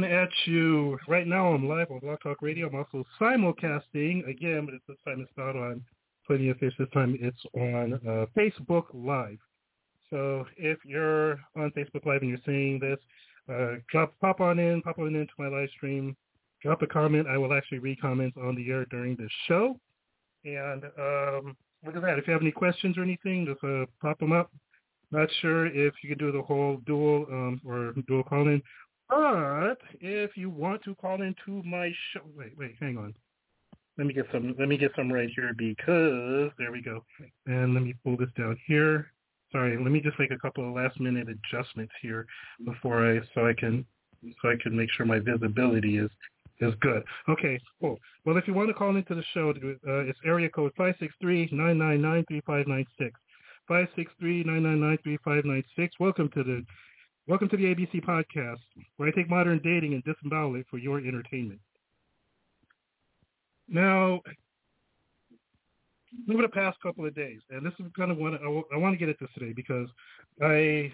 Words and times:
coming 0.00 0.16
at 0.16 0.30
you 0.46 0.98
right 1.08 1.26
now. 1.26 1.52
I'm 1.52 1.68
live 1.68 1.90
on 1.90 1.98
Blog 1.98 2.20
Talk 2.22 2.40
Radio. 2.40 2.68
I'm 2.68 2.74
also 2.74 3.04
simulcasting 3.20 4.26
again, 4.26 4.64
but 4.64 4.74
this 4.88 4.96
time 5.04 5.20
it's 5.20 5.30
not 5.36 5.56
on 5.56 5.84
Plenty 6.26 6.48
of 6.48 6.56
Fish. 6.56 6.72
This 6.78 6.88
time 6.94 7.18
it's 7.20 7.40
on 7.52 7.94
uh, 8.08 8.24
Facebook 8.34 8.84
Live. 8.94 9.36
So 10.08 10.46
if 10.56 10.78
you're 10.86 11.32
on 11.54 11.70
Facebook 11.76 12.06
Live 12.06 12.22
and 12.22 12.30
you're 12.30 12.38
seeing 12.46 12.78
this, 12.78 12.98
uh, 13.52 13.74
drop 13.90 14.14
pop 14.22 14.40
on 14.40 14.58
in, 14.58 14.80
pop 14.80 14.98
on 14.98 15.14
into 15.14 15.32
my 15.38 15.48
live 15.48 15.68
stream, 15.76 16.16
drop 16.62 16.80
a 16.80 16.86
comment. 16.86 17.26
I 17.28 17.36
will 17.36 17.52
actually 17.52 17.80
read 17.80 18.00
comments 18.00 18.38
on 18.42 18.54
the 18.54 18.70
air 18.70 18.86
during 18.86 19.16
the 19.16 19.28
show. 19.48 19.78
And 20.46 20.84
um, 20.98 21.56
look 21.84 21.96
at 21.96 22.02
that. 22.02 22.18
If 22.18 22.26
you 22.26 22.32
have 22.32 22.42
any 22.42 22.52
questions 22.52 22.96
or 22.96 23.02
anything, 23.02 23.44
just 23.44 23.62
uh, 23.62 23.84
pop 24.00 24.18
them 24.18 24.32
up. 24.32 24.50
Not 25.10 25.28
sure 25.42 25.66
if 25.66 25.92
you 26.02 26.08
can 26.08 26.18
do 26.18 26.32
the 26.32 26.42
whole 26.42 26.78
dual 26.86 27.26
um, 27.30 27.60
or 27.66 27.92
dual 28.06 28.22
call-in, 28.22 28.62
but 29.10 29.76
if 30.00 30.36
you 30.36 30.48
want 30.48 30.82
to 30.84 30.94
call 30.94 31.20
into 31.22 31.62
my 31.64 31.92
show, 32.12 32.20
wait, 32.36 32.56
wait, 32.56 32.74
hang 32.80 32.96
on. 32.96 33.14
Let 33.98 34.06
me 34.06 34.14
get 34.14 34.26
some. 34.32 34.54
Let 34.58 34.68
me 34.68 34.78
get 34.78 34.92
some 34.96 35.12
right 35.12 35.28
here 35.34 35.52
because 35.58 36.50
there 36.58 36.72
we 36.72 36.80
go. 36.80 37.04
And 37.46 37.74
let 37.74 37.82
me 37.82 37.94
pull 38.02 38.16
this 38.16 38.30
down 38.38 38.56
here. 38.66 39.12
Sorry, 39.52 39.76
let 39.76 39.90
me 39.90 40.00
just 40.00 40.18
make 40.18 40.30
a 40.30 40.38
couple 40.38 40.66
of 40.66 40.74
last 40.74 40.98
minute 41.00 41.26
adjustments 41.28 41.92
here 42.00 42.24
before 42.64 43.04
I 43.04 43.20
so 43.34 43.46
I 43.46 43.52
can 43.52 43.84
so 44.40 44.48
I 44.48 44.54
can 44.62 44.76
make 44.76 44.90
sure 44.92 45.04
my 45.04 45.18
visibility 45.18 45.98
is 45.98 46.10
is 46.60 46.72
good. 46.80 47.02
Okay, 47.28 47.60
cool. 47.80 47.98
Well, 48.24 48.38
if 48.38 48.46
you 48.46 48.54
want 48.54 48.68
to 48.68 48.74
call 48.74 48.96
into 48.96 49.14
the 49.14 49.24
show, 49.34 49.50
uh, 49.50 50.06
it's 50.06 50.18
area 50.24 50.48
code 50.48 50.72
five 50.78 50.94
six 51.00 51.12
three 51.20 51.48
nine 51.52 51.76
nine 51.76 52.00
nine 52.00 52.24
three 52.28 52.40
five 52.46 52.66
nine 52.66 52.86
six. 52.98 53.20
563-999-3596. 53.70 55.90
Welcome 56.00 56.28
to 56.34 56.42
the 56.42 56.64
welcome 57.30 57.48
to 57.48 57.56
the 57.56 57.62
ABC 57.62 58.04
podcast, 58.04 58.58
where 58.96 59.08
I 59.08 59.12
take 59.12 59.30
modern 59.30 59.60
dating 59.62 59.94
and 59.94 60.02
disembowel 60.02 60.56
it 60.56 60.66
for 60.68 60.78
your 60.78 60.98
entertainment. 60.98 61.60
Now, 63.68 64.20
over 66.28 66.42
the 66.42 66.48
past 66.48 66.76
couple 66.82 67.06
of 67.06 67.14
days, 67.14 67.38
and 67.50 67.64
this 67.64 67.72
is 67.78 67.86
kind 67.96 68.10
of 68.10 68.18
what 68.18 68.34
I, 68.34 68.62
I 68.74 68.76
want 68.78 68.94
to 68.94 68.98
get 68.98 69.08
at 69.08 69.14
this 69.20 69.28
today 69.38 69.52
because 69.54 69.86
I 70.42 70.92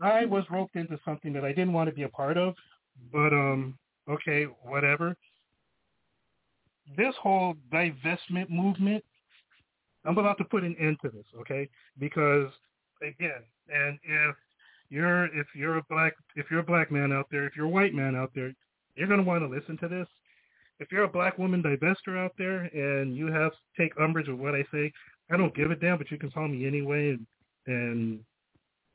I 0.00 0.24
was 0.24 0.42
roped 0.50 0.74
into 0.74 0.98
something 1.04 1.32
that 1.34 1.44
I 1.44 1.50
didn't 1.50 1.72
want 1.72 1.88
to 1.88 1.94
be 1.94 2.02
a 2.02 2.08
part 2.08 2.36
of, 2.36 2.56
but 3.12 3.32
um, 3.32 3.78
okay, 4.10 4.46
whatever. 4.64 5.14
This 6.96 7.14
whole 7.22 7.54
divestment 7.72 8.50
movement 8.50 9.04
I'm 10.04 10.18
about 10.18 10.38
to 10.38 10.44
put 10.44 10.64
an 10.64 10.74
end 10.80 10.98
to 11.02 11.10
this, 11.10 11.26
okay? 11.40 11.68
Because 11.96 12.50
again, 13.02 13.42
and 13.68 13.98
if 14.02 14.36
you're 14.88 15.26
if 15.26 15.46
you're 15.54 15.78
a 15.78 15.82
black 15.88 16.14
if 16.36 16.46
you're 16.50 16.60
a 16.60 16.64
black 16.64 16.90
man 16.90 17.12
out 17.12 17.26
there, 17.30 17.46
if 17.46 17.56
you're 17.56 17.66
a 17.66 17.70
white 17.70 17.94
man 17.94 18.16
out 18.16 18.30
there, 18.34 18.52
you're 18.96 19.08
gonna 19.08 19.22
want 19.22 19.42
to 19.42 19.48
listen 19.48 19.76
to 19.78 19.88
this. 19.88 20.08
If 20.78 20.92
you're 20.92 21.04
a 21.04 21.08
black 21.08 21.38
woman 21.38 21.62
divester 21.62 22.18
out 22.22 22.32
there 22.36 22.64
and 22.64 23.16
you 23.16 23.32
have 23.32 23.52
to 23.52 23.82
take 23.82 23.98
umbrage 23.98 24.28
of 24.28 24.38
what 24.38 24.54
I 24.54 24.64
say, 24.72 24.92
I 25.30 25.36
don't 25.36 25.54
give 25.54 25.70
a 25.70 25.76
damn, 25.76 25.98
but 25.98 26.10
you 26.10 26.18
can 26.18 26.30
call 26.30 26.48
me 26.48 26.66
anyway 26.66 27.10
and, 27.10 27.26
and 27.66 28.20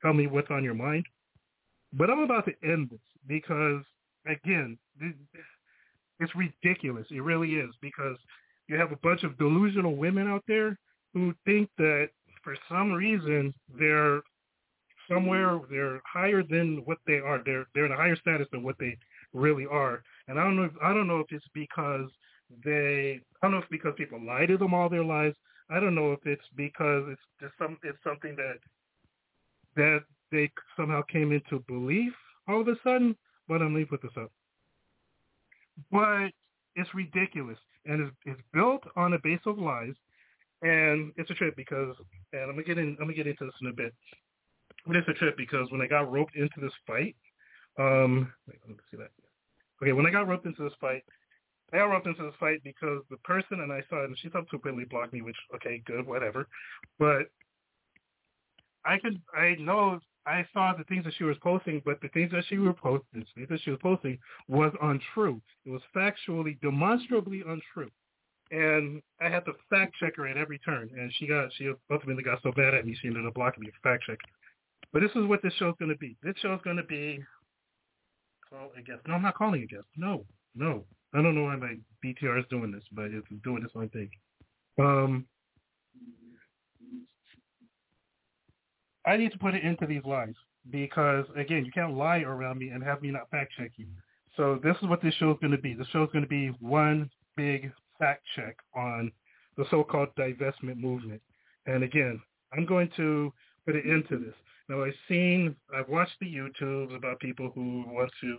tell 0.01 0.13
me 0.13 0.27
what's 0.27 0.51
on 0.51 0.63
your 0.63 0.75
mind. 0.75 1.05
But 1.93 2.09
I'm 2.09 2.19
about 2.19 2.45
to 2.45 2.53
end 2.63 2.89
this 2.91 2.99
because 3.27 3.81
again, 4.27 4.77
it's 6.19 6.35
ridiculous. 6.35 7.07
It 7.09 7.23
really 7.23 7.55
is 7.55 7.73
because 7.81 8.17
you 8.67 8.77
have 8.77 8.91
a 8.91 8.97
bunch 8.97 9.23
of 9.23 9.37
delusional 9.37 9.95
women 9.95 10.27
out 10.27 10.43
there 10.47 10.77
who 11.13 11.33
think 11.45 11.69
that 11.77 12.09
for 12.43 12.55
some 12.69 12.91
reason 12.93 13.53
they're 13.77 14.21
somewhere 15.11 15.59
they're 15.69 16.01
higher 16.11 16.44
than 16.44 16.81
what 16.85 16.97
they 17.05 17.19
are. 17.19 17.41
They're 17.44 17.66
they're 17.73 17.85
in 17.85 17.91
a 17.91 17.97
higher 17.97 18.16
status 18.16 18.47
than 18.51 18.63
what 18.63 18.75
they 18.79 18.97
really 19.33 19.66
are. 19.69 20.03
And 20.27 20.39
I 20.39 20.44
don't 20.44 20.55
know 20.55 20.63
if, 20.63 20.72
I 20.81 20.94
don't 20.94 21.07
know 21.07 21.19
if 21.19 21.27
it's 21.31 21.45
because 21.53 22.09
they 22.63 23.19
I 23.41 23.45
don't 23.45 23.51
know 23.51 23.57
if 23.57 23.63
it's 23.66 23.72
because 23.72 23.94
people 23.97 24.23
lie 24.25 24.45
to 24.45 24.57
them 24.57 24.73
all 24.73 24.89
their 24.89 25.03
lives. 25.03 25.35
I 25.69 25.79
don't 25.79 25.95
know 25.95 26.11
if 26.11 26.19
it's 26.25 26.45
because 26.55 27.03
it's 27.09 27.22
just 27.39 27.53
some 27.57 27.77
it's 27.83 27.97
something 28.03 28.35
that 28.35 28.57
that 29.75 29.99
they 30.31 30.49
somehow 30.77 31.01
came 31.03 31.31
into 31.31 31.63
belief 31.67 32.13
all 32.47 32.61
of 32.61 32.67
a 32.67 32.75
sudden. 32.83 33.16
But 33.47 33.61
I'm 33.61 33.75
leave 33.75 33.91
with 33.91 34.01
this 34.01 34.11
up. 34.17 34.31
But 35.91 36.29
it's 36.75 36.93
ridiculous 36.93 37.57
and 37.85 38.01
it's, 38.01 38.16
it's 38.25 38.41
built 38.53 38.83
on 38.95 39.13
a 39.13 39.19
base 39.19 39.41
of 39.45 39.57
lies 39.57 39.93
and 40.61 41.11
it's 41.17 41.29
a 41.29 41.33
trip 41.33 41.55
because, 41.55 41.95
and 42.33 42.43
I'm 42.43 42.51
gonna 42.51 42.63
get 42.63 42.78
in, 42.78 42.89
I'm 42.99 43.05
gonna 43.05 43.13
get 43.13 43.28
into 43.28 43.45
this 43.45 43.55
in 43.61 43.67
a 43.67 43.73
bit. 43.73 43.93
But 44.85 44.95
it's 44.95 45.07
a 45.07 45.13
trip 45.13 45.37
because 45.37 45.71
when 45.71 45.81
I 45.81 45.87
got 45.87 46.11
roped 46.11 46.35
into 46.35 46.59
this 46.59 46.73
fight, 46.87 47.15
um, 47.79 48.31
wait, 48.47 48.59
let 48.67 48.69
me 48.69 48.83
see 48.89 48.97
that. 48.97 49.11
Okay, 49.81 49.93
when 49.93 50.05
I 50.05 50.11
got 50.11 50.27
roped 50.27 50.45
into 50.45 50.63
this 50.63 50.73
fight, 50.79 51.03
I 51.73 51.77
got 51.77 51.85
roped 51.85 52.07
into 52.07 52.23
this 52.23 52.33
fight 52.39 52.61
because 52.63 53.01
the 53.09 53.17
person 53.17 53.61
and 53.61 53.71
I 53.71 53.81
saw 53.89 54.03
and 54.03 54.17
she 54.17 54.29
subsequently 54.31 54.85
blocked 54.85 55.13
me, 55.13 55.21
which 55.21 55.37
okay, 55.55 55.81
good, 55.85 56.05
whatever. 56.05 56.47
But 56.99 57.31
I 58.83 58.97
could, 58.97 59.21
I 59.35 59.55
know, 59.59 59.99
I 60.25 60.45
saw 60.53 60.73
the 60.77 60.83
things 60.85 61.05
that 61.05 61.13
she 61.17 61.23
was 61.23 61.37
posting, 61.41 61.81
but 61.85 62.01
the 62.01 62.09
things 62.09 62.31
that 62.31 62.43
she 62.47 62.57
was 62.57 62.75
posting, 62.81 63.21
the 63.21 63.25
things 63.35 63.49
that 63.49 63.61
she 63.63 63.71
was 63.71 63.79
posting 63.81 64.17
was 64.47 64.73
untrue. 64.81 65.41
It 65.65 65.71
was 65.71 65.81
factually, 65.95 66.59
demonstrably 66.61 67.41
untrue 67.47 67.91
and 68.51 69.01
I 69.21 69.29
had 69.29 69.45
to 69.45 69.53
fact 69.69 69.95
check 69.99 70.17
her 70.17 70.27
at 70.27 70.37
every 70.37 70.59
turn, 70.59 70.89
and 70.95 71.11
she 71.15 71.25
got 71.25 71.49
she 71.53 71.71
ultimately 71.89 72.23
got 72.23 72.41
so 72.43 72.51
bad 72.51 72.73
at 72.73 72.85
me 72.85 72.95
she 73.01 73.07
ended 73.07 73.25
up 73.25 73.33
blocking 73.33 73.63
me 73.63 73.71
for 73.71 73.89
fact 73.89 74.03
checking. 74.03 74.29
But 74.94 75.02
this 75.02 75.12
is 75.16 75.25
what 75.28 75.41
this 75.41 75.53
show's 75.53 75.75
going 75.79 75.91
to 75.91 75.97
be. 75.97 76.18
This 76.22 76.35
show's 76.41 76.62
going 76.63 76.78
to 76.78 76.84
be 76.84 77.19
call 78.50 78.69
a 78.78 78.81
guest. 78.81 79.00
No, 79.07 79.16
I'm 79.16 79.22
not 79.22 79.35
calling 79.35 79.63
a 79.63 79.66
guest. 79.66 79.88
No, 79.96 80.25
no. 80.56 80.84
I 81.13 81.22
don't 81.22 81.35
know 81.35 81.44
why 81.44 81.56
my 81.56 81.75
BTR 82.03 82.40
is 82.40 82.46
doing 82.50 82.72
this, 82.72 82.84
but 82.91 83.06
it's 83.06 83.28
doing 83.44 83.63
this 83.63 83.74
one 83.74 83.90
thing. 83.90 84.09
Um, 84.79 85.25
I 89.06 89.18
need 89.18 89.31
to 89.31 89.40
put 89.40 89.56
it 89.56 89.63
into 89.63 89.85
these 89.85 90.03
lies 90.06 90.35
because 90.69 91.25
again, 91.35 91.66
you 91.66 91.72
can't 91.72 91.97
lie 91.97 92.19
around 92.19 92.59
me 92.59 92.69
and 92.69 92.84
have 92.84 93.02
me 93.02 93.12
not 93.12 93.29
fact 93.29 93.53
check 93.58 93.72
you. 93.78 93.88
So 94.38 94.59
this 94.63 94.75
is 94.81 94.88
what 94.88 95.02
this 95.02 95.13
show 95.16 95.31
is 95.31 95.38
going 95.41 95.52
to 95.52 95.58
be. 95.58 95.73
The 95.73 95.85
show 95.91 96.03
is 96.03 96.09
going 96.13 96.23
to 96.23 96.29
be 96.29 96.47
one 96.59 97.09
big 97.35 97.72
fact 98.00 98.23
check 98.35 98.58
on 98.75 99.12
the 99.58 99.66
so-called 99.69 100.09
divestment 100.18 100.78
movement. 100.78 101.22
And 101.66 101.84
again, 101.84 102.22
I'm 102.53 102.66
going 102.66 102.90
to 102.97 103.34
put 103.66 103.75
an 103.75 103.84
end 103.85 104.06
to 104.09 104.18
this. 104.18 104.34
Now, 104.71 104.85
I've 104.85 104.93
seen, 105.09 105.53
I've 105.75 105.89
watched 105.89 106.15
the 106.21 106.33
YouTubes 106.33 106.95
about 106.95 107.19
people 107.19 107.51
who 107.53 107.83
want 107.87 108.09
to, 108.21 108.37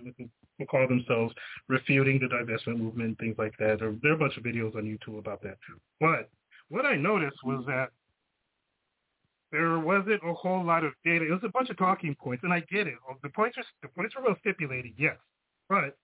who 0.59 0.65
call 0.65 0.89
themselves 0.89 1.35
refuting 1.69 2.19
the 2.19 2.27
divestment 2.27 2.79
movement, 2.79 3.19
things 3.19 3.35
like 3.37 3.53
that. 3.59 3.81
There, 3.81 3.95
there 4.03 4.13
are 4.13 4.15
a 4.15 4.19
bunch 4.19 4.39
of 4.39 4.43
videos 4.43 4.75
on 4.75 4.85
YouTube 4.85 5.19
about 5.19 5.43
that. 5.43 5.59
Too. 5.67 5.79
But 6.01 6.31
what 6.71 6.87
I 6.87 6.97
noticed 6.97 7.37
was 7.45 7.63
that 7.67 7.91
there 9.51 9.79
wasn't 9.79 10.23
a 10.27 10.33
whole 10.33 10.65
lot 10.65 10.85
of 10.85 10.95
data. 11.05 11.27
It 11.27 11.33
was 11.33 11.45
a 11.45 11.51
bunch 11.51 11.69
of 11.69 11.77
talking 11.77 12.15
points, 12.15 12.45
and 12.45 12.53
I 12.53 12.61
get 12.61 12.87
it. 12.87 12.95
The 13.23 13.29
points 13.29 13.59
are 13.59 13.65
the 13.83 13.89
points 13.89 14.15
are 14.17 14.23
well 14.23 14.37
stipulated, 14.41 14.93
yes, 14.97 15.17
but 15.69 15.99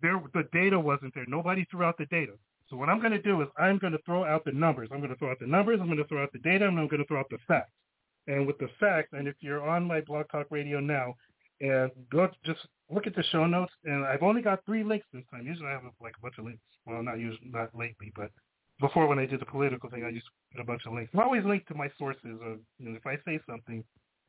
there 0.00 0.22
the 0.32 0.44
data 0.52 0.78
wasn't 0.78 1.12
there. 1.16 1.24
Nobody 1.26 1.66
threw 1.72 1.82
out 1.82 1.98
the 1.98 2.06
data. 2.06 2.34
So 2.68 2.76
what 2.76 2.88
I'm 2.88 3.00
going 3.00 3.10
to 3.10 3.20
do 3.20 3.42
is 3.42 3.48
I'm 3.58 3.78
going 3.78 3.94
to 3.94 4.02
throw 4.06 4.24
out 4.24 4.44
the 4.44 4.52
numbers. 4.52 4.90
I'm 4.92 5.00
going 5.00 5.10
to 5.10 5.16
throw 5.16 5.32
out 5.32 5.40
the 5.40 5.48
numbers. 5.48 5.80
I'm 5.80 5.86
going 5.88 5.98
to 5.98 6.04
throw 6.04 6.22
out 6.22 6.32
the 6.32 6.38
data. 6.38 6.68
And 6.68 6.78
I'm 6.78 6.86
going 6.86 7.02
to 7.02 7.08
throw 7.08 7.18
out 7.18 7.26
the 7.30 7.38
facts. 7.48 7.72
And 8.26 8.46
with 8.46 8.58
the 8.58 8.68
facts, 8.78 9.08
and 9.12 9.26
if 9.26 9.34
you're 9.40 9.66
on 9.66 9.84
my 9.84 10.00
Blog 10.02 10.26
Talk 10.30 10.46
Radio 10.50 10.78
now, 10.80 11.14
and 11.60 11.90
go 12.10 12.28
just 12.44 12.60
look 12.90 13.06
at 13.06 13.14
the 13.14 13.22
show 13.24 13.46
notes. 13.46 13.72
And 13.84 14.04
I've 14.04 14.22
only 14.22 14.42
got 14.42 14.64
three 14.64 14.82
links 14.82 15.06
this 15.12 15.24
time. 15.30 15.46
Usually 15.46 15.68
I 15.68 15.72
have 15.72 15.82
like 16.00 16.14
a 16.18 16.22
bunch 16.22 16.34
of 16.38 16.44
links. 16.44 16.62
Well, 16.86 17.02
not 17.02 17.18
usually, 17.18 17.50
not 17.50 17.74
lately, 17.74 18.12
but 18.16 18.30
before 18.80 19.06
when 19.06 19.18
I 19.18 19.26
did 19.26 19.40
the 19.40 19.46
political 19.46 19.90
thing, 19.90 20.04
I 20.04 20.12
just 20.12 20.26
put 20.52 20.60
a 20.60 20.64
bunch 20.64 20.82
of 20.86 20.94
links. 20.94 21.12
I 21.14 21.22
always 21.22 21.44
link 21.44 21.66
to 21.66 21.74
my 21.74 21.90
sources. 21.98 22.38
Of, 22.42 22.58
you 22.78 22.88
know, 22.88 22.96
if 22.96 23.06
I 23.06 23.16
say 23.26 23.38
something 23.48 23.84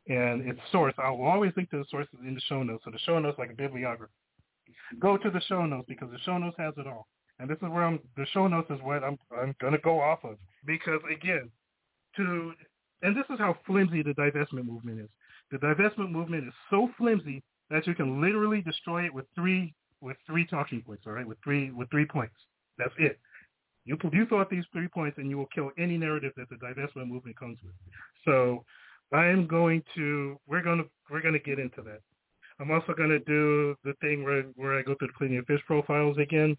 and 0.08 0.42
it's 0.48 0.60
source, 0.72 0.94
I 0.98 1.10
will 1.12 1.26
always 1.26 1.54
link 1.56 1.70
to 1.70 1.78
the 1.78 1.86
sources 1.90 2.20
in 2.26 2.36
the 2.36 2.42
show 2.42 2.64
notes. 2.64 2.84
So 2.84 2.92
the 2.92 3.00
show 3.00 3.18
notes 3.20 3.40
like 3.40 3.52
a 3.52 3.56
bibliography 3.56 4.12
go 5.00 5.18
to 5.18 5.30
the 5.30 5.42
show 5.42 5.66
notes 5.66 5.86
because 5.88 6.10
the 6.12 6.20
show 6.20 6.38
notes 6.38 6.56
has 6.60 6.74
it 6.78 6.88
all. 6.88 7.08
And 7.40 7.50
this 7.50 7.58
is 7.58 7.70
where 7.70 7.84
I'm. 7.84 8.00
The 8.18 8.26
show 8.34 8.48
notes 8.48 8.70
is 8.70 8.80
what 8.82 9.04
I'm. 9.04 9.18
I'm 9.36 9.56
going 9.60 9.74
to 9.74 9.80
go 9.80 10.00
off 10.00 10.20
of 10.24 10.38
because 10.66 11.00
again, 11.12 11.50
to 12.18 12.54
and 13.02 13.16
this 13.16 13.26
is 13.30 13.40
how 13.40 13.58
flimsy 13.66 14.04
the 14.04 14.14
divestment 14.14 14.66
movement 14.66 15.00
is. 15.00 15.10
The 15.52 15.58
divestment 15.58 16.12
movement 16.12 16.48
is 16.48 16.54
so 16.70 16.90
flimsy 16.98 17.44
that 17.70 17.88
you 17.88 17.96
can 17.96 18.22
literally 18.22 18.62
destroy 18.62 19.06
it 19.06 19.14
with 19.14 19.26
three 19.36 19.74
with 20.02 20.18
three 20.26 20.46
talking 20.46 20.82
points. 20.82 21.04
All 21.06 21.14
right, 21.14 21.28
with 21.28 21.38
three 21.44 21.72
with 21.72 21.90
three 21.90 22.06
points. 22.06 22.36
That's 22.78 22.94
it. 22.98 23.20
You 23.86 23.98
you 24.12 24.26
throw 24.26 24.42
out 24.42 24.50
these 24.50 24.66
three 24.72 24.88
points 24.88 25.18
and 25.18 25.30
you 25.30 25.38
will 25.38 25.50
kill 25.54 25.72
any 25.78 25.98
narrative 25.98 26.34
that 26.38 26.50
the 26.50 26.56
divestment 26.56 27.08
movement 27.08 27.38
comes 27.38 27.58
with. 27.64 27.74
So 28.26 28.64
I 29.12 29.26
am 29.28 29.48
going 29.48 29.84
to. 29.96 30.38
We're 30.48 30.62
going 30.62 30.80
to. 30.80 30.86
We're 31.10 31.22
to 31.22 31.40
get 31.40 31.60
into 31.60 31.82
that. 31.84 32.00
I'm 32.60 32.72
also 32.72 32.94
going 32.94 33.10
to 33.10 33.20
do 33.20 33.76
the 33.84 33.94
thing 34.02 34.24
where 34.24 34.44
where 34.56 34.78
I 34.78 34.84
go 34.84 34.96
through 34.96 35.08
the 35.08 35.14
Plenty 35.18 35.38
of 35.38 35.46
Fish 35.48 35.62
profiles 35.66 36.18
again, 36.18 36.56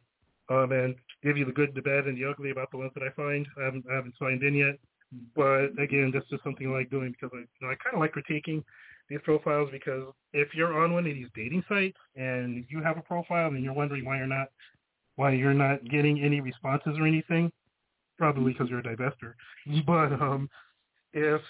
um, 0.51 0.73
and 0.73 0.95
give 1.23 1.37
you 1.37 1.45
the 1.45 1.53
good, 1.53 1.73
the 1.75 1.83
bad, 1.83 2.07
and 2.07 2.17
the 2.17 2.29
ugly 2.29 2.51
about 2.51 2.71
the 2.73 2.79
ones 2.79 2.91
that 2.95 3.05
I 3.05 3.11
find. 3.11 3.47
I 3.61 3.65
haven't, 3.65 3.85
I 3.91 3.95
haven't 3.95 4.15
signed 4.19 4.43
in 4.43 4.55
yet, 4.55 4.79
but 5.35 5.69
again, 5.79 6.11
that's 6.13 6.29
just 6.29 6.43
something 6.45 6.69
I 6.69 6.79
like 6.79 6.91
doing 6.91 7.13
because 7.13 7.31
I, 7.35 7.41
you 7.41 7.47
know, 7.61 7.69
I 7.69 7.77
kind 7.83 7.95
of 7.95 8.01
like 8.01 8.15
critiquing, 8.15 8.63
these 9.09 9.21
profiles 9.25 9.69
because 9.71 10.13
if 10.33 10.49
you're 10.55 10.83
on 10.83 10.95
one 10.95 11.07
of 11.07 11.15
these 11.15 11.29
dating 11.35 11.65
sites 11.69 11.99
and 12.17 12.65
you 12.69 12.83
have 12.83 12.99
a 12.99 13.03
profile 13.03 13.49
and 13.49 13.63
you're 13.63 13.73
wondering 13.73 14.05
why 14.05 14.17
you're 14.17 14.27
not 14.27 14.49
why 15.17 15.33
you're 15.33 15.55
not 15.55 15.85
getting 15.85 16.23
any 16.23 16.41
responses 16.41 16.97
or 16.99 17.07
anything, 17.07 17.53
probably 18.17 18.53
because 18.53 18.71
you're 18.71 18.79
a 18.79 18.83
divester. 18.83 19.35
But 19.87 20.13
um, 20.13 20.49
if 21.13 21.41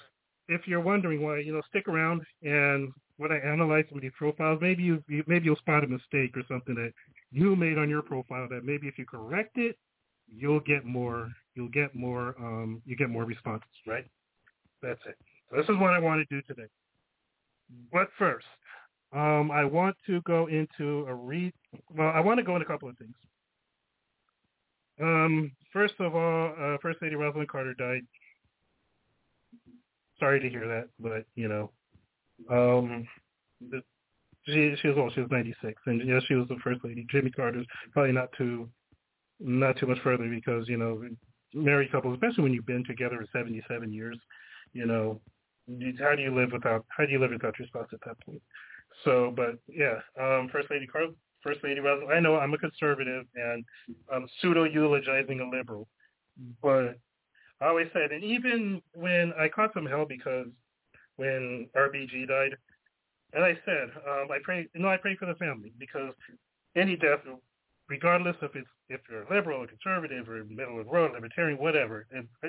if 0.49 0.67
you're 0.67 0.81
wondering 0.81 1.23
why, 1.23 1.39
you 1.39 1.53
know, 1.53 1.63
stick 1.69 1.89
around 1.89 2.23
and 2.43 2.93
when 3.19 3.31
I 3.31 3.39
analyze 3.39 3.85
some 3.89 3.99
of 3.99 4.03
these 4.03 4.11
profiles, 4.19 4.59
maybe 4.61 4.83
you 4.83 5.03
maybe 5.27 5.45
you'll 5.45 5.57
spot 5.57 5.85
a 5.85 5.87
mistake 5.87 6.37
or 6.37 6.43
something 6.49 6.75
that 6.75 6.93
you 7.31 7.55
made 7.55 7.79
on 7.79 7.89
your 7.89 8.03
profile 8.03 8.49
that 8.51 8.65
maybe 8.65 8.89
if 8.89 8.99
you 8.99 9.07
correct 9.07 9.57
it, 9.57 9.79
you'll 10.27 10.61
get 10.61 10.85
more 10.85 11.31
you'll 11.55 11.69
get 11.69 11.95
more 11.95 12.35
um 12.39 12.83
you 12.85 12.97
get 12.97 13.11
more 13.11 13.25
responses, 13.25 13.69
right? 13.87 14.07
That's 14.83 15.01
it. 15.07 15.17
So 15.51 15.57
this 15.57 15.69
is 15.69 15.77
what 15.79 15.95
I 15.95 15.99
want 15.99 16.27
to 16.27 16.35
do 16.35 16.43
today. 16.47 16.69
But 17.93 18.09
first, 18.19 18.47
um, 19.13 19.51
I 19.51 19.65
want 19.65 19.97
to 20.07 20.21
go 20.23 20.47
into 20.47 21.07
a 21.09 21.15
read. 21.15 21.53
Well, 21.95 22.11
I 22.15 22.21
want 22.21 22.39
to 22.39 22.45
go 22.45 22.57
into 22.57 22.67
a 22.67 22.69
couple 22.69 22.89
of 22.89 22.97
things. 22.99 23.15
Um, 25.01 25.53
first 25.73 25.95
of 26.01 26.15
all, 26.15 26.55
uh, 26.59 26.77
First 26.81 27.01
Lady 27.03 27.15
Rosalynn 27.15 27.49
Carter 27.49 27.75
died. 27.75 28.03
Sorry 30.19 30.41
to 30.41 30.49
hear 30.49 30.67
that, 30.69 30.89
but 31.01 31.25
you 31.35 31.49
know, 31.49 31.71
um, 32.51 33.07
the, 33.71 33.83
she 34.47 34.75
she 34.81 34.89
was 34.89 34.97
old. 34.97 35.13
She 35.15 35.21
was 35.21 35.31
96, 35.31 35.81
and 35.87 36.07
yes, 36.07 36.23
she 36.27 36.35
was 36.35 36.49
the 36.49 36.57
First 36.63 36.85
Lady. 36.85 37.07
Jimmy 37.11 37.31
Carter's 37.31 37.67
probably 37.93 38.13
not 38.13 38.29
too 38.37 38.69
not 39.41 39.77
too 39.79 39.87
much 39.87 39.99
further 40.01 40.29
because 40.29 40.69
you 40.69 40.77
know, 40.77 41.03
married 41.55 41.93
couples, 41.93 42.15
especially 42.15 42.45
when 42.45 42.53
you've 42.53 42.67
been 42.67 42.85
together 42.85 43.17
for 43.19 43.39
77 43.39 43.93
years, 43.93 44.19
you 44.73 44.87
know, 44.87 45.21
how 46.01 46.15
do 46.17 46.23
you 46.23 46.35
live 46.35 46.51
without 46.53 46.85
how 46.89 47.07
do 47.07 47.13
you 47.13 47.21
live 47.21 47.31
without 47.31 47.59
your 47.59 47.69
spouse 47.69 47.89
at 47.93 48.01
that 48.05 48.21
point? 48.25 48.43
So, 49.05 49.33
but 49.35 49.59
yeah, 49.69 49.99
um, 50.21 50.49
First 50.51 50.71
Lady 50.71 50.87
Carl, 50.87 51.15
First 51.43 51.61
Lady. 51.63 51.81
I 51.81 52.21
know 52.21 52.37
I'm 52.37 52.55
a 52.55 52.59
conservative 52.59 53.27
and 53.35 53.65
I'm 54.13 54.29
pseudo 54.41 54.65
eulogizing 54.65 55.41
a 55.41 55.57
liberal, 55.57 55.89
but 56.61 56.99
I 57.61 57.69
always 57.69 57.89
said, 57.93 58.11
and 58.11 58.25
even 58.25 58.83
when 58.95 59.33
I 59.39 59.49
caught 59.49 59.73
some 59.73 59.87
hell 59.87 60.05
because 60.05 60.49
when 61.17 61.69
RBG 61.77 62.29
died, 62.29 62.57
and 63.35 63.45
I 63.45 63.57
said, 63.65 63.91
um, 64.07 64.29
I 64.31 64.39
pray, 64.43 64.69
no, 64.75 64.89
I 64.89 64.97
pray 64.97 65.17
for 65.17 65.27
the 65.27 65.35
family 65.35 65.73
because 65.79 66.13
any 66.77 66.97
death, 66.97 67.21
regardless 67.93 68.37
if 68.41 68.57
it's 68.57 68.69
if 68.89 69.01
you're 69.11 69.25
a 69.25 69.35
liberal 69.35 69.63
or 69.63 69.67
conservative 69.67 70.27
or 70.27 70.43
middle 70.45 70.81
of 70.81 70.87
the 70.87 70.91
road, 70.91 71.13
libertarian, 71.13 71.59
whatever, 71.59 72.07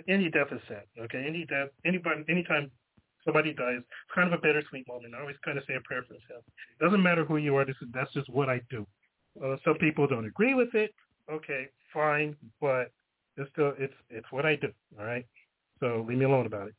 any 0.07 0.30
death 0.30 0.48
is 0.54 0.62
sad. 0.69 0.84
Okay, 0.98 1.22
any 1.28 1.45
death, 1.45 1.68
anybody, 1.86 2.24
anytime 2.30 2.72
somebody 3.25 3.54
dies, 3.54 3.80
it's 3.80 4.16
kind 4.16 4.31
of 4.31 4.40
a 4.40 4.42
bittersweet 4.42 4.88
moment. 4.88 5.13
I 5.16 5.19
always 5.19 5.36
kind 5.44 5.57
of 5.57 5.66
say 5.68 5.75
a 5.75 5.81
prayer 5.81 6.04
for 6.07 6.13
them. 6.13 6.42
It 6.80 6.84
doesn't 6.84 7.04
matter 7.04 7.25
who 7.25 7.36
you 7.38 7.57
are. 7.57 7.66
This 7.66 7.75
is 7.81 7.90
that's 7.94 8.13
just 8.13 8.30
what 8.30 8.48
I 8.48 8.62
do. 8.69 8.88
Uh, 9.44 9.57
some 9.66 9.78
people 9.80 10.07
don't 10.07 10.25
agree 10.25 10.54
with 10.54 10.74
it. 10.74 10.95
Okay, 11.30 11.68
fine, 11.94 12.38
but 12.62 12.92
it's 13.36 13.50
still 13.51 13.74
it's 13.78 13.94
it's 14.10 14.31
what 14.31 14.46
I 14.46 14.56
do. 14.56 14.69
All 14.98 15.06
right, 15.06 15.25
so 15.81 16.06
leave 16.07 16.19
me 16.19 16.25
alone 16.25 16.46
about 16.46 16.69
it. 16.69 16.75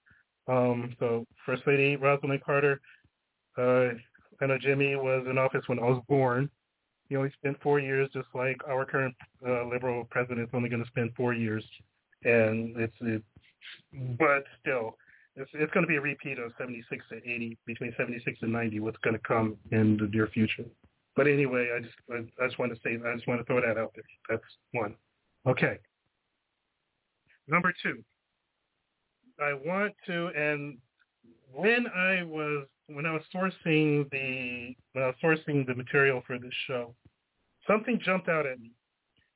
Um, 0.49 0.97
so 0.99 1.27
First 1.45 1.65
Lady 1.67 1.99
Rosalynn 1.99 2.43
Carter, 2.43 2.81
uh, 3.59 3.89
I 4.41 4.47
know 4.47 4.59
Jimmy 4.59 4.97
was 4.97 5.27
in 5.29 5.37
office 5.37 5.65
when 5.67 5.79
I 5.79 5.83
was 5.83 6.03
born. 6.09 6.49
He 7.09 7.17
only 7.17 7.31
spent 7.39 7.61
four 7.63 7.81
years, 7.81 8.09
just 8.13 8.29
like 8.35 8.57
our 8.69 8.85
current 8.85 9.15
uh, 9.47 9.67
liberal 9.67 10.05
president 10.11 10.41
is 10.41 10.49
only 10.55 10.69
going 10.69 10.83
to 10.83 10.89
spend 10.89 11.13
four 11.17 11.35
years, 11.35 11.65
and 12.25 12.75
it's 12.77 12.95
it, 13.03 13.23
but 14.19 14.45
still, 14.61 14.97
it's 15.37 15.51
it's 15.55 15.73
going 15.73 15.85
to 15.85 15.89
be 15.89 15.97
a 15.97 16.01
repeat 16.01 16.39
of 16.39 16.53
76 16.59 17.05
to 17.11 17.17
80, 17.17 17.59
between 17.67 17.95
76 17.97 18.39
and 18.41 18.53
90. 18.53 18.81
What's 18.81 18.97
going 18.99 19.15
to 19.15 19.23
come 19.27 19.57
in 19.71 19.99
the 19.99 20.07
near 20.07 20.29
future? 20.29 20.65
But 21.17 21.27
anyway, 21.27 21.71
I 21.77 21.81
just 21.81 21.95
I, 22.11 22.43
I 22.43 22.47
just 22.47 22.59
want 22.59 22.73
to 22.75 22.81
say 22.83 22.99
I 23.07 23.15
just 23.15 23.29
want 23.29 23.41
to 23.41 23.45
throw 23.45 23.61
that 23.61 23.79
out 23.79 23.93
there. 23.95 24.05
That's 24.29 24.43
one. 24.73 24.95
Okay. 25.47 25.79
Number 27.47 27.73
two. 27.83 28.03
I 29.41 29.53
want 29.53 29.93
to 30.07 30.29
and 30.29 30.79
when 31.53 31.87
I 31.89 32.23
was 32.23 32.67
when 32.89 33.07
I 33.07 33.13
was 33.13 33.23
sourcing 33.35 34.11
the 34.11 34.75
when 34.93 35.05
I 35.05 35.09
was 35.09 35.17
sourcing 35.23 35.67
the 35.67 35.75
material 35.75 36.23
for 36.27 36.39
this 36.39 36.55
show, 36.67 36.95
something 37.67 38.01
jumped 38.05 38.29
out 38.29 38.47
at 38.47 38.61
me, 38.61 38.73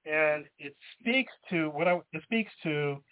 and 0.04 0.44
it 0.58 0.76
speaks 1.00 1.32
to 1.50 1.68
what 1.70 1.88
I 1.88 2.00
it 2.12 2.22
speaks 2.22 2.52
to 2.64 3.02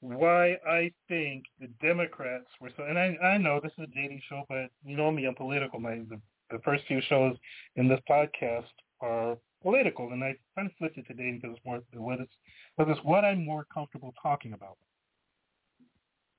why 0.00 0.58
I 0.66 0.90
think 1.08 1.44
the 1.60 1.68
Democrats 1.80 2.46
were 2.60 2.70
so. 2.76 2.84
And 2.84 2.98
I 2.98 3.16
I 3.22 3.38
know 3.38 3.60
this 3.62 3.72
is 3.78 3.84
a 3.84 3.94
dating 3.94 4.20
show, 4.28 4.44
but 4.48 4.68
you 4.84 4.96
know 4.96 5.10
me, 5.10 5.26
I'm 5.26 5.34
political. 5.34 5.80
My 5.80 5.94
the, 6.08 6.20
the 6.50 6.58
first 6.64 6.84
few 6.86 7.00
shows 7.08 7.36
in 7.76 7.88
this 7.88 8.00
podcast 8.10 8.64
are 9.00 9.38
political, 9.62 10.12
and 10.12 10.22
I 10.22 10.34
kind 10.56 10.66
of 10.68 10.76
flipped 10.76 10.98
it 10.98 11.06
to 11.06 11.14
dating 11.14 11.40
because 11.40 11.56
it's 11.56 11.64
more 11.64 11.80
what 11.94 12.20
it's 12.20 12.32
because 12.76 12.96
it's 12.96 13.04
what 13.04 13.24
I'm 13.24 13.44
more 13.44 13.66
comfortable 13.72 14.12
talking 14.20 14.52
about. 14.52 14.76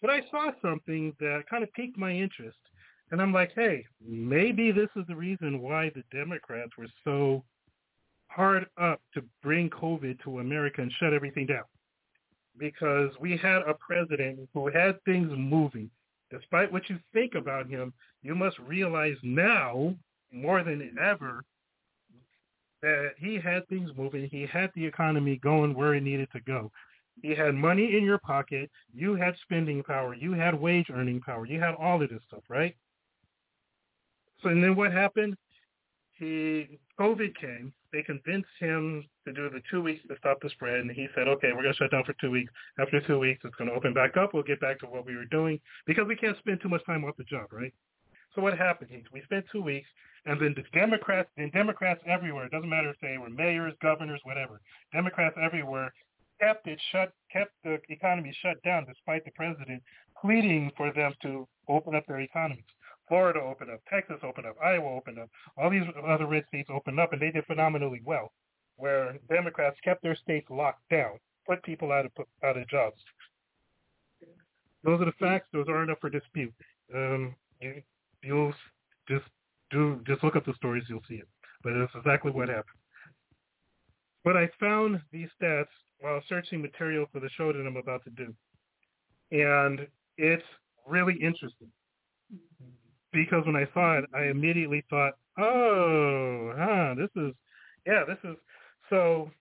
But 0.01 0.09
I 0.09 0.21
saw 0.29 0.51
something 0.61 1.15
that 1.21 1.43
kind 1.49 1.63
of 1.63 1.71
piqued 1.71 1.97
my 1.97 2.11
interest, 2.11 2.57
and 3.13 3.21
I'm 3.21 3.31
like, 3.31 3.51
hey, 3.53 3.85
maybe 4.03 4.71
this 4.71 4.89
is 4.95 5.05
the 5.07 5.15
reason 5.15 5.61
why 5.61 5.91
the 5.93 6.03
Democrats 6.11 6.71
were 6.79 6.87
so 7.03 7.43
hard 8.25 8.65
up 8.81 9.01
to 9.13 9.21
bring 9.43 9.69
COVID 9.69 10.19
to 10.23 10.39
America 10.39 10.81
and 10.81 10.91
shut 10.99 11.13
everything 11.13 11.45
down. 11.45 11.65
Because 12.57 13.11
we 13.21 13.37
had 13.37 13.61
a 13.67 13.75
president 13.75 14.49
who 14.55 14.67
had 14.71 14.95
things 15.03 15.29
moving. 15.37 15.91
Despite 16.31 16.71
what 16.71 16.89
you 16.89 16.97
think 17.13 17.35
about 17.35 17.69
him, 17.69 17.93
you 18.23 18.33
must 18.33 18.57
realize 18.57 19.17
now 19.21 19.95
more 20.31 20.63
than 20.63 20.95
ever 20.99 21.43
that 22.81 23.11
he 23.19 23.35
had 23.35 23.67
things 23.67 23.91
moving. 23.95 24.27
He 24.31 24.47
had 24.51 24.71
the 24.73 24.87
economy 24.87 25.35
going 25.35 25.75
where 25.75 25.93
it 25.93 26.01
needed 26.01 26.29
to 26.31 26.39
go. 26.39 26.71
He 27.21 27.35
had 27.35 27.53
money 27.53 27.95
in 27.95 28.03
your 28.03 28.17
pocket. 28.17 28.71
You 28.91 29.13
had 29.13 29.35
spending 29.43 29.83
power. 29.83 30.15
You 30.15 30.31
had 30.31 30.59
wage 30.59 30.87
earning 30.91 31.21
power. 31.21 31.45
You 31.45 31.59
had 31.59 31.75
all 31.75 32.01
of 32.01 32.09
this 32.09 32.23
stuff, 32.27 32.41
right? 32.49 32.75
So 34.43 34.49
and 34.49 34.63
then 34.63 34.75
what 34.75 34.91
happened? 34.91 35.37
He 36.11 36.79
COVID 36.99 37.35
came. 37.35 37.73
They 37.91 38.03
convinced 38.03 38.49
him 38.59 39.03
to 39.25 39.33
do 39.33 39.49
the 39.49 39.61
two 39.71 39.81
weeks 39.81 40.01
to 40.07 40.15
stop 40.17 40.39
the 40.41 40.49
spread, 40.49 40.81
and 40.81 40.91
he 40.91 41.07
said, 41.15 41.27
"Okay, 41.27 41.51
we're 41.53 41.63
going 41.63 41.73
to 41.73 41.77
shut 41.77 41.91
down 41.91 42.03
for 42.03 42.13
two 42.19 42.29
weeks. 42.29 42.51
After 42.77 43.01
two 43.01 43.19
weeks, 43.19 43.41
it's 43.43 43.55
going 43.55 43.69
to 43.69 43.75
open 43.75 43.93
back 43.93 44.17
up. 44.17 44.33
We'll 44.33 44.43
get 44.43 44.59
back 44.59 44.79
to 44.79 44.85
what 44.85 45.05
we 45.05 45.15
were 45.15 45.25
doing 45.25 45.59
because 45.85 46.07
we 46.07 46.15
can't 46.15 46.37
spend 46.37 46.61
too 46.61 46.69
much 46.69 46.85
time 46.85 47.03
off 47.05 47.17
the 47.17 47.23
job, 47.23 47.51
right?" 47.51 47.73
So 48.35 48.41
what 48.41 48.57
happened? 48.57 48.89
We 49.11 49.21
spent 49.23 49.45
two 49.51 49.61
weeks, 49.61 49.87
and 50.25 50.41
then 50.41 50.55
the 50.55 50.63
Democrats, 50.77 51.29
and 51.37 51.51
Democrats 51.51 52.01
everywhere, 52.05 52.45
it 52.45 52.51
doesn't 52.51 52.69
matter 52.69 52.89
if 52.89 52.99
they 52.99 53.17
were 53.17 53.29
mayors, 53.29 53.73
governors, 53.81 54.21
whatever, 54.23 54.59
Democrats 54.91 55.37
everywhere 55.41 55.93
kept 56.39 56.67
it 56.67 56.81
shut, 56.91 57.13
kept 57.31 57.51
the 57.63 57.79
economy 57.89 58.35
shut 58.41 58.61
down 58.63 58.85
despite 58.85 59.23
the 59.23 59.31
president 59.31 59.81
pleading 60.19 60.71
for 60.75 60.91
them 60.93 61.13
to 61.21 61.47
open 61.69 61.95
up 61.95 62.05
their 62.07 62.19
economies. 62.21 62.63
Florida 63.07 63.39
opened 63.39 63.71
up, 63.71 63.81
Texas 63.89 64.17
opened 64.23 64.47
up, 64.47 64.55
Iowa 64.63 64.95
opened 64.95 65.19
up, 65.19 65.29
all 65.57 65.69
these 65.69 65.83
other 66.07 66.25
red 66.25 66.45
states 66.47 66.69
opened 66.71 66.99
up, 66.99 67.13
and 67.13 67.21
they 67.21 67.31
did 67.31 67.45
phenomenally 67.45 68.01
well. 68.05 68.31
Where 68.75 69.17
Democrats 69.29 69.77
kept 69.83 70.01
their 70.01 70.15
states 70.15 70.47
locked 70.49 70.87
down, 70.89 71.19
put 71.45 71.63
people 71.63 71.91
out 71.91 72.05
of 72.05 72.11
out 72.43 72.57
of 72.57 72.67
jobs. 72.67 72.97
Those 74.83 75.01
are 75.01 75.05
the 75.05 75.11
facts. 75.19 75.47
Those 75.53 75.67
aren't 75.69 75.91
up 75.91 75.99
for 76.01 76.09
dispute. 76.09 76.53
Um, 76.93 77.35
you, 77.61 77.81
you'll 78.23 78.53
just 79.07 79.25
do 79.69 80.01
just 80.07 80.23
look 80.23 80.35
up 80.35 80.45
the 80.45 80.55
stories. 80.55 80.85
You'll 80.89 81.03
see 81.07 81.15
it. 81.15 81.27
But 81.61 81.73
it's 81.73 81.93
exactly 81.95 82.31
what 82.31 82.49
happened. 82.49 82.79
But 84.23 84.37
I 84.37 84.49
found 84.59 85.01
these 85.11 85.29
stats 85.41 85.67
while 85.99 86.21
searching 86.27 86.61
material 86.61 87.05
for 87.11 87.19
the 87.19 87.29
show 87.37 87.53
that 87.53 87.59
I'm 87.59 87.77
about 87.77 88.03
to 88.05 88.09
do. 88.09 88.33
And 89.31 89.87
it's 90.17 90.43
really 90.87 91.13
interesting 91.13 91.69
because 93.13 93.45
when 93.45 93.55
I 93.55 93.67
saw 93.73 93.99
it, 93.99 94.05
I 94.13 94.25
immediately 94.25 94.83
thought, 94.89 95.13
oh, 95.37 96.53
huh, 96.57 96.95
this 96.97 97.09
is, 97.15 97.33
yeah, 97.85 98.03
this 98.07 98.17
is. 98.23 98.35
So 98.89 99.31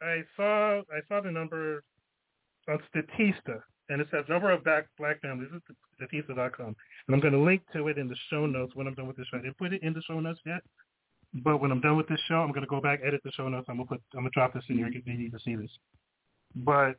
I 0.00 0.22
saw 0.36 0.80
I 0.80 1.00
saw 1.08 1.20
the 1.20 1.30
number 1.30 1.82
on 2.68 2.78
Statista, 2.94 3.60
and 3.88 4.00
it 4.00 4.08
says 4.10 4.24
number 4.28 4.50
of 4.50 4.64
black 4.64 4.86
black 4.98 5.20
families. 5.20 5.50
This 5.52 5.62
is 5.70 5.76
Statista.com, 6.00 6.66
and 6.66 7.14
I'm 7.14 7.20
going 7.20 7.32
to 7.32 7.40
link 7.40 7.62
to 7.72 7.88
it 7.88 7.98
in 7.98 8.08
the 8.08 8.16
show 8.30 8.46
notes 8.46 8.74
when 8.74 8.86
I'm 8.86 8.94
done 8.94 9.06
with 9.06 9.16
this 9.16 9.26
show. 9.30 9.38
I 9.38 9.42
didn't 9.42 9.58
put 9.58 9.72
it 9.72 9.82
in 9.82 9.92
the 9.92 10.02
show 10.02 10.20
notes 10.20 10.40
yet, 10.46 10.62
but 11.34 11.58
when 11.58 11.70
I'm 11.70 11.80
done 11.80 11.96
with 11.96 12.08
this 12.08 12.20
show, 12.28 12.36
I'm 12.36 12.50
going 12.50 12.62
to 12.62 12.66
go 12.66 12.80
back, 12.80 13.00
edit 13.04 13.20
the 13.24 13.32
show 13.32 13.48
notes. 13.48 13.66
I'm 13.68 13.76
going 13.76 13.88
to 13.88 13.94
put 13.94 14.02
I'm 14.14 14.20
going 14.20 14.30
to 14.30 14.34
drop 14.34 14.54
this 14.54 14.64
in 14.68 14.76
here 14.76 14.88
you 14.88 15.02
need 15.06 15.32
to 15.32 15.38
see 15.44 15.56
this. 15.56 15.70
But 16.54 16.96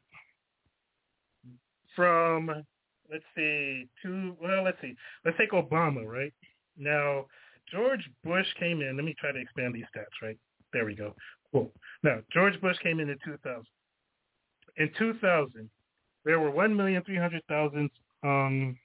from 1.95 2.63
let's 3.11 3.23
see, 3.35 3.87
two 4.01 4.35
well, 4.41 4.63
let's 4.63 4.77
see. 4.81 4.95
Let's 5.25 5.37
take 5.37 5.51
Obama, 5.51 6.05
right? 6.05 6.33
Now, 6.77 7.25
George 7.71 8.09
Bush 8.23 8.47
came 8.59 8.81
in. 8.81 8.95
Let 8.95 9.05
me 9.05 9.15
try 9.19 9.31
to 9.31 9.39
expand 9.39 9.75
these 9.75 9.85
stats, 9.95 10.21
right? 10.21 10.37
There 10.73 10.85
we 10.85 10.95
go. 10.95 11.15
Cool. 11.51 11.71
Now, 12.03 12.19
George 12.31 12.59
Bush 12.61 12.77
came 12.81 12.99
in 12.99 13.09
in 13.09 13.17
2000. 13.23 13.63
In 14.77 14.89
2000, 14.97 15.69
there 16.25 16.39
were 16.39 16.51
1,300,000 16.51 17.89
um, 18.23 18.77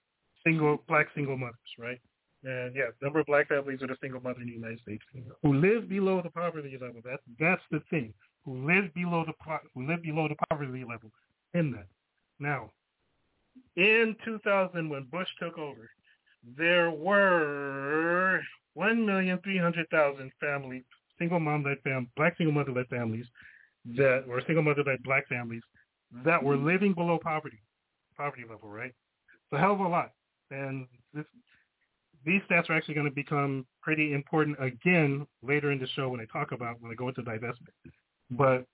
single 0.44 0.78
black 0.86 1.06
single 1.14 1.36
mothers, 1.36 1.56
right? 1.78 1.98
And 2.44 2.74
yeah, 2.76 2.90
number 3.02 3.20
of 3.20 3.26
black 3.26 3.48
families 3.48 3.80
with 3.80 3.90
a 3.90 3.96
single 4.00 4.20
mother 4.20 4.40
in 4.40 4.46
the 4.46 4.52
United 4.52 4.80
States 4.80 5.02
who 5.42 5.54
live 5.54 5.88
below 5.88 6.22
the 6.22 6.30
poverty 6.30 6.78
level. 6.80 7.00
That's 7.04 7.22
that's 7.40 7.62
the 7.72 7.80
thing. 7.90 8.14
Who 8.44 8.64
live 8.64 8.94
below 8.94 9.24
the 9.26 9.32
who 9.74 9.86
live 9.86 10.02
below 10.02 10.28
the 10.28 10.36
poverty 10.48 10.84
level 10.88 11.10
in 11.54 11.72
that. 11.72 11.88
Now, 12.38 12.70
in 13.78 14.16
2000, 14.24 14.88
when 14.90 15.04
Bush 15.04 15.28
took 15.40 15.56
over, 15.56 15.88
there 16.56 16.90
were 16.90 18.40
1,300,000 18.76 20.30
families, 20.40 20.82
single 21.18 21.38
mom-led 21.38 21.78
fam, 21.84 22.08
black 22.16 22.36
single 22.36 22.52
mother-led 22.52 22.88
families 22.88 23.26
that 23.96 24.26
were 24.26 24.42
single 24.46 24.64
mother-led 24.64 25.02
black 25.04 25.28
families 25.28 25.62
that 26.24 26.42
were 26.42 26.56
mm-hmm. 26.56 26.66
living 26.66 26.92
below 26.92 27.18
poverty, 27.22 27.62
poverty 28.16 28.42
level, 28.48 28.68
right? 28.68 28.92
So 29.50 29.56
hell 29.56 29.74
of 29.74 29.80
a 29.80 29.88
lot. 29.88 30.10
And 30.50 30.86
this, 31.14 31.24
these 32.24 32.42
stats 32.50 32.68
are 32.70 32.74
actually 32.74 32.94
going 32.94 33.08
to 33.08 33.14
become 33.14 33.64
pretty 33.80 34.12
important 34.12 34.56
again 34.60 35.24
later 35.42 35.70
in 35.70 35.78
the 35.78 35.86
show 35.88 36.08
when 36.08 36.20
I 36.20 36.26
talk 36.32 36.50
about, 36.50 36.80
when 36.80 36.90
I 36.90 36.94
go 36.94 37.08
into 37.08 37.22
divestment. 37.22 37.92
But 38.30 38.64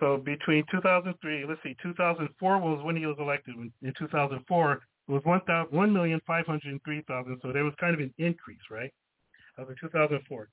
so 0.00 0.16
between 0.18 0.64
2003, 0.70 1.46
let's 1.48 1.62
see, 1.62 1.74
2004 1.82 2.58
was 2.58 2.84
when 2.84 2.96
he 2.96 3.06
was 3.06 3.16
elected. 3.20 3.54
In 3.56 3.72
2004, 3.96 4.72
it 4.72 4.80
was 5.06 5.22
1,503,000. 5.22 7.42
So 7.42 7.52
there 7.52 7.64
was 7.64 7.74
kind 7.78 7.94
of 7.94 8.00
an 8.00 8.12
increase, 8.18 8.58
right? 8.70 8.92
Over 9.58 9.76
2004. 9.80 10.48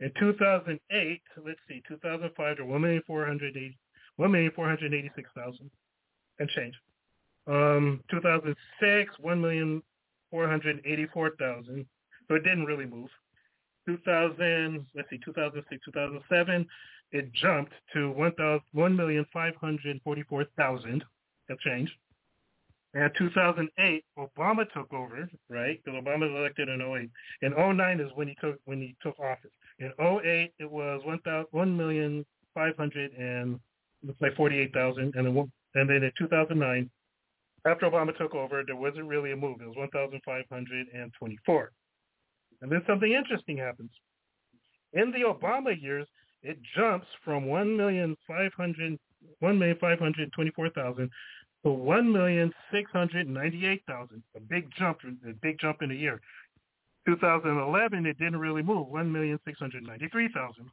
In 0.00 0.10
2008, 0.18 1.22
let's 1.44 1.60
see, 1.68 1.82
2005 1.86 2.56
to 2.56 2.64
1,480, 2.64 3.78
1,486,000 4.18 5.70
and 6.38 6.48
change. 6.48 6.74
Um, 7.46 8.00
2006, 8.10 9.14
1,484,000. 9.22 11.86
So 12.28 12.34
it 12.34 12.44
didn't 12.44 12.64
really 12.64 12.86
move. 12.86 13.10
2000, 13.86 14.86
let's 14.94 15.10
see, 15.10 15.18
2006, 15.24 15.84
2007, 15.84 16.66
it 17.12 17.32
jumped 17.32 17.72
to 17.92 18.12
1,544,000. 18.18 21.02
That 21.48 21.60
changed. 21.60 21.92
And 22.94 23.10
2008, 23.16 24.04
Obama 24.18 24.70
took 24.72 24.92
over, 24.92 25.26
right? 25.48 25.82
Because 25.82 25.98
Obama 26.02 26.30
was 26.30 26.38
elected 26.38 26.68
in 26.68 26.82
08. 26.82 27.08
In 27.40 27.54
09 27.76 28.00
is 28.00 28.10
when 28.14 28.28
he 28.28 28.34
took 28.40 28.60
when 28.66 28.80
he 28.80 28.94
took 29.02 29.18
office. 29.18 29.50
In 29.78 29.90
08, 29.98 30.52
it 30.58 30.70
was 30.70 31.00
1 31.50 31.76
million 31.76 32.26
five 32.54 32.76
hundred 32.76 33.12
and 33.12 33.58
looks 34.04 34.20
like 34.20 34.36
48,000, 34.36 35.14
and 35.14 35.26
then 35.26 35.50
and 35.74 35.88
then 35.88 36.02
in 36.02 36.12
2009, 36.18 36.90
after 37.64 37.88
Obama 37.88 38.14
took 38.16 38.34
over, 38.34 38.62
there 38.66 38.76
wasn't 38.76 39.06
really 39.06 39.32
a 39.32 39.36
move. 39.36 39.62
It 39.62 39.68
was 39.68 39.76
1,524. 39.76 41.72
And 42.60 42.70
then 42.70 42.82
something 42.86 43.12
interesting 43.12 43.56
happens. 43.56 43.90
In 44.92 45.10
the 45.12 45.20
Obama 45.20 45.80
years, 45.80 46.06
it 46.42 46.58
jumps 46.76 47.06
from 47.24 47.46
1,500, 47.46 48.98
1,524,000 49.42 51.10
to 51.64 51.68
1,698,000. 51.68 54.22
A 54.36 54.40
big 54.40 54.68
jump, 54.76 54.98
a 55.28 55.32
big 55.40 55.60
jump 55.60 55.82
in 55.82 55.92
a 55.92 55.94
year. 55.94 56.20
2011, 57.06 58.06
it 58.06 58.18
didn't 58.18 58.38
really 58.38 58.62
move, 58.62 58.88
1,693,000. 58.88 60.70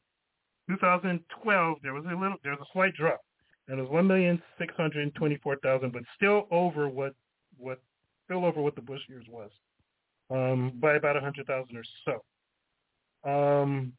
2012, 0.70 1.78
there 1.82 1.94
was 1.94 2.06
a 2.06 2.10
little, 2.10 2.38
there 2.44 2.52
was 2.52 2.62
a 2.62 2.74
slight 2.74 2.94
drop, 2.94 3.22
and 3.68 3.80
it 3.80 3.90
was 3.90 4.06
1,624,000, 4.06 5.92
but 5.92 6.04
still 6.16 6.48
over 6.52 6.88
what, 6.88 7.16
what, 7.58 7.82
still 8.26 8.46
over 8.46 8.62
what 8.62 8.76
the 8.76 8.82
Bush 8.82 9.02
years 9.10 9.26
was, 9.30 9.50
um, 10.30 10.74
by 10.80 10.94
about 10.96 11.16
100,000 11.16 11.76
or 11.76 11.84
so. 12.06 12.24
Um, 13.30 13.94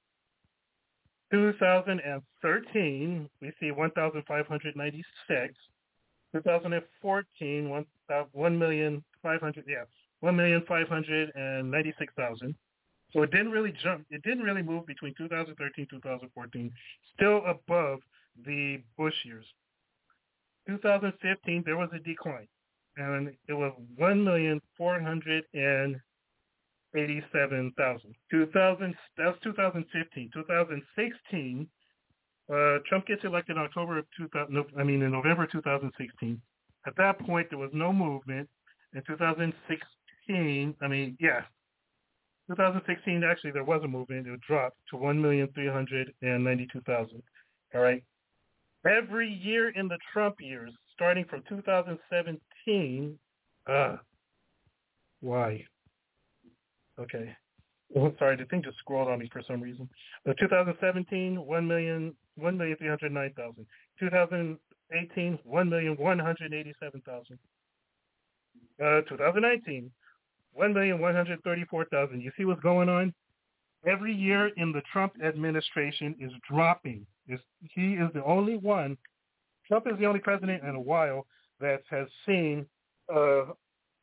2013, 1.31 3.31
we 3.41 3.53
see 3.61 3.71
1,596. 3.71 5.55
2014, 6.33 7.69
1, 7.69 7.87
uh, 8.13 8.25
1 8.33 8.59
million 8.59 9.05
500, 9.23 9.65
yeah, 9.67 9.85
1,596,000. 10.23 12.55
So 13.13 13.23
it 13.23 13.33
didn't 13.33 13.51
really 13.51 13.73
jump. 13.83 14.07
It 14.11 14.23
didn't 14.23 14.45
really 14.45 14.63
move 14.63 14.87
between 14.87 15.15
2013 15.19 15.89
2014. 15.91 16.73
Still 17.17 17.43
above 17.47 17.99
the 18.45 18.81
Bush 18.97 19.25
years. 19.25 19.45
2015 20.69 21.65
there 21.67 21.77
was 21.77 21.91
a 21.93 21.99
decline, 21.99 22.47
and 22.97 23.35
it 23.49 23.55
was 23.55 23.73
1,487,000. 26.95 28.15
2000 28.31 28.95
that 29.17 29.27
was 29.27 29.37
2015. 29.43 30.31
2016 30.33 31.69
uh, 32.53 32.79
Trump 32.89 33.07
gets 33.07 33.25
elected 33.25 33.57
in 33.57 33.63
October 33.63 33.99
of 33.99 34.07
2000. 34.17 34.65
I 34.77 34.83
mean, 34.83 35.03
in 35.03 35.13
November 35.13 35.47
2016. 35.47 36.43
At 36.87 36.97
that 36.97 37.21
point, 37.21 37.49
there 37.51 37.59
was 37.59 37.71
no 37.73 37.93
movement. 37.93 38.49
In 38.95 39.03
2016, 39.07 40.75
I 40.83 40.89
mean, 40.89 41.17
yeah, 41.21 41.43
2016 42.49 43.23
actually 43.23 43.53
there 43.53 43.63
was 43.63 43.85
a 43.85 43.89
movement. 43.89 44.27
It 44.27 44.41
dropped 44.41 44.79
to 44.91 44.97
1,392,000. 44.97 47.23
All 47.75 47.81
right. 47.81 48.03
Every 48.85 49.33
year 49.33 49.69
in 49.69 49.87
the 49.87 49.99
Trump 50.13 50.41
years, 50.41 50.73
starting 50.93 51.25
from 51.27 51.45
2017, 51.49 53.17
uh, 53.69 53.97
why? 55.21 55.65
Okay. 56.99 57.37
Sorry, 58.19 58.37
the 58.37 58.45
thing 58.47 58.63
just 58.63 58.79
scrolled 58.79 59.09
on 59.09 59.19
me 59.19 59.29
for 59.33 59.43
some 59.47 59.61
reason. 59.61 59.89
Uh, 60.29 60.33
2017, 60.39 61.45
1 61.45 61.67
million, 61.67 62.15
1,309,000. 62.41 63.67
2018, 63.99 65.39
1,187,000. 65.49 67.39
Uh, 68.83 69.03
2019, 69.09 69.91
1,134,000. 70.59 72.23
You 72.23 72.33
see 72.37 72.45
what's 72.45 72.61
going 72.63 72.89
on? 72.89 73.13
Every 73.87 74.15
year 74.15 74.49
in 74.57 74.73
the 74.73 74.83
Trump 74.93 75.15
administration 75.25 76.15
is 76.21 76.31
dropping. 76.49 77.07
Is 77.29 77.41
he 77.75 77.95
is 77.95 78.11
the 78.13 78.25
only 78.25 78.57
one. 78.57 78.97
Trump 79.67 79.87
is 79.87 79.99
the 79.99 80.07
only 80.07 80.21
president 80.21 80.63
in 80.65 80.75
a 80.75 80.81
while 80.81 81.27
that 81.61 81.83
has 81.91 82.09
seen 82.27 82.67
a, 83.09 83.45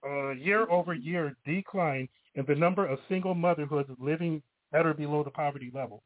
a 0.04 0.34
year-over-year 0.36 1.36
decline 1.46 2.08
in 2.38 2.46
the 2.48 2.56
number 2.56 2.86
of 2.86 3.00
single 3.10 3.34
motherhoods 3.34 3.90
living 4.00 4.42
at 4.72 4.86
or 4.86 4.94
below 4.94 5.24
the 5.24 5.32
poverty 5.32 5.72
level. 5.74 6.04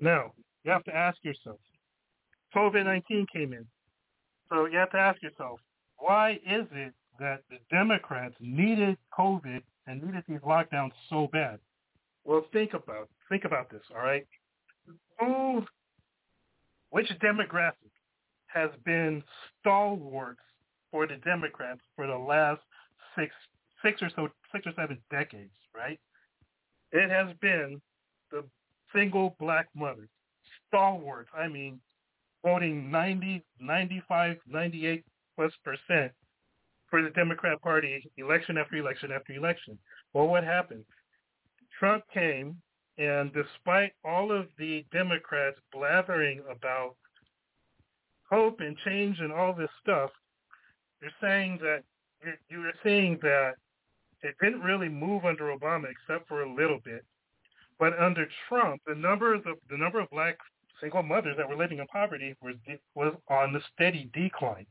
Now, 0.00 0.32
you 0.64 0.70
have 0.70 0.84
to 0.84 0.94
ask 0.94 1.18
yourself, 1.22 1.58
COVID-19 2.54 3.26
came 3.32 3.52
in. 3.52 3.66
So 4.48 4.66
you 4.66 4.78
have 4.78 4.90
to 4.92 4.98
ask 4.98 5.20
yourself, 5.22 5.60
why 5.98 6.32
is 6.46 6.66
it 6.72 6.94
that 7.18 7.42
the 7.50 7.58
Democrats 7.70 8.34
needed 8.40 8.96
COVID 9.16 9.62
and 9.86 10.02
needed 10.02 10.24
these 10.28 10.40
lockdowns 10.40 10.92
so 11.08 11.28
bad? 11.32 11.58
Well, 12.24 12.46
think 12.52 12.74
about 12.74 13.08
think 13.28 13.44
about 13.44 13.70
this, 13.70 13.82
all 13.94 14.02
right? 14.02 14.26
Who, 15.18 15.64
which 16.90 17.08
demographic 17.22 17.92
has 18.46 18.70
been 18.84 19.22
stalwarts 19.60 20.40
for 20.90 21.06
the 21.06 21.16
Democrats 21.16 21.80
for 21.94 22.06
the 22.06 22.16
last 22.16 22.60
six 23.16 23.32
six 23.82 24.02
or 24.02 24.10
so 24.14 24.28
six 24.52 24.66
or 24.66 24.72
seven 24.76 24.98
decades, 25.10 25.50
right? 25.74 25.98
It 26.92 27.10
has 27.10 27.34
been 27.40 27.80
the 28.30 28.44
single 28.94 29.36
black 29.38 29.68
mother, 29.74 30.08
stalwart. 30.68 31.28
I 31.36 31.48
mean, 31.48 31.80
voting 32.44 32.90
90, 32.90 33.44
95, 33.60 34.36
98 34.48 35.04
plus 35.36 35.52
percent 35.64 36.12
for 36.88 37.02
the 37.02 37.10
Democrat 37.10 37.60
Party 37.62 38.10
election 38.16 38.58
after 38.58 38.76
election 38.76 39.12
after 39.12 39.32
election. 39.32 39.78
Well, 40.12 40.26
what 40.26 40.44
happened? 40.44 40.84
Trump 41.78 42.04
came, 42.12 42.56
and 42.98 43.32
despite 43.32 43.92
all 44.04 44.32
of 44.32 44.48
the 44.58 44.84
Democrats 44.92 45.58
blathering 45.72 46.42
about 46.50 46.96
hope 48.28 48.60
and 48.60 48.76
change 48.84 49.18
and 49.20 49.32
all 49.32 49.54
this 49.54 49.70
stuff, 49.80 50.10
they're 51.00 51.12
saying 51.20 51.58
that 51.62 51.82
you 52.50 52.60
are 52.60 52.72
saying 52.84 53.18
that 53.22 53.54
it 54.22 54.34
didn't 54.40 54.60
really 54.60 54.88
move 54.88 55.24
under 55.24 55.56
Obama 55.56 55.86
except 55.90 56.28
for 56.28 56.42
a 56.42 56.54
little 56.54 56.80
bit. 56.84 57.04
But 57.78 57.98
under 57.98 58.28
Trump, 58.48 58.82
the 58.86 58.94
numbers 58.94 59.40
of 59.46 59.56
the 59.70 59.76
number 59.76 60.00
of 60.00 60.10
black 60.10 60.36
single 60.80 61.02
mothers 61.02 61.36
that 61.36 61.48
were 61.48 61.56
living 61.56 61.78
in 61.78 61.86
poverty 61.86 62.34
was 62.42 62.54
was 62.94 63.14
on 63.28 63.52
the 63.52 63.60
steady 63.72 64.10
decline. 64.12 64.66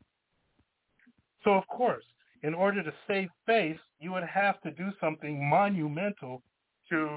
So 1.43 1.51
of 1.53 1.67
course, 1.67 2.03
in 2.43 2.53
order 2.53 2.83
to 2.83 2.93
save 3.07 3.29
face, 3.45 3.79
you 3.99 4.11
would 4.11 4.23
have 4.23 4.61
to 4.61 4.71
do 4.71 4.91
something 4.99 5.49
monumental 5.49 6.41
to 6.89 7.09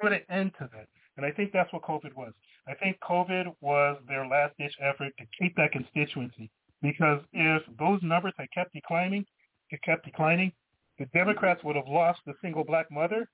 put 0.00 0.12
an 0.12 0.22
end 0.28 0.52
to 0.58 0.68
that. 0.72 0.88
And 1.16 1.26
I 1.26 1.30
think 1.30 1.52
that's 1.52 1.72
what 1.72 1.82
COVID 1.82 2.14
was. 2.14 2.32
I 2.66 2.74
think 2.74 2.98
COVID 3.00 3.54
was 3.60 3.98
their 4.08 4.26
last 4.26 4.54
ditch 4.58 4.74
effort 4.80 5.12
to 5.18 5.24
keep 5.38 5.54
that 5.56 5.72
constituency. 5.72 6.50
Because 6.80 7.20
if 7.32 7.62
those 7.78 8.00
numbers 8.02 8.32
had 8.38 8.48
kept 8.52 8.72
declining, 8.72 9.24
it 9.70 9.80
kept 9.82 10.04
declining, 10.04 10.52
the 10.98 11.06
Democrats 11.06 11.62
would 11.64 11.76
have 11.76 11.88
lost 11.88 12.20
the 12.26 12.34
single 12.42 12.64
black 12.64 12.90
mother 12.90 13.28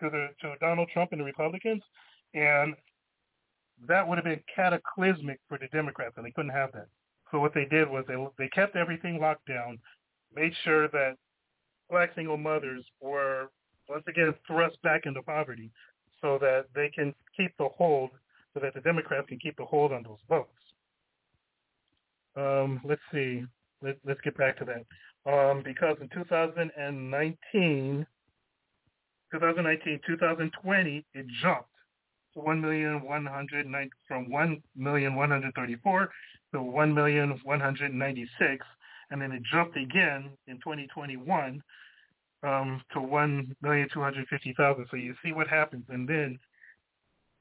to 0.00 0.10
the 0.10 0.28
to 0.40 0.54
Donald 0.60 0.88
Trump 0.92 1.12
and 1.12 1.20
the 1.20 1.24
Republicans, 1.24 1.82
and 2.34 2.74
that 3.86 4.06
would 4.06 4.18
have 4.18 4.24
been 4.24 4.42
cataclysmic 4.54 5.40
for 5.48 5.58
the 5.58 5.68
Democrats, 5.68 6.14
and 6.16 6.26
they 6.26 6.30
couldn't 6.30 6.52
have 6.52 6.72
that. 6.72 6.86
So 7.30 7.40
what 7.40 7.54
they 7.54 7.64
did 7.64 7.88
was 7.88 8.04
they 8.06 8.16
they 8.38 8.48
kept 8.48 8.76
everything 8.76 9.18
locked 9.20 9.46
down, 9.46 9.78
made 10.34 10.52
sure 10.64 10.88
that 10.88 11.16
black 11.90 12.14
single 12.14 12.36
mothers 12.36 12.84
were 13.00 13.48
once 13.88 14.04
again 14.06 14.34
thrust 14.46 14.80
back 14.82 15.06
into 15.06 15.22
poverty, 15.22 15.70
so 16.20 16.38
that 16.38 16.66
they 16.74 16.88
can 16.88 17.14
keep 17.36 17.52
the 17.58 17.68
hold, 17.76 18.10
so 18.54 18.60
that 18.60 18.74
the 18.74 18.80
Democrats 18.80 19.28
can 19.28 19.38
keep 19.38 19.56
the 19.56 19.64
hold 19.64 19.92
on 19.92 20.02
those 20.02 20.18
votes. 20.28 20.50
Um, 22.36 22.80
let's 22.84 23.02
see. 23.12 23.44
Let, 23.82 23.96
let's 24.06 24.20
get 24.22 24.36
back 24.36 24.58
to 24.58 24.64
that. 24.66 24.84
Um, 25.30 25.62
because 25.64 25.96
in 26.00 26.08
2019, 26.08 28.06
2019, 29.32 30.00
2020, 30.06 31.04
it 31.14 31.26
jumped 31.42 31.68
to 32.34 32.40
1,109 32.40 33.90
from 34.08 34.30
1,134 34.30 36.10
to 36.52 36.62
1,196, 36.62 38.66
and 39.10 39.22
then 39.22 39.32
it 39.32 39.42
jumped 39.50 39.76
again 39.76 40.30
in 40.46 40.54
2021 40.56 41.62
um, 42.42 42.82
to 42.92 42.98
1,250,000. 42.98 44.90
So 44.90 44.96
you 44.96 45.14
see 45.24 45.32
what 45.32 45.48
happens, 45.48 45.84
and 45.88 46.08
then 46.08 46.38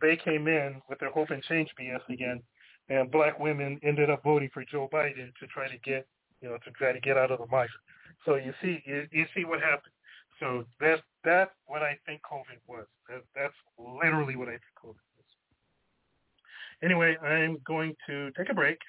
they 0.02 0.16
came 0.16 0.48
in 0.48 0.82
with 0.90 1.00
their 1.00 1.12
hope 1.12 1.30
and 1.30 1.44
change 1.44 1.70
BS 1.80 2.02
again, 2.10 2.42
and 2.90 3.12
black 3.12 3.40
women 3.40 3.80
ended 3.84 4.10
up 4.10 4.24
voting 4.24 4.50
for 4.54 4.66
Joe 4.66 4.90
Biden 4.92 5.32
to 5.40 5.48
try 5.48 5.68
to 5.68 5.78
get, 5.80 6.08
you 6.42 6.50
know, 6.50 6.58
to 6.66 6.72
try 6.72 6.92
to 6.92 7.00
get 7.00 7.18
out 7.18 7.32
of 7.32 7.40
the 7.40 7.48
miser. 7.48 7.70
So 8.26 8.36
you 8.36 8.54
see, 8.62 8.82
you, 8.86 9.08
you 9.12 9.26
see 9.36 9.46
what 9.46 9.62
happened. 9.62 9.94
So 10.40 10.66
that's 10.80 11.02
that's 11.24 11.52
what 11.68 11.84
I 11.84 11.98
think 12.06 12.22
COVID 12.24 12.60
was. 12.68 12.86
That, 13.08 13.22
that's 13.36 13.54
literally 13.78 14.36
what 14.36 14.48
I 14.48 14.54
think 14.54 14.76
COVID 14.84 15.06
was. 15.18 15.26
Anyway, 16.84 17.16
I'm 17.24 17.58
going 17.66 17.96
to 18.08 18.32
take 18.32 18.50
a 18.50 18.54
break, 18.54 18.80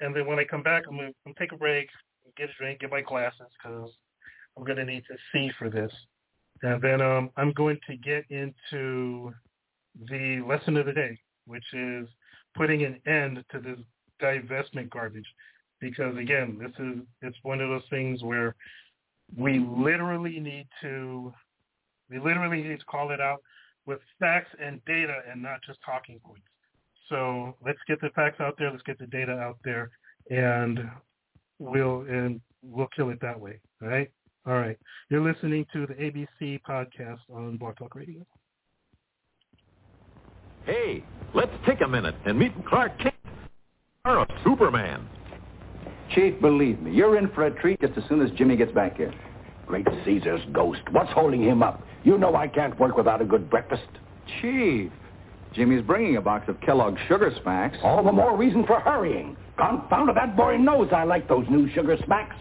and 0.00 0.14
then 0.14 0.26
when 0.26 0.38
I 0.40 0.44
come 0.44 0.62
back, 0.62 0.84
I'm 0.88 0.96
going 0.96 1.14
to 1.26 1.34
take 1.38 1.52
a 1.52 1.56
break, 1.56 1.88
get 2.36 2.50
a 2.50 2.52
drink, 2.58 2.80
get 2.80 2.90
my 2.90 3.00
glasses 3.00 3.46
because 3.62 3.90
I'm 4.56 4.64
going 4.64 4.78
to 4.78 4.84
need 4.84 5.04
to 5.08 5.16
see 5.32 5.50
for 5.56 5.70
this, 5.70 5.92
and 6.62 6.82
then 6.82 7.00
um, 7.00 7.30
I'm 7.36 7.52
going 7.52 7.78
to 7.88 7.96
get 7.96 8.24
into 8.30 9.32
the 10.10 10.42
lesson 10.48 10.76
of 10.76 10.86
the 10.86 10.92
day, 10.92 11.18
which 11.46 11.64
is 11.72 12.08
putting 12.56 12.84
an 12.84 13.00
end 13.06 13.44
to 13.52 13.60
this 13.60 13.78
divestment 14.20 14.90
garbage. 14.90 15.26
Because 15.80 16.16
again, 16.16 16.58
this 16.60 16.72
is 16.78 17.02
it's 17.22 17.36
one 17.42 17.60
of 17.60 17.68
those 17.68 17.88
things 17.90 18.22
where 18.22 18.54
we 19.36 19.58
literally 19.58 20.40
need 20.40 20.66
to 20.82 21.32
we 22.10 22.18
literally 22.18 22.62
need 22.62 22.80
to 22.80 22.86
call 22.86 23.10
it 23.10 23.20
out 23.20 23.42
with 23.86 24.00
facts 24.18 24.50
and 24.62 24.84
data 24.86 25.20
and 25.30 25.42
not 25.42 25.60
just 25.66 25.78
talking 25.84 26.20
points. 26.24 26.46
So 27.08 27.54
let's 27.64 27.78
get 27.86 28.00
the 28.00 28.10
facts 28.10 28.40
out 28.40 28.56
there, 28.58 28.70
let's 28.70 28.82
get 28.82 28.98
the 28.98 29.06
data 29.06 29.32
out 29.32 29.58
there 29.64 29.90
and 30.30 30.80
we'll 31.58 32.02
and 32.02 32.40
we'll 32.62 32.88
kill 32.94 33.10
it 33.10 33.20
that 33.20 33.38
way. 33.38 33.60
All 33.82 33.88
right? 33.88 34.10
All 34.46 34.54
right. 34.54 34.78
You're 35.10 35.20
listening 35.20 35.66
to 35.72 35.86
the 35.86 35.94
ABC 35.94 36.60
podcast 36.62 37.18
on 37.32 37.56
Blog 37.56 37.76
Talk 37.76 37.94
Radio. 37.94 38.24
Hey, 40.64 41.04
let's 41.34 41.52
take 41.66 41.80
a 41.80 41.88
minute 41.88 42.14
and 42.26 42.38
meet 42.38 42.52
Clark 42.66 42.98
Kent, 42.98 43.14
or 44.04 44.18
a 44.18 44.26
Superman. 44.44 45.06
Chief, 46.14 46.40
believe 46.40 46.80
me, 46.80 46.92
you're 46.92 47.18
in 47.18 47.28
for 47.28 47.46
a 47.46 47.50
treat 47.60 47.80
just 47.80 47.96
as 47.98 48.04
soon 48.08 48.22
as 48.22 48.30
Jimmy 48.32 48.56
gets 48.56 48.72
back 48.72 48.96
here. 48.96 49.12
Great 49.66 49.86
Caesar's 50.04 50.40
ghost. 50.52 50.80
What's 50.90 51.12
holding 51.12 51.42
him 51.42 51.62
up? 51.62 51.82
You 52.02 52.16
know 52.16 52.34
I 52.34 52.48
can't 52.48 52.78
work 52.80 52.96
without 52.96 53.20
a 53.20 53.24
good 53.24 53.50
breakfast. 53.50 53.86
Chief, 54.40 54.90
Jimmy's 55.52 55.82
bringing 55.82 56.16
a 56.16 56.20
box 56.20 56.48
of 56.48 56.60
Kellogg's 56.60 57.00
Sugar 57.08 57.32
Smacks. 57.42 57.76
All 57.82 58.02
the 58.02 58.12
more 58.12 58.36
reason 58.36 58.64
for 58.66 58.80
hurrying. 58.80 59.36
Confound 59.58 60.08
it, 60.08 60.14
that 60.14 60.36
boy 60.36 60.56
knows 60.56 60.88
I 60.92 61.04
like 61.04 61.28
those 61.28 61.46
new 61.50 61.70
Sugar 61.72 61.96
Smacks. 62.04 62.36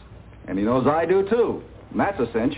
And 0.47 0.57
he 0.57 0.63
knows 0.63 0.87
I 0.87 1.05
do, 1.05 1.27
too. 1.27 1.61
And 1.91 1.99
that's 1.99 2.19
a 2.19 2.31
cinch. 2.31 2.55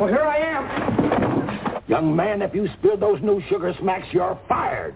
Well, 0.00 0.08
here 0.08 0.22
I 0.22 0.38
am. 0.38 1.82
Young 1.88 2.14
man, 2.14 2.42
if 2.42 2.54
you 2.54 2.68
spill 2.78 2.96
those 2.96 3.20
new 3.22 3.42
Sugar 3.48 3.74
Smacks, 3.80 4.06
you're 4.12 4.38
fired. 4.48 4.94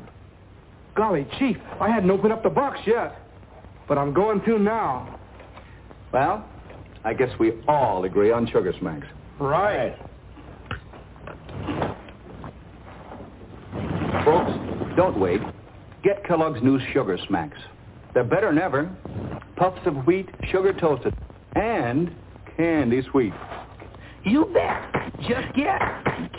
Golly, 0.95 1.27
Chief, 1.39 1.57
I 1.81 1.89
hadn't 1.89 2.11
opened 2.11 2.33
up 2.33 2.43
the 2.43 2.51
box 2.51 2.81
yet. 2.87 3.17
But 3.89 3.99
I'm 3.99 4.13
going 4.15 4.43
to 4.43 4.59
now. 4.59 5.19
Well, 6.13 6.45
I 7.05 7.15
guess 7.15 7.31
we 7.39 7.53
all 7.67 8.05
agree 8.05 8.31
on 8.31 8.47
Sugar 8.49 8.73
Smacks. 8.79 9.07
Right. 9.41 9.97
Folks, 14.25 14.53
don't 14.97 15.19
wait. 15.19 15.41
Get 16.05 16.25
Kellogg's 16.25 16.63
new 16.63 16.79
Sugar 16.93 17.19
Smacks. 17.29 17.59
They're 18.15 18.25
better 18.25 18.49
than 18.49 18.59
ever. 18.59 18.95
Puffs 19.57 19.81
of 19.87 20.07
wheat, 20.07 20.29
sugar 20.51 20.73
toasted, 20.73 21.15
and 21.57 22.15
candy 22.57 23.03
sweet. 23.11 23.33
You 24.25 24.47
bet. 24.53 25.13
Just 25.29 25.55
get 25.55 25.81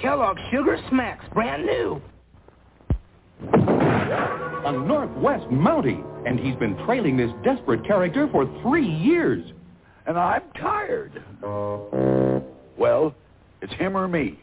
Kellogg's 0.02 0.42
Sugar 0.52 0.78
Smacks, 0.90 1.26
brand 1.34 1.66
new. 1.66 2.02
A 4.66 4.72
Northwest 4.72 5.46
Mountie, 5.52 6.02
and 6.26 6.40
he's 6.40 6.56
been 6.56 6.78
trailing 6.86 7.18
this 7.18 7.32
desperate 7.44 7.86
character 7.86 8.30
for 8.32 8.46
three 8.62 8.88
years. 8.88 9.44
And 10.06 10.18
I'm 10.18 10.44
tired. 10.60 11.24
Well, 12.78 13.16
it's 13.62 13.74
him 13.74 13.96
or 13.96 14.08
me. 14.08 14.40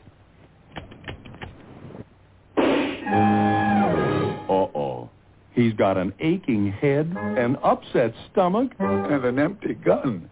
Uh-oh. 4.49 5.09
He's 5.53 5.73
got 5.75 5.97
an 5.97 6.13
aching 6.21 6.73
head, 6.73 7.15
an 7.17 7.57
upset 7.63 8.15
stomach, 8.31 8.73
and 8.79 9.25
an 9.25 9.39
empty 9.39 9.75
gun. 9.75 10.31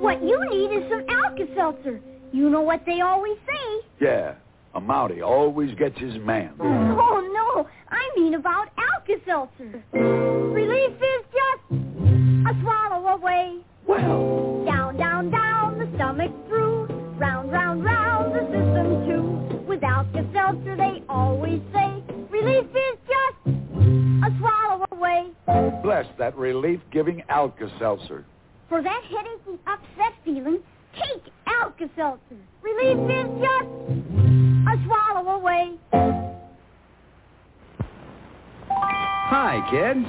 What 0.00 0.22
you 0.22 0.38
need 0.50 0.72
is 0.74 0.88
some 0.90 1.04
Alka-Seltzer. 1.08 2.00
You 2.32 2.50
know 2.50 2.62
what 2.62 2.84
they 2.86 3.00
always 3.00 3.36
say. 3.46 3.80
Yeah, 4.00 4.34
a 4.74 4.80
Mountie 4.80 5.22
always 5.22 5.74
gets 5.76 5.98
his 5.98 6.16
man. 6.18 6.52
Oh, 6.60 7.20
no. 7.32 7.68
I 7.90 8.10
mean 8.16 8.34
about 8.34 8.68
Alka-Seltzer. 8.78 9.82
Relief 9.92 10.92
is 10.92 11.24
just 11.32 11.62
a 11.72 12.54
swallow 12.62 13.06
away. 13.16 13.60
Well. 13.86 14.37
Alka-Seltzer, 20.48 20.76
they 20.76 21.02
always 21.10 21.60
say, 21.74 22.02
relief 22.30 22.64
is 22.74 22.98
just 23.06 23.36
a 23.46 24.38
swallow 24.38 24.86
away. 24.92 25.26
Bless 25.82 26.06
that 26.18 26.34
relief-giving 26.38 27.22
Alka-Seltzer. 27.28 28.24
For 28.70 28.82
that 28.82 29.02
headache 29.04 29.42
and 29.46 29.58
upset 29.66 30.14
feeling, 30.24 30.60
take 30.94 31.30
Alka-Seltzer. 31.46 32.36
Relief 32.62 32.98
is 33.10 33.26
just 33.42 33.68
a 34.68 34.84
swallow 34.86 35.36
away. 35.36 35.76
Hi, 38.70 39.60
kids. 39.70 40.06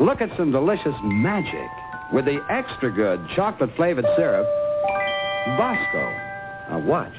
Look 0.00 0.20
at 0.20 0.36
some 0.36 0.52
delicious 0.52 0.94
magic 1.02 1.70
with 2.12 2.26
the 2.26 2.44
extra 2.50 2.92
good 2.94 3.26
chocolate-flavored 3.34 4.04
syrup, 4.16 4.46
Bosco. 5.56 6.10
Now 6.68 6.84
watch. 6.86 7.14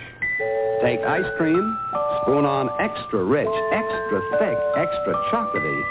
Take 0.81 0.99
ice 1.01 1.25
cream, 1.37 1.77
spoon 2.21 2.45
on 2.45 2.69
extra 2.79 3.23
rich, 3.23 3.47
extra 3.71 4.21
thick, 4.39 4.57
extra 4.75 5.13
chocolatey 5.31 5.81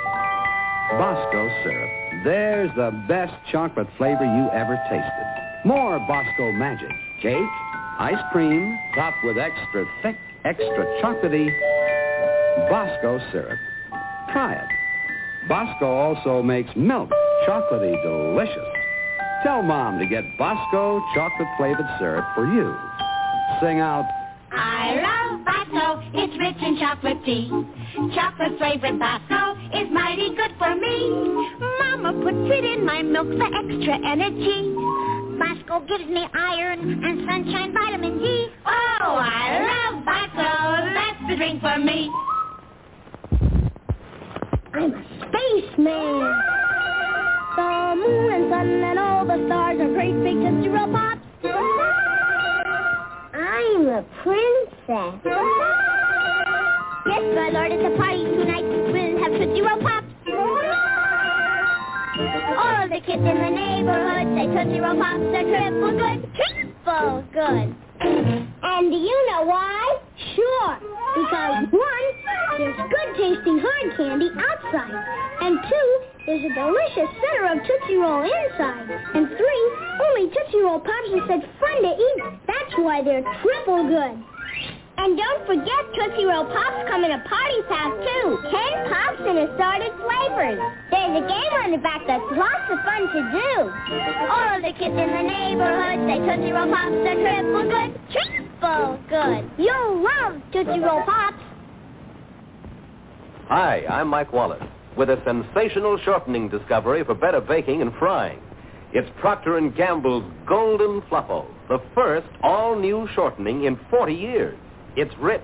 Bosco 0.99 1.49
syrup. 1.65 1.91
There's 2.25 2.71
the 2.77 2.91
best 3.09 3.33
chocolate 3.51 3.88
flavor 3.97 4.25
you 4.25 4.51
ever 4.53 4.77
tasted. 4.91 5.27
More 5.65 5.99
Bosco 6.01 6.53
magic. 6.53 6.91
Cake, 7.23 7.38
ice 7.99 8.23
cream, 8.33 8.79
topped 8.95 9.25
with 9.25 9.38
extra 9.38 9.87
thick, 10.03 10.17
extra 10.45 10.85
chocolatey 11.01 11.49
Bosco 12.69 13.19
syrup. 13.33 13.59
Try 14.33 14.55
it. 14.55 15.49
Bosco 15.49 15.87
also 15.87 16.43
makes 16.43 16.71
milk 16.77 17.11
chocolatey 17.49 18.01
delicious. 18.03 18.69
Tell 19.43 19.62
Mom 19.62 19.99
to 19.99 20.07
get 20.07 20.23
Bosco 20.38 21.01
chocolate-flavored 21.15 21.88
syrup 21.99 22.25
for 22.35 22.47
you. 22.47 22.77
Sing 23.61 23.81
out, 23.81 24.05
I 24.55 25.01
love 25.01 25.45
Bosco. 25.45 26.03
It's 26.15 26.37
rich 26.38 26.57
in 26.62 26.79
chocolate 26.79 27.25
tea. 27.25 27.49
Chocolate 28.15 28.59
flavored 28.59 28.99
Bosco 28.99 29.57
is 29.75 29.88
mighty 29.91 30.35
good 30.37 30.53
for 30.59 30.75
me. 30.75 31.09
Mama 31.81 32.12
puts 32.23 32.53
it 32.53 32.65
in 32.65 32.85
my 32.85 33.03
milk 33.03 33.29
for 33.29 33.49
extra 33.49 33.97
energy. 34.07 34.75
Bosco 35.38 35.81
gives 35.87 36.09
me 36.11 36.27
iron 36.35 37.03
and 37.05 37.27
sunshine 37.27 37.73
vitamin 37.73 38.19
D. 38.19 38.49
Oh, 38.67 39.17
I 39.17 39.65
love 39.65 40.05
Bosco. 40.05 40.51
That's 40.95 41.31
the 41.31 41.37
drink 41.37 41.61
for 41.61 41.79
me. 41.79 42.11
I'm 44.75 44.93
a 44.93 45.05
spaceman. 45.29 46.53
The 47.57 47.95
moon 47.97 48.33
and 48.33 48.51
sun 48.51 48.69
and 48.69 48.99
all 48.99 49.27
the 49.27 49.45
stars 49.47 49.81
are 49.81 49.93
great 49.93 50.17
big 50.23 50.73
roll 50.73 50.93
pops. 50.93 52.12
I'm 53.53 53.87
a 53.87 54.03
princess. 54.23 55.21
Yes, 57.05 57.25
my 57.37 57.51
lord, 57.53 57.71
it's 57.71 57.85
a 57.85 57.93
party 57.99 58.25
tonight. 58.25 58.65
We'll 58.65 59.19
have 59.23 59.33
Tootsie 59.33 59.61
Roll 59.61 59.77
Pops. 59.77 60.07
All 62.57 62.88
the 62.88 63.01
kids 63.05 63.21
in 63.21 63.37
the 63.37 63.51
neighborhood 63.51 64.33
say 64.33 64.47
Tootsie 64.57 64.81
Roll 64.81 64.97
Pops 64.97 65.21
are 65.37 65.45
triple 65.45 65.93
good. 66.01 66.25
Triple 66.33 67.25
good. 67.35 67.77
And 68.05 68.91
do 68.91 68.97
you 68.97 69.27
know 69.31 69.43
why? 69.45 69.99
Sure. 70.35 70.79
Because 71.15 71.67
one, 71.71 72.07
there's 72.59 72.77
good 72.77 73.11
tasting 73.17 73.62
hard 73.62 73.97
candy 73.97 74.31
outside. 74.35 74.91
And 75.41 75.59
two, 75.69 75.88
there's 76.27 76.45
a 76.51 76.55
delicious 76.55 77.11
center 77.23 77.53
of 77.53 77.59
Tootsie 77.67 77.97
Roll 77.97 78.23
inside. 78.23 78.91
And 79.15 79.29
three, 79.29 79.65
only 80.09 80.31
Tootsie 80.35 80.62
Roll 80.62 80.81
Pops 80.81 81.09
are 81.15 81.27
such 81.29 81.47
fun 81.61 81.83
to 81.83 81.93
eat. 81.95 82.23
That's 82.47 82.75
why 82.79 83.03
they're 83.03 83.23
triple 83.43 83.87
good. 83.87 84.32
And 84.98 85.16
don't 85.16 85.46
forget 85.46 85.83
Tootsie 85.94 86.24
Roll 86.24 86.44
Pops 86.44 86.88
come 86.88 87.05
in 87.05 87.12
a 87.12 87.22
party 87.26 87.61
pack 87.68 87.92
too. 87.92 88.38
Ten 88.50 88.88
pops 88.88 89.20
in 89.20 89.37
assorted 89.38 89.92
flavors. 89.98 90.61
There's 90.90 91.14
a 91.16 91.26
game 91.26 91.52
on 91.64 91.70
the 91.72 91.78
back 91.78 92.02
that's 92.07 92.22
lots 92.33 92.66
of 92.70 92.78
fun 92.85 93.09
to 93.09 93.20
do. 93.33 93.52
All 94.31 94.61
the 94.61 94.72
kids 94.78 94.94
in 94.94 95.11
the 95.11 95.24
neighborhood 95.26 96.07
say 96.07 96.18
Tootsie 96.22 96.52
Roll 96.52 96.70
Pops 96.70 96.92
are 96.92 97.18
triple 97.18 97.64
good. 97.66 97.90
Triple 98.12 98.98
good. 99.09 99.50
You'll 99.59 100.02
love 100.05 100.40
Tootsie 100.52 100.81
Roll 100.81 101.02
Pops. 101.05 101.42
Hi, 103.48 103.85
I'm 103.88 104.09
Mike 104.09 104.33
Wallace 104.33 104.62
with 104.96 105.11
a 105.11 105.20
sensational 105.24 105.98
shortening 106.05 106.48
discovery 106.48 107.02
for 107.05 107.14
better 107.14 107.40
baking 107.40 107.83
and 107.83 107.92
frying. 107.98 108.38
It's 108.92 109.09
Procter 109.20 109.59
& 109.70 109.76
Gamble's 109.76 110.24
Golden 110.46 111.00
Fluffo, 111.02 111.46
the 111.68 111.81
first 111.94 112.28
all-new 112.42 113.09
shortening 113.14 113.64
in 113.64 113.81
40 113.90 114.14
years. 114.14 114.59
It's 114.96 115.14
rich. 115.18 115.40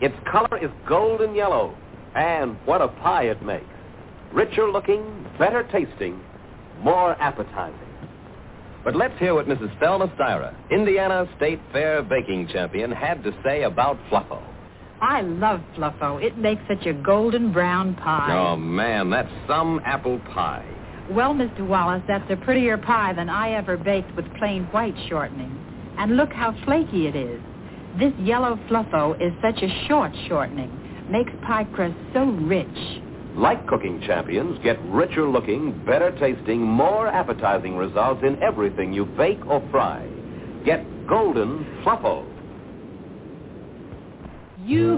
Its 0.00 0.14
color 0.30 0.58
is 0.62 0.70
golden 0.88 1.34
yellow. 1.34 1.76
And 2.14 2.56
what 2.66 2.82
a 2.82 2.88
pie 2.88 3.24
it 3.24 3.42
makes. 3.42 3.64
Richer 4.32 4.70
looking, 4.70 5.26
better 5.38 5.62
tasting, 5.72 6.20
more 6.80 7.12
appetizing. 7.20 7.78
But 8.84 8.96
let's 8.96 9.16
hear 9.18 9.34
what 9.34 9.46
Mrs. 9.46 9.78
Thelma 9.78 10.08
Styra, 10.18 10.54
Indiana 10.70 11.28
State 11.36 11.60
Fair 11.72 12.02
baking 12.02 12.48
champion, 12.48 12.90
had 12.90 13.22
to 13.24 13.32
say 13.44 13.62
about 13.62 13.98
Fluffo. 14.10 14.42
I 15.00 15.20
love 15.22 15.60
Fluffo. 15.76 16.22
It 16.22 16.36
makes 16.38 16.62
such 16.68 16.86
a 16.86 16.92
golden 16.92 17.52
brown 17.52 17.94
pie. 17.94 18.32
Oh, 18.32 18.56
man, 18.56 19.10
that's 19.10 19.30
some 19.46 19.80
apple 19.84 20.18
pie. 20.32 20.66
Well, 21.10 21.34
Mr. 21.34 21.66
Wallace, 21.66 22.02
that's 22.06 22.30
a 22.30 22.36
prettier 22.36 22.78
pie 22.78 23.12
than 23.12 23.28
I 23.28 23.52
ever 23.52 23.76
baked 23.76 24.14
with 24.16 24.24
plain 24.34 24.64
white 24.66 24.94
shortening. 25.08 25.58
And 25.98 26.16
look 26.16 26.32
how 26.32 26.54
flaky 26.64 27.06
it 27.06 27.16
is. 27.16 27.40
This 27.98 28.12
yellow 28.20 28.58
Fluffo 28.70 29.14
is 29.20 29.32
such 29.42 29.62
a 29.62 29.86
short 29.86 30.12
shortening. 30.26 30.70
Makes 31.10 31.32
pie 31.46 31.64
crust 31.64 31.94
so 32.14 32.24
rich. 32.24 32.66
Like 33.36 33.66
cooking 33.66 34.00
champions, 34.06 34.58
get 34.62 34.82
richer 34.84 35.28
looking, 35.28 35.84
better 35.84 36.10
tasting, 36.18 36.60
more 36.60 37.08
appetizing 37.08 37.76
results 37.76 38.22
in 38.24 38.42
everything 38.42 38.92
you 38.94 39.04
bake 39.04 39.44
or 39.46 39.62
fry. 39.70 40.06
Get 40.64 40.86
Golden 41.06 41.66
Fluffo. 41.84 42.26
You, 44.64 44.96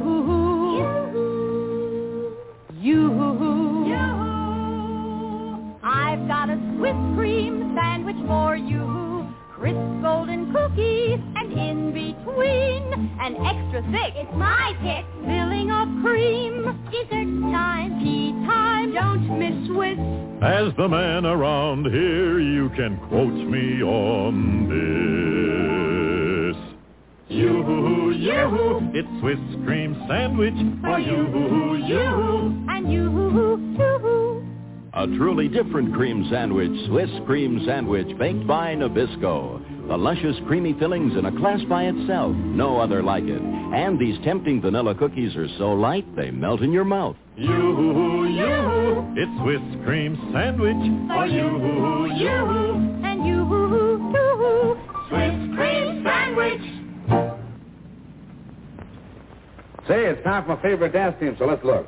an. 13.87 14.13
It's 14.17 14.33
my 14.35 14.73
pick. 14.81 15.05
Filling 15.25 15.71
of 15.71 15.89
cream. 16.03 16.65
Dessert 16.91 17.53
time, 17.53 18.01
tea 18.01 18.33
time. 18.47 18.95
Don't 18.95 19.39
miss 19.39 19.67
Swiss. 19.67 19.99
As 20.43 20.73
the 20.77 20.89
man 20.89 21.25
around 21.27 21.87
here, 21.87 22.39
you 22.41 22.69
can 22.71 22.99
quote 23.09 23.33
me 23.33 23.83
on 23.83 24.69
this. 24.69 26.57
Yoo-hoo, 27.29 28.11
yoo-hoo, 28.13 28.91
it's 28.95 29.09
Swiss 29.21 29.39
cream 29.65 29.97
sandwich 30.07 30.55
for 30.83 30.99
you, 31.01 31.25
hoo 31.25 31.77
you. 31.79 32.67
And 32.69 32.93
you, 32.93 33.11
too. 33.77 34.45
A 34.93 35.07
truly 35.17 35.49
different 35.49 35.95
cream 35.95 36.29
sandwich, 36.31 36.71
Swiss 36.87 37.11
cream 37.27 37.65
sandwich 37.67 38.17
baked 38.19 38.47
by 38.47 38.75
Nabisco. 38.75 39.61
The 39.87 39.97
luscious 39.99 40.37
creamy 40.47 40.73
fillings 40.79 41.15
in 41.17 41.27
a 41.27 41.33
class 41.39 41.61
by 41.69 41.85
itself, 41.85 42.35
no 42.35 42.81
other 42.81 43.03
like 43.03 43.25
it. 43.25 43.41
And 43.41 43.99
these 43.99 44.17
tempting 44.25 44.63
vanilla 44.63 44.95
cookies 44.95 45.37
are 45.37 45.47
so 45.59 45.73
light 45.73 46.07
they 46.17 46.31
melt 46.31 46.63
in 46.63 46.73
your 46.73 46.85
mouth. 46.85 47.17
You, 47.37 48.27
you, 48.27 49.15
it's 49.15 49.43
Swiss 49.43 49.85
cream 49.85 50.17
sandwich 50.33 50.75
for 51.09 51.27
you, 51.27 52.07
you. 52.17 53.05
And 53.05 53.27
you, 53.27 53.45
too. 54.15 54.79
Swiss 55.09 55.35
cream 55.55 56.03
sandwich. 56.03 56.63
Say, 59.87 60.07
it's 60.07 60.25
time 60.25 60.45
for 60.45 60.57
my 60.57 60.63
favorite 60.63 60.93
dance 60.95 61.17
team, 61.21 61.37
so 61.39 61.45
let's 61.45 61.63
look. 61.63 61.87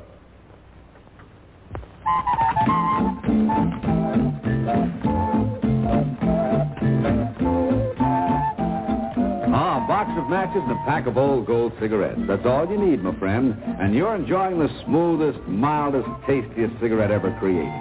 Matches 10.29 10.61
and 10.63 10.71
a 10.71 10.83
pack 10.85 11.07
of 11.07 11.17
old 11.17 11.45
gold 11.45 11.73
cigarettes. 11.79 12.19
That's 12.27 12.45
all 12.45 12.69
you 12.69 12.77
need, 12.77 13.03
my 13.03 13.17
friend. 13.19 13.55
And 13.79 13.93
you're 13.95 14.15
enjoying 14.15 14.59
the 14.59 14.69
smoothest, 14.85 15.39
mildest, 15.47 16.07
tastiest 16.25 16.73
cigarette 16.81 17.11
ever 17.11 17.35
created. 17.39 17.71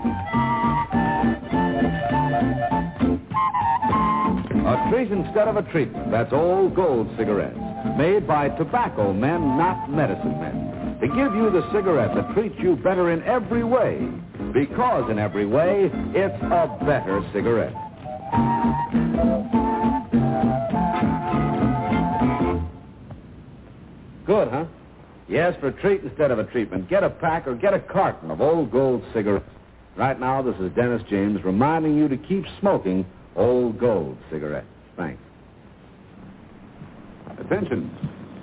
A 4.66 4.90
treat 4.90 5.10
instead 5.10 5.48
of 5.48 5.56
a 5.56 5.62
treatment. 5.70 6.10
That's 6.10 6.32
old 6.32 6.74
gold 6.74 7.08
cigarettes. 7.16 7.58
Made 7.98 8.26
by 8.26 8.48
tobacco 8.50 9.12
men, 9.12 9.56
not 9.56 9.90
medicine 9.90 10.40
men. 10.40 10.98
To 11.00 11.08
give 11.08 11.34
you 11.34 11.50
the 11.50 11.68
cigarette 11.72 12.14
that 12.14 12.34
treats 12.34 12.56
you 12.58 12.76
better 12.76 13.10
in 13.10 13.22
every 13.24 13.64
way. 13.64 14.08
Because 14.52 15.10
in 15.10 15.18
every 15.18 15.46
way, 15.46 15.90
it's 16.14 16.42
a 16.42 16.78
better 16.84 17.22
cigarette. 17.32 17.74
Good, 24.26 24.48
huh? 24.48 24.64
Yes, 25.28 25.54
for 25.60 25.68
a 25.68 25.72
treat 25.72 26.02
instead 26.02 26.30
of 26.30 26.38
a 26.38 26.44
treatment. 26.44 26.88
Get 26.88 27.02
a 27.04 27.10
pack 27.10 27.46
or 27.46 27.54
get 27.54 27.74
a 27.74 27.80
carton 27.80 28.30
of 28.30 28.40
old 28.40 28.70
gold 28.70 29.04
cigarettes. 29.14 29.48
Right 29.96 30.18
now, 30.18 30.42
this 30.42 30.56
is 30.60 30.72
Dennis 30.74 31.02
James 31.08 31.42
reminding 31.44 31.96
you 31.96 32.08
to 32.08 32.16
keep 32.16 32.44
smoking 32.60 33.06
old 33.34 33.78
gold 33.78 34.18
cigarettes. 34.30 34.66
Thanks. 34.96 35.22
Attention. 37.38 37.90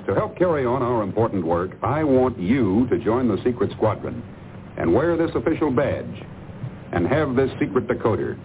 To 0.08 0.14
help 0.14 0.38
carry 0.38 0.66
on 0.66 0.82
our 0.82 1.04
important 1.04 1.46
work, 1.46 1.72
I 1.82 2.04
want 2.04 2.38
you 2.38 2.88
to 2.90 2.98
join 2.98 3.28
the 3.28 3.42
Secret 3.44 3.72
Squadron 3.72 4.22
and 4.78 4.94
wear 4.94 5.16
this 5.16 5.32
official 5.36 5.72
badge 5.72 6.24
and 6.92 7.08
have 7.08 7.36
this 7.36 7.50
secret 7.60 7.88
decoder. 7.88 8.38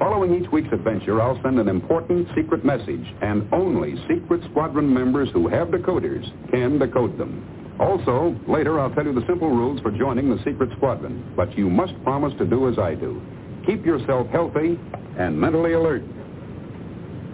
Following 0.00 0.42
each 0.42 0.50
week's 0.50 0.72
adventure, 0.72 1.20
I'll 1.20 1.38
send 1.42 1.58
an 1.58 1.68
important 1.68 2.26
secret 2.34 2.64
message, 2.64 3.04
and 3.20 3.46
only 3.52 3.96
Secret 4.08 4.42
Squadron 4.50 4.92
members 4.92 5.28
who 5.34 5.46
have 5.48 5.68
decoders 5.68 6.24
can 6.50 6.78
decode 6.78 7.18
them. 7.18 7.76
Also, 7.78 8.34
later 8.48 8.80
I'll 8.80 8.90
tell 8.94 9.04
you 9.04 9.12
the 9.12 9.26
simple 9.26 9.50
rules 9.50 9.78
for 9.80 9.90
joining 9.90 10.34
the 10.34 10.42
Secret 10.42 10.70
Squadron, 10.78 11.22
but 11.36 11.56
you 11.56 11.68
must 11.68 11.92
promise 12.02 12.32
to 12.38 12.46
do 12.46 12.66
as 12.70 12.78
I 12.78 12.94
do. 12.94 13.20
Keep 13.66 13.84
yourself 13.84 14.26
healthy 14.28 14.80
and 15.18 15.38
mentally 15.38 15.74
alert. 15.74 16.02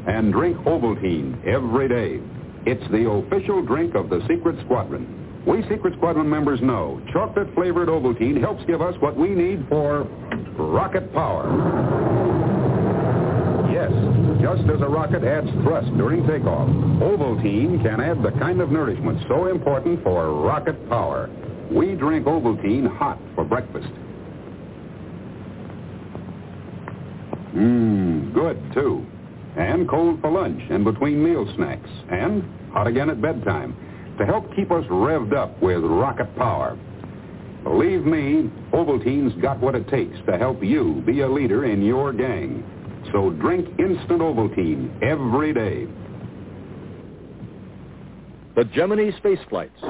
And 0.09 0.33
drink 0.33 0.57
Ovaltine 0.65 1.47
every 1.47 1.89
day. 1.89 2.21
It's 2.69 2.91
the 2.91 3.09
official 3.09 3.63
drink 3.63 3.95
of 3.95 4.11
the 4.11 4.27
Secret 4.27 4.57
Squadron. 4.65 5.45
We 5.47 5.63
Secret 5.69 5.95
Squadron 5.99 6.29
members 6.29 6.61
know 6.61 7.01
chocolate-flavored 7.13 7.89
Ovaltine 7.89 8.41
helps 8.41 8.65
give 8.67 8.83
us 8.83 8.97
what 8.99 9.17
we 9.17 9.29
need 9.29 9.65
for 9.69 10.09
rocket 10.59 11.13
power. 11.13 12.56
Yes, 13.77 13.93
just 14.41 14.63
as 14.71 14.81
a 14.81 14.89
rocket 14.89 15.23
adds 15.23 15.51
thrust 15.63 15.95
during 15.99 16.27
takeoff, 16.27 16.67
Ovaltine 16.99 17.83
can 17.83 18.01
add 18.01 18.23
the 18.23 18.31
kind 18.39 18.63
of 18.63 18.71
nourishment 18.71 19.23
so 19.29 19.49
important 19.49 20.03
for 20.03 20.33
rocket 20.33 20.89
power. 20.89 21.29
We 21.71 21.95
drink 21.95 22.25
Ovaltine 22.25 22.89
hot 22.97 23.19
for 23.35 23.45
breakfast. 23.45 23.93
Mmm, 27.55 28.33
good, 28.33 28.59
too. 28.73 29.05
And 29.59 29.87
cold 29.87 30.23
for 30.23 30.31
lunch 30.31 30.63
and 30.71 30.83
between 30.83 31.23
meal 31.23 31.47
snacks. 31.57 31.91
And 32.11 32.45
hot 32.73 32.87
again 32.87 33.11
at 33.11 33.21
bedtime 33.21 33.77
to 34.17 34.25
help 34.25 34.57
keep 34.57 34.71
us 34.71 34.87
revved 34.87 35.35
up 35.35 35.61
with 35.61 35.83
rocket 35.83 36.35
power. 36.39 36.79
Believe 37.63 38.07
me, 38.07 38.51
Ovaltine's 38.73 39.39
got 39.43 39.61
what 39.61 39.75
it 39.75 39.87
takes 39.89 40.17
to 40.25 40.39
help 40.39 40.65
you 40.65 41.03
be 41.05 41.21
a 41.21 41.29
leader 41.29 41.67
in 41.67 41.83
your 41.83 42.15
gang. 42.15 42.65
So 43.13 43.31
drink 43.31 43.69
instant 43.79 44.21
Ovaltine 44.21 44.91
every 45.03 45.53
day. 45.53 45.87
The 48.57 48.65
Gemini 48.65 49.11
space 49.19 49.39
flights. 49.49 49.81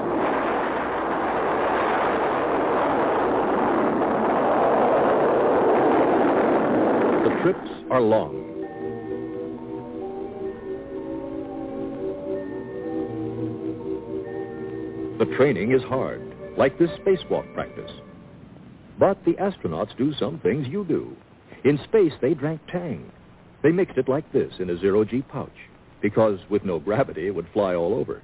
The 7.24 7.30
trips 7.42 7.70
are 7.90 8.00
long. 8.00 8.42
The 15.18 15.26
training 15.36 15.72
is 15.72 15.82
hard, 15.84 16.20
like 16.58 16.78
this 16.78 16.90
spacewalk 16.98 17.54
practice. 17.54 17.90
But 18.98 19.24
the 19.24 19.32
astronauts 19.34 19.96
do 19.96 20.12
some 20.14 20.38
things 20.40 20.66
you 20.68 20.84
do. 20.84 21.16
In 21.66 21.80
space, 21.82 22.12
they 22.22 22.32
drank 22.32 22.60
Tang. 22.70 23.10
They 23.64 23.72
mixed 23.72 23.98
it 23.98 24.08
like 24.08 24.32
this 24.32 24.52
in 24.60 24.70
a 24.70 24.78
zero-G 24.78 25.22
pouch, 25.22 25.50
because 26.00 26.38
with 26.48 26.64
no 26.64 26.78
gravity, 26.78 27.26
it 27.26 27.34
would 27.34 27.48
fly 27.52 27.74
all 27.74 27.92
over. 27.92 28.22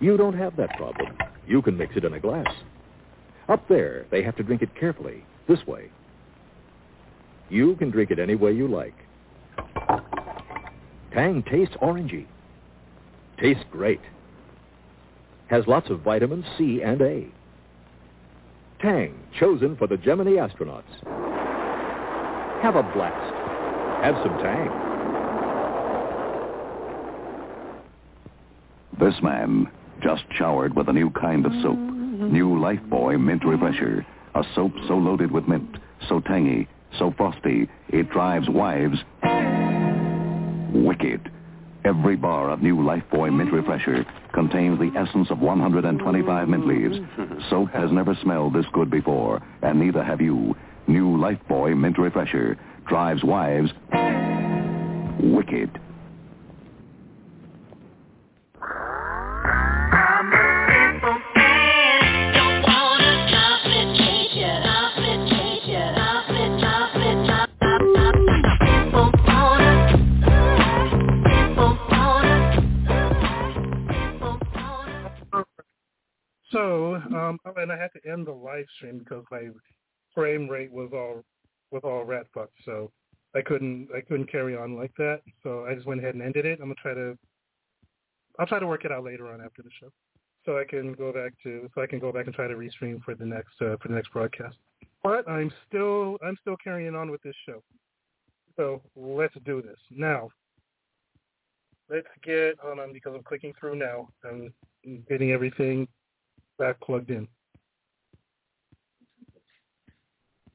You 0.00 0.18
don't 0.18 0.36
have 0.36 0.54
that 0.56 0.76
problem. 0.76 1.16
You 1.46 1.62
can 1.62 1.78
mix 1.78 1.96
it 1.96 2.04
in 2.04 2.12
a 2.12 2.20
glass. 2.20 2.54
Up 3.48 3.66
there, 3.68 4.04
they 4.10 4.22
have 4.22 4.36
to 4.36 4.42
drink 4.42 4.60
it 4.60 4.74
carefully, 4.78 5.24
this 5.48 5.66
way. 5.66 5.88
You 7.48 7.74
can 7.76 7.90
drink 7.90 8.10
it 8.10 8.18
any 8.18 8.34
way 8.34 8.52
you 8.52 8.68
like. 8.68 8.94
Tang 11.14 11.42
tastes 11.50 11.74
orangey. 11.80 12.26
Tastes 13.40 13.64
great. 13.70 14.02
Has 15.46 15.66
lots 15.66 15.88
of 15.88 16.00
vitamins 16.00 16.44
C 16.58 16.82
and 16.82 17.00
A. 17.00 17.28
Tang, 18.82 19.14
chosen 19.40 19.74
for 19.74 19.86
the 19.86 19.96
Gemini 19.96 20.32
astronauts. 20.32 21.27
Have 22.62 22.76
a 22.76 22.82
blast. 22.82 23.34
Have 24.04 24.16
some 24.22 24.36
Tang. 24.38 24.68
This 28.98 29.14
man 29.22 29.70
just 30.02 30.24
showered 30.36 30.74
with 30.74 30.88
a 30.88 30.92
new 30.92 31.10
kind 31.10 31.46
of 31.46 31.52
soap. 31.62 31.78
New 31.78 32.56
Lifebuoy 32.56 33.20
Mint 33.20 33.44
Refresher. 33.44 34.04
A 34.34 34.42
soap 34.54 34.72
so 34.88 34.94
loaded 34.96 35.30
with 35.30 35.46
mint, 35.46 35.78
so 36.08 36.20
tangy, 36.20 36.68
so 36.98 37.14
frosty, 37.16 37.68
it 37.88 38.10
drives 38.10 38.48
wives 38.48 38.98
wicked. 40.72 41.30
Every 41.84 42.16
bar 42.16 42.50
of 42.50 42.60
new 42.60 42.76
Lifebuoy 42.76 43.34
Mint 43.34 43.52
Refresher 43.52 44.04
contains 44.34 44.78
the 44.78 44.90
essence 44.98 45.30
of 45.30 45.38
125 45.38 46.48
mint 46.48 46.66
leaves. 46.66 46.96
Soap 47.50 47.70
has 47.70 47.90
never 47.92 48.16
smelled 48.22 48.52
this 48.54 48.66
good 48.72 48.90
before, 48.90 49.40
and 49.62 49.78
neither 49.78 50.02
have 50.02 50.20
you. 50.20 50.56
New 50.88 51.18
Lifebuoy 51.18 51.78
Mint 51.78 51.98
Refresher 51.98 52.56
drives 52.86 53.22
wives 53.22 53.70
wicked. 55.20 55.78
So, 76.50 76.94
um, 76.94 77.38
and 77.56 77.70
I 77.70 77.76
had 77.76 77.90
to 77.92 78.10
end 78.10 78.26
the 78.26 78.32
live 78.32 78.64
stream 78.76 78.98
because 79.00 79.22
my 79.30 79.50
frame 80.18 80.48
rate 80.48 80.72
was 80.72 80.90
all 80.92 81.22
was 81.70 81.82
all 81.84 82.02
rat 82.02 82.26
fucked. 82.34 82.58
So 82.64 82.90
I 83.36 83.40
couldn't 83.40 83.88
I 83.96 84.00
couldn't 84.00 84.30
carry 84.30 84.56
on 84.56 84.74
like 84.74 84.92
that. 84.98 85.20
So 85.44 85.64
I 85.64 85.74
just 85.74 85.86
went 85.86 86.00
ahead 86.00 86.14
and 86.14 86.24
ended 86.24 86.44
it. 86.44 86.58
I'm 86.60 86.66
gonna 86.66 86.74
try 86.74 86.92
to 86.94 87.16
I'll 88.40 88.46
try 88.46 88.58
to 88.58 88.66
work 88.66 88.84
it 88.84 88.90
out 88.90 89.04
later 89.04 89.32
on 89.32 89.40
after 89.40 89.62
the 89.62 89.70
show, 89.80 89.90
so 90.44 90.58
I 90.58 90.64
can 90.64 90.92
go 90.94 91.12
back 91.12 91.34
to 91.44 91.70
so 91.72 91.82
I 91.82 91.86
can 91.86 92.00
go 92.00 92.10
back 92.10 92.26
and 92.26 92.34
try 92.34 92.48
to 92.48 92.54
restream 92.54 93.00
for 93.04 93.14
the 93.14 93.24
next 93.24 93.52
uh, 93.60 93.76
for 93.80 93.86
the 93.88 93.94
next 93.94 94.12
broadcast. 94.12 94.56
But 95.04 95.28
I'm 95.28 95.52
still 95.68 96.18
I'm 96.26 96.36
still 96.40 96.56
carrying 96.56 96.96
on 96.96 97.12
with 97.12 97.22
this 97.22 97.36
show. 97.46 97.62
So 98.56 98.82
let's 98.96 99.34
do 99.44 99.62
this 99.62 99.78
now. 99.88 100.30
Let's 101.88 102.08
get 102.24 102.58
on 102.64 102.92
because 102.92 103.14
I'm 103.14 103.22
clicking 103.22 103.52
through 103.58 103.76
now. 103.76 104.08
I'm 104.28 104.52
getting 105.08 105.30
everything 105.30 105.86
back 106.58 106.80
plugged 106.80 107.10
in. 107.10 107.28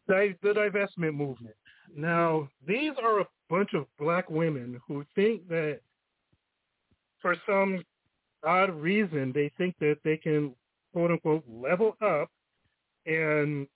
The 0.08 0.36
divestment 0.44 1.16
movement. 1.16 1.56
Now, 1.96 2.50
these 2.66 2.92
are 3.02 3.22
a 3.22 3.28
bunch 3.50 3.74
of 3.74 3.86
black 4.00 4.30
women 4.30 4.80
who 4.88 5.06
think 5.16 5.48
that 5.50 5.80
for 7.22 7.36
some 7.48 7.84
odd 8.44 8.70
reason 8.72 9.32
they 9.34 9.52
think 9.58 9.76
that 9.80 9.98
they 10.04 10.18
can 10.18 10.54
quote 10.92 11.12
unquote 11.12 11.44
level 11.48 11.96
up 12.02 12.30
and 13.06 13.68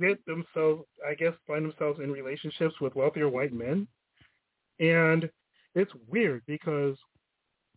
get 0.00 0.24
themselves 0.24 0.84
I 1.06 1.14
guess 1.14 1.34
find 1.46 1.64
themselves 1.64 2.00
in 2.00 2.10
relationships 2.10 2.74
with 2.80 2.94
wealthier 2.94 3.28
white 3.28 3.52
men. 3.52 3.86
And 4.80 5.28
it's 5.74 5.92
weird 6.08 6.42
because 6.46 6.96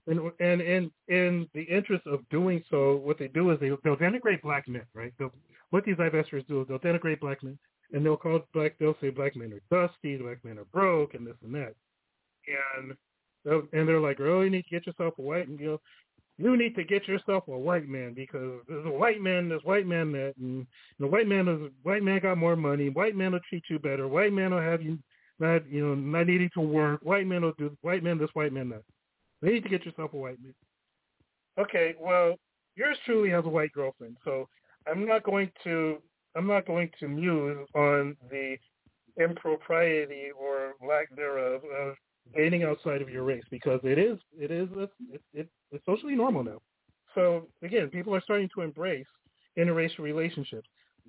and 0.08 0.32
and 0.40 0.62
in 0.62 0.92
in 1.10 1.48
the 1.54 1.64
interest 1.64 2.08
of 2.08 2.28
doing 2.30 2.64
so, 2.70 2.96
what 2.98 3.20
they 3.20 3.28
do 3.28 3.52
is 3.52 3.60
they 3.60 3.70
they'll 3.84 3.98
denigrate 3.98 4.42
black 4.42 4.68
men, 4.68 4.86
right? 4.94 5.14
They'll, 5.20 5.34
what 5.70 5.84
these 5.84 5.98
divestors 5.98 6.48
do 6.48 6.62
is 6.62 6.68
they'll 6.68 6.80
denigrate 6.80 7.20
black 7.20 7.44
men, 7.44 7.60
and 7.94 8.06
they'll 8.06 8.18
call 8.18 8.42
black 8.54 8.74
they'll 8.80 8.98
say 9.02 9.10
black 9.10 9.36
men 9.36 9.54
are 9.54 9.88
dusty, 9.88 10.18
black 10.18 10.44
men 10.44 10.58
are 10.58 10.66
broke, 10.66 11.14
and 11.14 11.26
this 11.26 11.36
and 11.44 11.54
that, 11.56 11.74
and 12.78 12.96
and 13.74 13.88
they're 13.88 14.00
like, 14.00 14.20
oh, 14.20 14.42
you 14.42 14.50
need 14.50 14.64
to 14.64 14.70
get 14.70 14.88
yourself 14.88 15.14
a 15.18 15.22
white, 15.22 15.48
and 15.48 15.60
you 15.60 15.68
know, 15.68 15.82
you 16.38 16.58
need 16.58 16.76
to 16.76 16.84
get 16.84 17.08
yourself 17.08 17.48
a 17.48 17.58
white 17.58 17.88
man 17.88 18.14
because 18.14 18.62
there's 18.68 18.86
a 18.86 18.92
white 18.92 19.22
man, 19.22 19.50
there's 19.50 19.64
white 19.64 19.88
man 19.88 20.12
that, 20.12 20.34
and 20.40 20.68
the 21.00 21.08
white 21.08 21.28
man 21.28 21.48
is 21.48 21.72
white 21.84 22.04
man 22.04 22.20
got 22.20 22.38
more 22.38 22.56
money, 22.56 22.90
white 22.90 23.16
man 23.16 23.32
will 23.32 23.40
treat 23.50 23.64
you 23.70 23.80
better, 23.80 24.08
white 24.08 24.34
man 24.34 24.52
will 24.52 24.62
have 24.62 24.82
you 24.82 25.00
not 25.40 25.70
you 25.70 25.86
know 25.86 25.96
not 25.96 26.28
needing 26.28 26.50
to 26.54 26.62
work, 26.62 27.00
white 27.04 27.28
man 27.28 27.42
will 27.42 27.54
do 27.58 27.76
white 27.82 28.04
man 28.04 28.18
this, 28.18 28.30
white 28.34 28.54
man 28.54 28.70
that. 28.70 28.84
You 29.42 29.54
need 29.54 29.64
to 29.64 29.70
get 29.70 29.86
yourself 29.86 30.14
a 30.14 30.18
white 30.18 30.42
man. 30.42 30.54
Okay, 31.60 31.96
well, 32.00 32.36
yours 32.76 32.98
truly 33.06 33.30
has 33.30 33.46
a 33.46 33.50
white 33.50 33.72
girlfriend, 33.72 34.18
so 34.24 34.48
I'm 34.88 35.06
not 35.06 35.24
going 35.24 35.52
to 35.64 36.02
I'm 36.38 36.48
not 36.48 36.68
going 36.68 36.90
to 37.00 37.08
muse 37.08 37.68
on 37.74 38.16
the 38.30 38.58
impropriety 39.20 40.28
or 40.40 40.74
lack 40.88 41.14
thereof 41.16 41.62
of 41.64 41.96
dating 42.36 42.64
outside 42.64 43.02
of 43.02 43.10
your 43.10 43.24
race 43.24 43.44
because 43.50 43.80
it 43.84 43.98
is 43.98 44.18
it 44.38 44.52
is 44.52 44.68
it, 44.78 45.22
it, 45.34 45.50
it's 45.72 45.86
socially 45.86 46.16
normal 46.16 46.44
now. 46.44 46.60
So 47.16 47.48
again, 47.64 47.90
people 47.90 48.14
are 48.14 48.22
starting 48.22 48.50
to 48.56 48.62
embrace 48.62 49.08
interracial 49.58 50.00
relationships. 50.00 50.68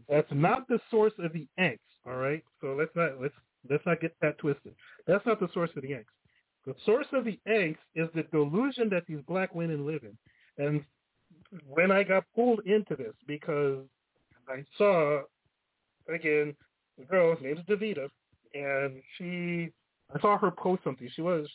That's 0.09 0.29
not 0.31 0.67
the 0.69 0.79
source 0.91 1.13
of 1.19 1.33
the 1.33 1.47
angst, 1.59 1.79
all 2.07 2.17
right? 2.17 2.43
So 2.61 2.75
let's 2.79 2.95
not 2.95 3.21
let's 3.21 3.35
let's 3.69 3.85
not 3.85 4.01
get 4.01 4.15
that 4.23 4.39
twisted. 4.39 4.75
That's 5.07 5.27
not 5.27 5.41
the 5.41 5.49
source 5.53 5.71
of 5.77 5.83
the 5.83 5.91
angst. 5.91 6.05
The 6.67 6.75
source 6.87 7.07
of 7.13 7.25
the 7.25 7.39
angst 7.49 7.79
is 7.95 8.09
the 8.15 8.25
delusion 8.33 8.89
that 8.91 9.05
these 9.07 9.21
black 9.27 9.55
women 9.55 9.87
live 9.87 10.03
in. 10.03 10.17
And 10.65 10.85
when 11.67 11.91
I 11.91 12.03
got 12.03 12.25
pulled 12.35 12.61
into 12.67 12.97
this 12.97 13.15
because 13.27 13.85
I 14.49 14.65
saw 14.77 15.23
again 16.13 16.55
a 17.01 17.05
girl 17.05 17.37
named 17.41 17.65
Davita 17.69 18.09
and 18.55 19.03
she 19.17 19.71
I 20.15 20.21
saw 20.21 20.39
her 20.39 20.51
post 20.51 20.85
something. 20.85 21.09
She 21.15 21.23
was 21.23 21.47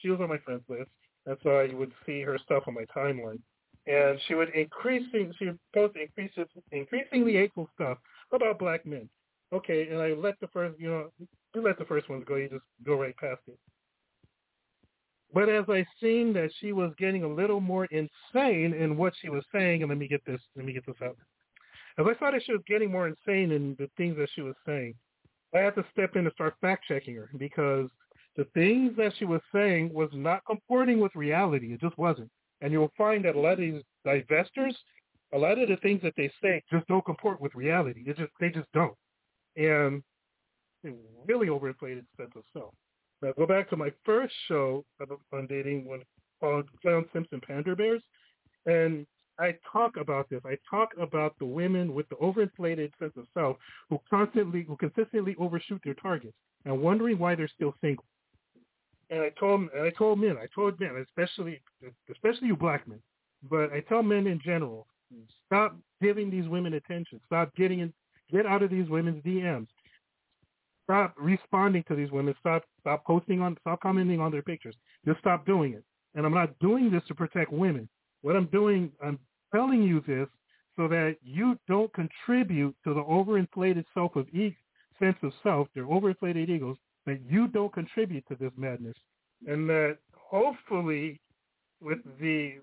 she 0.00 0.10
was 0.10 0.20
on 0.20 0.28
my 0.28 0.38
friends 0.38 0.62
list 0.68 0.90
and 1.26 1.36
so 1.42 1.50
I 1.50 1.72
would 1.74 1.92
see 2.04 2.22
her 2.22 2.38
stuff 2.44 2.64
on 2.66 2.74
my 2.74 2.84
timeline. 2.94 3.40
And 3.86 4.18
she 4.26 4.34
would 4.34 4.50
increasing 4.50 5.32
she 5.38 5.46
would 5.46 5.58
post 5.74 5.96
increases 5.96 6.46
increasingly 6.72 7.34
hateful 7.34 7.68
stuff 7.74 7.98
about 8.32 8.58
black 8.58 8.84
men. 8.86 9.08
Okay, 9.52 9.88
and 9.90 10.00
I 10.00 10.14
let 10.14 10.40
the 10.40 10.48
first 10.48 10.78
you 10.80 10.88
know 10.88 11.10
you 11.54 11.62
let 11.62 11.78
the 11.78 11.84
first 11.84 12.08
ones 12.08 12.24
go, 12.26 12.36
you 12.36 12.48
just 12.48 12.64
go 12.84 12.98
right 12.98 13.16
past 13.16 13.40
it. 13.46 13.58
But 15.32 15.48
as 15.48 15.64
I 15.68 15.84
seen 16.00 16.32
that 16.34 16.50
she 16.60 16.72
was 16.72 16.92
getting 16.96 17.24
a 17.24 17.28
little 17.28 17.60
more 17.60 17.86
insane 17.86 18.72
in 18.72 18.96
what 18.96 19.12
she 19.20 19.28
was 19.28 19.44
saying, 19.52 19.82
and 19.82 19.88
let 19.88 19.98
me 19.98 20.08
get 20.08 20.24
this 20.24 20.40
let 20.56 20.64
me 20.64 20.72
get 20.72 20.86
this 20.86 20.96
out. 21.02 21.16
As 21.98 22.06
I 22.06 22.18
saw 22.18 22.30
that 22.30 22.42
she 22.44 22.52
was 22.52 22.62
getting 22.66 22.90
more 22.90 23.06
insane 23.06 23.52
in 23.52 23.76
the 23.78 23.88
things 23.96 24.16
that 24.18 24.28
she 24.34 24.42
was 24.42 24.54
saying, 24.66 24.94
I 25.54 25.58
had 25.58 25.76
to 25.76 25.84
step 25.92 26.16
in 26.16 26.26
and 26.26 26.34
start 26.34 26.54
fact 26.60 26.84
checking 26.88 27.14
her 27.14 27.30
because 27.38 27.88
the 28.36 28.44
things 28.54 28.96
that 28.96 29.12
she 29.16 29.24
was 29.24 29.40
saying 29.54 29.92
was 29.92 30.10
not 30.12 30.44
comporting 30.44 30.98
with 30.98 31.14
reality. 31.14 31.72
It 31.72 31.80
just 31.80 31.96
wasn't. 31.96 32.30
And 32.60 32.72
you'll 32.72 32.92
find 32.98 33.24
that 33.24 33.36
a 33.36 33.40
lot 33.40 33.52
of 33.52 33.58
these 33.58 33.82
divestors, 34.04 34.74
a 35.32 35.38
lot 35.38 35.58
of 35.58 35.68
the 35.68 35.76
things 35.76 36.02
that 36.02 36.14
they 36.16 36.30
say 36.42 36.62
just 36.72 36.86
don't 36.88 37.04
comport 37.04 37.40
with 37.40 37.54
reality. 37.54 38.02
It 38.06 38.16
just 38.16 38.32
they 38.40 38.50
just 38.50 38.68
don't. 38.72 38.96
And 39.56 40.02
they 40.82 40.92
really 41.26 41.46
overinflated 41.46 42.04
sense 42.16 42.32
of 42.36 42.42
self. 42.52 42.74
Now 43.22 43.32
go 43.36 43.46
back 43.46 43.70
to 43.70 43.76
my 43.76 43.92
first 44.04 44.34
show 44.48 44.84
on 45.32 45.46
dating 45.46 45.86
when 45.86 46.00
uh, 46.00 46.04
called 46.40 46.68
Clown 46.82 47.06
Simpson 47.12 47.40
Panda 47.46 47.76
Bears, 47.76 48.02
and 48.66 49.06
I 49.38 49.56
talk 49.72 49.96
about 49.96 50.30
this. 50.30 50.40
I 50.44 50.56
talk 50.68 50.90
about 51.00 51.38
the 51.38 51.46
women 51.46 51.94
with 51.94 52.08
the 52.08 52.16
overinflated 52.16 52.90
sense 52.98 53.12
of 53.16 53.26
self 53.34 53.56
who 53.90 54.00
constantly, 54.08 54.62
who 54.62 54.76
consistently 54.76 55.34
overshoot 55.38 55.80
their 55.84 55.94
targets 55.94 56.36
and 56.64 56.80
wondering 56.80 57.18
why 57.18 57.34
they're 57.34 57.48
still 57.48 57.74
single. 57.80 58.04
And 59.10 59.20
I 59.20 59.30
told, 59.38 59.68
and 59.74 59.82
I 59.82 59.90
told 59.90 60.20
men, 60.20 60.36
I 60.40 60.46
told 60.54 60.78
men, 60.80 61.04
especially, 61.06 61.60
especially 62.10 62.48
you 62.48 62.56
black 62.56 62.86
men, 62.88 63.00
but 63.50 63.72
I 63.72 63.80
tell 63.80 64.02
men 64.02 64.26
in 64.26 64.40
general, 64.42 64.86
stop 65.46 65.76
giving 66.02 66.30
these 66.30 66.48
women 66.48 66.74
attention. 66.74 67.20
Stop 67.26 67.54
getting 67.54 67.80
in, 67.80 67.92
get 68.30 68.46
out 68.46 68.62
of 68.62 68.70
these 68.70 68.88
women's 68.88 69.22
DMs. 69.22 69.66
Stop 70.84 71.14
responding 71.18 71.84
to 71.88 71.94
these 71.94 72.10
women. 72.10 72.34
Stop 72.40 72.62
stop 72.80 73.04
posting 73.04 73.40
on 73.40 73.56
stop 73.60 73.80
commenting 73.80 74.20
on 74.20 74.30
their 74.30 74.42
pictures. 74.42 74.74
Just 75.06 75.18
stop 75.18 75.46
doing 75.46 75.72
it. 75.72 75.84
And 76.14 76.26
I'm 76.26 76.34
not 76.34 76.58
doing 76.58 76.90
this 76.90 77.02
to 77.08 77.14
protect 77.14 77.52
women. 77.52 77.88
What 78.24 78.36
I'm 78.36 78.46
doing, 78.46 78.90
I'm 79.04 79.18
telling 79.54 79.82
you 79.82 80.02
this 80.06 80.28
so 80.76 80.88
that 80.88 81.16
you 81.22 81.58
don't 81.68 81.92
contribute 81.92 82.74
to 82.84 82.94
the 82.94 83.02
overinflated 83.02 83.84
self 83.92 84.16
of 84.16 84.26
e- 84.30 84.56
sense 84.98 85.16
of 85.22 85.30
self, 85.42 85.68
their 85.74 85.84
overinflated 85.84 86.48
egos, 86.48 86.78
that 87.04 87.20
you 87.28 87.48
don't 87.48 87.70
contribute 87.74 88.24
to 88.28 88.36
this 88.36 88.50
madness. 88.56 88.96
And 89.46 89.68
that 89.68 89.98
hopefully 90.14 91.20
with 91.82 91.98
the 92.18 92.54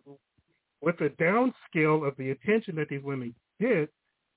with 0.82 0.97
the 0.97 1.10
downscale 1.21 2.08
of 2.08 2.17
the 2.17 2.32
attention 2.32 2.76
that 2.78 2.89
these 2.89 3.04
women 3.04 3.36
get, 3.60 3.88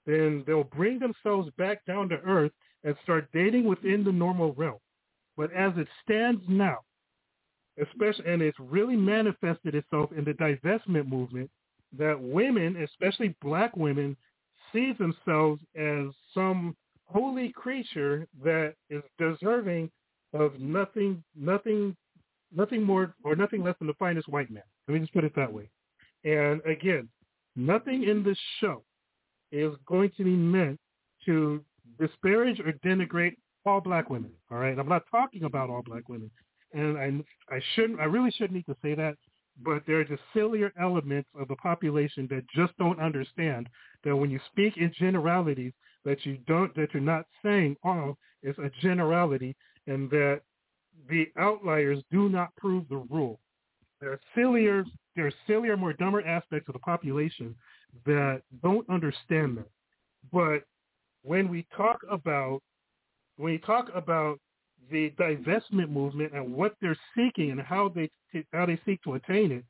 then 0.04 0.44
they'll 0.46 0.64
bring 0.64 0.98
themselves 0.98 1.48
back 1.56 1.86
down 1.86 2.10
to 2.10 2.16
earth 2.16 2.52
and 2.84 2.94
start 3.02 3.30
dating 3.32 3.64
within 3.64 4.04
the 4.04 4.12
normal 4.12 4.52
realm. 4.52 4.76
But 5.38 5.54
as 5.54 5.72
it 5.78 5.88
stands 6.02 6.42
now, 6.50 6.80
especially 7.80 8.30
and 8.30 8.42
it's 8.42 8.58
really 8.60 8.96
manifested 8.96 9.74
itself 9.74 10.10
in 10.16 10.24
the 10.24 10.32
divestment 10.32 11.06
movement 11.06 11.50
that 11.96 12.20
women, 12.20 12.76
especially 12.82 13.34
black 13.40 13.76
women, 13.76 14.16
see 14.72 14.92
themselves 14.92 15.60
as 15.76 16.06
some 16.32 16.76
holy 17.06 17.52
creature 17.52 18.26
that 18.42 18.74
is 18.90 19.02
deserving 19.18 19.90
of 20.32 20.58
nothing 20.58 21.22
nothing 21.36 21.96
nothing 22.54 22.82
more 22.82 23.14
or 23.24 23.36
nothing 23.36 23.62
less 23.62 23.76
than 23.78 23.88
the 23.88 23.94
finest 23.94 24.28
white 24.28 24.50
man. 24.50 24.62
Let 24.88 24.94
me 24.94 25.00
just 25.00 25.12
put 25.12 25.24
it 25.24 25.34
that 25.36 25.52
way. 25.52 25.68
And 26.24 26.60
again, 26.66 27.08
nothing 27.56 28.04
in 28.04 28.22
this 28.22 28.38
show 28.60 28.82
is 29.52 29.72
going 29.86 30.10
to 30.16 30.24
be 30.24 30.34
meant 30.34 30.78
to 31.26 31.62
disparage 31.98 32.60
or 32.60 32.72
denigrate 32.84 33.36
all 33.66 33.80
black 33.80 34.10
women. 34.10 34.32
All 34.50 34.58
right, 34.58 34.78
I'm 34.78 34.88
not 34.88 35.04
talking 35.10 35.44
about 35.44 35.70
all 35.70 35.82
black 35.82 36.08
women, 36.08 36.30
and 36.74 36.98
I 36.98 37.54
I 37.54 37.60
shouldn't 37.74 38.00
I 38.00 38.04
really 38.04 38.30
shouldn't 38.32 38.52
need 38.52 38.66
to 38.66 38.76
say 38.82 38.94
that, 38.94 39.16
but 39.62 39.82
there 39.86 40.00
are 40.00 40.04
just 40.04 40.22
sillier 40.32 40.72
elements 40.80 41.28
of 41.38 41.48
the 41.48 41.56
population 41.56 42.26
that 42.30 42.44
just 42.54 42.76
don't 42.78 43.00
understand 43.00 43.68
that 44.04 44.16
when 44.16 44.30
you 44.30 44.40
speak 44.50 44.76
in 44.76 44.92
generalities, 44.98 45.72
that 46.04 46.24
you 46.26 46.38
don't 46.46 46.74
that 46.76 46.92
you're 46.92 47.02
not 47.02 47.26
saying 47.42 47.76
oh, 47.84 47.88
all 47.88 48.18
is 48.42 48.56
a 48.58 48.70
generality, 48.82 49.56
and 49.86 50.10
that 50.10 50.42
the 51.08 51.26
outliers 51.38 52.02
do 52.10 52.28
not 52.28 52.54
prove 52.56 52.88
the 52.88 52.96
rule. 52.96 53.40
There 54.00 54.12
are 54.12 54.20
sillier 54.34 54.84
there 55.16 55.26
are 55.26 55.32
sillier, 55.46 55.76
more 55.76 55.92
dumber 55.92 56.26
aspects 56.26 56.68
of 56.68 56.72
the 56.72 56.80
population 56.80 57.54
that 58.04 58.42
don't 58.62 58.88
understand 58.90 59.58
that. 59.58 59.68
But 60.32 60.64
when 61.22 61.48
we 61.48 61.66
talk 61.76 62.00
about 62.10 62.60
when 63.36 63.52
we 63.52 63.58
talk 63.58 63.88
about 63.94 64.38
the 64.90 65.10
divestment 65.18 65.90
movement 65.90 66.32
and 66.34 66.54
what 66.54 66.74
they're 66.80 66.98
seeking 67.16 67.50
and 67.50 67.60
how 67.60 67.88
they 67.88 68.10
how 68.52 68.66
they 68.66 68.78
seek 68.84 69.02
to 69.02 69.14
attain 69.14 69.52
it, 69.52 69.64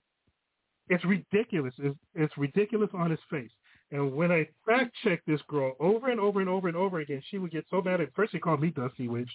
it's 0.88 1.05
ridiculous. 1.05 1.74
It's, 1.79 1.98
it's 2.14 2.37
ridiculous 2.38 2.90
on 2.94 3.12
its 3.12 3.22
face. 3.31 3.50
And 3.90 4.14
when 4.14 4.33
I 4.33 4.48
fact 4.66 4.94
checked 5.05 5.27
this 5.27 5.40
girl 5.48 5.74
over 5.79 6.11
and 6.11 6.18
over 6.18 6.40
and 6.40 6.48
over 6.48 6.68
and 6.68 6.77
over 6.77 7.00
again, 7.00 7.22
she 7.31 7.38
would 7.38 7.53
get 7.53 7.64
so 7.70 7.81
mad. 7.83 8.00
At 8.00 8.14
first, 8.14 8.33
she 8.33 8.38
called 8.38 8.61
me 8.61 8.70
Dusty, 8.70 9.09
which, 9.09 9.31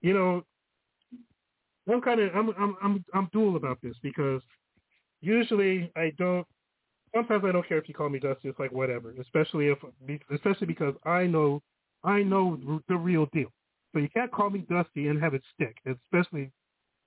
you 0.00 0.14
know, 0.14 0.42
I'm 1.90 2.00
kind 2.00 2.20
of 2.20 2.34
I'm 2.34 2.50
I'm 2.58 2.76
I'm 2.82 3.04
I'm 3.14 3.28
dual 3.32 3.56
about 3.56 3.78
this 3.82 3.94
because 4.02 4.42
usually 5.20 5.90
I 5.96 6.12
don't. 6.18 6.46
Sometimes 7.14 7.44
I 7.44 7.52
don't 7.52 7.68
care 7.68 7.78
if 7.78 7.88
you 7.88 7.94
call 7.94 8.08
me 8.08 8.18
Dusty. 8.18 8.48
It's 8.48 8.58
like 8.58 8.72
whatever. 8.72 9.12
Especially 9.20 9.68
if, 9.68 9.78
especially 10.32 10.66
because 10.66 10.94
I 11.04 11.26
know, 11.26 11.60
I 12.04 12.22
know 12.22 12.80
the 12.88 12.96
real 12.96 13.26
deal. 13.32 13.52
So 13.92 13.98
you 13.98 14.08
can't 14.08 14.32
call 14.32 14.50
me 14.50 14.64
Dusty 14.70 15.08
and 15.08 15.22
have 15.22 15.34
it 15.34 15.42
stick. 15.54 15.76
Especially, 15.86 16.50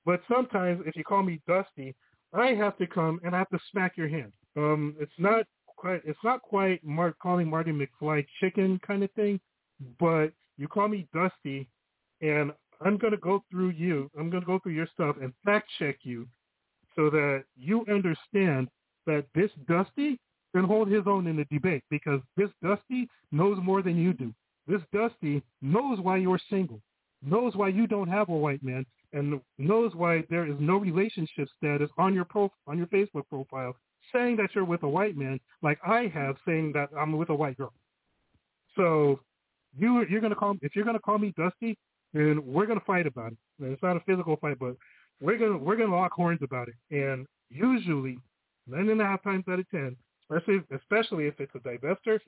but 0.06 0.22
sometimes 0.32 0.84
if 0.86 0.96
you 0.96 1.04
call 1.04 1.24
me 1.24 1.42
Dusty, 1.48 1.96
I 2.34 2.48
have 2.48 2.78
to 2.78 2.88
come 2.88 3.20
and 3.24 3.36
I 3.36 3.40
have 3.40 3.50
to 3.50 3.60
smack 3.72 3.98
your 3.98 4.08
hand. 4.08 4.32
Um, 4.56 4.96
it's 5.00 5.12
not 5.18 5.46
quite. 5.76 6.02
It's 6.06 6.20
not 6.24 6.42
quite 6.42 6.84
Mark 6.84 7.18
calling 7.20 7.50
Marty 7.50 7.72
McFly 7.72 8.26
chicken 8.40 8.80
kind 8.86 9.04
of 9.04 9.12
thing, 9.12 9.40
but 10.00 10.32
you 10.58 10.68
call 10.68 10.88
me 10.88 11.08
Dusty, 11.14 11.68
and 12.22 12.52
I'm 12.82 12.98
to 13.00 13.18
go 13.18 13.44
through 13.52 13.70
you. 13.72 14.10
I'm 14.20 14.30
to 14.42 14.42
go 14.42 14.60
through 14.60 14.74
your 14.74 14.88
stuff 14.94 15.16
and 15.22 15.34
fact 15.44 15.70
check 15.80 16.00
you 16.04 16.28
so 16.96 17.10
that 17.10 17.44
you 17.58 17.86
understand 17.90 18.70
that 19.06 19.26
this 19.34 19.52
Dusty 19.68 20.20
can 20.54 20.64
hold 20.64 20.88
his 20.90 21.04
own 21.06 21.28
in 21.28 21.36
the 21.36 21.46
debate 21.52 21.84
because 21.90 22.22
this 22.38 22.50
Dusty 22.64 23.08
knows 23.32 23.58
more 23.62 23.82
than 23.82 23.98
you 23.98 24.14
do. 24.14 24.34
This 24.68 24.82
Dusty 24.94 25.44
knows 25.62 26.00
why 26.00 26.18
you're 26.18 26.40
single, 26.50 26.82
knows 27.22 27.56
why 27.56 27.70
you 27.70 27.88
don't 27.88 28.10
have 28.10 28.30
a 28.30 28.36
white 28.36 28.64
man, 28.64 28.86
and 29.14 29.40
knows 29.58 29.94
why 29.96 30.24
there 30.30 30.46
is 30.46 30.56
no 30.60 30.78
relationship 30.78 31.48
status 31.58 31.90
on 31.98 32.14
your 32.14 32.26
pro 32.26 32.52
on 32.68 32.78
your 32.78 32.88
Facebook 32.88 33.28
profile 33.30 33.76
saying 34.14 34.36
that 34.38 34.50
you're 34.54 34.66
with 34.66 34.84
a 34.84 34.90
white 34.90 35.18
man, 35.18 35.40
like 35.62 35.80
I 35.86 36.12
have 36.14 36.36
saying 36.46 36.74
that 36.74 36.90
I'm 36.98 37.18
with 37.18 37.30
a 37.30 37.36
white 37.36 37.58
girl. 37.58 37.74
So 38.76 39.20
you 39.78 40.06
you're 40.10 40.22
gonna 40.22 40.36
call 40.36 40.56
if 40.62 40.76
you're 40.76 40.86
gonna 40.86 41.00
call 41.00 41.18
me 41.18 41.34
Dusty, 41.38 41.78
then 42.14 42.42
we're 42.46 42.66
gonna 42.66 42.82
fight 42.86 43.08
about 43.08 43.32
it. 43.32 43.38
It's 43.60 43.82
not 43.82 43.98
a 43.98 44.02
physical 44.02 44.38
fight, 44.38 44.60
but 44.60 44.76
we're 45.22 45.38
gonna 45.38 45.58
we're 45.58 45.78
gonna 45.78 45.96
lock 45.96 46.12
horns 46.12 46.42
about 46.44 46.68
it. 46.68 46.76
And 46.92 47.26
usually, 47.50 48.18
nine 48.68 48.90
and 48.90 49.02
a 49.02 49.06
half 49.06 49.24
times 49.24 49.46
out 49.50 49.60
of 49.60 49.70
ten, 49.70 49.96
especially 50.24 50.62
especially 50.76 51.28
if 51.28 51.40
it's 51.40 51.56
a 51.56 51.60
divester, 51.60 52.20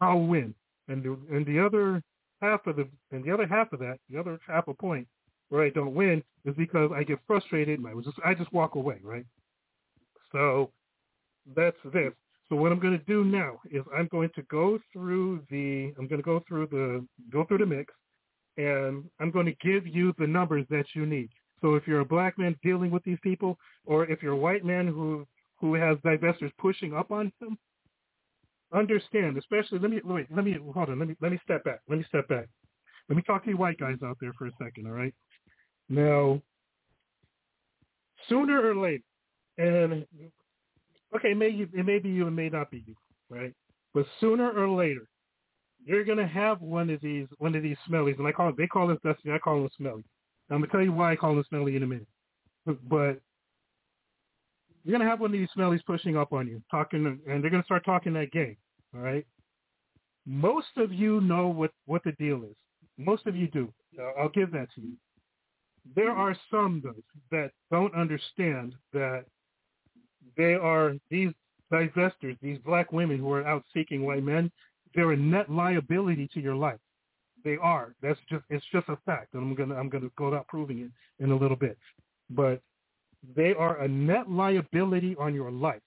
I'll 0.00 0.20
win. 0.20 0.54
And 0.92 1.02
the 1.02 1.16
and 1.34 1.46
the 1.46 1.58
other 1.58 2.02
half 2.42 2.66
of 2.66 2.76
the 2.76 2.86
and 3.10 3.24
the 3.24 3.32
other 3.32 3.46
half 3.46 3.72
of 3.72 3.78
that, 3.78 3.98
the 4.10 4.18
other 4.18 4.38
half 4.46 4.68
a 4.68 4.74
point 4.74 5.08
where 5.48 5.64
I 5.64 5.70
don't 5.70 5.94
win 5.94 6.22
is 6.44 6.54
because 6.56 6.90
I 6.94 7.02
get 7.02 7.18
frustrated 7.26 7.78
and 7.78 7.88
I 7.88 7.92
just 8.02 8.18
I 8.24 8.34
just 8.34 8.52
walk 8.52 8.74
away, 8.74 8.98
right? 9.02 9.24
So 10.32 10.70
that's 11.56 11.76
this. 11.92 12.12
So 12.48 12.56
what 12.56 12.72
I'm 12.72 12.78
going 12.78 12.98
to 12.98 13.04
do 13.04 13.24
now 13.24 13.60
is 13.70 13.82
I'm 13.96 14.08
going 14.08 14.30
to 14.34 14.42
go 14.42 14.78
through 14.92 15.42
the 15.50 15.94
I'm 15.98 16.06
going 16.08 16.20
to 16.20 16.26
go 16.26 16.42
through 16.46 16.66
the 16.66 17.06
go 17.32 17.44
through 17.46 17.58
the 17.58 17.66
mix, 17.66 17.94
and 18.58 19.04
I'm 19.20 19.30
going 19.30 19.46
to 19.46 19.54
give 19.66 19.86
you 19.86 20.14
the 20.18 20.26
numbers 20.26 20.66
that 20.68 20.84
you 20.94 21.06
need. 21.06 21.30
So 21.62 21.74
if 21.76 21.86
you're 21.86 22.00
a 22.00 22.04
black 22.04 22.38
man 22.38 22.54
dealing 22.62 22.90
with 22.90 23.04
these 23.04 23.20
people, 23.22 23.56
or 23.86 24.04
if 24.10 24.22
you're 24.22 24.32
a 24.32 24.36
white 24.36 24.64
man 24.64 24.86
who 24.86 25.26
who 25.56 25.74
has 25.74 25.96
divestors 25.98 26.52
pushing 26.58 26.92
up 26.92 27.10
on 27.10 27.32
him, 27.40 27.56
understand. 28.74 29.36
Especially, 29.38 29.78
let 29.78 29.90
me 29.90 30.00
wait. 30.04 30.26
Let 30.34 30.44
me 30.44 30.56
hold 30.74 30.88
on. 30.88 30.98
Let 30.98 31.08
me 31.08 31.16
let 31.20 31.32
me 31.32 31.38
step 31.44 31.64
back. 31.64 31.80
Let 31.88 31.98
me 31.98 32.04
step 32.08 32.28
back. 32.28 32.48
Let 33.08 33.16
me 33.16 33.22
talk 33.22 33.44
to 33.44 33.50
you 33.50 33.56
white 33.56 33.78
guys 33.78 33.98
out 34.04 34.16
there 34.20 34.32
for 34.38 34.46
a 34.46 34.52
second. 34.62 34.86
All 34.86 34.92
right. 34.92 35.14
Now, 35.88 36.40
sooner 38.28 38.70
or 38.70 38.74
later, 38.74 39.02
and 39.58 40.06
okay, 41.14 41.34
may 41.34 41.48
you, 41.48 41.68
it 41.74 41.84
may 41.84 41.98
be 41.98 42.08
you, 42.08 42.26
it 42.26 42.30
may 42.30 42.48
not 42.48 42.70
be 42.70 42.84
you, 42.86 42.94
right? 43.28 43.52
But 43.94 44.06
sooner 44.20 44.50
or 44.50 44.68
later, 44.68 45.06
you're 45.84 46.04
gonna 46.04 46.26
have 46.26 46.60
one 46.60 46.90
of 46.90 47.00
these 47.00 47.26
one 47.38 47.54
of 47.54 47.62
these 47.62 47.76
smellies, 47.88 48.18
and 48.18 48.26
I 48.26 48.32
call 48.32 48.52
they 48.56 48.66
call 48.66 48.90
it 48.90 49.02
dusty, 49.02 49.30
I 49.30 49.38
call 49.38 49.60
them 49.60 49.68
smelly. 49.76 50.04
I'm 50.50 50.58
gonna 50.58 50.68
tell 50.68 50.82
you 50.82 50.92
why 50.92 51.12
I 51.12 51.16
call 51.16 51.34
them 51.34 51.44
smelly 51.48 51.76
in 51.76 51.82
a 51.82 51.86
minute. 51.86 52.06
But 52.66 53.20
you're 54.84 54.98
gonna 54.98 55.08
have 55.08 55.20
one 55.20 55.30
of 55.30 55.32
these 55.32 55.48
smellies 55.56 55.84
pushing 55.84 56.16
up 56.16 56.32
on 56.32 56.46
you, 56.46 56.62
talking, 56.70 57.20
and 57.28 57.42
they're 57.42 57.50
gonna 57.50 57.64
start 57.64 57.84
talking 57.84 58.12
that 58.14 58.32
game. 58.32 58.56
All 58.94 59.00
right. 59.00 59.26
Most 60.26 60.76
of 60.76 60.92
you 60.92 61.20
know 61.20 61.48
what 61.48 61.72
what 61.86 62.04
the 62.04 62.12
deal 62.12 62.44
is. 62.44 62.56
Most 62.98 63.26
of 63.26 63.36
you 63.36 63.48
do. 63.48 63.72
Uh, 63.98 64.20
I'll 64.20 64.28
give 64.28 64.52
that 64.52 64.68
to 64.74 64.80
you. 64.80 64.92
There 65.96 66.12
are 66.12 66.36
some 66.50 66.80
though 66.84 67.02
that 67.30 67.52
don't 67.70 67.94
understand 67.94 68.74
that 68.92 69.24
they 70.36 70.54
are 70.54 70.94
these 71.10 71.30
divestors, 71.72 72.38
these 72.40 72.58
black 72.58 72.92
women 72.92 73.18
who 73.18 73.32
are 73.32 73.46
out 73.46 73.64
seeking 73.74 74.04
white 74.04 74.22
men. 74.22 74.50
They're 74.94 75.12
a 75.12 75.16
net 75.16 75.50
liability 75.50 76.28
to 76.34 76.40
your 76.40 76.54
life. 76.54 76.78
They 77.44 77.56
are. 77.56 77.94
That's 78.02 78.20
just 78.30 78.44
it's 78.50 78.64
just 78.72 78.88
a 78.88 78.96
fact. 79.06 79.34
And 79.34 79.42
I'm 79.42 79.54
gonna 79.54 79.74
I'm 79.74 79.88
gonna 79.88 80.10
go 80.16 80.26
about 80.26 80.48
proving 80.48 80.80
it 80.80 81.24
in 81.24 81.32
a 81.32 81.36
little 81.36 81.56
bit. 81.56 81.78
But 82.30 82.60
they 83.36 83.54
are 83.54 83.78
a 83.82 83.88
net 83.88 84.30
liability 84.30 85.16
on 85.18 85.34
your 85.34 85.50
life. 85.50 85.82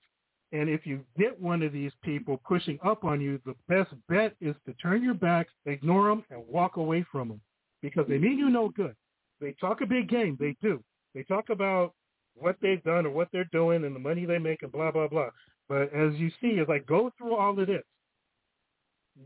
And 0.56 0.70
if 0.70 0.86
you 0.86 1.02
get 1.20 1.40
one 1.42 1.62
of 1.64 1.74
these 1.74 1.92
people 2.02 2.40
pushing 2.48 2.80
up 2.82 3.04
on 3.04 3.20
you, 3.20 3.42
the 3.46 3.56
best 3.68 3.94
bet 4.08 4.36
is 4.40 4.56
to 4.66 4.74
turn 4.76 5.04
your 5.04 5.14
back, 5.14 5.48
ignore 5.66 6.08
them, 6.08 6.24
and 6.30 6.48
walk 6.48 6.78
away 6.78 7.06
from 7.12 7.28
them 7.28 7.42
because 7.82 8.06
they 8.08 8.18
mean 8.18 8.38
you 8.40 8.50
no 8.50 8.70
good. 8.70 8.96
They 9.42 9.54
talk 9.60 9.82
a 9.82 9.86
big 9.86 10.08
game. 10.08 10.38
They 10.40 10.56
do. 10.62 10.82
They 11.14 11.24
talk 11.24 11.50
about 11.50 11.94
what 12.36 12.56
they've 12.62 12.82
done 12.84 13.06
or 13.06 13.10
what 13.10 13.28
they're 13.34 13.50
doing 13.52 13.84
and 13.84 13.94
the 13.94 14.00
money 14.00 14.24
they 14.26 14.38
make 14.38 14.64
and 14.64 14.72
blah, 14.72 14.92
blah, 14.92 15.10
blah. 15.10 15.28
But 15.68 15.94
as 15.94 16.16
you 16.16 16.32
see, 16.40 16.60
as 16.62 16.68
I 16.70 16.78
go 16.78 17.12
through 17.18 17.36
all 17.36 17.60
of 17.60 17.68
this, 17.68 17.84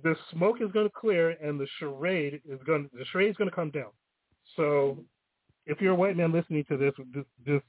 the 0.04 0.16
smoke 0.32 0.62
is 0.62 0.72
going 0.72 0.88
to 0.88 0.94
clear 1.00 1.30
and 1.30 1.60
the 1.60 1.68
charade 1.78 2.42
is 2.44 2.60
going 2.66 2.90
the 2.94 3.06
charade 3.12 3.30
is 3.30 3.38
going 3.38 3.52
to 3.52 3.56
come 3.56 3.70
down. 3.70 3.92
So 4.56 4.98
if 5.68 5.80
you're 5.80 5.94
a 5.94 5.96
white 5.96 6.18
man 6.18 6.32
listening 6.32 6.66
to 6.70 6.78
this, 6.78 6.94
just, 7.14 7.28
just 7.46 7.66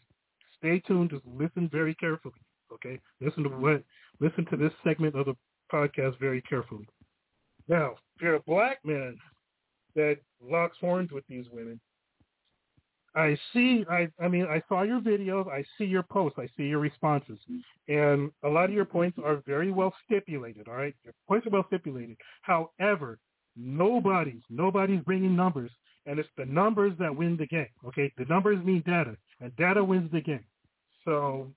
stay 0.56 0.80
tuned. 0.80 1.10
Just 1.10 1.26
listen 1.26 1.68
very 1.70 1.94
carefully. 1.94 2.40
Okay, 2.72 3.00
listen 3.20 3.42
to 3.44 3.48
what 3.48 3.82
listen 4.20 4.46
to 4.46 4.56
this 4.56 4.72
segment 4.84 5.14
of 5.14 5.26
the 5.26 5.36
podcast 5.72 6.18
very 6.18 6.42
carefully. 6.42 6.88
Now, 7.68 7.94
if 8.16 8.22
you're 8.22 8.34
a 8.34 8.40
black 8.40 8.78
man 8.84 9.16
that 9.94 10.18
locks 10.42 10.76
horns 10.80 11.10
with 11.12 11.24
these 11.28 11.46
women, 11.52 11.80
I 13.14 13.36
see. 13.52 13.84
I 13.90 14.08
I 14.22 14.28
mean, 14.28 14.46
I 14.46 14.62
saw 14.68 14.82
your 14.82 15.00
videos. 15.00 15.48
I 15.48 15.64
see 15.76 15.84
your 15.84 16.04
posts. 16.04 16.38
I 16.38 16.48
see 16.56 16.64
your 16.64 16.78
responses, 16.78 17.38
and 17.88 18.30
a 18.44 18.48
lot 18.48 18.66
of 18.66 18.72
your 18.72 18.84
points 18.84 19.18
are 19.24 19.42
very 19.46 19.72
well 19.72 19.92
stipulated. 20.04 20.68
All 20.68 20.74
right, 20.74 20.94
your 21.04 21.14
points 21.26 21.46
are 21.46 21.50
well 21.50 21.64
stipulated. 21.66 22.16
However, 22.42 23.18
nobody's 23.56 24.42
nobody's 24.48 25.02
bringing 25.02 25.34
numbers, 25.34 25.72
and 26.06 26.18
it's 26.20 26.28
the 26.36 26.46
numbers 26.46 26.92
that 27.00 27.14
win 27.14 27.36
the 27.36 27.46
game. 27.46 27.66
Okay, 27.86 28.12
the 28.16 28.26
numbers 28.26 28.64
mean 28.64 28.82
data, 28.86 29.16
and 29.40 29.54
data 29.56 29.82
wins 29.82 30.10
the 30.12 30.20
game. 30.20 30.44
So 31.04 31.50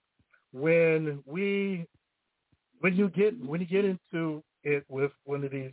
when 0.53 1.21
we 1.25 1.85
when 2.79 2.95
you 2.95 3.09
get 3.09 3.33
when 3.45 3.59
you 3.59 3.67
get 3.67 3.85
into 3.85 4.43
it 4.63 4.85
with 4.87 5.11
one 5.25 5.43
of 5.43 5.51
these 5.51 5.71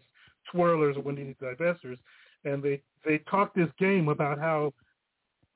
twirlers 0.53 0.97
or 0.97 1.01
one 1.01 1.18
of 1.18 1.24
these 1.24 1.37
divestors, 1.41 1.99
and 2.45 2.62
they 2.62 2.81
they 3.05 3.18
talk 3.31 3.55
this 3.55 3.68
game 3.78 4.09
about 4.09 4.39
how 4.39 4.72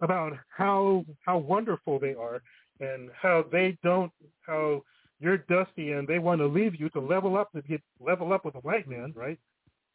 about 0.01 0.33
how 0.49 1.05
how 1.25 1.39
wonderful 1.39 1.99
they 1.99 2.14
are 2.14 2.43
and 2.81 3.11
how 3.20 3.45
they 3.51 3.77
don't 3.83 4.12
how 4.43 4.83
you're 5.20 5.39
dusty 5.39 5.93
and 5.93 6.07
they 6.07 6.18
want 6.18 6.41
to 6.41 6.47
leave 6.47 6.79
you 6.79 6.89
to 6.91 7.01
level 7.01 7.37
up 7.37 7.51
to 7.53 7.62
get 7.62 7.81
level 8.01 8.33
up 8.33 8.45
with 8.45 8.55
a 8.57 8.61
white 8.61 8.89
man, 8.89 9.12
right? 9.16 9.39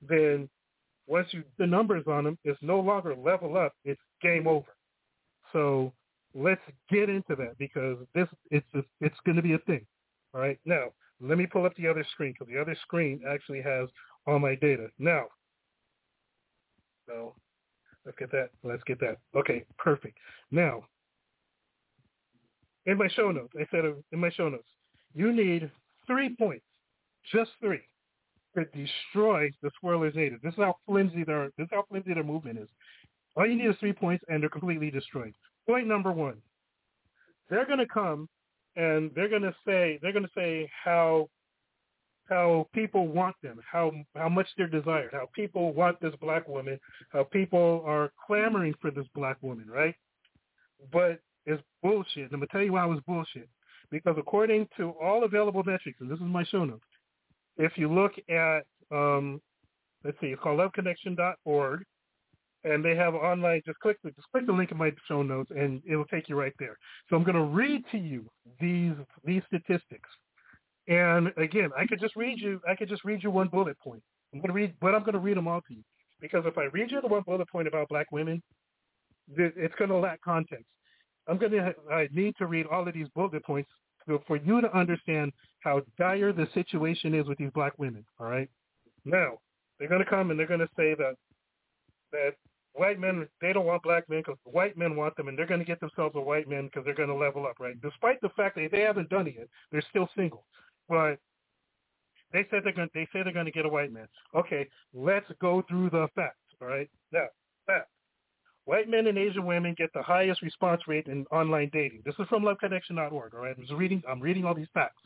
Then 0.07 0.49
once 1.07 1.27
you 1.31 1.43
the 1.57 1.67
numbers 1.67 2.05
on 2.07 2.23
them, 2.23 2.37
it's 2.43 2.59
no 2.61 2.79
longer 2.79 3.15
level 3.15 3.57
up, 3.57 3.73
it's 3.83 4.01
game 4.21 4.47
over. 4.47 4.67
So 5.51 5.91
let's 6.35 6.61
get 6.89 7.09
into 7.09 7.35
that 7.35 7.57
because 7.57 7.97
this 8.13 8.27
it's 8.51 8.67
it's 9.01 9.17
going 9.25 9.35
to 9.35 9.41
be 9.41 9.53
a 9.53 9.59
thing. 9.59 9.85
All 10.33 10.41
right. 10.41 10.59
Now 10.65 10.89
let 11.21 11.37
me 11.37 11.45
pull 11.45 11.65
up 11.65 11.75
the 11.75 11.87
other 11.87 12.05
screen 12.11 12.33
because 12.33 12.51
the 12.51 12.59
other 12.59 12.75
screen 12.81 13.21
actually 13.27 13.61
has 13.61 13.89
all 14.25 14.39
my 14.39 14.55
data. 14.55 14.87
Now, 14.99 15.25
so 17.07 17.35
let's 18.05 18.17
get 18.17 18.31
that. 18.31 18.49
Let's 18.63 18.83
get 18.85 18.99
that. 19.01 19.17
Okay, 19.35 19.65
perfect. 19.77 20.17
Now, 20.51 20.83
in 22.85 22.97
my 22.97 23.07
show 23.09 23.31
notes, 23.31 23.53
I 23.59 23.65
said 23.71 23.85
uh, 23.85 23.93
in 24.11 24.19
my 24.19 24.29
show 24.29 24.49
notes, 24.49 24.67
you 25.13 25.33
need 25.33 25.69
three 26.07 26.35
points, 26.37 26.65
just 27.31 27.51
three, 27.59 27.81
to 28.55 28.65
destroy 28.65 29.49
the 29.61 29.71
Swirlers 29.83 30.15
Native. 30.15 30.41
This 30.41 30.53
is 30.53 30.59
how 30.59 30.75
flimsy 30.85 31.23
their 31.23 31.49
this 31.57 31.65
is 31.65 31.71
how 31.71 31.83
flimsy 31.89 32.13
their 32.13 32.23
movement 32.23 32.59
is. 32.59 32.69
All 33.35 33.45
you 33.45 33.55
need 33.55 33.69
is 33.69 33.75
three 33.79 33.93
points, 33.93 34.23
and 34.29 34.41
they're 34.41 34.49
completely 34.49 34.89
destroyed. 34.89 35.33
Point 35.69 35.85
number 35.85 36.11
one: 36.11 36.37
they're 37.47 37.67
going 37.67 37.77
to 37.77 37.85
come 37.85 38.27
and 38.75 39.11
they're 39.13 39.29
going 39.29 39.43
to 39.43 39.53
say 39.67 39.99
they're 40.01 40.11
going 40.11 40.25
to 40.25 40.31
say 40.35 40.67
how 40.83 41.29
how 42.27 42.67
people 42.73 43.07
want 43.07 43.35
them, 43.43 43.59
how 43.71 43.91
how 44.15 44.29
much 44.29 44.47
they're 44.57 44.67
desired, 44.67 45.11
how 45.11 45.29
people 45.35 45.71
want 45.71 46.01
this 46.01 46.15
black 46.19 46.47
woman, 46.47 46.79
how 47.11 47.23
people 47.23 47.83
are 47.85 48.11
clamoring 48.25 48.73
for 48.81 48.89
this 48.89 49.05
black 49.13 49.37
woman, 49.43 49.67
right? 49.69 49.93
But 50.91 51.19
it's 51.45 51.61
bullshit. 51.83 52.31
I'm 52.33 52.39
gonna 52.39 52.47
tell 52.51 52.63
you 52.63 52.73
why 52.73 52.85
it 52.85 52.89
was 52.89 53.01
bullshit. 53.05 53.47
Because 53.91 54.15
according 54.17 54.67
to 54.77 54.95
all 54.99 55.23
available 55.23 55.61
metrics, 55.63 56.01
and 56.01 56.09
this 56.09 56.17
is 56.17 56.25
my 56.25 56.45
show 56.45 56.65
notes, 56.65 56.81
if 57.57 57.73
you 57.77 57.93
look 57.93 58.13
at 58.27 58.61
um, 58.89 59.39
let's 60.03 60.19
see, 60.19 60.27
it's 60.27 60.41
called 60.41 60.59
loveconnection.org, 60.59 61.83
and 62.63 62.83
they 62.83 62.95
have 62.95 63.15
online. 63.15 63.61
Just 63.65 63.79
click 63.79 63.97
the 64.03 64.11
just 64.11 64.27
click 64.31 64.45
the 64.45 64.53
link 64.53 64.71
in 64.71 64.77
my 64.77 64.91
show 65.07 65.23
notes, 65.23 65.51
and 65.55 65.81
it 65.87 65.95
will 65.95 66.05
take 66.05 66.29
you 66.29 66.35
right 66.35 66.53
there. 66.59 66.77
So 67.09 67.15
I'm 67.15 67.23
going 67.23 67.35
to 67.35 67.43
read 67.43 67.83
to 67.91 67.97
you 67.97 68.29
these 68.59 68.93
these 69.23 69.41
statistics. 69.47 70.09
And 70.87 71.31
again, 71.37 71.69
I 71.77 71.85
could 71.85 71.99
just 71.99 72.15
read 72.15 72.39
you. 72.39 72.59
I 72.67 72.75
could 72.75 72.89
just 72.89 73.05
read 73.05 73.23
you 73.23 73.31
one 73.31 73.47
bullet 73.47 73.77
point. 73.79 74.01
I'm 74.33 74.39
going 74.39 74.49
to 74.49 74.53
read, 74.53 74.73
but 74.81 74.95
I'm 74.95 75.01
going 75.01 75.13
to 75.13 75.19
read 75.19 75.37
them 75.37 75.47
all 75.47 75.61
to 75.61 75.73
you 75.73 75.83
because 76.19 76.43
if 76.45 76.57
I 76.57 76.65
read 76.65 76.91
you 76.91 77.01
the 77.01 77.07
one 77.07 77.23
bullet 77.25 77.49
point 77.49 77.67
about 77.67 77.89
black 77.89 78.11
women, 78.11 78.41
it's 79.35 79.75
going 79.75 79.89
to 79.89 79.97
lack 79.97 80.21
context. 80.21 80.65
I'm 81.27 81.37
going 81.37 81.51
to. 81.51 81.73
I 81.91 82.07
need 82.11 82.35
to 82.37 82.47
read 82.47 82.65
all 82.65 82.87
of 82.87 82.93
these 82.93 83.07
bullet 83.15 83.43
points 83.45 83.69
for 84.27 84.37
you 84.37 84.61
to 84.61 84.75
understand 84.75 85.31
how 85.59 85.81
dire 85.97 86.33
the 86.33 86.47
situation 86.53 87.13
is 87.13 87.27
with 87.27 87.37
these 87.37 87.51
black 87.53 87.73
women. 87.77 88.03
All 88.19 88.27
right. 88.27 88.49
Now 89.05 89.37
they're 89.77 89.87
going 89.87 90.03
to 90.03 90.09
come 90.09 90.31
and 90.31 90.39
they're 90.39 90.47
going 90.47 90.59
to 90.59 90.69
say 90.75 90.95
that 90.95 91.13
that 92.11 92.33
white 92.79 92.99
men 92.99 93.27
they 93.41 93.51
don't 93.51 93.65
want 93.65 93.83
black 93.83 94.09
men 94.09 94.19
because 94.19 94.37
white 94.45 94.77
men 94.77 94.95
want 94.95 95.15
them, 95.17 95.27
and 95.27 95.37
they're 95.37 95.45
going 95.45 95.59
to 95.59 95.65
get 95.65 95.81
themselves 95.81 96.15
a 96.15 96.21
white 96.21 96.47
man 96.47 96.65
because 96.65 96.85
they're 96.85 96.95
going 96.95 97.09
to 97.09 97.15
level 97.15 97.45
up, 97.45 97.59
right? 97.59 97.79
Despite 97.81 98.21
the 98.21 98.29
fact 98.29 98.55
that 98.55 98.69
they 98.71 98.81
haven't 98.81 99.09
done 99.09 99.27
it 99.27 99.35
yet, 99.37 99.49
they're 99.71 99.83
still 99.89 100.07
single. 100.15 100.45
But 100.87 101.19
they 102.31 102.47
said 102.49 102.61
they're 102.63 102.73
going. 102.73 102.89
They 102.93 103.07
say 103.11 103.21
they're 103.23 103.33
going 103.33 103.45
to 103.45 103.51
get 103.51 103.65
a 103.65 103.69
white 103.69 103.91
man. 103.91 104.07
Okay, 104.33 104.67
let's 104.93 105.29
go 105.41 105.61
through 105.67 105.89
the 105.89 106.07
facts. 106.15 106.37
All 106.61 106.69
right, 106.69 106.89
now 107.11 107.25
facts. 107.67 107.89
White 108.63 108.87
men 108.89 109.07
and 109.07 109.17
Asian 109.17 109.45
women 109.45 109.75
get 109.77 109.91
the 109.93 110.01
highest 110.01 110.41
response 110.41 110.81
rate 110.87 111.07
in 111.07 111.25
online 111.31 111.69
dating. 111.73 112.01
This 112.05 112.15
is 112.19 112.27
from 112.29 112.43
LoveConnection.org. 112.43 113.33
All 113.33 113.41
right, 113.41 113.55
I'm 113.57 113.77
reading. 113.77 114.01
I'm 114.07 114.21
reading 114.21 114.45
all 114.45 114.55
these 114.55 114.67
facts. 114.73 115.01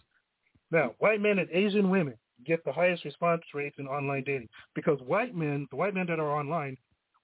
Now, 0.69 0.93
white 0.99 1.21
men 1.21 1.39
and 1.39 1.49
Asian 1.49 1.89
women 1.89 2.15
get 2.45 2.63
the 2.65 2.71
highest 2.71 3.05
response 3.05 3.41
rates 3.53 3.77
in 3.79 3.87
online 3.87 4.23
dating 4.25 4.49
because 4.75 4.99
white 5.05 5.35
men, 5.35 5.67
the 5.71 5.77
white 5.77 5.93
men 5.93 6.07
that 6.07 6.19
are 6.19 6.37
online, 6.37 6.77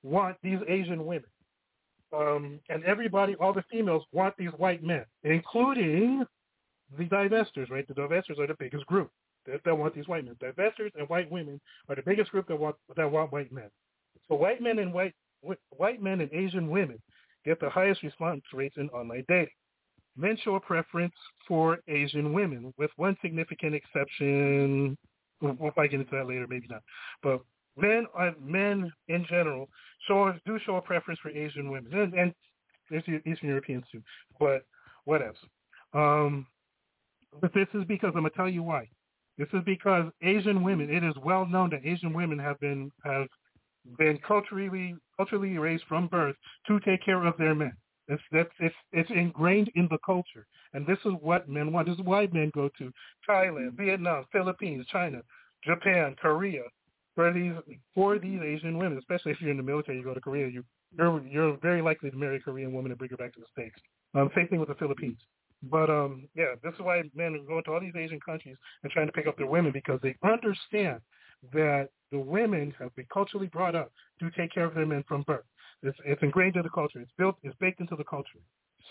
want 0.04 0.38
these 0.43 0.60
Asian 0.68 1.06
women. 1.06 1.30
Um, 2.16 2.60
and 2.70 2.84
everybody, 2.86 3.36
all 3.36 3.54
the 3.54 3.64
females 3.72 4.04
want 4.12 4.36
these 4.38 4.50
white 4.58 4.84
men, 4.84 5.06
including 5.24 6.24
the 6.97 7.06
divestors, 7.06 7.70
right? 7.70 7.88
The 7.88 7.93
divestors 7.93 8.39
are 8.39 8.47
the 8.47 8.56
biggest 8.58 8.86
group 8.88 9.12
that, 9.45 9.62
that 9.64 9.78
want 9.78 9.93
these 9.93 10.08
white 10.08 10.26
men. 10.26 10.36
Divestors 10.41 10.91
and 10.97 11.08
white 11.08 11.32
women 11.32 11.62
are 11.88 11.95
the 11.95 12.02
biggest 12.02 12.32
group 12.32 12.47
that 12.47 12.60
want 12.60 12.76
that 12.95 13.12
want 13.12 13.32
white 13.32 13.52
men. 13.52 13.70
So 14.28 14.36
white 14.36 14.62
men 14.62 14.80
and 14.80 14.93
white 14.93 15.14
white 15.78 16.02
men 16.02 16.22
and 16.22 16.34
Asian 16.34 16.70
women 16.70 17.00
get 17.45 17.60
the 17.60 17.70
highest 17.70 18.04
response 18.04 18.41
rates 18.54 18.76
in 18.78 18.89
online 18.89 19.26
dating. 19.28 19.50
Men 20.18 20.38
show 20.43 20.56
a 20.56 20.60
preference 20.60 21.14
for 21.47 21.78
Asian 21.88 22.34
women, 22.34 22.74
with 22.78 22.91
one 22.97 23.16
significant 23.22 23.76
exception. 23.76 24.97
We'll 25.41 25.56
probably 25.56 25.88
get 25.88 26.02
into 26.02 26.16
that 26.16 26.28
later, 26.28 26.45
maybe 26.50 26.68
not. 26.70 26.82
But 27.24 27.39
men, 27.82 28.05
uh, 28.17 28.32
men 28.41 28.91
in 29.07 29.25
general, 29.30 29.69
show 30.07 30.34
do 30.45 30.59
show 30.65 30.75
a 30.77 30.82
preference 30.82 31.19
for 31.21 31.30
Asian 31.30 31.69
women, 31.69 31.93
and, 31.93 32.13
and 32.13 32.34
Eastern 33.25 33.49
Europeans 33.49 33.84
too. 33.91 34.01
But 34.39 34.65
what 35.05 35.21
else? 35.21 35.38
Um, 35.93 36.47
but 37.41 37.53
this 37.53 37.67
is 37.73 37.84
because 37.86 38.09
I'm 38.15 38.21
gonna 38.21 38.30
tell 38.32 38.49
you 38.49 38.63
why. 38.63 38.88
This 39.38 39.47
is 39.53 39.61
because 39.65 40.11
Asian 40.21 40.63
women. 40.63 40.89
It 40.89 41.03
is 41.03 41.13
well 41.23 41.45
known 41.45 41.69
that 41.71 41.86
Asian 41.86 42.13
women 42.13 42.39
have 42.39 42.59
been 42.59 42.91
have 43.03 43.27
been 43.97 44.19
culturally 44.27 44.95
culturally 45.17 45.57
raised 45.57 45.84
from 45.88 46.07
birth 46.07 46.36
to 46.67 46.80
take 46.82 47.03
care 47.03 47.25
of 47.25 47.38
their 47.38 47.55
men. 47.55 47.73
It's 48.07 48.23
that's 48.32 48.49
it's 48.59 48.75
it's 48.91 49.09
ingrained 49.11 49.71
in 49.75 49.88
the 49.91 49.99
culture, 50.05 50.45
and 50.73 50.86
this 50.86 50.97
is 51.05 51.13
what 51.21 51.47
men 51.47 51.71
want. 51.71 51.88
This 51.88 51.97
is 51.97 52.05
why 52.05 52.27
men 52.32 52.51
go 52.53 52.69
to 52.77 52.91
Thailand, 53.27 53.77
Vietnam, 53.77 54.25
Philippines, 54.32 54.86
China, 54.91 55.21
Japan, 55.63 56.15
Korea 56.19 56.63
for 57.16 57.34
these 57.34 57.53
for 57.93 58.20
these 58.20 58.39
Asian 58.41 58.78
women. 58.78 58.97
Especially 58.97 59.32
if 59.32 59.41
you're 59.41 59.51
in 59.51 59.57
the 59.57 59.64
military, 59.64 59.97
you 59.97 60.03
go 60.03 60.14
to 60.14 60.22
Korea, 60.22 60.47
you 60.47 60.64
you're 60.97 61.22
you're 61.26 61.57
very 61.57 61.82
likely 61.82 62.10
to 62.10 62.18
marry 62.18 62.38
a 62.38 62.39
Korean 62.39 62.74
woman 62.74 62.91
and 62.91 62.97
bring 62.97 63.12
her 63.12 63.18
back 63.18 63.34
to 63.34 63.39
the 63.39 63.47
states. 63.51 63.76
Um, 64.16 64.30
same 64.36 64.47
thing 64.47 64.60
with 64.60 64.70
the 64.70 64.76
Philippines. 64.76 65.20
But 65.64 65.89
um, 65.89 66.28
yeah, 66.36 66.55
this 66.64 66.74
is 66.74 66.80
why 66.80 67.03
men 67.16 67.36
are 67.36 67.39
going 67.39 67.64
to 67.66 67.72
all 67.72 67.82
these 67.82 67.95
Asian 67.95 68.20
countries 68.20 68.55
and 68.84 68.91
trying 68.91 69.07
to 69.07 69.12
pick 69.14 69.28
up 69.28 69.38
their 69.38 69.47
women 69.47 69.72
because 69.72 69.99
they 70.01 70.16
understand 70.24 71.01
that 71.53 71.89
the 72.12 72.20
women 72.20 72.74
have 72.80 72.95
been 72.95 73.05
culturally 73.12 73.47
brought 73.47 73.76
up 73.76 73.91
to 74.20 74.30
take 74.32 74.53
care 74.53 74.66
of 74.66 74.74
their 74.74 74.86
men 74.86 75.03
from 75.07 75.24
birth. 75.24 75.43
It's, 75.84 75.97
it's 76.05 76.22
ingrained 76.24 76.55
in 76.55 76.64
the 76.64 76.70
culture. 76.70 76.99
It's 76.99 77.12
built. 77.18 77.36
It's 77.43 77.55
baked 77.60 77.80
into 77.80 77.95
the 77.95 78.03
culture. 78.03 78.39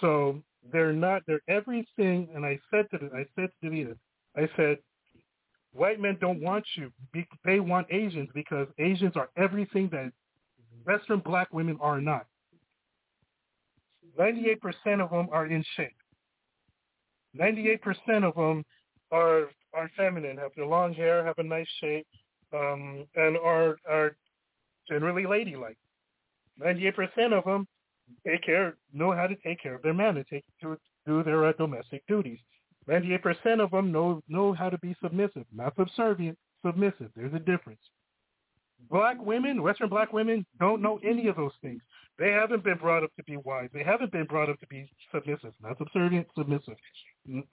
So 0.00 0.42
they're 0.72 0.92
not. 0.92 1.22
They're 1.26 1.42
everything. 1.48 2.28
And 2.34 2.44
I 2.44 2.58
said 2.70 2.86
to 2.90 2.98
the, 2.98 3.10
I 3.14 3.24
said 3.34 3.50
to 3.62 3.68
Davida, 3.68 3.96
I 4.36 4.48
said, 4.56 4.78
white 5.72 6.00
men 6.00 6.16
don't 6.20 6.40
want 6.40 6.64
you. 6.76 6.92
They 7.44 7.60
want 7.60 7.86
Asians 7.90 8.28
because 8.34 8.66
Asians 8.78 9.16
are 9.16 9.28
everything 9.36 9.88
that 9.92 10.12
Western 10.84 11.20
black 11.20 11.52
women 11.52 11.78
are 11.80 12.00
not. 12.00 12.26
98% 14.18 14.56
of 15.00 15.10
them 15.10 15.28
are 15.30 15.46
in 15.46 15.64
shape. 15.76 15.94
98% 17.38 18.24
of 18.24 18.34
them 18.34 18.64
are 19.12 19.48
are 19.74 19.90
feminine, 19.96 20.36
have 20.38 20.50
their 20.56 20.66
long 20.66 20.94
hair, 20.94 21.24
have 21.24 21.38
a 21.38 21.42
nice 21.42 21.68
shape, 21.80 22.06
um, 22.54 23.04
and 23.14 23.36
are 23.36 23.76
are 23.88 24.16
generally 24.88 25.26
ladylike. 25.26 25.78
98% 26.60 27.32
of 27.32 27.44
them 27.44 27.66
take 28.26 28.42
care, 28.42 28.76
know 28.92 29.12
how 29.12 29.26
to 29.26 29.36
take 29.36 29.62
care 29.62 29.74
of 29.74 29.82
their 29.82 29.94
men 29.94 30.16
and 30.16 30.26
take 30.26 30.44
to 30.62 30.76
do 31.06 31.22
their 31.22 31.46
uh, 31.46 31.52
domestic 31.52 32.02
duties. 32.08 32.38
98% 32.88 33.62
of 33.62 33.70
them 33.70 33.92
know 33.92 34.22
know 34.28 34.52
how 34.52 34.70
to 34.70 34.78
be 34.78 34.96
submissive, 35.02 35.44
not 35.54 35.74
subservient, 35.76 36.38
submissive. 36.64 37.10
There's 37.14 37.34
a 37.34 37.38
difference. 37.38 37.80
Black 38.90 39.16
women, 39.20 39.62
Western 39.62 39.88
black 39.88 40.12
women, 40.12 40.46
don't 40.60 40.80
know 40.80 41.00
any 41.04 41.26
of 41.26 41.36
those 41.36 41.52
things. 41.60 41.82
They 42.18 42.30
haven't 42.30 42.64
been 42.64 42.78
brought 42.78 43.04
up 43.04 43.10
to 43.16 43.24
be 43.24 43.36
wise. 43.36 43.68
They 43.72 43.84
haven't 43.84 44.12
been 44.12 44.24
brought 44.24 44.48
up 44.48 44.58
to 44.60 44.66
be 44.68 44.90
submissive, 45.12 45.52
not 45.62 45.78
subservient, 45.78 46.26
submissive. 46.36 46.76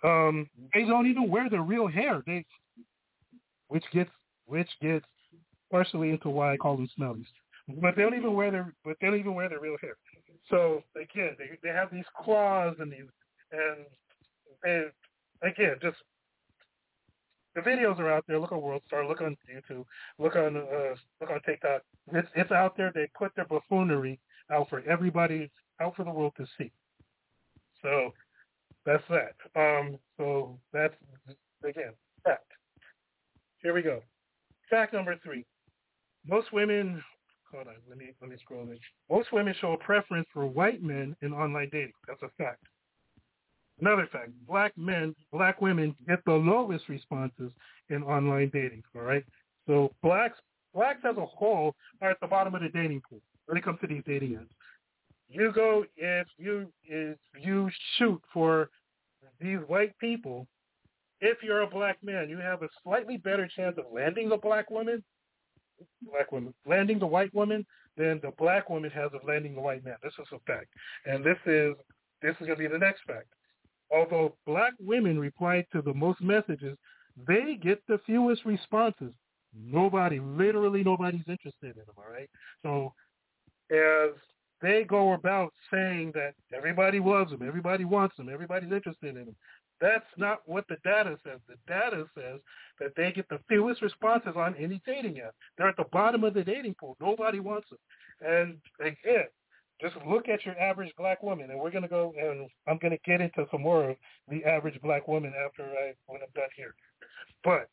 Um, 0.03 0.47
they 0.73 0.86
don't 0.86 1.07
even 1.07 1.29
wear 1.29 1.49
their 1.49 1.61
real 1.61 1.88
hair. 1.88 2.23
They, 2.25 2.45
which 3.67 3.83
gets 3.91 4.11
which 4.45 4.69
gets 4.81 5.05
partially 5.71 6.11
into 6.11 6.29
why 6.29 6.53
I 6.53 6.57
call 6.57 6.77
them 6.77 6.89
smellies. 6.97 7.25
But 7.81 7.95
they 7.95 8.03
don't 8.03 8.15
even 8.15 8.33
wear 8.33 8.51
their 8.51 8.73
but 8.83 8.95
they 9.01 9.07
don't 9.07 9.19
even 9.19 9.33
wear 9.36 9.49
their 9.49 9.59
real 9.59 9.77
hair. 9.81 9.95
So 10.49 10.83
again, 10.95 11.36
they 11.38 11.57
they 11.63 11.73
have 11.73 11.91
these 11.91 12.05
claws 12.23 12.75
and 12.79 12.91
these 12.91 13.09
and 13.51 13.86
and 14.63 14.91
again 15.41 15.75
just 15.81 15.97
the 17.55 17.61
videos 17.61 17.97
are 17.99 18.11
out 18.11 18.25
there. 18.27 18.38
Look 18.38 18.51
on 18.51 18.59
WorldStar. 18.59 19.07
Look 19.07 19.21
on 19.21 19.38
YouTube. 19.49 19.86
Look 20.19 20.36
on 20.36 20.57
uh, 20.57 20.95
look 21.21 21.31
on 21.31 21.41
TikTok. 21.45 21.81
It's 22.11 22.27
it's 22.36 22.51
out 22.51 22.75
there. 22.75 22.91
They 22.93 23.07
put 23.17 23.33
their 23.36 23.45
buffoonery 23.45 24.19
out 24.51 24.69
for 24.69 24.81
everybody, 24.81 25.49
out 25.81 25.95
for 25.95 26.03
the 26.03 26.11
world 26.11 26.33
to 26.38 26.45
see. 26.57 26.71
So 27.81 28.11
that's 28.86 29.03
that. 29.09 29.36
Um, 29.55 29.97
so 30.17 30.59
that's 30.73 30.93
again 31.63 31.93
fact. 32.25 32.51
Here 33.61 33.73
we 33.73 33.81
go. 33.81 34.01
Fact 34.69 34.93
number 34.93 35.15
three. 35.23 35.45
Most 36.27 36.51
women. 36.51 37.01
Hold 37.53 37.67
on. 37.67 37.75
Let 37.88 37.97
me 37.97 38.11
let 38.19 38.29
me 38.29 38.36
scroll 38.41 38.63
in. 38.63 38.77
Most 39.09 39.31
women 39.31 39.55
show 39.61 39.71
a 39.71 39.77
preference 39.77 40.27
for 40.33 40.45
white 40.45 40.83
men 40.83 41.15
in 41.21 41.31
online 41.31 41.69
dating. 41.71 41.93
That's 42.05 42.21
a 42.21 42.29
fact. 42.38 42.65
Another 43.82 44.07
fact, 44.11 44.32
black 44.47 44.71
men, 44.78 45.13
black 45.32 45.61
women 45.61 45.95
get 46.07 46.23
the 46.26 46.34
lowest 46.34 46.88
responses 46.88 47.51
in 47.89 48.03
online 48.03 48.49
dating, 48.53 48.84
all 48.95 49.01
right? 49.01 49.23
So 49.67 49.91
blacks 50.01 50.39
blacks 50.73 51.01
as 51.09 51.17
a 51.17 51.26
whole 51.26 51.76
are 52.01 52.11
at 52.11 52.19
the 52.21 52.28
bottom 52.28 52.55
of 52.55 52.61
the 52.61 52.69
dating 52.69 53.01
pool 53.09 53.21
when 53.47 53.57
it 53.57 53.63
comes 53.63 53.80
to 53.82 53.88
these 53.88 54.03
dating 54.05 54.34
apps. 54.34 54.47
You 55.28 55.51
go 55.53 55.86
if 55.97 56.28
you 56.38 56.71
if 56.84 57.17
you 57.41 57.69
shoot 57.97 58.21
for 58.32 58.69
these 59.41 59.59
white 59.67 59.97
people, 59.99 60.47
if 61.19 61.43
you're 61.43 61.61
a 61.61 61.67
black 61.69 61.97
man, 62.01 62.30
you 62.30 62.38
have 62.38 62.61
a 62.61 62.69
slightly 62.84 63.17
better 63.17 63.49
chance 63.55 63.78
of 63.78 63.86
landing 63.91 64.30
the 64.30 64.38
black 64.38 64.69
woman, 64.69 65.03
black 66.09 66.32
woman, 66.32 66.53
landing 66.65 66.99
the 66.99 67.07
white 67.07 67.34
woman 67.34 67.65
than 67.97 68.19
the 68.21 68.32
black 68.38 68.69
woman 68.69 68.91
has 68.91 69.11
of 69.13 69.21
landing 69.28 69.55
the 69.55 69.61
white 69.61 69.84
man. 69.84 69.95
This 70.01 70.13
is 70.19 70.28
a 70.32 70.39
fact. 70.45 70.67
And 71.05 71.26
this 71.26 71.38
is 71.45 71.73
this 72.21 72.36
is 72.39 72.47
gonna 72.47 72.55
be 72.55 72.67
the 72.67 72.78
next 72.78 73.01
fact 73.05 73.28
although 73.91 74.36
black 74.45 74.73
women 74.79 75.19
reply 75.19 75.65
to 75.71 75.81
the 75.81 75.93
most 75.93 76.21
messages, 76.21 76.77
they 77.27 77.57
get 77.61 77.81
the 77.88 77.99
fewest 78.05 78.45
responses. 78.45 79.13
Nobody, 79.57 80.19
literally 80.19 80.83
nobody's 80.83 81.27
interested 81.27 81.77
in 81.77 81.86
them, 81.86 81.95
all 81.97 82.11
right? 82.11 82.29
So 82.61 82.93
as 83.71 84.11
they 84.61 84.83
go 84.83 85.13
about 85.13 85.53
saying 85.71 86.11
that 86.15 86.33
everybody 86.53 86.99
loves 86.99 87.31
them, 87.31 87.41
everybody 87.47 87.86
wants 87.86 88.17
them, 88.17 88.29
everybody's 88.29 88.71
interested 88.71 89.15
in 89.15 89.25
them, 89.25 89.36
that's 89.81 90.05
not 90.17 90.39
what 90.45 90.65
the 90.67 90.77
data 90.83 91.17
says. 91.23 91.39
The 91.47 91.55
data 91.67 92.05
says 92.15 92.39
that 92.79 92.91
they 92.95 93.11
get 93.11 93.27
the 93.29 93.39
fewest 93.49 93.81
responses 93.81 94.33
on 94.36 94.55
any 94.55 94.81
dating 94.86 95.19
app. 95.19 95.36
They're 95.57 95.67
at 95.67 95.77
the 95.77 95.86
bottom 95.91 96.23
of 96.23 96.33
the 96.33 96.43
dating 96.43 96.75
pool. 96.79 96.95
Nobody 97.01 97.39
wants 97.39 97.67
them. 97.69 97.79
And 98.21 98.57
again, 98.79 99.25
just 99.82 99.95
look 100.07 100.30
at 100.30 100.45
your 100.45 100.57
average 100.59 100.93
black 100.97 101.21
woman, 101.21 101.51
and 101.51 101.59
we're 101.59 101.71
going 101.71 101.84
to 101.84 101.89
go 101.89 102.13
and 102.17 102.49
I'm 102.67 102.78
going 102.78 102.91
to 102.91 102.99
get 103.05 103.21
into 103.21 103.45
some 103.51 103.61
more 103.61 103.91
of 103.91 103.97
the 104.30 104.43
average 104.45 104.80
black 104.82 105.07
woman 105.07 105.34
after 105.45 105.63
I 105.63 105.93
when 106.07 106.21
I'm 106.21 106.30
done 106.34 106.49
here. 106.55 106.73
But 107.43 107.69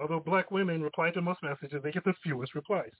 although 0.00 0.20
black 0.20 0.50
women 0.50 0.82
reply 0.82 1.10
to 1.10 1.20
most 1.20 1.42
messages, 1.42 1.82
they 1.82 1.92
get 1.92 2.04
the 2.04 2.14
fewest 2.22 2.54
replies. 2.54 2.92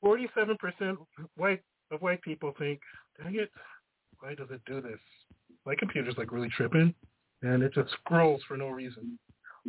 Forty-seven 0.00 0.56
percent 0.58 0.98
white 1.36 1.62
of 1.90 2.00
white 2.02 2.22
people 2.22 2.54
think, 2.58 2.80
"Dang 3.20 3.34
it, 3.34 3.50
why 4.20 4.34
does 4.34 4.48
it 4.50 4.60
do 4.66 4.80
this?" 4.80 5.00
My 5.66 5.74
computer's 5.74 6.16
like 6.16 6.30
really 6.30 6.50
tripping, 6.56 6.94
and 7.42 7.62
it 7.62 7.74
just 7.74 7.90
scrolls 7.92 8.42
for 8.46 8.56
no 8.56 8.68
reason. 8.68 9.18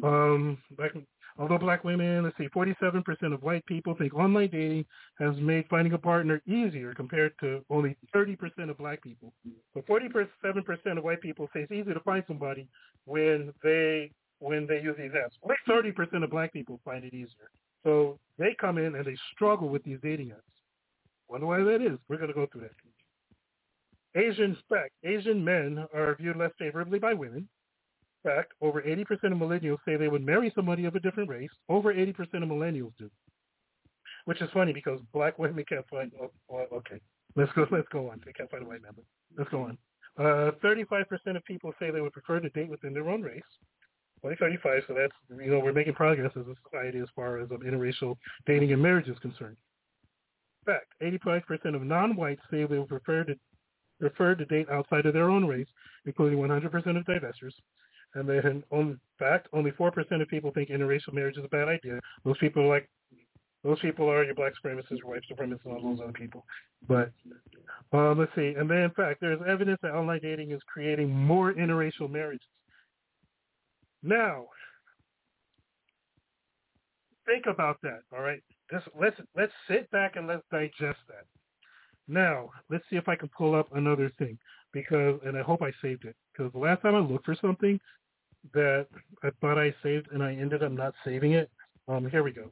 Um, 0.04 0.58
black 0.78 0.92
Although 1.38 1.58
black 1.58 1.84
women, 1.84 2.24
let's 2.24 2.38
see, 2.38 2.48
47% 2.48 3.34
of 3.34 3.44
white 3.44 3.66
people 3.66 3.94
think 3.96 4.14
online 4.14 4.50
dating 4.50 4.86
has 5.20 5.36
made 5.38 5.66
finding 5.70 5.92
a 5.92 5.98
partner 5.98 6.42
easier 6.48 6.94
compared 6.94 7.34
to 7.42 7.64
only 7.70 7.98
30% 8.16 8.70
of 8.70 8.78
black 8.78 9.04
people. 9.04 9.34
But 9.74 9.86
47% 9.86 10.28
of 10.98 11.04
white 11.04 11.22
people 11.22 11.50
say 11.54 11.62
it's 11.62 11.72
easier 11.74 11.94
to 11.94 12.00
find 12.02 12.24
somebody 12.28 12.68
when 13.06 13.54
they 13.64 14.12
when 14.40 14.68
they 14.68 14.82
use 14.82 14.96
these 14.98 15.12
apps. 15.12 15.32
Only 15.44 15.94
30% 15.94 16.24
of 16.24 16.30
black 16.30 16.54
people 16.54 16.80
find 16.86 17.04
it 17.04 17.14
easier. 17.14 17.50
So 17.84 18.18
they 18.38 18.56
come 18.60 18.78
in 18.78 18.96
and 18.96 19.06
they 19.06 19.16
struggle 19.34 19.70
with 19.70 19.84
these 19.84 20.00
dating 20.02 20.30
apps. 20.30 20.56
Wonder 21.28 21.48
why 21.48 21.64
that 21.64 21.82
is. 21.82 21.98
We're 22.08 22.18
going 22.18 22.30
to 22.30 22.34
go 22.34 22.48
through 22.52 22.62
that. 22.62 24.20
Asian 24.20 24.58
spec. 24.62 24.92
Asian 25.04 25.44
men 25.44 25.86
are 25.94 26.16
viewed 26.16 26.38
less 26.38 26.52
favorably 26.58 27.00
by 27.00 27.14
women 27.14 27.48
fact, 28.26 28.54
over 28.62 28.82
80% 28.82 29.02
of 29.12 29.38
millennials 29.38 29.78
say 29.86 29.96
they 29.96 30.08
would 30.08 30.26
marry 30.26 30.52
somebody 30.56 30.86
of 30.86 30.96
a 30.96 31.00
different 31.00 31.30
race. 31.30 31.50
Over 31.70 31.94
80% 31.94 32.10
of 32.20 32.50
millennials 32.50 32.92
do. 32.98 33.10
Which 34.26 34.42
is 34.42 34.50
funny 34.54 34.74
because 34.74 35.00
black 35.14 35.38
women 35.38 35.64
can't 35.70 35.88
find. 35.88 36.12
Oh, 36.22 36.32
well, 36.50 36.66
okay, 36.74 37.00
let's 37.36 37.52
go. 37.54 37.68
Let's 37.72 37.88
go 37.92 38.10
on. 38.10 38.22
They 38.26 38.34
can't 38.34 38.50
find 38.50 38.64
a 38.64 38.68
white 38.68 38.82
member. 38.82 39.04
Let's 39.38 39.52
go 39.52 39.64
on. 39.64 39.78
Uh, 40.18 40.52
35% 40.64 41.06
of 41.36 41.46
people 41.46 41.74
say 41.80 41.92
they 41.92 42.02
would 42.02 42.14
prefer 42.14 42.40
to 42.40 42.50
date 42.50 42.70
within 42.70 42.94
their 42.94 43.08
own 43.10 43.22
race. 43.22 43.44
2035. 44.24 44.84
So 44.88 44.94
that's 44.96 45.14
you 45.44 45.52
know 45.52 45.60
we're 45.60 45.74
making 45.74 45.94
progress 45.94 46.32
as 46.36 46.48
a 46.48 46.56
society 46.64 47.00
as 47.00 47.08
far 47.16 47.40
as 47.40 47.52
um, 47.52 47.60
interracial 47.60 48.16
dating 48.48 48.74
and 48.74 48.82
marriage 48.82 49.08
is 49.08 49.20
concerned. 49.20 49.58
fact, 50.66 50.88
85% 51.04 51.76
of 51.76 51.84
non-whites 51.84 52.42
say 52.50 52.66
they 52.66 52.80
would 52.80 52.90
prefer 52.90 53.24
to 53.26 53.36
prefer 54.00 54.36
to 54.36 54.46
date 54.46 54.68
outside 54.70 55.06
of 55.06 55.14
their 55.14 55.30
own 55.30 55.46
race, 55.46 55.68
including 56.06 56.40
100% 56.40 56.66
of 56.66 57.06
divestors. 57.06 57.54
And 58.16 58.28
then, 58.28 58.64
in 58.72 59.00
fact, 59.20 59.48
only 59.54 59.72
4% 59.72 60.22
of 60.22 60.28
people 60.30 60.52
think 60.52 60.70
interracial 60.70 61.14
marriage 61.14 61.38
is 61.38 61.44
a 61.46 61.50
bad 61.50 61.68
idea. 61.68 62.00
Most 62.24 62.40
people 62.40 62.64
are 62.64 62.68
like, 62.68 62.90
those 63.64 63.80
people 63.80 64.10
are 64.10 64.24
your 64.24 64.36
black 64.36 64.54
supremacists, 64.54 65.00
your 65.00 65.08
white 65.08 65.22
supremacists, 65.30 65.66
and 65.66 65.74
all 65.74 65.82
those 65.82 66.00
other 66.02 66.14
people. 66.14 66.46
But 66.88 67.12
um, 67.92 68.20
let's 68.20 68.32
see. 68.36 68.54
And 68.58 68.70
then, 68.70 68.80
in 68.80 68.92
fact, 68.92 69.22
there's 69.22 69.42
evidence 69.48 69.80
that 69.82 69.94
online 69.94 70.22
dating 70.22 70.52
is 70.52 70.62
creating 70.68 71.10
more 71.14 71.54
interracial 71.54 72.10
marriages. 72.10 72.48
Now, 74.04 74.46
think 77.26 77.48
about 77.48 77.78
that. 77.82 78.02
All 78.16 78.22
right, 78.22 78.42
Just 78.72 78.86
let's 79.00 79.20
let's 79.36 79.52
sit 79.68 79.90
back 79.90 80.16
and 80.16 80.28
let's 80.28 80.44
digest 80.52 81.00
that. 81.08 81.26
Now, 82.08 82.52
let's 82.70 82.84
see 82.90 82.98
if 82.98 83.10
I 83.10 83.16
can 83.16 83.30
pull 83.36 83.56
up 83.56 83.68
another 83.76 84.12
thing 84.20 84.38
because, 84.74 85.20
and 85.26 85.36
I 85.36 85.42
hope 85.42 85.64
I 85.64 85.72
saved 85.82 86.06
it 86.06 86.16
because 86.32 86.54
the 86.54 86.60
last 86.60 86.84
time 86.84 86.94
I 86.94 87.00
looked 87.00 87.26
for 87.26 87.36
something, 87.42 87.80
that 88.54 88.88
I 89.24 89.30
thought 89.42 89.58
I 89.58 89.74
saved 89.84 90.08
and 90.12 90.24
I 90.24 90.34
ended 90.34 90.64
up 90.64 90.72
not 90.72 90.94
saving 91.04 91.34
it. 91.34 91.50
Um, 91.88 92.10
here 92.10 92.24
we 92.24 92.32
go. 92.32 92.52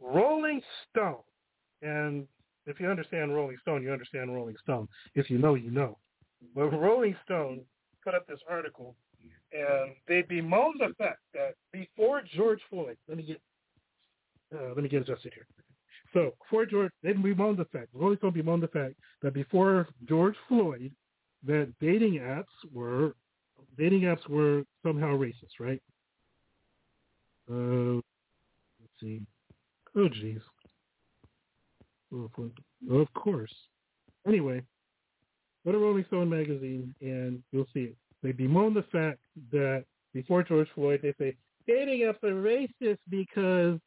Rolling 0.00 0.60
Stone. 0.90 1.22
And 1.82 2.26
if 2.66 2.80
you 2.80 2.88
understand 2.88 3.34
Rolling 3.34 3.56
Stone, 3.62 3.82
you 3.82 3.92
understand 3.92 4.34
Rolling 4.34 4.56
Stone. 4.62 4.88
If 5.14 5.30
you 5.30 5.38
know, 5.38 5.54
you 5.54 5.70
know. 5.70 5.98
But 6.54 6.70
Rolling 6.70 7.16
Stone 7.24 7.62
put 8.04 8.14
up 8.14 8.26
this 8.26 8.40
article 8.48 8.96
and 9.52 9.92
they 10.08 10.22
bemoaned 10.22 10.80
the 10.80 10.94
fact 10.94 11.20
that 11.34 11.54
before 11.72 12.22
George 12.34 12.60
Floyd, 12.70 12.96
let 13.08 13.16
me 13.16 13.24
get 13.24 13.40
uh, 14.54 14.68
let 14.74 14.82
me 14.82 14.88
get 14.88 15.02
adjusted 15.02 15.32
here. 15.34 15.46
So 16.12 16.32
before 16.42 16.66
George, 16.66 16.90
they 17.02 17.12
bemoaned 17.12 17.58
the 17.58 17.66
fact, 17.66 17.88
Rolling 17.94 18.18
Stone 18.18 18.32
bemoaned 18.32 18.62
the 18.62 18.68
fact 18.68 18.94
that 19.22 19.32
before 19.32 19.88
George 20.08 20.34
Floyd, 20.48 20.92
that 21.46 21.72
dating 21.80 22.14
apps 22.14 22.44
were 22.72 23.14
dating 23.80 24.02
apps 24.02 24.28
were 24.28 24.62
somehow 24.84 25.16
racist, 25.16 25.58
right? 25.58 25.80
Uh, 27.50 27.94
let's 28.78 28.92
see. 29.00 29.22
Oh, 29.96 30.08
jeez. 30.08 30.40
Of 32.90 33.12
course. 33.14 33.54
Anyway, 34.26 34.62
go 35.64 35.72
to 35.72 35.78
Rolling 35.78 36.04
Stone 36.08 36.28
magazine 36.28 36.94
and 37.00 37.42
you'll 37.52 37.66
see 37.72 37.80
it. 37.80 37.96
They 38.22 38.32
bemoan 38.32 38.74
the 38.74 38.84
fact 38.92 39.18
that 39.50 39.84
before 40.12 40.42
George 40.42 40.68
Floyd, 40.74 41.00
they 41.02 41.14
say 41.18 41.36
dating 41.66 42.00
apps 42.00 42.22
are 42.22 42.34
racist 42.34 42.98
because 43.08 43.78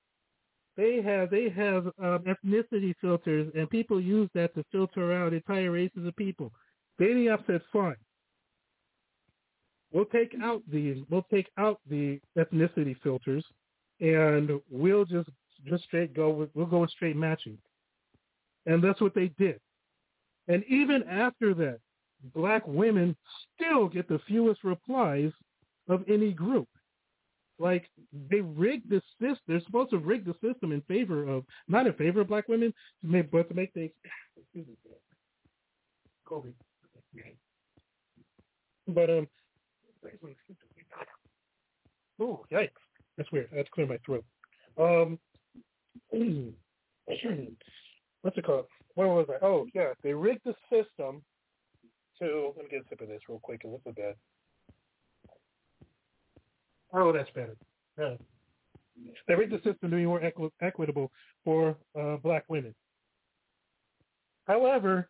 they 0.75 1.01
have 1.03 1.29
they 1.29 1.49
have 1.49 1.85
um, 2.01 2.23
ethnicity 2.25 2.95
filters 2.99 3.51
and 3.55 3.69
people 3.69 4.01
use 4.01 4.29
that 4.33 4.55
to 4.55 4.63
filter 4.71 5.13
out 5.13 5.33
entire 5.33 5.69
races 5.69 6.07
of 6.07 6.15
people. 6.15 6.51
Dating 6.97 7.25
apps 7.25 7.45
said 7.45 7.61
fine. 7.71 7.95
We'll 9.93 10.05
take 10.05 10.35
out 10.41 10.63
the 10.71 11.05
we'll 11.09 11.25
take 11.31 11.49
out 11.57 11.79
the 11.87 12.19
ethnicity 12.37 12.95
filters, 13.03 13.45
and 13.99 14.59
we'll 14.69 15.05
just 15.05 15.29
just 15.67 15.83
straight 15.83 16.15
go 16.15 16.29
with, 16.31 16.49
we'll 16.55 16.65
go 16.65 16.79
with 16.79 16.89
straight 16.89 17.15
matching, 17.15 17.57
and 18.65 18.83
that's 18.83 18.99
what 18.99 19.13
they 19.13 19.27
did. 19.37 19.59
And 20.47 20.63
even 20.65 21.03
after 21.03 21.53
that, 21.53 21.79
black 22.33 22.67
women 22.67 23.15
still 23.55 23.87
get 23.87 24.09
the 24.09 24.19
fewest 24.27 24.63
replies 24.63 25.31
of 25.87 26.03
any 26.09 26.31
group. 26.31 26.67
Like 27.59 27.87
they 28.31 28.41
rigged 28.41 28.89
the 28.89 29.01
system. 29.21 29.37
They're 29.47 29.61
supposed 29.61 29.91
to 29.91 29.99
rig 29.99 30.25
the 30.25 30.33
system 30.43 30.71
in 30.71 30.81
favor 30.81 31.29
of 31.29 31.45
not 31.67 31.85
in 31.85 31.93
favor 31.93 32.21
of 32.21 32.27
black 32.27 32.47
women, 32.47 32.73
but 33.03 33.47
to 33.47 33.53
make 33.53 33.71
things 33.73 33.91
Kobe. 36.25 36.49
But 38.87 39.09
um, 39.09 39.27
oh 42.21 42.45
yikes, 42.51 42.69
that's 43.17 43.31
weird. 43.31 43.49
To 43.51 43.63
clear 43.73 43.87
my 43.87 43.97
throat. 44.05 44.25
Um, 44.77 45.19
what's 48.21 48.37
it 48.37 48.45
called? 48.45 48.65
Where 48.95 49.07
was 49.07 49.27
I? 49.29 49.45
Oh 49.45 49.65
yeah, 49.73 49.93
they 50.03 50.13
rigged 50.13 50.45
the 50.45 50.55
system 50.71 51.23
to. 52.19 52.53
Let 52.55 52.65
me 52.65 52.71
get 52.71 52.85
a 52.85 52.89
sip 52.89 53.01
of 53.01 53.07
this 53.07 53.21
real 53.27 53.39
quick. 53.41 53.63
Cause 53.63 53.71
this 53.83 53.91
is 53.91 53.95
bad. 53.95 54.15
Oh, 56.93 57.11
that's 57.11 57.29
better. 57.31 57.55
Yeah. 57.97 58.15
They 59.27 59.33
rigged 59.33 59.51
the 59.51 59.57
system 59.57 59.89
to 59.89 59.95
be 59.95 60.05
more 60.05 60.23
equi- 60.23 60.51
equitable 60.61 61.11
for 61.43 61.75
uh, 61.99 62.17
black 62.17 62.45
women. 62.47 62.75
However, 64.45 65.09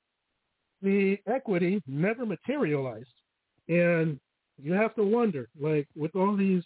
the 0.81 1.17
equity 1.27 1.81
never 1.87 2.25
materialized. 2.25 3.09
And 3.67 4.19
you 4.61 4.73
have 4.73 4.95
to 4.95 5.03
wonder, 5.03 5.49
like 5.59 5.87
with 5.95 6.15
all 6.15 6.35
these 6.35 6.63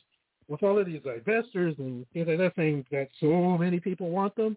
with 0.47 0.63
all 0.63 0.79
of 0.79 0.85
these 0.85 1.01
investors 1.03 1.75
and 1.77 2.05
things 2.13 2.25
that 2.25 2.53
saying 2.55 2.85
that 2.91 3.09
so 3.19 3.57
many 3.57 3.79
people 3.79 4.09
want 4.09 4.33
them, 4.35 4.55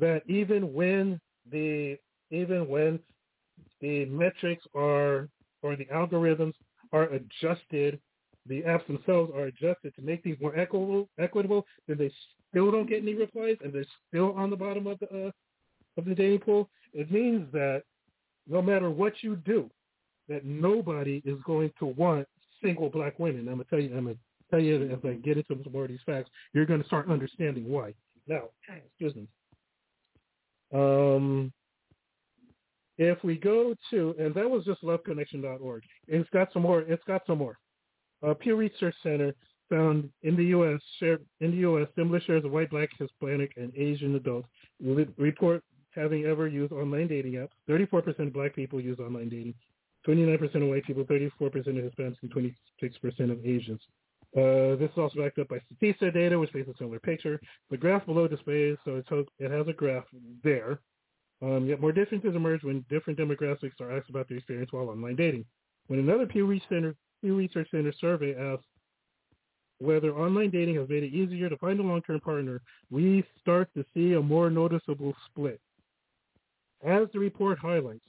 that 0.00 0.22
even 0.26 0.72
when 0.72 1.20
the 1.50 1.98
even 2.30 2.68
when 2.68 2.98
the 3.80 4.06
metrics 4.06 4.64
are 4.74 5.28
or 5.62 5.76
the 5.76 5.84
algorithms 5.86 6.54
are 6.92 7.04
adjusted, 7.04 7.98
the 8.46 8.62
apps 8.62 8.86
themselves 8.86 9.32
are 9.34 9.44
adjusted 9.44 9.94
to 9.94 10.02
make 10.02 10.22
these 10.22 10.36
more 10.40 10.56
equitable, 10.58 11.08
equitable, 11.18 11.66
then 11.86 11.98
they 11.98 12.12
still 12.50 12.70
don't 12.70 12.88
get 12.88 13.02
any 13.02 13.14
replies 13.14 13.56
and 13.62 13.72
they're 13.72 13.84
still 14.08 14.32
on 14.36 14.50
the 14.50 14.56
bottom 14.56 14.86
of 14.86 14.98
the 15.00 15.26
uh, 15.26 15.30
of 15.96 16.04
the 16.04 16.14
dating 16.14 16.40
pool. 16.40 16.68
It 16.92 17.10
means 17.10 17.50
that 17.52 17.82
no 18.48 18.60
matter 18.60 18.90
what 18.90 19.14
you 19.22 19.36
do, 19.36 19.70
that 20.28 20.44
nobody 20.44 21.22
is 21.24 21.38
going 21.44 21.72
to 21.78 21.86
want 21.86 22.26
single 22.64 22.88
black 22.88 23.18
women. 23.18 23.48
I'm 23.48 23.54
gonna 23.54 23.64
tell 23.64 23.80
you. 23.80 23.96
I'm 23.96 24.04
gonna 24.04 24.16
tell 24.50 24.60
you 24.60 24.90
as 24.90 24.98
I 25.04 25.14
get 25.14 25.36
into 25.36 25.62
some 25.62 25.72
more 25.72 25.84
of 25.84 25.90
these 25.90 25.98
facts, 26.06 26.30
you're 26.52 26.66
to 26.66 26.84
start 26.86 27.08
understanding 27.10 27.68
why. 27.68 27.94
Now, 28.26 28.44
excuse 28.68 29.14
me. 29.14 29.28
Um, 30.72 31.52
if 32.96 33.22
we 33.24 33.36
go 33.36 33.74
to, 33.90 34.14
and 34.18 34.34
that 34.34 34.48
was 34.48 34.64
just 34.64 34.82
loveconnection.org. 34.82 35.82
It's 36.08 36.30
got 36.30 36.52
some 36.52 36.62
more. 36.62 36.80
It's 36.80 37.04
got 37.04 37.22
some 37.26 37.38
more. 37.38 37.58
Uh, 38.26 38.34
Pew 38.34 38.56
Research 38.56 38.94
Center 39.02 39.34
found 39.68 40.08
in 40.22 40.36
the 40.36 40.44
U.S. 40.46 40.80
In 41.00 41.50
the 41.50 41.56
U.S. 41.58 41.88
similar 41.96 42.20
shares 42.20 42.44
of 42.44 42.52
white, 42.52 42.70
black, 42.70 42.88
Hispanic, 42.98 43.52
and 43.56 43.72
Asian 43.76 44.14
adults 44.14 44.48
report 45.18 45.62
having 45.94 46.24
ever 46.24 46.48
used 46.48 46.72
online 46.72 47.08
dating 47.08 47.34
apps. 47.34 47.50
34% 47.68 48.18
of 48.26 48.32
black 48.32 48.54
people 48.54 48.80
use 48.80 48.98
online 48.98 49.28
dating. 49.28 49.54
29% 50.06 50.54
of 50.56 50.68
white 50.68 50.84
people, 50.84 51.04
34% 51.04 51.32
of 51.40 51.64
Hispanics, 51.64 52.16
and 52.22 52.32
26% 52.32 53.30
of 53.30 53.44
Asians. 53.44 53.80
Uh, 54.36 54.74
this 54.76 54.90
is 54.90 54.98
also 54.98 55.20
backed 55.20 55.38
up 55.38 55.48
by 55.48 55.58
Statista 55.58 56.12
data, 56.12 56.38
which 56.38 56.52
paints 56.52 56.68
a 56.68 56.76
similar 56.76 56.98
picture. 56.98 57.40
The 57.70 57.76
graph 57.76 58.04
below 58.04 58.26
displays, 58.26 58.76
so 58.84 58.96
it, 59.38 59.50
has 59.50 59.68
a 59.68 59.72
graph 59.72 60.04
there. 60.42 60.80
Um, 61.40 61.66
yet 61.66 61.80
more 61.80 61.92
differences 61.92 62.34
emerge 62.34 62.62
when 62.64 62.84
different 62.90 63.18
demographics 63.18 63.80
are 63.80 63.96
asked 63.96 64.10
about 64.10 64.28
their 64.28 64.38
experience 64.38 64.72
while 64.72 64.88
online 64.88 65.16
dating. 65.16 65.44
When 65.86 66.00
another 66.00 66.26
Pew 66.26 66.46
Research 66.46 66.68
Center, 66.68 66.96
Pew 67.20 67.36
Research 67.36 67.68
Center 67.70 67.92
survey 68.00 68.34
asks 68.34 68.64
whether 69.78 70.16
online 70.16 70.50
dating 70.50 70.76
has 70.76 70.88
made 70.88 71.02
it 71.02 71.12
easier 71.12 71.48
to 71.48 71.56
find 71.58 71.78
a 71.78 71.82
long-term 71.82 72.20
partner, 72.20 72.60
we 72.90 73.24
start 73.40 73.68
to 73.76 73.84
see 73.94 74.14
a 74.14 74.20
more 74.20 74.50
noticeable 74.50 75.14
split. 75.26 75.60
As 76.84 77.08
the 77.12 77.18
report 77.18 77.58
highlights, 77.58 78.04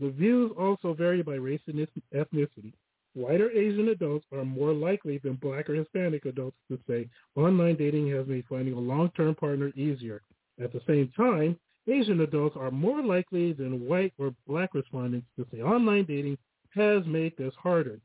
the 0.00 0.10
views 0.10 0.52
also 0.58 0.94
vary 0.94 1.22
by 1.22 1.34
race 1.34 1.60
and 1.66 1.86
ethnicity. 2.14 2.72
White 3.14 3.40
or 3.40 3.50
Asian 3.50 3.88
adults 3.88 4.26
are 4.32 4.44
more 4.44 4.72
likely 4.72 5.18
than 5.18 5.36
black 5.36 5.70
or 5.70 5.74
Hispanic 5.74 6.26
adults 6.26 6.56
to 6.68 6.78
say 6.86 7.08
online 7.34 7.76
dating 7.76 8.10
has 8.10 8.26
made 8.26 8.44
finding 8.48 8.74
a 8.74 8.78
long-term 8.78 9.34
partner 9.36 9.72
easier. 9.74 10.20
At 10.62 10.72
the 10.72 10.82
same 10.86 11.10
time, 11.16 11.58
Asian 11.88 12.20
adults 12.20 12.56
are 12.58 12.70
more 12.70 13.02
likely 13.02 13.52
than 13.52 13.86
white 13.86 14.12
or 14.18 14.34
black 14.46 14.74
respondents 14.74 15.26
to 15.36 15.46
say 15.50 15.62
online 15.62 16.04
dating 16.04 16.36
has 16.74 17.06
made 17.06 17.36
this 17.38 17.54
harder. 17.62 18.00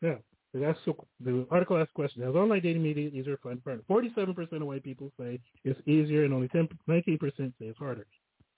Now, 0.00 0.18
that's 0.54 0.78
the, 1.20 1.46
article 1.50 1.76
asks 1.76 1.92
question, 1.92 2.22
has 2.22 2.34
online 2.34 2.62
dating 2.62 2.82
made 2.82 2.96
it 2.96 3.12
easier 3.12 3.36
to 3.36 3.42
find 3.42 3.58
a 3.58 3.62
partner? 3.62 3.84
47% 3.90 4.52
of 4.52 4.62
white 4.62 4.84
people 4.84 5.12
say 5.20 5.38
it's 5.64 5.80
easier 5.86 6.24
and 6.24 6.32
only 6.32 6.48
10, 6.48 6.68
19% 6.88 7.20
say 7.36 7.52
it's 7.60 7.78
harder. 7.78 8.06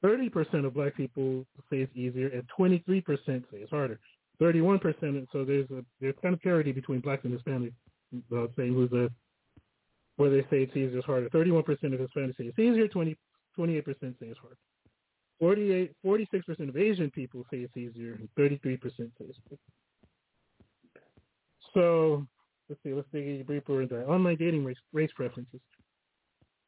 30% 0.05 0.65
of 0.65 0.75
black 0.75 0.97
people 0.97 1.45
say 1.71 1.79
it's 1.79 1.97
easier 1.97 2.29
and 2.29 2.45
23% 2.59 3.05
say 3.27 3.43
it's 3.53 3.71
harder. 3.71 3.99
31%, 4.41 5.27
so 5.33 5.45
there's 5.45 5.69
a 5.71 5.85
there's 6.01 6.15
kind 6.23 6.35
of 6.35 6.41
parity 6.41 6.71
between 6.71 7.01
blacks 7.01 7.25
and 7.25 7.37
Hispanics, 7.37 7.73
uh, 8.33 8.47
saying 8.57 8.73
who's 8.73 8.93
a, 8.93 9.11
where 10.17 10.31
they 10.31 10.43
say 10.43 10.63
it's 10.63 10.77
easier, 10.77 10.99
it's 10.99 11.07
harder. 11.07 11.29
31% 11.31 11.69
of 11.69 11.77
Hispanics 11.77 12.37
say 12.37 12.45
it's 12.45 12.59
easier, 12.59 12.87
20, 12.87 13.17
28% 13.59 13.85
say 14.01 14.15
it's 14.21 14.39
harder. 14.39 14.57
48, 15.41 15.93
46% 16.05 16.69
of 16.69 16.77
Asian 16.77 17.11
people 17.11 17.45
say 17.51 17.59
it's 17.59 17.77
easier, 17.77 18.15
and 18.15 18.29
33% 18.39 18.81
say 18.81 19.09
it's 19.21 19.39
harder. 19.49 19.61
So 21.75 22.27
let's 22.69 22.81
see, 22.83 22.93
let's 22.93 23.09
dig 23.13 23.41
a 23.41 23.45
deeper 23.45 23.83
into 23.83 23.97
that. 23.97 24.07
Online 24.07 24.37
dating 24.37 24.65
race, 24.65 24.77
race 24.93 25.11
preferences. 25.15 25.61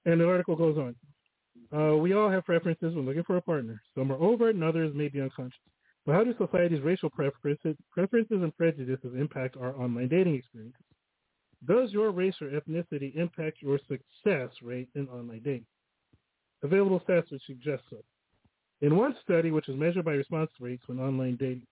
And 0.07 0.21
the 0.21 0.29
article 0.29 0.57
goes 0.57 0.79
on. 0.79 0.97
Uh, 1.73 1.97
we 1.97 2.13
all 2.13 2.31
have 2.31 2.45
preferences 2.45 2.95
when 2.95 3.07
looking 3.07 3.25
for 3.25 3.37
a 3.37 3.43
partner. 3.43 3.81
Some 3.95 4.11
are 4.11 4.17
overt 4.17 4.55
and 4.55 4.65
others 4.65 4.95
may 4.95 5.09
be 5.09 5.21
unconscious. 5.21 5.59
But 6.07 6.15
how 6.15 6.25
do 6.25 6.35
society's 6.39 6.81
racial 6.81 7.11
preferences, 7.11 7.77
preferences 7.91 8.43
and 8.43 8.57
prejudices 8.57 9.15
impact 9.17 9.57
our 9.57 9.77
online 9.77 10.09
dating 10.09 10.35
experiences? 10.35 10.83
Does 11.67 11.93
your 11.93 12.11
race 12.11 12.35
or 12.41 12.49
ethnicity 12.49 13.15
impact 13.17 13.59
your 13.61 13.79
success 13.87 14.51
rate 14.63 14.89
in 14.95 15.09
online 15.09 15.43
dating? 15.45 15.67
Available 16.63 17.01
stats 17.01 17.31
would 17.31 17.43
suggest 17.47 17.83
so. 17.91 17.99
In 18.81 18.97
one 18.97 19.15
study, 19.23 19.51
which 19.51 19.67
was 19.67 19.77
measured 19.77 20.07
by 20.07 20.13
response 20.13 20.51
rates 20.59 20.83
when 20.87 20.99
online 20.99 21.37
dating, 21.37 21.67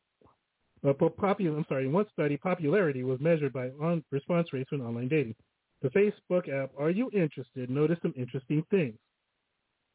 uh, 0.86 0.92
popular, 0.92 1.56
I'm 1.56 1.64
sorry, 1.68 1.86
in 1.86 1.92
one 1.92 2.06
study, 2.12 2.36
popularity 2.36 3.02
was 3.02 3.18
measured 3.20 3.52
by 3.52 3.70
on 3.80 4.04
response 4.10 4.52
rates 4.52 4.70
when 4.70 4.82
online 4.82 5.08
dating. 5.08 5.34
The 5.80 5.88
Facebook 5.88 6.48
app 6.48 6.70
Are 6.78 6.90
You 6.90 7.10
Interested 7.12 7.70
noticed 7.70 8.02
some 8.02 8.14
interesting 8.16 8.64
things. 8.70 8.98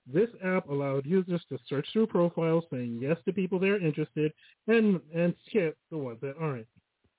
This 0.06 0.30
app 0.44 0.68
allowed 0.70 1.06
users 1.06 1.44
to 1.50 1.58
search 1.68 1.88
through 1.94 2.08
profiles 2.08 2.66
saying 2.72 3.00
yes 3.02 3.18
to 3.26 3.34
people 3.34 3.60
they're 3.60 3.82
interested 3.82 4.34
and 4.68 5.00
and 5.16 5.34
skip 5.48 5.78
the 5.92 5.98
ones 5.98 6.20
that 6.22 6.36
aren't. 6.40 6.68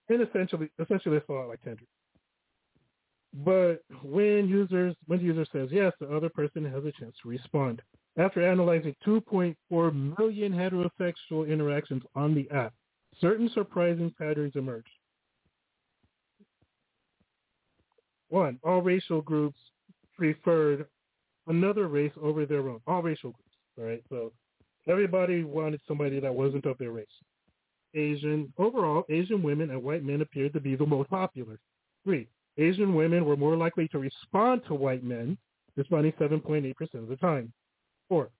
And 0.08 0.20
essentially 0.20 0.70
essentially 0.78 1.16
it's 1.16 1.28
a 1.28 1.32
lot 1.32 1.48
like 1.48 1.62
Tinder. 1.62 1.84
But 3.32 3.82
when 4.02 4.48
users 4.48 4.94
when 5.06 5.18
the 5.18 5.24
user 5.24 5.46
says 5.50 5.70
yes, 5.72 5.92
the 5.98 6.14
other 6.14 6.28
person 6.28 6.64
has 6.64 6.84
a 6.84 6.92
chance 6.92 7.16
to 7.22 7.28
respond. 7.28 7.80
After 8.16 8.46
analyzing 8.46 8.94
2.4 9.04 10.18
million 10.18 10.52
heterosexual 10.52 11.48
interactions 11.48 12.04
on 12.14 12.34
the 12.34 12.48
app, 12.50 12.72
certain 13.20 13.50
surprising 13.54 14.14
patterns 14.18 14.52
emerged. 14.54 14.88
One, 18.28 18.60
all 18.62 18.82
racial 18.82 19.20
groups 19.20 19.58
preferred 20.16 20.86
another 21.46 21.88
race 21.88 22.12
over 22.20 22.46
their 22.46 22.68
own, 22.68 22.80
all 22.86 23.02
racial 23.02 23.30
groups. 23.30 23.50
All 23.78 23.84
right, 23.84 24.02
so 24.08 24.32
everybody 24.88 25.44
wanted 25.44 25.80
somebody 25.86 26.20
that 26.20 26.34
wasn't 26.34 26.66
of 26.66 26.78
their 26.78 26.90
race. 26.90 27.06
Asian, 27.94 28.52
overall, 28.58 29.04
Asian 29.08 29.42
women 29.42 29.70
and 29.70 29.82
white 29.82 30.04
men 30.04 30.20
appeared 30.20 30.52
to 30.52 30.60
be 30.60 30.76
the 30.76 30.86
most 30.86 31.10
popular. 31.10 31.58
Three, 32.04 32.28
Asian 32.58 32.94
women 32.94 33.24
were 33.24 33.36
more 33.36 33.56
likely 33.56 33.88
to 33.88 33.98
respond 33.98 34.62
to 34.66 34.74
white 34.74 35.04
men, 35.04 35.38
responding 35.76 36.12
7.8% 36.12 36.94
of 36.94 37.08
the 37.08 37.16
time. 37.16 37.52
Four, 38.08 38.30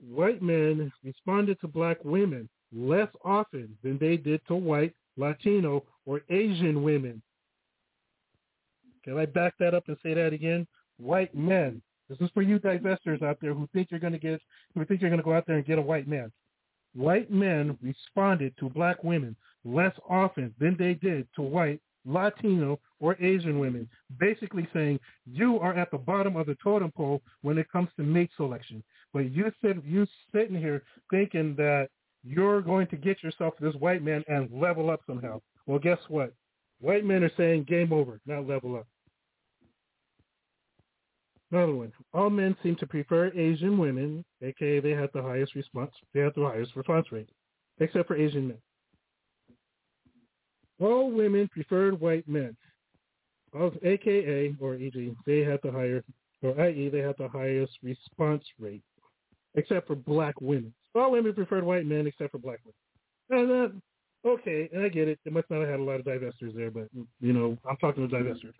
white 0.00 0.42
men 0.42 0.92
responded 1.04 1.60
to 1.60 1.68
black 1.68 1.98
women 2.04 2.48
less 2.74 3.08
often 3.24 3.76
than 3.82 3.98
they 3.98 4.16
did 4.16 4.40
to 4.48 4.54
white, 4.54 4.94
Latino, 5.16 5.84
or 6.06 6.22
Asian 6.30 6.82
women. 6.82 7.22
Can 9.04 9.18
I 9.18 9.26
back 9.26 9.54
that 9.58 9.74
up 9.74 9.84
and 9.88 9.96
say 10.02 10.14
that 10.14 10.32
again? 10.32 10.66
White 10.96 11.34
men 11.34 11.82
this 12.18 12.26
is 12.26 12.30
for 12.34 12.42
you 12.42 12.58
divestors 12.58 13.22
out 13.22 13.38
there 13.40 13.54
who 13.54 13.68
think 13.72 13.88
you're 13.90 14.00
going 14.00 14.12
to 14.12 14.18
get, 14.18 14.40
who 14.74 14.84
think 14.84 15.00
you're 15.00 15.10
going 15.10 15.20
to 15.20 15.24
go 15.24 15.34
out 15.34 15.46
there 15.46 15.56
and 15.56 15.66
get 15.66 15.78
a 15.78 15.82
white 15.82 16.08
man. 16.08 16.32
White 16.94 17.30
men 17.30 17.78
responded 17.82 18.54
to 18.58 18.68
black 18.68 19.02
women 19.02 19.34
less 19.64 19.94
often 20.08 20.54
than 20.58 20.76
they 20.78 20.94
did 20.94 21.26
to 21.36 21.42
white, 21.42 21.80
Latino, 22.04 22.80
or 23.00 23.16
Asian 23.20 23.58
women, 23.58 23.88
basically 24.18 24.68
saying 24.72 24.98
you 25.24 25.58
are 25.60 25.74
at 25.74 25.90
the 25.90 25.98
bottom 25.98 26.36
of 26.36 26.46
the 26.46 26.56
totem 26.62 26.90
pole 26.92 27.22
when 27.42 27.58
it 27.58 27.70
comes 27.70 27.88
to 27.96 28.02
mate 28.02 28.30
selection. 28.36 28.82
But 29.12 29.30
you 29.30 29.52
sit, 29.62 29.84
you 29.84 30.06
sitting 30.34 30.56
here 30.56 30.82
thinking 31.10 31.54
that 31.56 31.88
you're 32.24 32.60
going 32.60 32.86
to 32.88 32.96
get 32.96 33.22
yourself 33.22 33.54
this 33.60 33.74
white 33.76 34.02
man 34.02 34.24
and 34.28 34.50
level 34.52 34.90
up 34.90 35.00
somehow. 35.06 35.40
Well, 35.66 35.78
guess 35.78 35.98
what? 36.08 36.34
White 36.80 37.04
men 37.04 37.22
are 37.22 37.32
saying 37.36 37.64
game 37.64 37.92
over, 37.92 38.20
not 38.26 38.46
level 38.46 38.76
up. 38.76 38.86
Another 41.52 41.74
one. 41.74 41.92
All 42.14 42.30
men 42.30 42.56
seem 42.62 42.76
to 42.76 42.86
prefer 42.86 43.26
Asian 43.34 43.76
women, 43.76 44.24
aka 44.40 44.80
they 44.80 44.90
have 44.92 45.10
the 45.12 45.22
highest 45.22 45.54
response. 45.54 45.92
They 46.14 46.20
have 46.20 46.34
the 46.34 46.46
highest 46.46 46.74
response 46.74 47.12
rate. 47.12 47.28
except 47.78 48.08
for 48.08 48.16
Asian 48.16 48.48
men. 48.48 48.58
All 50.80 51.10
women 51.10 51.48
preferred 51.48 52.00
white 52.00 52.26
men, 52.28 52.56
aka 53.54 54.54
or 54.60 54.74
e.g. 54.74 55.12
they 55.26 55.40
have 55.40 55.60
the 55.62 55.70
higher, 55.70 56.02
or 56.42 56.58
i.e. 56.60 56.88
they 56.88 56.98
have 56.98 57.16
the 57.18 57.28
highest 57.28 57.72
response 57.82 58.44
rate, 58.58 58.82
except 59.54 59.86
for 59.86 59.94
black 59.94 60.40
women. 60.40 60.72
All 60.94 61.12
women 61.12 61.34
preferred 61.34 61.64
white 61.64 61.86
men 61.86 62.06
except 62.06 62.32
for 62.32 62.38
black 62.38 62.60
women. 62.64 62.74
And 63.30 63.50
then, 63.50 63.82
okay, 64.26 64.68
and 64.72 64.84
I 64.84 64.88
get 64.88 65.08
it. 65.08 65.20
They 65.24 65.30
must 65.30 65.50
not 65.50 65.60
have 65.60 65.68
had 65.68 65.80
a 65.80 65.84
lot 65.84 66.00
of 66.00 66.06
divestors 66.06 66.54
there, 66.54 66.70
but 66.70 66.88
you 67.20 67.32
know, 67.32 67.56
I'm 67.68 67.76
talking 67.76 68.08
to 68.08 68.14
divestors. 68.14 68.54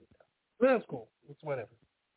That's 0.60 0.84
cool. 0.88 1.08
It's 1.28 1.42
whatever. 1.42 1.70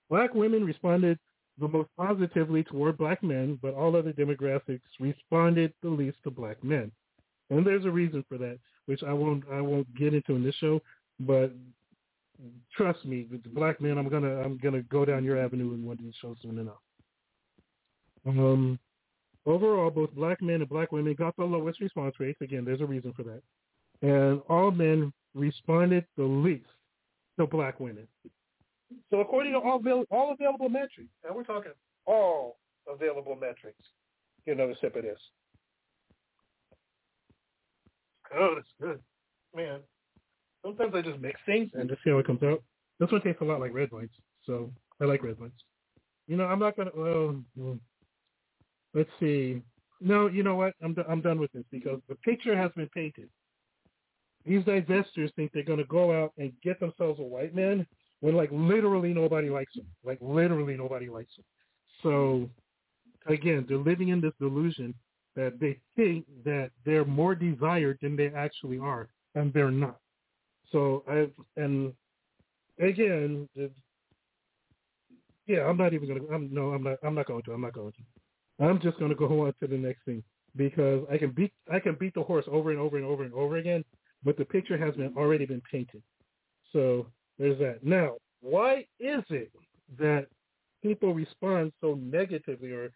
Black 0.10 0.34
women 0.34 0.66
responded 0.66 1.18
the 1.60 1.68
most 1.68 1.90
positively 1.98 2.64
toward 2.64 2.98
black 2.98 3.24
men, 3.24 3.58
but 3.62 3.74
all 3.74 3.96
other 3.96 4.14
demographics 4.14 4.82
responded 5.00 5.74
the 5.82 5.90
least 5.90 6.18
to 6.24 6.32
black 6.32 6.62
men. 6.64 6.92
And 7.50 7.66
there's 7.66 7.86
a 7.86 7.92
reason 7.92 8.26
for 8.28 8.38
that, 8.38 8.60
which 8.88 9.04
I 9.04 9.14
won't 9.14 9.44
I 9.52 9.62
won't 9.62 9.94
get 9.96 10.14
into 10.14 10.36
in 10.36 10.44
this 10.44 10.56
show, 10.56 10.82
but 11.20 11.54
trust 12.76 13.06
me, 13.06 13.28
black 13.54 13.80
men, 13.80 13.98
I'm 13.98 14.10
gonna 14.10 14.42
I'm 14.42 14.58
gonna 14.58 14.82
go 14.84 15.06
down 15.06 15.24
your 15.24 15.40
avenue 15.40 15.74
in 15.74 15.86
one 15.86 15.98
of 15.98 16.04
these 16.04 16.14
shows 16.22 16.38
soon 16.42 16.60
enough. 16.60 16.82
Um, 18.26 18.80
overall, 19.46 19.92
both 19.92 20.14
black 20.16 20.42
men 20.42 20.56
and 20.56 20.70
black 20.70 20.92
women 20.92 21.14
got 21.14 21.36
the 21.38 21.44
lowest 21.44 21.80
response 21.80 22.16
rates. 22.20 22.42
Again, 22.42 22.66
there's 22.66 22.82
a 22.82 22.86
reason 22.86 23.14
for 23.14 23.24
that, 23.24 23.42
and 24.02 24.42
all 24.50 24.72
men 24.72 25.14
responded 25.34 26.06
the 26.18 26.24
least 26.24 26.66
to 27.40 27.46
black 27.48 27.80
women. 27.80 28.08
So 29.12 29.20
according 29.22 29.54
to 29.54 29.60
all 29.60 29.82
all 30.12 30.34
available 30.34 30.70
metrics, 30.70 31.12
and 31.26 31.36
we're 31.36 31.44
talking 31.44 31.72
all 32.06 32.60
available 32.90 33.36
metrics, 33.36 33.80
get 34.46 34.56
another 34.58 34.76
sip 34.82 34.96
of 34.96 35.04
this. 35.04 35.20
Oh, 38.36 38.56
that's 38.56 38.68
good, 38.82 39.00
man. 39.56 39.82
Sometimes 40.66 40.94
I 40.96 41.02
just 41.02 41.20
mix 41.20 41.40
things 41.46 41.72
and 41.74 41.90
just 41.90 42.04
see 42.04 42.12
how 42.12 42.20
it 42.20 42.28
comes 42.28 42.44
out. 42.44 42.64
This 43.00 43.12
one 43.12 43.22
tastes 43.22 43.42
a 43.42 43.46
lot 43.46 43.60
like 43.62 43.74
red 43.74 43.92
wines, 43.92 44.12
so 44.46 44.72
I 45.02 45.06
like 45.06 45.24
red 45.24 45.40
wines. 45.40 45.54
You 46.28 46.38
know, 46.38 46.46
I'm 46.46 46.60
not 46.60 46.78
gonna. 46.78 46.92
Well, 46.96 47.42
well, 47.56 47.80
let's 48.94 49.10
see. 49.20 49.62
No, 50.02 50.28
you 50.28 50.44
know 50.44 50.56
what? 50.56 50.74
I'm 50.84 50.94
do- 50.96 51.06
I'm 51.10 51.22
done 51.22 51.40
with 51.40 51.52
this 51.54 51.66
because 51.72 52.02
the 52.10 52.16
picture 52.16 52.58
has 52.58 52.72
been 52.76 52.90
painted. 52.90 53.30
These 54.46 54.64
divestors 54.64 55.34
think 55.36 55.52
they're 55.54 55.64
gonna 55.64 55.86
go 55.86 56.24
out 56.24 56.34
and 56.38 56.54
get 56.64 56.80
themselves 56.80 57.20
a 57.20 57.24
white 57.24 57.56
man 57.56 57.88
when 58.26 58.36
like 58.36 58.50
literally 58.52 59.14
nobody 59.14 59.52
likes 59.52 59.76
them. 59.76 59.86
Like 60.04 60.18
literally 60.20 60.76
nobody 60.76 61.10
likes 61.10 61.36
them. 61.36 61.46
So 62.02 62.50
again, 63.32 63.66
they're 63.68 63.78
living 63.78 64.08
in 64.08 64.20
this 64.20 64.34
delusion 64.40 64.96
that 65.36 65.60
they 65.60 65.78
think 65.96 66.26
that 66.44 66.72
they're 66.86 67.06
more 67.06 67.36
desired 67.36 68.00
than 68.02 68.16
they 68.16 68.30
actually 68.30 68.80
are, 68.80 69.10
and 69.36 69.54
they're 69.54 69.70
not. 69.70 70.00
So 70.72 71.04
I 71.08 71.28
and 71.56 71.94
again, 72.80 73.48
yeah, 75.46 75.66
I'm 75.68 75.78
not 75.78 75.94
even 75.94 76.08
gonna. 76.08 76.34
I'm 76.34 76.52
no, 76.52 76.72
I'm 76.72 76.82
not. 76.82 76.98
I'm 77.04 77.14
not 77.14 77.28
going 77.28 77.44
to. 77.44 77.52
I'm 77.52 77.62
not 77.62 77.74
going 77.74 77.92
to. 77.92 78.66
I'm 78.66 78.82
just 78.82 78.98
gonna 78.98 79.14
go 79.14 79.28
on 79.46 79.54
to 79.60 79.68
the 79.68 79.78
next 79.78 80.04
thing 80.04 80.24
because 80.56 81.06
I 81.12 81.20
can 81.20 81.30
beat 81.30 81.54
I 81.72 81.80
can 81.80 81.96
beat 82.00 82.16
the 82.16 82.24
horse 82.24 82.46
over 82.52 82.72
and 82.72 82.80
over 82.80 82.98
and 82.98 83.06
over 83.06 83.24
and 83.24 83.36
over 83.36 83.58
again, 83.58 83.86
but 84.24 84.36
the 84.36 84.46
picture 84.46 84.80
has 84.80 84.96
been 84.96 85.14
already 85.16 85.46
been 85.46 85.62
painted. 85.72 86.02
So 86.74 87.06
there's 87.38 87.60
that. 87.60 87.84
Now, 87.84 88.16
why 88.42 88.86
is 89.00 89.24
it 89.30 89.52
that 90.00 90.28
people 90.82 91.14
respond 91.14 91.74
so 91.82 91.96
negatively, 92.02 92.72
or 92.72 92.92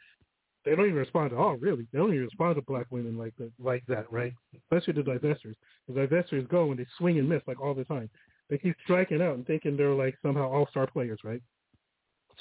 they 0.65 0.75
don't 0.75 0.85
even 0.85 0.95
respond 0.95 1.31
at 1.31 1.37
all? 1.37 1.55
Really, 1.55 1.87
they 1.91 1.99
don't 1.99 2.13
even 2.13 2.25
respond 2.25 2.55
to 2.55 2.61
black 2.61 2.87
women 2.89 3.17
like 3.17 3.33
that, 3.37 3.51
like 3.59 3.83
that, 3.87 4.11
right? 4.11 4.33
Especially 4.55 4.93
the 4.93 5.09
divestors. 5.09 5.55
The 5.87 5.93
divestors 5.93 6.47
go 6.49 6.71
and 6.71 6.79
they 6.79 6.85
swing 6.97 7.19
and 7.19 7.27
miss 7.27 7.41
like 7.47 7.61
all 7.61 7.73
the 7.73 7.85
time. 7.85 8.09
They 8.49 8.57
keep 8.57 8.75
striking 8.83 9.21
out 9.21 9.35
and 9.35 9.45
thinking 9.45 9.77
they're 9.77 9.93
like 9.93 10.15
somehow 10.21 10.51
all-star 10.51 10.87
players, 10.87 11.19
right? 11.23 11.41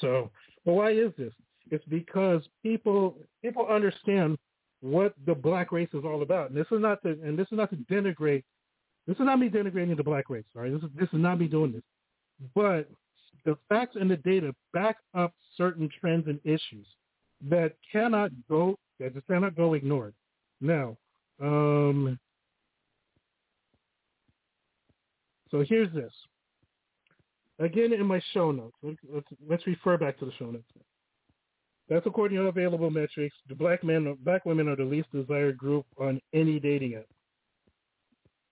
So, 0.00 0.30
but 0.64 0.72
why 0.72 0.92
is 0.92 1.12
this? 1.18 1.32
It's 1.70 1.84
because 1.86 2.42
people 2.62 3.16
people 3.42 3.66
understand 3.66 4.38
what 4.80 5.14
the 5.26 5.34
black 5.34 5.72
race 5.72 5.88
is 5.92 6.04
all 6.04 6.22
about, 6.22 6.50
and 6.50 6.56
this 6.56 6.66
is 6.70 6.80
not 6.80 7.02
to 7.02 7.10
and 7.10 7.38
this 7.38 7.48
is 7.50 7.58
not 7.58 7.70
to 7.70 7.76
denigrate. 7.76 8.44
This 9.08 9.16
is 9.16 9.24
not 9.24 9.40
me 9.40 9.48
denigrating 9.48 9.96
the 9.96 10.04
black 10.04 10.28
race. 10.28 10.44
All 10.54 10.62
right, 10.62 10.72
this 10.72 10.82
is 10.82 10.90
this 10.94 11.08
is 11.08 11.18
not 11.18 11.40
me 11.40 11.48
doing 11.48 11.72
this, 11.72 11.82
but 12.54 12.88
the 13.46 13.56
facts 13.70 13.96
and 13.98 14.10
the 14.10 14.18
data 14.18 14.54
back 14.74 14.98
up 15.14 15.32
certain 15.56 15.88
trends 15.98 16.28
and 16.28 16.38
issues 16.44 16.86
that 17.48 17.72
cannot 17.90 18.30
go 18.50 18.76
that 19.00 19.14
just 19.14 19.26
cannot 19.26 19.56
go 19.56 19.72
ignored. 19.72 20.12
Now, 20.60 20.98
um, 21.40 22.18
so 25.50 25.64
here's 25.66 25.92
this. 25.94 26.12
Again, 27.60 27.94
in 27.94 28.06
my 28.06 28.20
show 28.34 28.52
notes, 28.52 28.76
let's, 28.82 29.26
let's 29.48 29.66
refer 29.66 29.96
back 29.96 30.18
to 30.18 30.26
the 30.26 30.32
show 30.38 30.50
notes. 30.50 30.68
That's 31.88 32.06
according 32.06 32.36
to 32.38 32.44
available 32.44 32.90
metrics. 32.90 33.34
The 33.48 33.54
black 33.54 33.82
men, 33.82 34.16
black 34.22 34.44
women 34.44 34.68
are 34.68 34.76
the 34.76 34.84
least 34.84 35.08
desired 35.12 35.56
group 35.56 35.86
on 35.98 36.20
any 36.34 36.60
dating 36.60 36.96
app. 36.96 37.06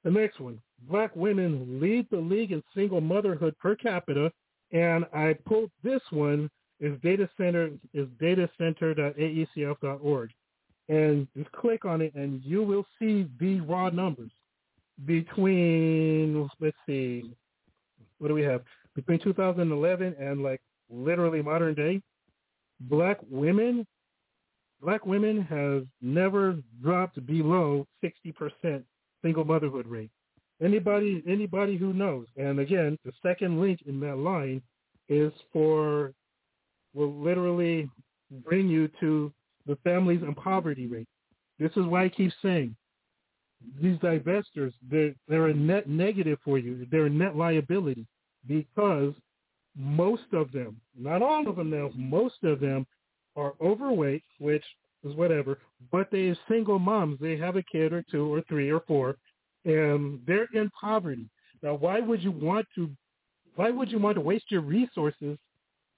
The 0.07 0.13
next 0.13 0.39
one, 0.39 0.61
black 0.89 1.17
women 1.17 1.81
lead 1.81 2.07
the 2.13 2.19
league 2.19 2.53
in 2.53 2.63
single 2.77 3.01
motherhood 3.01 3.59
per 3.59 3.75
capita, 3.75 4.31
and 4.71 5.05
I 5.13 5.35
pulled 5.45 5.73
this 5.83 6.01
one 6.11 6.49
is 6.79 6.97
data 7.01 7.29
center 7.37 7.71
is 7.93 8.07
datacenter.aecf.org, 8.23 10.31
and 10.89 11.27
just 11.37 11.51
click 11.51 11.85
on 11.85 12.03
it, 12.03 12.15
and 12.15 12.41
you 12.45 12.63
will 12.63 12.87
see 13.01 13.27
the 13.41 13.59
raw 13.63 13.89
numbers 13.89 14.31
between 15.07 16.49
let's 16.61 16.77
see, 16.87 17.35
what 18.19 18.29
do 18.29 18.35
we 18.35 18.45
have? 18.45 18.63
Between 18.95 19.19
2011 19.19 20.15
and 20.21 20.41
like 20.41 20.61
literally 20.89 21.43
modern 21.43 21.75
day 21.75 22.01
black 22.83 23.19
women 23.29 23.85
black 24.81 25.05
women 25.05 25.43
have 25.43 25.85
never 26.01 26.63
dropped 26.81 27.27
below 27.27 27.85
60% 28.05 28.85
single 29.27 29.45
motherhood 29.45 29.87
rate. 29.87 30.11
Anybody 30.63 31.23
anybody 31.29 31.77
who 31.77 31.93
knows. 31.93 32.27
And 32.37 32.61
again, 32.61 32.99
the 33.05 33.13
second 33.23 33.61
link 33.61 33.81
in 33.87 34.01
that 34.01 34.17
line 34.17 34.63
is 35.09 35.33
for 35.53 36.13
will 36.95 37.13
literally 37.13 37.91
bring 38.45 38.69
you 38.69 38.89
to 39.01 39.33
the 39.67 39.77
families 39.85 40.23
and 40.23 40.35
poverty 40.37 40.87
rate. 40.87 41.09
This 41.59 41.73
is 41.77 41.85
why 41.85 42.05
I 42.05 42.09
keep 42.09 42.33
saying 42.41 42.75
these 43.81 43.99
divestors, 43.99 44.73
they're, 44.91 45.15
they're 45.29 45.49
a 45.49 45.55
net 45.55 45.89
negative 45.89 46.39
for 46.45 46.59
you. 46.59 46.87
They're 46.91 47.07
a 47.07 47.11
net 47.11 47.37
liability 47.37 48.07
because 48.47 49.15
most 49.77 50.25
of 50.33 50.53
them, 50.53 50.81
not 50.99 51.23
all 51.23 51.49
of 51.49 51.57
them 51.57 51.71
now, 51.71 51.91
most 51.95 52.43
of 52.43 52.61
them 52.61 52.87
are 53.35 53.55
overweight, 53.61 54.23
which 54.39 54.65
whatever, 55.15 55.59
but 55.93 56.11
they 56.11 56.29
are 56.29 56.39
single 56.49 56.79
moms. 56.79 57.19
They 57.21 57.37
have 57.37 57.57
a 57.57 57.63
kid 57.63 57.93
or 57.93 58.05
two 58.11 58.33
or 58.33 58.43
three 58.43 58.71
or 58.71 58.81
four, 58.81 59.17
and 59.65 60.21
they're 60.27 60.49
in 60.55 60.71
poverty. 60.79 61.29
Now, 61.63 61.75
why 61.75 62.01
would 62.01 62.23
you 62.23 62.31
want 62.33 62.67
to? 62.75 62.91
Why 63.55 63.71
would 63.71 63.91
you 63.91 63.99
want 63.99 64.17
to 64.17 64.21
waste 64.21 64.51
your 64.51 64.61
resources 64.61 65.39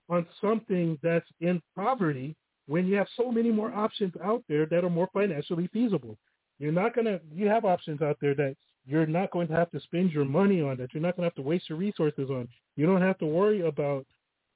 on 0.09 0.27
something 0.41 0.99
that's 1.03 1.27
in 1.41 1.61
poverty 1.75 2.37
when 2.67 2.87
you 2.87 2.95
have 2.97 3.09
so 3.17 3.33
many 3.33 3.51
more 3.51 3.75
options 3.75 4.13
out 4.23 4.45
there 4.49 4.67
that 4.67 4.85
are 4.85 4.91
more 4.91 5.09
financially 5.13 5.69
feasible? 5.73 6.17
You're 6.59 6.73
not 6.73 6.95
gonna. 6.95 7.21
You 7.33 7.49
have 7.49 7.65
options 7.65 8.03
out 8.03 8.19
there 8.21 8.35
that 8.35 8.57
you're 8.87 9.07
not 9.07 9.31
going 9.31 9.49
to 9.49 9.55
have 9.55 9.71
to 9.73 9.81
spend 9.81 10.13
your 10.13 10.25
money 10.25 10.63
on. 10.63 10.77
That 10.79 10.95
you're 10.95 11.03
not 11.03 11.17
going 11.17 11.29
to 11.29 11.31
have 11.31 11.45
to 11.45 11.49
waste 11.49 11.69
your 11.69 11.79
resources 11.79 12.31
on. 12.31 12.49
You 12.77 12.87
don't 12.87 13.03
have 13.03 13.19
to 13.19 13.27
worry 13.27 13.67
about 13.67 14.07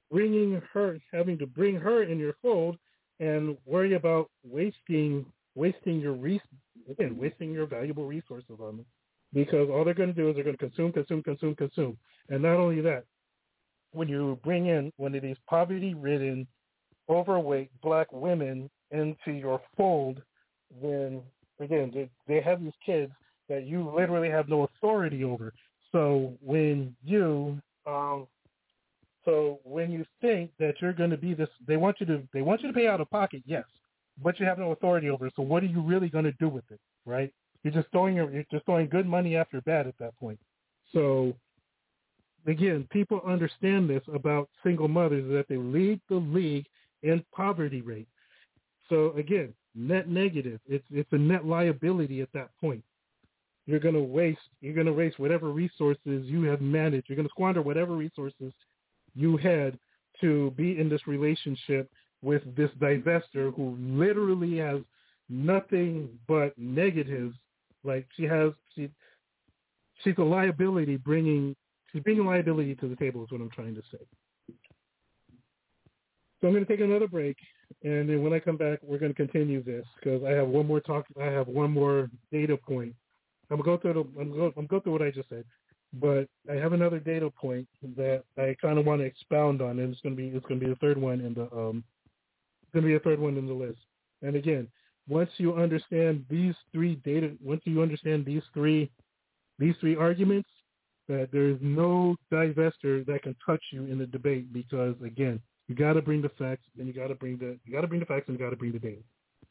bringing 0.09 0.61
her, 0.73 0.99
having 1.11 1.37
to 1.39 1.47
bring 1.47 1.75
her 1.75 2.03
in 2.03 2.19
your 2.19 2.33
fold, 2.41 2.77
and 3.19 3.57
worry 3.65 3.93
about 3.93 4.29
wasting 4.43 5.25
wasting 5.55 5.99
your 5.99 6.13
res- 6.13 6.41
again 6.89 7.17
wasting 7.17 7.51
your 7.51 7.65
valuable 7.65 8.05
resources 8.05 8.57
on 8.59 8.77
them. 8.77 8.85
Because 9.33 9.69
all 9.69 9.83
they're 9.83 9.93
going 9.95 10.13
to 10.13 10.21
do 10.21 10.29
is 10.29 10.35
they're 10.35 10.43
going 10.43 10.57
to 10.57 10.67
consume, 10.67 10.91
consume, 10.91 11.23
consume, 11.23 11.55
consume. 11.55 11.97
And 12.29 12.43
not 12.43 12.57
only 12.57 12.81
that, 12.81 13.05
when 13.91 14.07
you 14.07 14.37
bring 14.43 14.67
in 14.67 14.91
one 14.97 15.15
of 15.15 15.23
these 15.23 15.37
poverty-ridden, 15.49 16.47
overweight 17.09 17.69
black 17.81 18.11
women 18.11 18.69
into 18.91 19.31
your 19.31 19.59
fold, 19.75 20.21
then 20.81 21.21
again 21.59 21.91
they, 21.93 22.09
they 22.27 22.41
have 22.41 22.61
these 22.61 22.73
kids 22.85 23.11
that 23.49 23.65
you 23.65 23.91
literally 23.95 24.29
have 24.29 24.49
no 24.49 24.63
authority 24.63 25.23
over. 25.23 25.53
So 25.91 26.33
when 26.41 26.95
you 27.03 27.61
um, 27.85 28.27
so 29.25 29.59
when 29.63 29.91
you 29.91 30.05
think 30.21 30.51
that 30.59 30.75
you're 30.81 30.93
going 30.93 31.09
to 31.09 31.17
be 31.17 31.33
this, 31.33 31.49
they 31.65 31.77
want 31.77 31.97
you 31.99 32.05
to 32.07 32.23
they 32.33 32.41
want 32.41 32.61
you 32.61 32.67
to 32.67 32.73
pay 32.73 32.87
out 32.87 33.01
of 33.01 33.09
pocket, 33.09 33.43
yes, 33.45 33.63
but 34.21 34.39
you 34.39 34.45
have 34.45 34.59
no 34.59 34.71
authority 34.71 35.09
over 35.09 35.27
it. 35.27 35.33
So 35.35 35.43
what 35.43 35.63
are 35.63 35.67
you 35.67 35.81
really 35.81 36.09
going 36.09 36.25
to 36.25 36.33
do 36.33 36.49
with 36.49 36.65
it, 36.69 36.79
right? 37.05 37.31
You're 37.63 37.73
just 37.73 37.87
throwing 37.91 38.15
your, 38.15 38.29
you're 38.29 38.45
just 38.51 38.65
throwing 38.65 38.89
good 38.89 39.07
money 39.07 39.35
after 39.37 39.61
bad 39.61 39.87
at 39.87 39.97
that 39.99 40.17
point. 40.19 40.39
So 40.91 41.33
again, 42.45 42.87
people 42.91 43.21
understand 43.25 43.89
this 43.89 44.03
about 44.13 44.49
single 44.63 44.87
mothers 44.89 45.29
that 45.31 45.47
they 45.47 45.57
lead 45.57 46.01
the 46.09 46.15
league 46.15 46.65
in 47.01 47.23
poverty 47.33 47.81
rate. 47.81 48.07
So 48.89 49.13
again, 49.17 49.53
net 49.75 50.09
negative. 50.09 50.59
It's 50.67 50.85
it's 50.91 51.11
a 51.13 51.17
net 51.17 51.45
liability 51.45 52.21
at 52.21 52.31
that 52.33 52.49
point. 52.59 52.83
You're 53.65 53.79
going 53.79 53.95
to 53.95 54.01
waste. 54.01 54.39
You're 54.59 54.73
going 54.73 54.87
to 54.87 54.93
waste 54.93 55.19
whatever 55.19 55.49
resources 55.49 56.25
you 56.25 56.43
have 56.43 56.59
managed. 56.59 57.07
You're 57.07 57.15
going 57.15 57.27
to 57.27 57.31
squander 57.31 57.61
whatever 57.61 57.95
resources 57.95 58.53
you 59.15 59.37
had 59.37 59.77
to 60.21 60.51
be 60.51 60.79
in 60.79 60.89
this 60.89 61.07
relationship 61.07 61.89
with 62.21 62.43
this 62.55 62.69
divester 62.79 63.53
who 63.55 63.77
literally 63.79 64.57
has 64.57 64.81
nothing 65.29 66.09
but 66.27 66.57
negatives. 66.57 67.35
Like 67.83 68.07
she 68.15 68.23
has, 68.23 68.53
she 68.75 68.89
she's 70.03 70.15
a 70.17 70.23
liability 70.23 70.97
bringing 70.97 71.55
she's 71.91 72.03
bringing 72.03 72.25
liability 72.25 72.75
to 72.75 72.87
the 72.87 72.95
table 72.95 73.23
is 73.23 73.31
what 73.31 73.41
I'm 73.41 73.49
trying 73.51 73.75
to 73.75 73.81
say. 73.91 74.03
So 76.41 76.47
I'm 76.47 76.53
going 76.53 76.65
to 76.65 76.71
take 76.71 76.81
another 76.81 77.07
break, 77.07 77.37
and 77.83 78.09
then 78.09 78.21
when 78.21 78.33
I 78.33 78.39
come 78.39 78.57
back, 78.57 78.79
we're 78.83 78.97
going 78.97 79.13
to 79.13 79.15
continue 79.15 79.63
this 79.63 79.85
because 79.97 80.21
I 80.25 80.31
have 80.31 80.47
one 80.47 80.67
more 80.67 80.81
talk. 80.81 81.05
I 81.21 81.25
have 81.25 81.47
one 81.47 81.71
more 81.71 82.09
data 82.33 82.57
point. 82.57 82.93
I'm 83.49 83.61
going 83.61 83.79
to 83.79 83.87
go 83.87 83.93
through. 83.93 84.11
The, 84.15 84.21
I'm 84.21 84.31
going. 84.31 84.53
I'm 84.57 84.65
go 84.65 84.79
through 84.81 84.91
what 84.91 85.01
I 85.01 85.11
just 85.11 85.29
said, 85.29 85.45
but 85.99 86.27
I 86.49 86.55
have 86.55 86.73
another 86.73 86.99
data 86.99 87.29
point 87.29 87.67
that 87.95 88.23
I 88.37 88.55
kind 88.61 88.79
of 88.79 88.85
want 88.85 89.01
to 89.01 89.05
expound 89.05 89.61
on, 89.61 89.79
and 89.79 89.91
it's 89.91 90.01
going 90.01 90.15
to 90.15 90.21
be 90.21 90.29
it's 90.29 90.45
going 90.45 90.59
to 90.59 90.65
be 90.65 90.71
the 90.71 90.79
third 90.79 90.97
one 90.97 91.21
in 91.21 91.33
the 91.33 91.43
um, 91.55 91.83
it's 92.63 92.73
going 92.73 92.83
to 92.83 92.89
be 92.89 92.95
a 92.95 92.99
third 92.99 93.19
one 93.19 93.37
in 93.37 93.45
the 93.45 93.53
list. 93.53 93.79
And 94.21 94.35
again, 94.35 94.67
once 95.07 95.29
you 95.37 95.55
understand 95.55 96.25
these 96.29 96.55
three 96.71 96.95
data, 96.97 97.31
once 97.43 97.61
you 97.65 97.81
understand 97.81 98.25
these 98.25 98.41
three 98.53 98.89
these 99.59 99.75
three 99.79 99.95
arguments, 99.95 100.49
that 101.07 101.29
there 101.31 101.47
is 101.49 101.57
no 101.61 102.15
divester 102.31 103.05
that 103.05 103.21
can 103.21 103.35
touch 103.45 103.61
you 103.71 103.83
in 103.85 103.97
the 103.97 104.07
debate 104.07 104.51
because 104.51 104.95
again, 105.05 105.39
you 105.67 105.75
got 105.75 105.93
to 105.93 106.01
bring 106.01 106.21
the 106.21 106.29
facts 106.29 106.65
and 106.77 106.87
you 106.87 106.93
got 106.93 107.07
to 107.07 107.15
bring 107.15 107.37
the 107.37 107.57
you 107.65 107.73
got 107.73 107.81
to 107.81 107.87
bring 107.87 107.99
the 107.99 108.05
facts 108.05 108.27
and 108.27 108.37
you 108.37 108.43
got 108.43 108.51
to 108.51 108.55
bring 108.57 108.71
the 108.71 108.79
data. 108.79 109.01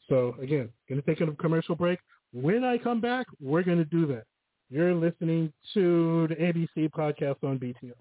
So 0.09 0.35
again, 0.41 0.71
going 0.89 1.01
to 1.01 1.07
take 1.07 1.21
a 1.21 1.31
commercial 1.37 1.77
break. 1.77 2.01
When 2.33 2.65
I 2.65 2.79
come 2.79 3.01
back, 3.01 3.27
we're 3.41 3.63
going 3.63 3.79
to 3.79 3.85
do 3.85 4.07
that. 4.07 4.25
You're 4.73 4.95
listening 4.95 5.53
to 5.75 6.29
the 6.29 6.35
ABC 6.37 6.91
podcast 6.93 7.45
on 7.45 7.59
BTR. 7.59 7.93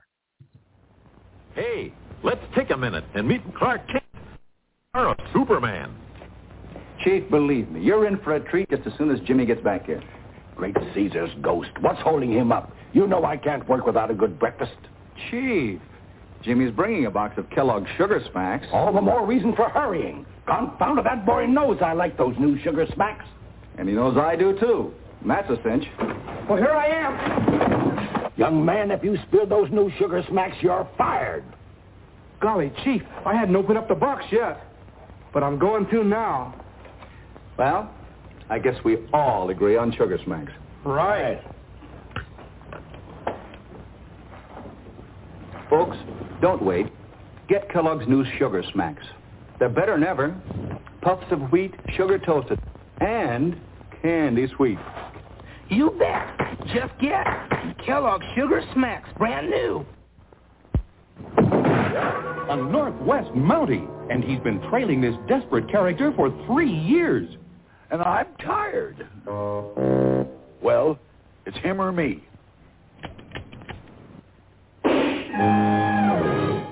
Hey, 1.54 1.94
let's 2.24 2.40
take 2.56 2.70
a 2.70 2.78
minute 2.78 3.04
and 3.14 3.28
meet 3.28 3.42
Clark 3.58 3.86
Kent, 3.88 4.06
or 4.94 5.18
Superman. 5.34 5.94
Chief, 7.04 7.30
believe 7.30 7.70
me, 7.70 7.82
you're 7.82 8.08
in 8.08 8.20
for 8.20 8.36
a 8.36 8.40
treat 8.40 8.70
just 8.70 8.88
as 8.88 8.94
soon 8.98 9.12
as 9.12 9.20
Jimmy 9.28 9.46
gets 9.46 9.62
back 9.62 9.86
here. 9.86 10.02
Great 10.56 10.78
Caesar's 10.94 11.32
ghost. 11.42 11.72
What's 11.82 12.00
holding 12.04 12.32
him 12.32 12.54
up? 12.54 12.72
You 12.94 13.06
know 13.06 13.26
I 13.26 13.36
can't 13.36 13.68
work 13.68 13.86
without 13.86 14.10
a 14.10 14.14
good 14.14 14.40
breakfast. 14.40 14.72
Chief, 15.30 15.78
Jimmy's 16.42 16.72
bringing 16.72 17.06
a 17.06 17.12
box 17.12 17.38
of 17.38 17.50
Kellogg's 17.50 17.90
Sugar 17.98 18.24
Smacks. 18.32 18.66
All 18.72 18.94
the 18.94 19.02
more 19.02 19.26
reason 19.26 19.54
for 19.58 19.68
hurrying. 19.68 20.26
Confound 20.48 21.00
it, 21.00 21.04
that 21.04 21.26
boy 21.26 21.48
knows 21.48 21.80
I 21.82 21.92
like 21.92 22.18
those 22.18 22.36
new 22.40 22.58
Sugar 22.62 22.88
Smacks. 22.96 23.26
And 23.78 23.90
he 23.90 23.94
knows 23.94 24.16
I 24.16 24.38
do, 24.38 24.58
too. 24.58 24.94
And 25.20 25.30
that's 25.30 25.50
a 25.50 25.58
cinch. 25.64 25.84
Well, 26.52 26.60
here 26.60 26.74
I 26.74 26.88
am. 26.88 28.32
Young 28.36 28.66
man, 28.66 28.92
if 28.92 29.06
you 29.06 29.18
spill 29.30 29.46
those 29.46 29.72
new 29.72 29.90
Sugar 29.98 30.22
Smacks, 30.28 30.58
you're 30.60 30.86
fired. 30.98 31.46
Golly, 32.42 32.74
Chief, 32.84 33.02
I 33.26 33.34
hadn't 33.34 33.56
opened 33.56 33.78
up 33.78 33.88
the 33.88 33.96
box 33.96 34.26
yet. 34.34 34.62
But 35.34 35.44
I'm 35.44 35.58
going 35.58 35.88
to 35.92 36.04
now. 36.04 36.62
Well, 37.58 37.90
I 38.50 38.60
guess 38.60 38.76
we 38.84 38.98
all 39.14 39.50
agree 39.50 39.78
on 39.78 39.94
Sugar 39.94 40.20
Smacks. 40.26 40.52
Right. 40.84 41.42
Folks, 45.70 45.96
don't 46.42 46.62
wait. 46.62 46.88
Get 47.48 47.70
Kellogg's 47.70 48.10
new 48.10 48.26
Sugar 48.38 48.62
Smacks. 48.74 49.06
They're 49.58 49.70
better 49.70 49.94
than 49.94 50.04
ever. 50.04 50.36
Puffs 51.02 51.32
of 51.32 51.50
wheat, 51.54 51.74
sugar 51.96 52.20
toasted, 52.20 52.60
and 53.00 53.56
candy 54.02 54.48
sweet. 54.58 54.80
You 55.72 55.92
bet. 55.92 56.41
Just 56.68 56.94
get 57.02 57.26
Kellogg's 57.86 58.26
Sugar 58.36 58.62
Smacks, 58.74 59.10
brand 59.18 59.50
new. 59.50 59.86
A 61.38 62.56
Northwest 62.56 63.30
Mountie, 63.32 63.88
and 64.10 64.24
he's 64.24 64.40
been 64.40 64.62
trailing 64.70 65.02
this 65.02 65.16
desperate 65.28 65.70
character 65.70 66.14
for 66.16 66.30
three 66.46 66.72
years. 66.72 67.30
And 67.90 68.02
I'm 68.02 68.28
tired. 68.44 69.08
Well, 70.62 71.00
it's 71.46 71.58
him 71.58 71.82
or 71.82 71.92
me. 71.92 72.24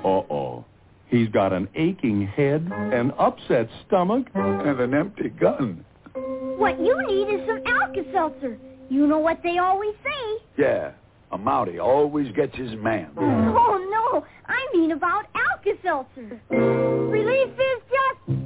Uh-oh. 0.03 0.65
He's 1.07 1.27
got 1.29 1.51
an 1.53 1.67
aching 1.75 2.27
head, 2.27 2.71
an 2.71 3.11
upset 3.17 3.67
stomach, 3.87 4.27
and 4.35 4.79
an 4.79 4.93
empty 4.93 5.29
gun. 5.29 5.83
What 6.13 6.79
you 6.79 7.01
need 7.07 7.33
is 7.33 7.41
some 7.47 7.61
Alka-Seltzer. 7.65 8.57
You 8.89 9.05
know 9.07 9.19
what 9.19 9.41
they 9.43 9.57
always 9.59 9.93
say. 10.03 10.43
Yeah, 10.57 10.91
a 11.31 11.37
Mountie 11.37 11.79
always 11.79 12.31
gets 12.33 12.55
his 12.55 12.71
man. 12.73 13.11
Oh, 13.17 13.77
no. 13.89 14.25
I 14.47 14.67
mean 14.73 14.91
about 14.91 15.25
Alka-Seltzer. 15.35 16.41
Relief 16.49 17.49
is 17.49 17.81
just 17.89 18.39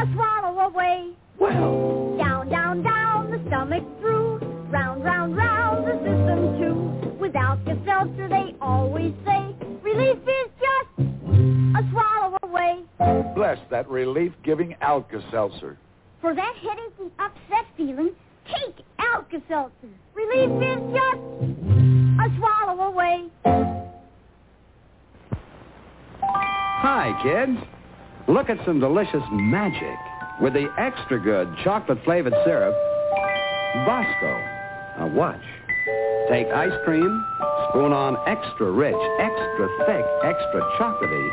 a 0.00 0.12
swallow 0.14 0.58
away. 0.60 1.10
Well. 1.38 2.16
Down, 2.18 2.48
down, 2.48 2.82
down, 2.82 3.30
the 3.30 3.42
stomach 3.48 3.84
through. 4.00 4.38
Round, 4.70 5.04
round, 5.04 5.36
round, 5.36 5.86
the 5.86 5.92
system 5.98 6.58
too. 6.58 7.18
With 7.20 7.36
Alka-Seltzer, 7.36 8.28
they 8.28 8.54
always 8.60 9.12
say, 9.24 9.54
relief 9.82 10.16
is 10.16 10.50
just 10.58 11.08
a 11.76 11.90
swallow 11.92 12.38
away. 12.42 12.82
Bless 13.34 13.58
that 13.70 13.88
relief-giving 13.88 14.76
Alka-Seltzer. 14.80 15.76
For 16.20 16.34
that 16.34 16.54
headache 16.56 16.94
and 16.98 17.10
upset 17.18 17.66
feeling, 17.76 18.12
take 18.46 18.84
Alka-Seltzer. 18.98 19.88
Relief 20.14 20.50
is 20.62 20.80
just 20.92 21.20
a 22.20 22.36
swallow 22.38 22.82
away. 22.88 23.28
Hi, 26.22 27.18
kids. 27.22 27.58
Look 28.28 28.48
at 28.50 28.58
some 28.64 28.80
delicious 28.80 29.22
magic 29.32 29.98
with 30.40 30.54
the 30.54 30.68
extra 30.78 31.20
good 31.20 31.48
chocolate 31.62 32.02
flavored 32.04 32.34
syrup, 32.44 32.74
Bosco. 33.86 34.32
Now 34.98 35.10
watch. 35.14 35.42
Take 36.30 36.46
ice 36.48 36.72
cream, 36.84 37.24
spoon 37.68 37.92
on 37.92 38.16
extra 38.26 38.70
rich, 38.70 38.96
extra 39.20 39.68
thick, 39.86 40.04
extra 40.24 40.60
chocolatey 40.78 41.28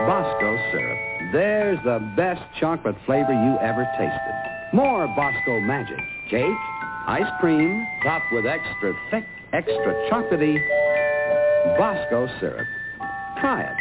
Bosco 0.00 0.56
syrup. 0.72 1.32
There's 1.32 1.78
the 1.84 2.00
best 2.16 2.42
chocolate 2.58 2.96
flavor 3.06 3.32
you 3.32 3.56
ever 3.60 3.86
tasted. 3.96 4.53
More 4.74 5.06
Bosco 5.06 5.60
magic. 5.60 6.00
Cake, 6.28 6.58
ice 7.06 7.30
cream, 7.38 7.86
topped 8.02 8.32
with 8.32 8.44
extra 8.44 8.92
thick, 9.08 9.22
extra 9.52 9.94
chocolatey 10.10 10.58
Bosco 11.78 12.26
syrup. 12.40 12.66
Try 13.40 13.62
it. 13.62 13.76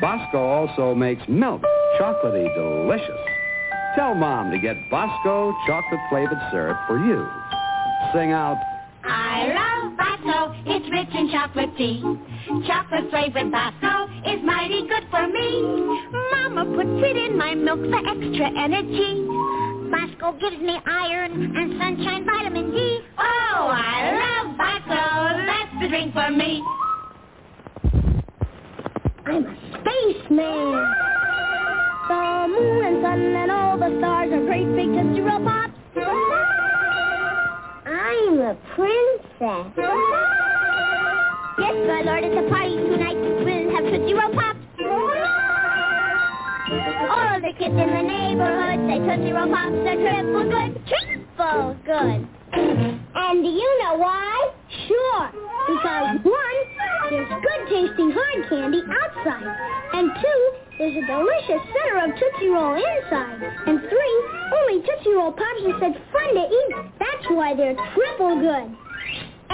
Bosco 0.00 0.38
also 0.38 0.92
makes 0.92 1.22
milk 1.28 1.62
chocolatey 2.00 2.52
delicious. 2.56 3.20
Tell 3.94 4.16
Mom 4.16 4.50
to 4.50 4.58
get 4.58 4.74
Bosco 4.90 5.54
chocolate 5.68 6.00
flavored 6.10 6.42
syrup 6.50 6.78
for 6.88 6.98
you. 6.98 7.24
Sing 8.12 8.32
out, 8.32 8.58
I 9.04 9.54
love 9.54 9.96
Bosco. 9.96 10.52
It's 10.66 10.90
rich 10.90 11.14
in 11.14 11.28
chocolatey. 11.28 12.66
Chocolate 12.66 13.08
flavored 13.10 13.52
Bosco 13.52 14.10
is 14.26 14.42
mighty 14.42 14.82
good 14.88 15.06
for 15.10 15.28
me. 15.28 15.62
Mama 16.32 16.64
puts 16.74 17.06
it 17.06 17.16
in 17.16 17.38
my 17.38 17.54
milk 17.54 17.78
for 17.78 17.98
extra 17.98 18.50
energy. 18.58 19.27
Bosco 19.90 20.32
gives 20.38 20.60
me 20.60 20.78
iron 20.86 21.56
and 21.56 21.80
sunshine 21.80 22.24
vitamin 22.24 22.70
D. 22.70 23.00
Oh, 23.18 23.68
I 23.72 24.44
love 24.44 24.56
Bosco. 24.56 25.00
That's 25.46 25.72
the 25.80 25.88
drink 25.88 26.12
for 26.12 26.30
me. 26.30 26.62
I'm 29.26 29.44
a 29.44 29.54
spaceman. 29.80 30.94
The 32.08 32.46
moon 32.48 32.84
and 32.84 33.02
sun 33.02 33.20
and 33.20 33.50
all 33.50 33.78
the 33.78 33.96
stars 33.98 34.32
are 34.32 34.44
great 34.46 34.68
big 34.76 34.88
Roll 34.88 35.44
Pops. 35.44 35.72
I'm 37.86 38.40
a 38.40 38.54
princess. 38.74 39.72
Yes, 41.58 41.76
my 41.86 42.02
lord, 42.04 42.24
it's 42.24 42.36
a 42.36 42.48
party 42.50 42.76
tonight. 42.76 43.16
We'll 43.44 43.70
have 43.74 43.84
Tootsie 43.84 44.14
Roll 44.14 44.32
Pops. 44.34 44.57
All 46.98 47.38
the 47.40 47.52
kids 47.58 47.78
in 47.78 47.90
the 47.94 48.02
neighborhood 48.02 48.78
say 48.90 48.98
Tootsie 48.98 49.30
Roll 49.30 49.46
Pops 49.46 49.86
are 49.86 49.98
triple 50.02 50.50
good. 50.50 50.70
Triple 50.90 51.76
good. 51.86 52.26
And 53.14 53.44
do 53.44 53.50
you 53.50 53.70
know 53.82 53.94
why? 53.94 54.50
Sure. 54.88 55.30
Because 55.68 56.18
one, 56.26 56.58
there's 57.10 57.28
good 57.28 57.62
tasting 57.70 58.10
hard 58.10 58.48
candy 58.48 58.82
outside. 58.82 59.46
And 59.94 60.10
two, 60.20 60.40
there's 60.78 60.96
a 60.96 61.06
delicious 61.06 61.62
center 61.70 62.02
of 62.02 62.10
Tootsie 62.18 62.48
Roll 62.48 62.74
inside. 62.74 63.42
And 63.66 63.78
three, 63.78 64.14
only 64.58 64.82
Tootsie 64.82 65.14
Roll 65.14 65.32
Pops 65.32 65.62
are 65.70 65.78
such 65.78 65.98
fun 66.10 66.34
to 66.34 66.44
eat. 66.50 66.74
That's 66.98 67.26
why 67.30 67.54
they're 67.54 67.76
triple 67.94 68.40
good. 68.40 68.74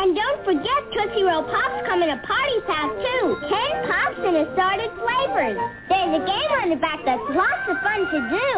And 0.04 0.14
don't 0.14 0.44
forget 0.44 0.84
Tootsie 0.92 1.22
Roll 1.22 1.44
Pops 1.44 1.80
come 1.88 2.02
in 2.02 2.10
a 2.10 2.20
party 2.26 2.60
pack 2.66 2.92
too. 2.92 3.36
Ten 3.48 3.88
pops 3.88 4.20
in 4.20 4.36
assorted 4.36 4.92
flavors. 5.00 5.56
There's 5.88 6.20
a 6.20 6.26
game 6.28 6.52
on 6.60 6.68
the 6.68 6.76
back 6.76 7.00
that's 7.06 7.24
lots 7.32 7.64
of 7.72 7.80
fun 7.80 8.04
to 8.12 8.20
do. 8.28 8.50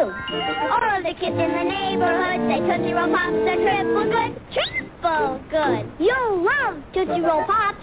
All 0.67 0.99
the 0.99 1.15
kids 1.15 1.39
in 1.39 1.51
the 1.55 1.63
neighborhood 1.63 2.51
say 2.51 2.59
Tootsie 2.67 2.91
Roll 2.91 3.07
Pops 3.15 3.31
are 3.31 3.63
triple 3.63 4.11
good, 4.11 4.35
triple 4.51 5.39
good. 5.47 5.89
You'll 6.03 6.43
love 6.43 6.83
Tootsie 6.93 7.21
Roll 7.21 7.45
Pops. 7.45 7.79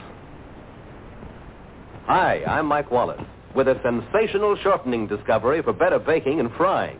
Hi, 2.04 2.44
I'm 2.44 2.66
Mike 2.66 2.90
Wallace 2.90 3.24
with 3.56 3.68
a 3.68 3.80
sensational 3.82 4.58
shortening 4.62 5.06
discovery 5.06 5.62
for 5.62 5.72
better 5.72 5.98
baking 5.98 6.38
and 6.38 6.50
frying. 6.58 6.98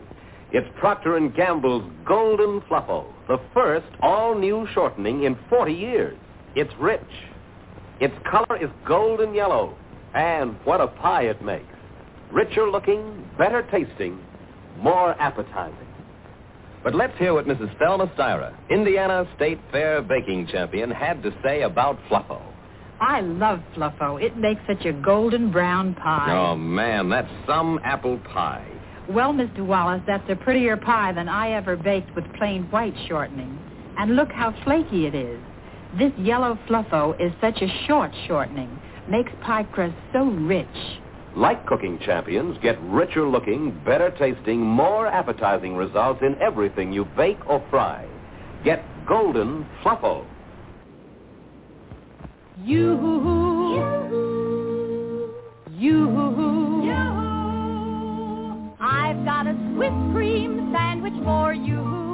It's 0.51 0.67
Procter 0.79 1.19
& 1.29 1.37
Gamble's 1.37 1.83
Golden 2.07 2.61
Fluffo, 2.61 3.05
the 3.27 3.37
first 3.53 3.85
all-new 4.01 4.67
shortening 4.73 5.25
in 5.25 5.37
40 5.47 5.71
years. 5.71 6.17
It's 6.55 6.71
rich. 6.79 7.01
Its 7.99 8.13
color 8.29 8.61
is 8.61 8.69
golden 8.87 9.33
yellow. 9.33 9.75
And 10.13 10.55
what 10.63 10.79
a 10.79 10.87
pie 10.87 11.23
it 11.23 11.43
makes. 11.43 11.65
Richer 12.31 12.69
looking, 12.69 13.29
better 13.37 13.67
tasting, 13.71 14.19
more 14.77 15.11
appetizing. 15.21 15.87
But 16.83 16.95
let's 16.95 17.17
hear 17.17 17.33
what 17.33 17.45
Mrs. 17.45 17.77
Thelma 17.79 18.07
Styra, 18.17 18.53
Indiana 18.69 19.27
State 19.35 19.59
Fair 19.71 20.01
baking 20.01 20.47
champion, 20.47 20.91
had 20.91 21.23
to 21.23 21.33
say 21.43 21.63
about 21.63 21.97
Fluffo. 22.09 22.41
I 23.01 23.21
love 23.21 23.59
Fluffo. 23.75 24.21
It 24.21 24.37
makes 24.37 24.61
such 24.67 24.85
a 24.85 24.93
golden 24.93 25.51
brown 25.51 25.95
pie. 25.95 26.31
Oh, 26.31 26.55
man, 26.55 27.09
that's 27.09 27.31
some 27.47 27.79
apple 27.83 28.19
pie. 28.19 28.65
Well, 29.09 29.33
Mr. 29.33 29.65
Wallace, 29.65 30.01
that's 30.07 30.29
a 30.29 30.35
prettier 30.35 30.77
pie 30.77 31.11
than 31.11 31.27
I 31.27 31.51
ever 31.51 31.75
baked 31.75 32.15
with 32.15 32.23
plain 32.35 32.63
white 32.71 32.95
shortening. 33.07 33.59
And 33.97 34.15
look 34.15 34.31
how 34.31 34.53
flaky 34.63 35.07
it 35.07 35.15
is. 35.15 35.39
This 35.97 36.11
yellow 36.17 36.59
Fluffo 36.67 37.15
is 37.21 37.31
such 37.39 37.61
a 37.61 37.85
short 37.87 38.11
shortening. 38.27 38.79
Makes 39.09 39.31
pie 39.41 39.63
crust 39.63 39.95
so 40.11 40.25
rich. 40.25 40.67
Like 41.37 41.65
cooking 41.65 41.99
champions, 42.05 42.57
get 42.61 42.81
richer 42.81 43.25
looking, 43.25 43.71
better 43.85 44.13
tasting, 44.19 44.59
more 44.59 45.07
appetizing 45.07 45.75
results 45.75 46.21
in 46.21 46.35
everything 46.41 46.91
you 46.91 47.05
bake 47.15 47.39
or 47.47 47.65
fry. 47.69 48.05
Get 48.65 48.83
Golden 49.07 49.65
Fluffo. 49.83 50.25
You. 52.63 52.97
Hoo 52.97 53.19
hoo. 53.21 53.65
You. 55.77 56.15
I've 58.81 59.23
got 59.23 59.47
a 59.47 59.55
Swiss 59.73 59.93
cream 60.13 60.73
sandwich 60.73 61.13
for 61.23 61.53
you. 61.53 62.04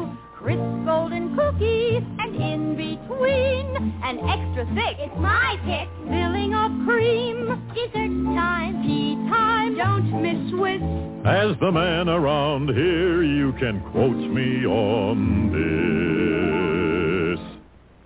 Crisp 0.44 0.60
golden 0.86 1.36
cookies 1.36 2.02
and 2.18 2.36
in 2.36 2.76
between 2.76 3.76
an 4.04 4.18
extra 4.28 4.66
thick. 4.74 4.98
It's 4.98 5.16
my 5.18 5.56
pick. 5.66 5.88
Filling 6.10 6.56
of 6.56 6.72
cream. 6.84 7.46
Dessert 7.76 8.10
time. 8.34 8.82
Tea 8.82 9.16
time. 9.30 9.78
Don't 9.78 10.22
miss 10.24 10.50
Swiss. 10.50 10.82
As 11.26 11.56
the 11.60 11.72
man 11.72 12.10
around 12.10 12.70
here, 12.70 13.22
you 13.22 13.54
can 13.60 13.82
quote 13.92 14.18
me 14.18 14.66
on 14.66 15.52
this. 15.52 17.40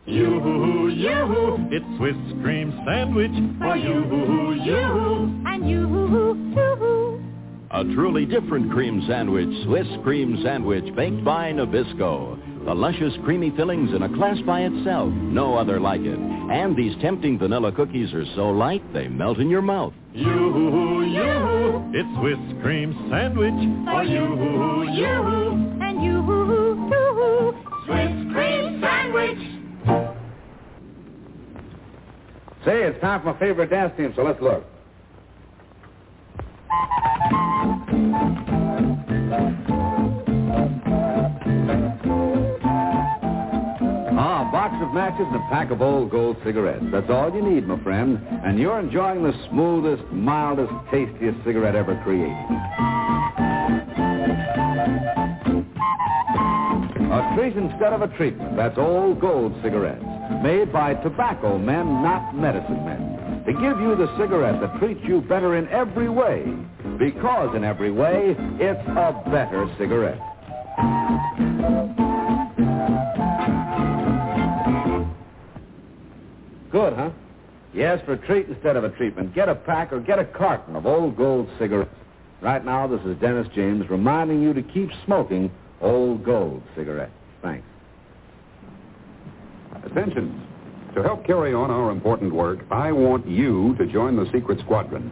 You, 0.05 0.89
you, 0.89 1.67
it's 1.71 1.97
Swiss 1.97 2.17
cream 2.43 2.77
sandwich 2.85 3.31
for 3.59 3.77
you, 3.77 4.53
you. 4.61 5.41
And 5.47 5.69
you, 5.69 6.53
too. 6.53 7.14
A 7.75 7.83
truly 7.93 8.25
different 8.25 8.71
cream 8.71 9.03
sandwich, 9.05 9.49
Swiss 9.65 9.85
cream 10.01 10.39
sandwich 10.41 10.85
baked 10.95 11.25
by 11.25 11.51
Nabisco. 11.51 12.39
The 12.63 12.73
luscious 12.73 13.13
creamy 13.25 13.51
fillings 13.57 13.93
in 13.93 14.03
a 14.03 14.15
class 14.15 14.37
by 14.45 14.61
itself, 14.61 15.11
no 15.11 15.57
other 15.57 15.77
like 15.77 15.99
it. 15.99 16.17
And 16.17 16.73
these 16.77 16.95
tempting 17.01 17.37
vanilla 17.37 17.73
cookies 17.73 18.13
are 18.13 18.23
so 18.33 18.51
light 18.51 18.81
they 18.93 19.09
melt 19.09 19.39
in 19.39 19.49
your 19.49 19.61
mouth. 19.61 19.91
You, 20.13 20.23
hoo 20.23 20.71
hoo, 20.71 21.03
you, 21.03 21.21
hoo, 21.21 21.91
it's 21.93 22.07
Swiss 22.17 22.61
cream 22.63 22.95
sandwich 23.11 23.51
for 23.91 24.03
you, 24.05 24.23
you. 24.93 25.51
And 25.83 26.01
you, 26.01 26.23
too. 26.89 27.57
Swiss 27.87 28.33
cream 28.33 28.79
sandwich. 28.79 29.39
Say, 32.63 32.83
it's 32.83 33.01
time 33.01 33.19
for 33.19 33.33
my 33.33 33.39
favorite 33.39 33.69
dance 33.69 33.91
team, 33.97 34.13
so 34.15 34.23
let's 34.23 34.41
look. 34.41 34.63
Ah, 44.17 44.47
a 44.47 44.51
box 44.51 44.75
of 44.81 44.93
matches 44.93 45.25
and 45.27 45.35
a 45.35 45.47
pack 45.49 45.71
of 45.71 45.81
old 45.81 46.09
gold 46.09 46.37
cigarettes. 46.43 46.85
That's 46.91 47.09
all 47.09 47.33
you 47.33 47.41
need, 47.41 47.67
my 47.67 47.77
friend. 47.83 48.19
And 48.45 48.57
you're 48.57 48.79
enjoying 48.79 49.23
the 49.23 49.33
smoothest, 49.49 50.03
mildest, 50.11 50.71
tastiest 50.91 51.37
cigarette 51.43 51.75
ever 51.75 51.99
created. 52.03 52.35
A 57.11 57.35
treat 57.35 57.55
instead 57.55 57.93
of 57.93 58.01
a 58.01 58.07
treatment. 58.15 58.55
That's 58.55 58.77
old 58.77 59.19
gold 59.19 59.53
cigarettes. 59.61 60.03
Made 60.41 60.71
by 60.71 60.95
tobacco 60.95 61.57
men, 61.57 62.01
not 62.01 62.35
medicine 62.35 62.83
men. 62.85 63.24
To 63.45 63.53
give 63.53 63.79
you 63.79 63.95
the 63.95 64.09
cigarette 64.17 64.59
that 64.59 64.79
treats 64.79 65.01
you 65.03 65.21
better 65.21 65.55
in 65.55 65.67
every 65.69 66.09
way. 66.09 66.45
Because 66.97 67.55
in 67.55 67.63
every 67.63 67.91
way, 67.91 68.35
it's 68.59 68.87
a 68.89 69.21
better 69.29 69.69
cigarette. 69.77 70.19
Good, 76.71 76.93
huh? 76.93 77.11
Yes, 77.73 78.01
for 78.05 78.13
a 78.13 78.17
treat 78.17 78.47
instead 78.47 78.77
of 78.77 78.83
a 78.83 78.89
treatment. 78.89 79.35
Get 79.35 79.47
a 79.47 79.55
pack 79.55 79.93
or 79.93 79.99
get 79.99 80.17
a 80.17 80.25
carton 80.25 80.75
of 80.75 80.85
old 80.85 81.15
gold 81.15 81.47
cigarettes. 81.59 81.91
Right 82.41 82.65
now, 82.65 82.87
this 82.87 83.01
is 83.01 83.17
Dennis 83.19 83.47
James 83.53 83.89
reminding 83.89 84.41
you 84.41 84.53
to 84.53 84.61
keep 84.61 84.89
smoking 85.05 85.51
old 85.81 86.23
gold 86.23 86.63
cigarettes. 86.75 87.11
Thanks. 87.41 87.65
Attention. 89.83 90.44
To 90.95 91.03
help 91.03 91.25
carry 91.25 91.53
on 91.53 91.71
our 91.71 91.91
important 91.91 92.33
work, 92.33 92.59
I 92.71 92.93
want 92.93 93.27
you 93.27 93.75
to 93.77 93.85
join 93.85 94.15
the 94.15 94.31
secret 94.31 94.59
squadron 94.61 95.11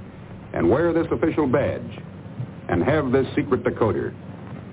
and 0.54 0.70
wear 0.70 0.94
this 0.94 1.08
official 1.12 1.46
badge 1.46 2.00
and 2.70 2.82
have 2.84 3.12
this 3.12 3.28
secret 3.36 3.66
decoder. 3.66 4.14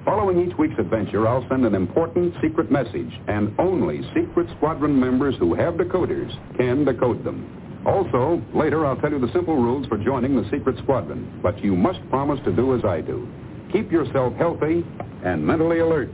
Following 0.05 0.49
each 0.49 0.57
week's 0.57 0.79
adventure, 0.79 1.27
I'll 1.27 1.45
send 1.49 1.67
an 1.67 1.75
important 1.75 2.33
secret 2.41 2.71
message, 2.71 3.11
and 3.27 3.53
only 3.59 4.03
secret 4.15 4.49
squadron 4.57 4.99
members 4.99 5.35
who 5.41 5.53
have 5.55 5.75
decoders 5.75 6.31
can 6.57 6.85
decode 6.85 7.25
them. 7.25 7.83
Also, 7.85 8.41
later 8.55 8.87
I'll 8.87 8.97
tell 8.97 9.11
you 9.11 9.19
the 9.19 9.33
simple 9.33 9.57
rules 9.57 9.87
for 9.89 9.99
joining 9.99 10.37
the 10.37 10.49
secret 10.49 10.79
squadron, 10.79 11.41
but 11.43 11.59
you 11.63 11.75
must 11.75 11.99
promise 12.09 12.39
to 12.45 12.53
do 12.53 12.77
as 12.77 12.85
I 12.85 13.01
do. 13.01 13.29
Keep 13.73 13.91
yourself 13.91 14.35
healthy 14.35 14.87
and 15.25 15.45
mentally 15.45 15.81
alert. 15.81 16.09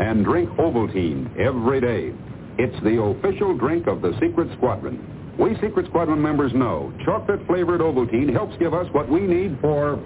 And 0.00 0.24
drink 0.24 0.50
Ovaltine 0.58 1.38
every 1.38 1.80
day. 1.80 2.12
It's 2.58 2.82
the 2.84 3.00
official 3.00 3.56
drink 3.56 3.86
of 3.86 4.02
the 4.02 4.12
Secret 4.20 4.48
Squadron. 4.56 5.34
We 5.38 5.54
Secret 5.60 5.86
Squadron 5.86 6.20
members 6.20 6.52
know 6.52 6.92
chocolate-flavored 7.04 7.80
Ovaltine 7.80 8.32
helps 8.32 8.54
give 8.58 8.74
us 8.74 8.86
what 8.92 9.08
we 9.08 9.20
need 9.20 9.58
for 9.60 9.96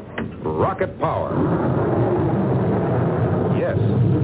rocket 0.43 0.99
power. 1.01 1.35
Yes, 3.59 3.77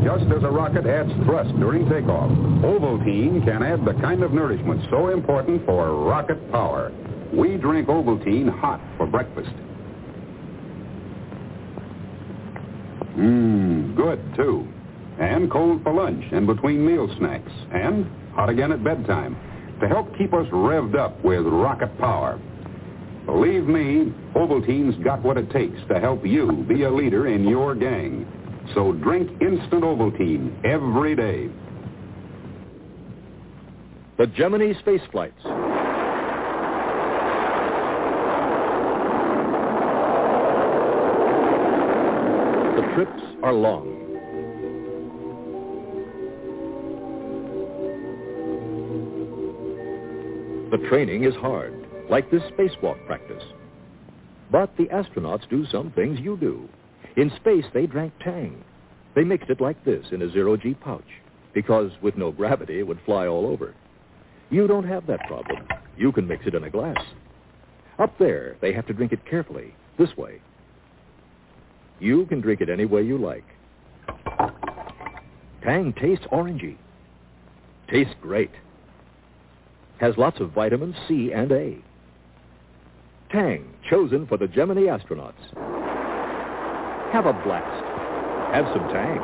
just 0.04 0.30
as 0.30 0.44
a 0.44 0.50
rocket 0.50 0.86
adds 0.86 1.10
thrust 1.24 1.50
during 1.58 1.88
takeoff, 1.90 2.30
Ovaltine 2.62 3.44
can 3.44 3.64
add 3.64 3.84
the 3.84 3.94
kind 4.00 4.22
of 4.22 4.32
nourishment 4.32 4.80
so 4.90 5.08
important 5.08 5.66
for 5.66 6.04
rocket 6.04 6.50
power. 6.52 6.92
We 7.32 7.56
drink 7.56 7.88
Ovaltine 7.88 8.48
hot 8.48 8.80
for 8.96 9.06
breakfast. 9.06 9.50
Mmm, 13.16 13.96
good, 13.96 14.20
too. 14.36 14.68
And 15.18 15.50
cold 15.50 15.82
for 15.82 15.92
lunch 15.92 16.24
and 16.32 16.46
between 16.46 16.84
meal 16.86 17.08
snacks. 17.18 17.52
And 17.72 18.06
hot 18.34 18.48
again 18.48 18.72
at 18.72 18.82
bedtime 18.82 19.36
to 19.80 19.88
help 19.88 20.16
keep 20.16 20.32
us 20.32 20.46
revved 20.52 20.96
up 20.96 21.22
with 21.24 21.44
rocket 21.44 21.98
power. 21.98 22.40
Believe 23.26 23.64
me, 23.64 24.12
Ovaltine's 24.34 25.02
got 25.04 25.22
what 25.22 25.36
it 25.36 25.50
takes 25.50 25.78
to 25.88 26.00
help 26.00 26.26
you 26.26 26.64
be 26.68 26.82
a 26.84 26.90
leader 26.90 27.28
in 27.28 27.46
your 27.46 27.74
gang. 27.74 28.26
So 28.74 28.92
drink 28.92 29.30
instant 29.40 29.82
Ovaltine 29.82 30.64
every 30.64 31.14
day. 31.14 31.48
The 34.18 34.26
Gemini 34.28 34.72
space 34.80 35.00
flights. 35.10 35.42
The 42.76 42.94
trips 42.94 43.22
are 43.42 43.52
long. 43.52 44.11
The 50.72 50.78
training 50.88 51.24
is 51.24 51.34
hard, 51.34 51.86
like 52.08 52.30
this 52.30 52.42
spacewalk 52.44 53.04
practice. 53.06 53.42
But 54.50 54.74
the 54.78 54.86
astronauts 54.86 55.46
do 55.50 55.66
some 55.66 55.90
things 55.90 56.18
you 56.18 56.38
do. 56.38 56.66
In 57.14 57.30
space, 57.36 57.66
they 57.74 57.84
drank 57.84 58.14
Tang. 58.24 58.64
They 59.14 59.22
mixed 59.22 59.50
it 59.50 59.60
like 59.60 59.84
this 59.84 60.06
in 60.12 60.22
a 60.22 60.32
zero-G 60.32 60.72
pouch, 60.80 61.04
because 61.52 61.90
with 62.00 62.16
no 62.16 62.32
gravity, 62.32 62.78
it 62.78 62.86
would 62.86 63.00
fly 63.04 63.26
all 63.26 63.46
over. 63.46 63.74
You 64.48 64.66
don't 64.66 64.88
have 64.88 65.06
that 65.08 65.20
problem. 65.28 65.68
You 65.98 66.10
can 66.10 66.26
mix 66.26 66.46
it 66.46 66.54
in 66.54 66.64
a 66.64 66.70
glass. 66.70 67.04
Up 67.98 68.16
there, 68.18 68.56
they 68.62 68.72
have 68.72 68.86
to 68.86 68.94
drink 68.94 69.12
it 69.12 69.26
carefully, 69.28 69.74
this 69.98 70.16
way. 70.16 70.40
You 72.00 72.24
can 72.24 72.40
drink 72.40 72.62
it 72.62 72.70
any 72.70 72.86
way 72.86 73.02
you 73.02 73.18
like. 73.18 73.44
Tang 75.62 75.92
tastes 76.00 76.24
orangey. 76.32 76.78
Tastes 77.90 78.14
great. 78.22 78.52
Has 79.98 80.16
lots 80.18 80.40
of 80.40 80.50
vitamins 80.50 80.96
C 81.06 81.32
and 81.32 81.52
A. 81.52 81.76
Tang, 83.30 83.64
chosen 83.88 84.26
for 84.26 84.36
the 84.36 84.48
Gemini 84.48 84.82
astronauts. 84.82 85.32
Have 87.12 87.26
a 87.26 87.32
blast. 87.32 87.84
Have 88.54 88.66
some 88.74 88.88
Tang. 88.92 89.20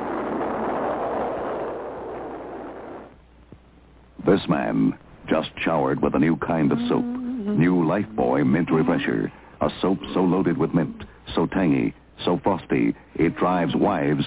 This 4.26 4.48
man 4.48 4.98
just 5.28 5.50
showered 5.58 6.02
with 6.02 6.14
a 6.14 6.18
new 6.18 6.36
kind 6.36 6.72
of 6.72 6.78
soap. 6.88 7.04
New 7.04 7.76
Lifebuoy 7.84 8.46
Mint 8.46 8.70
Refresher. 8.70 9.32
A 9.60 9.70
soap 9.80 9.98
so 10.14 10.20
loaded 10.20 10.56
with 10.56 10.72
mint, 10.72 11.02
so 11.34 11.46
tangy, 11.46 11.94
so 12.24 12.40
frosty, 12.44 12.94
it 13.16 13.36
drives 13.36 13.74
wives 13.74 14.24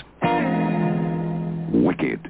wicked. 1.72 2.30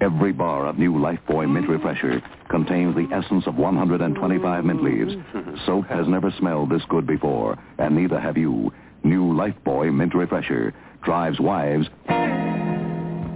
Every 0.00 0.32
bar 0.32 0.66
of 0.66 0.78
new 0.78 0.92
Lifebuoy 0.94 1.50
Mint 1.50 1.68
Refresher 1.68 2.22
contains 2.48 2.94
the 2.94 3.12
essence 3.12 3.46
of 3.48 3.56
125 3.56 4.64
mint 4.64 4.82
leaves. 4.82 5.12
Soap 5.66 5.86
has 5.86 6.06
never 6.06 6.32
smelled 6.38 6.70
this 6.70 6.82
good 6.88 7.06
before, 7.06 7.58
and 7.78 7.96
neither 7.96 8.20
have 8.20 8.36
you. 8.36 8.72
New 9.02 9.32
Lifebuoy 9.32 9.92
Mint 9.92 10.14
Refresher 10.14 10.72
drives 11.02 11.40
wives 11.40 11.88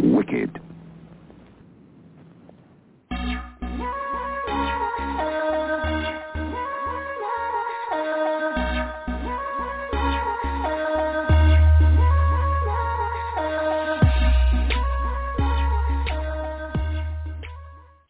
wicked. 0.00 0.60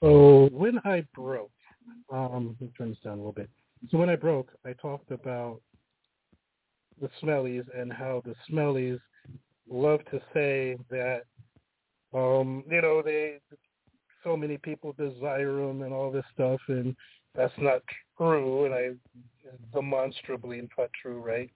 So 0.03 0.49
when 0.51 0.81
I 0.85 1.07
broke, 1.15 1.53
um, 2.13 2.57
let 2.61 2.61
me 2.61 2.73
turn 2.77 2.91
this 2.91 2.99
down 3.05 3.15
a 3.15 3.17
little 3.17 3.33
bit. 3.33 3.49
So 3.91 3.99
when 3.99 4.11
I 4.11 4.17
broke, 4.17 4.51
I 4.67 4.73
talked 4.73 5.13
about 5.13 5.61
the 7.01 7.09
smellies 7.23 7.65
and 7.77 7.93
how 7.93 8.21
the 8.25 8.35
smellies 8.51 8.99
love 9.71 10.01
to 10.11 10.21
say 10.35 10.77
that, 10.91 11.23
um, 12.13 12.65
you 12.69 12.83
know, 12.83 13.01
they 13.01 13.39
so 14.25 14.37
many 14.37 14.59
people 14.59 14.93
desire 14.99 15.57
them 15.57 15.83
and 15.83 15.93
all 15.93 16.11
this 16.11 16.25
stuff, 16.35 16.61
and 16.69 16.97
that's 17.35 17.55
not 17.59 17.83
true, 18.17 18.65
and 18.65 18.75
I 18.75 18.91
demonstrably 19.73 20.69
not 20.77 20.91
true, 21.01 21.21
right? 21.21 21.51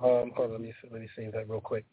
Um, 0.00 0.32
hold 0.36 0.50
on, 0.50 0.52
let 0.52 0.60
me 0.60 0.72
let 0.90 1.00
me 1.00 1.08
say 1.16 1.30
that 1.32 1.48
real 1.48 1.60
quick. 1.60 1.84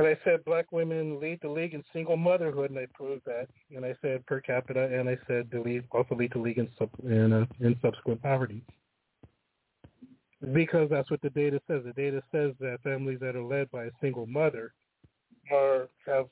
And 0.00 0.08
I 0.08 0.16
said 0.24 0.42
black 0.46 0.72
women 0.72 1.20
lead 1.20 1.40
the 1.42 1.50
league 1.50 1.74
in 1.74 1.84
single 1.92 2.16
motherhood, 2.16 2.70
and 2.70 2.78
I 2.78 2.86
proved 2.94 3.20
that. 3.26 3.48
And 3.76 3.84
I 3.84 3.94
said 4.00 4.24
per 4.24 4.40
capita, 4.40 4.84
and 4.84 5.10
I 5.10 5.18
said 5.28 5.50
they 5.52 5.58
lead, 5.58 5.84
also 5.90 6.14
lead 6.14 6.32
the 6.32 6.38
league 6.38 6.56
in, 6.56 6.70
sub, 6.78 6.88
in, 7.04 7.34
uh, 7.34 7.44
in 7.60 7.76
subsequent 7.82 8.22
poverty. 8.22 8.62
Because 10.54 10.88
that's 10.88 11.10
what 11.10 11.20
the 11.20 11.28
data 11.28 11.60
says. 11.68 11.82
The 11.84 11.92
data 11.92 12.22
says 12.32 12.52
that 12.60 12.78
families 12.82 13.18
that 13.20 13.36
are 13.36 13.42
led 13.42 13.70
by 13.70 13.84
a 13.84 13.90
single 14.00 14.24
mother 14.24 14.72
are 15.52 15.90
have 16.06 16.28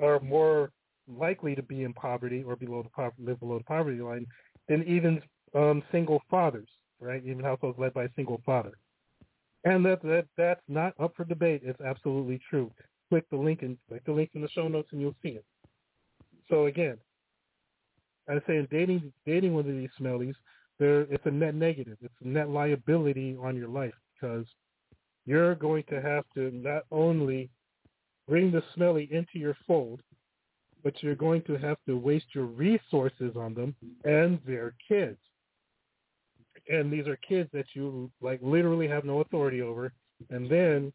are 0.00 0.18
more 0.18 0.72
likely 1.06 1.54
to 1.54 1.62
be 1.62 1.84
in 1.84 1.92
poverty 1.92 2.42
or 2.42 2.56
below 2.56 2.82
the 2.82 2.88
poverty, 2.88 3.22
live 3.22 3.38
below 3.38 3.58
the 3.58 3.64
poverty 3.64 4.00
line 4.00 4.26
than 4.68 4.82
even 4.88 5.22
um, 5.54 5.84
single 5.92 6.20
fathers, 6.28 6.68
right? 6.98 7.22
Even 7.24 7.44
households 7.44 7.78
led 7.78 7.94
by 7.94 8.06
a 8.06 8.12
single 8.16 8.42
father. 8.44 8.72
And 9.62 9.86
that, 9.86 10.02
that 10.02 10.26
that's 10.36 10.60
not 10.66 10.94
up 10.98 11.14
for 11.16 11.24
debate. 11.24 11.62
It's 11.64 11.80
absolutely 11.80 12.40
true 12.50 12.72
click 13.08 13.28
the 13.30 13.36
link 13.36 13.62
and 13.62 13.76
click 13.88 14.04
the 14.04 14.12
link 14.12 14.30
in 14.34 14.42
the 14.42 14.48
show 14.48 14.68
notes 14.68 14.88
and 14.92 15.00
you'll 15.00 15.16
see 15.22 15.30
it. 15.30 15.44
So 16.48 16.66
again, 16.66 16.98
I 18.28 18.34
say 18.46 18.56
in 18.56 18.68
dating 18.70 19.12
dating 19.26 19.54
one 19.54 19.68
of 19.68 19.76
these 19.76 19.90
smellies, 20.00 20.34
there 20.78 21.02
it's 21.02 21.26
a 21.26 21.30
net 21.30 21.54
negative. 21.54 21.98
It's 22.00 22.14
a 22.22 22.28
net 22.28 22.48
liability 22.48 23.36
on 23.40 23.56
your 23.56 23.68
life 23.68 23.94
because 24.14 24.46
you're 25.26 25.54
going 25.54 25.84
to 25.88 26.00
have 26.00 26.24
to 26.34 26.50
not 26.50 26.82
only 26.90 27.50
bring 28.28 28.50
the 28.50 28.62
smelly 28.74 29.08
into 29.10 29.38
your 29.38 29.56
fold, 29.66 30.00
but 30.82 31.02
you're 31.02 31.14
going 31.14 31.42
to 31.42 31.56
have 31.56 31.78
to 31.86 31.96
waste 31.96 32.34
your 32.34 32.46
resources 32.46 33.36
on 33.36 33.54
them 33.54 33.74
and 34.04 34.38
their 34.46 34.74
kids. 34.86 35.18
And 36.68 36.92
these 36.92 37.06
are 37.06 37.16
kids 37.16 37.50
that 37.52 37.66
you 37.74 38.10
like 38.20 38.40
literally 38.42 38.88
have 38.88 39.04
no 39.04 39.20
authority 39.20 39.60
over. 39.60 39.92
And 40.30 40.48
then 40.48 40.92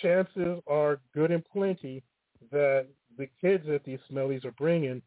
chances 0.00 0.60
are 0.66 1.00
good 1.14 1.30
and 1.30 1.44
plenty 1.44 2.02
that 2.50 2.86
the 3.18 3.28
kids 3.40 3.64
that 3.66 3.84
these 3.84 3.98
smellies 4.10 4.44
are 4.44 4.52
bringing 4.52 5.02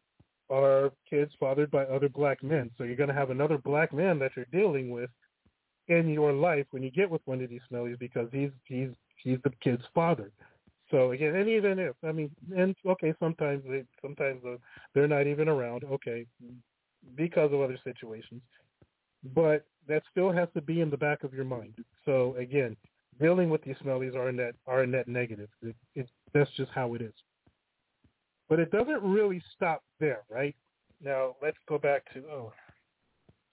are 0.48 0.92
kids 1.08 1.32
fathered 1.40 1.70
by 1.70 1.84
other 1.84 2.08
black 2.08 2.42
men. 2.42 2.70
So 2.78 2.84
you're 2.84 2.96
going 2.96 3.08
to 3.08 3.14
have 3.14 3.30
another 3.30 3.58
black 3.58 3.92
man 3.92 4.18
that 4.20 4.32
you're 4.36 4.46
dealing 4.52 4.90
with 4.90 5.10
in 5.88 6.08
your 6.08 6.32
life 6.32 6.66
when 6.70 6.82
you 6.82 6.90
get 6.90 7.10
with 7.10 7.22
one 7.24 7.42
of 7.42 7.50
these 7.50 7.60
smellies 7.70 7.98
because 7.98 8.28
he's 8.32 8.50
he's 8.64 8.90
he's 9.22 9.38
the 9.44 9.52
kid's 9.62 9.84
father. 9.94 10.30
So 10.90 11.10
again, 11.10 11.34
and 11.34 11.48
even 11.48 11.78
if 11.78 11.96
I 12.04 12.12
mean, 12.12 12.30
and 12.56 12.74
okay, 12.86 13.14
sometimes 13.18 13.64
they 13.68 13.84
sometimes 14.00 14.42
they're 14.94 15.08
not 15.08 15.26
even 15.26 15.48
around. 15.48 15.84
Okay, 15.84 16.26
because 17.16 17.52
of 17.52 17.60
other 17.60 17.78
situations, 17.82 18.42
but 19.34 19.66
that 19.88 20.02
still 20.10 20.32
has 20.32 20.48
to 20.54 20.60
be 20.60 20.80
in 20.80 20.90
the 20.90 20.96
back 20.96 21.24
of 21.24 21.34
your 21.34 21.44
mind. 21.44 21.74
So 22.04 22.34
again, 22.36 22.76
dealing 23.20 23.50
with 23.50 23.62
these 23.62 23.76
smellies 23.84 24.14
are 24.14 24.28
a 24.28 24.32
net 24.32 24.54
are 24.66 24.82
a 24.82 24.86
net 24.86 25.08
negative. 25.08 25.48
It, 25.62 25.76
it, 25.94 26.08
that's 26.32 26.50
just 26.56 26.70
how 26.74 26.94
it 26.94 27.02
is. 27.02 27.14
But 28.48 28.60
it 28.60 28.70
doesn't 28.70 29.02
really 29.02 29.42
stop 29.54 29.82
there, 29.98 30.22
right? 30.30 30.54
Now 31.02 31.36
let's 31.42 31.56
go 31.68 31.78
back 31.78 32.04
to 32.14 32.22
oh, 32.30 32.52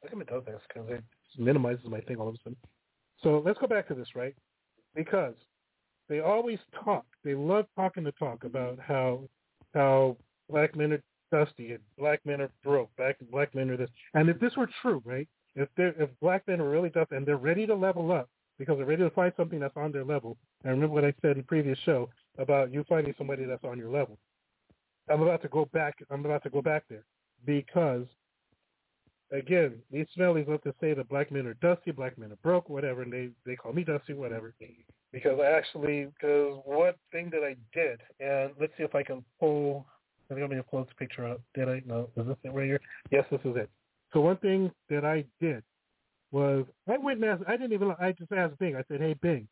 I 0.03 0.07
think 0.09 0.21
it 0.21 0.27
does 0.27 0.43
this 0.45 0.61
because 0.67 0.89
it 0.89 1.03
minimizes 1.37 1.85
my 1.85 2.01
thing 2.01 2.17
all 2.17 2.27
of 2.27 2.35
a 2.35 2.37
sudden. 2.39 2.57
So 3.21 3.41
let's 3.45 3.59
go 3.59 3.67
back 3.67 3.87
to 3.87 3.95
this, 3.95 4.09
right? 4.15 4.35
Because 4.95 5.35
they 6.09 6.19
always 6.19 6.59
talk. 6.83 7.05
They 7.23 7.33
love 7.33 7.65
talking 7.75 8.03
to 8.03 8.11
talk 8.13 8.43
about 8.43 8.79
how 8.79 9.21
how 9.73 10.17
black 10.49 10.75
men 10.75 10.93
are 10.93 11.03
dusty 11.31 11.71
and 11.71 11.79
black 11.97 12.19
men 12.25 12.41
are 12.41 12.51
broke, 12.63 12.89
black 12.97 13.17
black 13.31 13.55
men 13.55 13.69
are 13.69 13.77
this. 13.77 13.89
And 14.13 14.29
if 14.29 14.39
this 14.39 14.55
were 14.55 14.69
true, 14.81 15.01
right? 15.05 15.27
If 15.55 15.69
they 15.77 15.91
if 15.97 16.09
black 16.21 16.47
men 16.47 16.61
are 16.61 16.69
really 16.69 16.89
dusty 16.89 17.15
and 17.15 17.25
they're 17.25 17.37
ready 17.37 17.65
to 17.65 17.75
level 17.75 18.11
up, 18.11 18.29
because 18.57 18.77
they're 18.77 18.85
ready 18.85 19.03
to 19.03 19.09
find 19.11 19.33
something 19.35 19.59
that's 19.59 19.77
on 19.77 19.91
their 19.91 20.03
level. 20.03 20.37
And 20.63 20.73
remember 20.73 20.93
what 20.93 21.05
I 21.05 21.13
said 21.21 21.31
in 21.31 21.37
the 21.39 21.43
previous 21.43 21.77
show 21.85 22.09
about 22.37 22.71
you 22.71 22.83
finding 22.87 23.13
somebody 23.17 23.45
that's 23.45 23.63
on 23.63 23.77
your 23.77 23.91
level. 23.91 24.17
I'm 25.09 25.21
about 25.21 25.41
to 25.41 25.49
go 25.49 25.65
back. 25.73 25.97
I'm 26.09 26.25
about 26.25 26.43
to 26.43 26.49
go 26.49 26.61
back 26.61 26.83
there 26.89 27.03
because, 27.45 28.05
again, 29.31 29.73
these 29.91 30.07
smellies 30.17 30.47
love 30.47 30.61
to 30.63 30.73
say 30.79 30.93
that 30.93 31.09
black 31.09 31.31
men 31.31 31.45
are 31.45 31.55
dusty, 31.55 31.91
black 31.91 32.17
men 32.17 32.31
are 32.31 32.37
broke, 32.37 32.69
whatever, 32.69 33.01
and 33.01 33.11
they 33.11 33.29
they 33.45 33.55
call 33.55 33.73
me 33.73 33.83
dusty, 33.83 34.13
whatever. 34.13 34.53
Because 35.11 35.39
I 35.41 35.47
actually, 35.47 36.05
because 36.05 36.61
one 36.65 36.93
thing 37.11 37.29
that 37.31 37.43
I 37.43 37.55
did, 37.73 37.99
and 38.19 38.51
let's 38.59 38.73
see 38.77 38.83
if 38.83 38.95
I 38.95 39.03
can 39.03 39.23
pull. 39.39 39.85
I 40.31 40.35
think 40.35 40.45
I'm 40.49 40.57
to 40.57 40.63
pull 40.63 40.83
this 40.85 40.93
picture 40.97 41.27
up. 41.27 41.41
Did 41.53 41.67
I? 41.67 41.83
No, 41.85 42.09
is 42.15 42.25
this 42.25 42.37
it 42.43 42.53
right 42.53 42.65
here? 42.65 42.79
Yes, 43.11 43.25
this 43.29 43.41
is 43.43 43.55
it. 43.57 43.69
So 44.13 44.21
one 44.21 44.37
thing 44.37 44.71
that 44.89 45.03
I 45.03 45.25
did 45.41 45.63
was 46.33 46.65
I 46.89 46.97
went 46.97 47.23
and 47.23 47.29
asked, 47.29 47.43
I 47.47 47.51
didn't 47.51 47.73
even, 47.73 47.93
I 47.99 48.11
just 48.11 48.31
asked 48.31 48.57
Bing. 48.59 48.75
I 48.75 48.83
said, 48.89 48.99
hey, 48.99 49.13
Bing, 49.21 49.47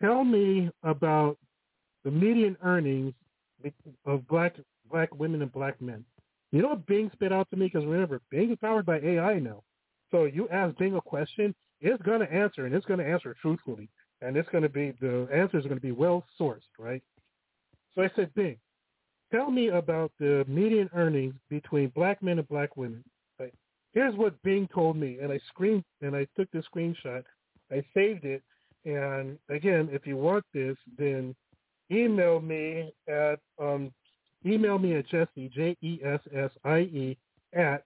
tell 0.00 0.24
me 0.24 0.70
about 0.82 1.36
the 2.04 2.10
median 2.10 2.56
earnings 2.62 3.12
of 4.06 4.26
black 4.26 4.56
black 4.90 5.14
women 5.14 5.42
and 5.42 5.52
black 5.52 5.80
men. 5.80 6.04
You 6.50 6.62
know 6.62 6.68
what 6.68 6.86
Bing 6.86 7.10
spit 7.12 7.32
out 7.32 7.48
to 7.50 7.56
me? 7.56 7.66
Because 7.66 7.86
remember, 7.86 8.20
Bing 8.30 8.50
is 8.50 8.58
powered 8.60 8.86
by 8.86 8.98
AI 8.98 9.38
now. 9.38 9.62
So 10.10 10.24
you 10.24 10.48
ask 10.48 10.76
Bing 10.78 10.94
a 10.96 11.00
question, 11.00 11.54
it's 11.80 12.02
going 12.02 12.20
to 12.20 12.32
answer, 12.32 12.66
and 12.66 12.74
it's 12.74 12.86
going 12.86 13.00
to 13.00 13.08
answer 13.08 13.36
truthfully. 13.40 13.88
And 14.20 14.36
it's 14.36 14.48
going 14.50 14.62
to 14.62 14.68
be, 14.68 14.92
the 15.00 15.28
answers 15.32 15.64
are 15.64 15.68
going 15.68 15.80
to 15.80 15.86
be 15.86 15.92
well 15.92 16.24
sourced, 16.38 16.60
right? 16.78 17.02
So 17.94 18.02
I 18.02 18.10
said, 18.14 18.32
Bing, 18.34 18.56
tell 19.32 19.50
me 19.50 19.68
about 19.68 20.12
the 20.18 20.44
median 20.46 20.90
earnings 20.94 21.34
between 21.50 21.88
black 21.88 22.22
men 22.22 22.38
and 22.38 22.48
black 22.48 22.76
women 22.76 23.02
here's 23.92 24.16
what 24.16 24.42
Bing 24.42 24.68
told 24.74 24.96
me, 24.96 25.18
and 25.20 25.32
I 25.32 25.38
screen 25.48 25.84
and 26.00 26.16
I 26.16 26.26
took 26.36 26.50
the 26.50 26.64
screenshot. 26.74 27.22
I 27.70 27.84
saved 27.94 28.24
it, 28.24 28.42
and 28.84 29.38
again, 29.48 29.88
if 29.92 30.04
you 30.06 30.16
want 30.16 30.44
this, 30.52 30.76
then 30.98 31.36
email 31.90 32.40
me 32.40 32.92
at 33.08 33.38
um, 33.60 33.92
email 34.44 34.78
me 34.78 34.96
at 34.96 35.08
Jessie 35.08 35.50
J 35.54 35.76
E 35.82 36.00
S 36.04 36.20
S 36.34 36.50
I 36.64 36.80
E 36.80 37.16
at 37.54 37.84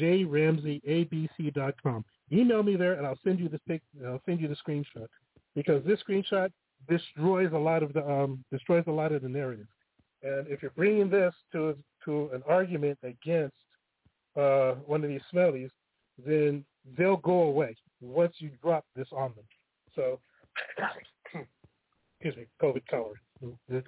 jramseyabc.com. 0.00 2.04
Email 2.30 2.62
me 2.62 2.76
there, 2.76 2.92
and 2.94 3.06
I'll 3.06 3.18
send 3.24 3.40
you 3.40 3.48
the 3.48 3.60
pic. 3.66 3.82
I'll 4.06 4.20
send 4.26 4.40
you 4.40 4.48
the 4.48 4.56
screenshot 4.56 5.08
because 5.54 5.84
this 5.84 6.00
screenshot 6.08 6.50
destroys 6.88 7.52
a 7.52 7.58
lot 7.58 7.82
of 7.82 7.92
the 7.92 8.08
um, 8.08 8.44
destroys 8.50 8.84
a 8.86 8.92
lot 8.92 9.12
of 9.12 9.22
the 9.22 9.28
narrative. 9.28 9.66
And 10.22 10.46
if 10.48 10.62
you're 10.62 10.70
bringing 10.72 11.10
this 11.10 11.34
to 11.52 11.76
to 12.04 12.30
an 12.32 12.42
argument 12.48 12.98
against 13.02 13.56
uh, 14.38 14.74
one 14.86 15.02
of 15.02 15.10
these 15.10 15.20
smellies, 15.32 15.70
then 16.24 16.64
they'll 16.96 17.16
go 17.18 17.42
away 17.42 17.76
once 18.00 18.34
you 18.38 18.50
drop 18.62 18.84
this 18.96 19.08
on 19.12 19.32
them. 19.34 19.44
So 19.94 20.20
excuse 22.20 22.36
me, 22.36 22.46
COVID 22.62 22.86
color. 22.88 23.14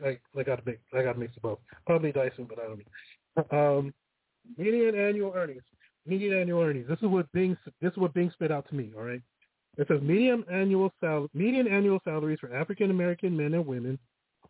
I, 0.04 0.18
I 0.38 0.42
got 0.42 0.56
to 0.56 0.62
mix. 0.64 0.78
I 0.96 1.02
got 1.02 1.14
to 1.14 1.18
mix 1.18 1.34
the 1.34 1.40
both. 1.40 1.58
Probably 1.86 2.12
Dyson, 2.12 2.46
but 2.48 2.58
I 2.58 2.68
don't 2.68 2.82
know. 3.52 3.78
Um, 3.78 3.94
median 4.56 4.94
annual 4.94 5.32
earnings. 5.34 5.62
Median 6.06 6.38
annual 6.38 6.62
earnings. 6.62 6.86
This 6.88 6.98
is 6.98 7.08
what 7.08 7.30
Bing. 7.32 7.56
This 7.80 7.92
is 7.92 7.98
what 7.98 8.14
Bing 8.14 8.30
spit 8.32 8.52
out 8.52 8.68
to 8.68 8.74
me. 8.74 8.90
All 8.96 9.04
right. 9.04 9.22
It 9.76 9.88
says 9.88 10.00
median 10.02 10.44
annual 10.50 10.92
sal- 11.00 11.28
median 11.34 11.68
annual 11.68 12.00
salaries 12.04 12.38
for 12.40 12.54
African 12.54 12.90
American 12.90 13.36
men 13.36 13.54
and 13.54 13.66
women 13.66 13.98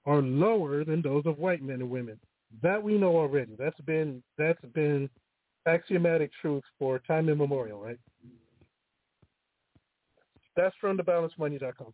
are 0.06 0.22
lower 0.22 0.85
than 0.85 1.02
those 1.02 1.24
of 1.27 1.39
white 1.39 1.62
men 1.62 1.81
and 1.81 1.90
women. 1.90 2.18
That 2.62 2.82
we 2.82 2.98
know 2.98 3.16
already. 3.16 3.55
That's 3.59 3.81
been 3.82 4.22
that's 4.36 4.60
been 4.74 5.09
axiomatic 5.66 6.31
truth 6.41 6.65
for 6.78 6.99
time 7.01 7.28
immemorial, 7.28 7.81
right? 7.81 7.99
That's 10.57 10.74
from 10.81 10.99
thebalancemoney.com. 10.99 11.93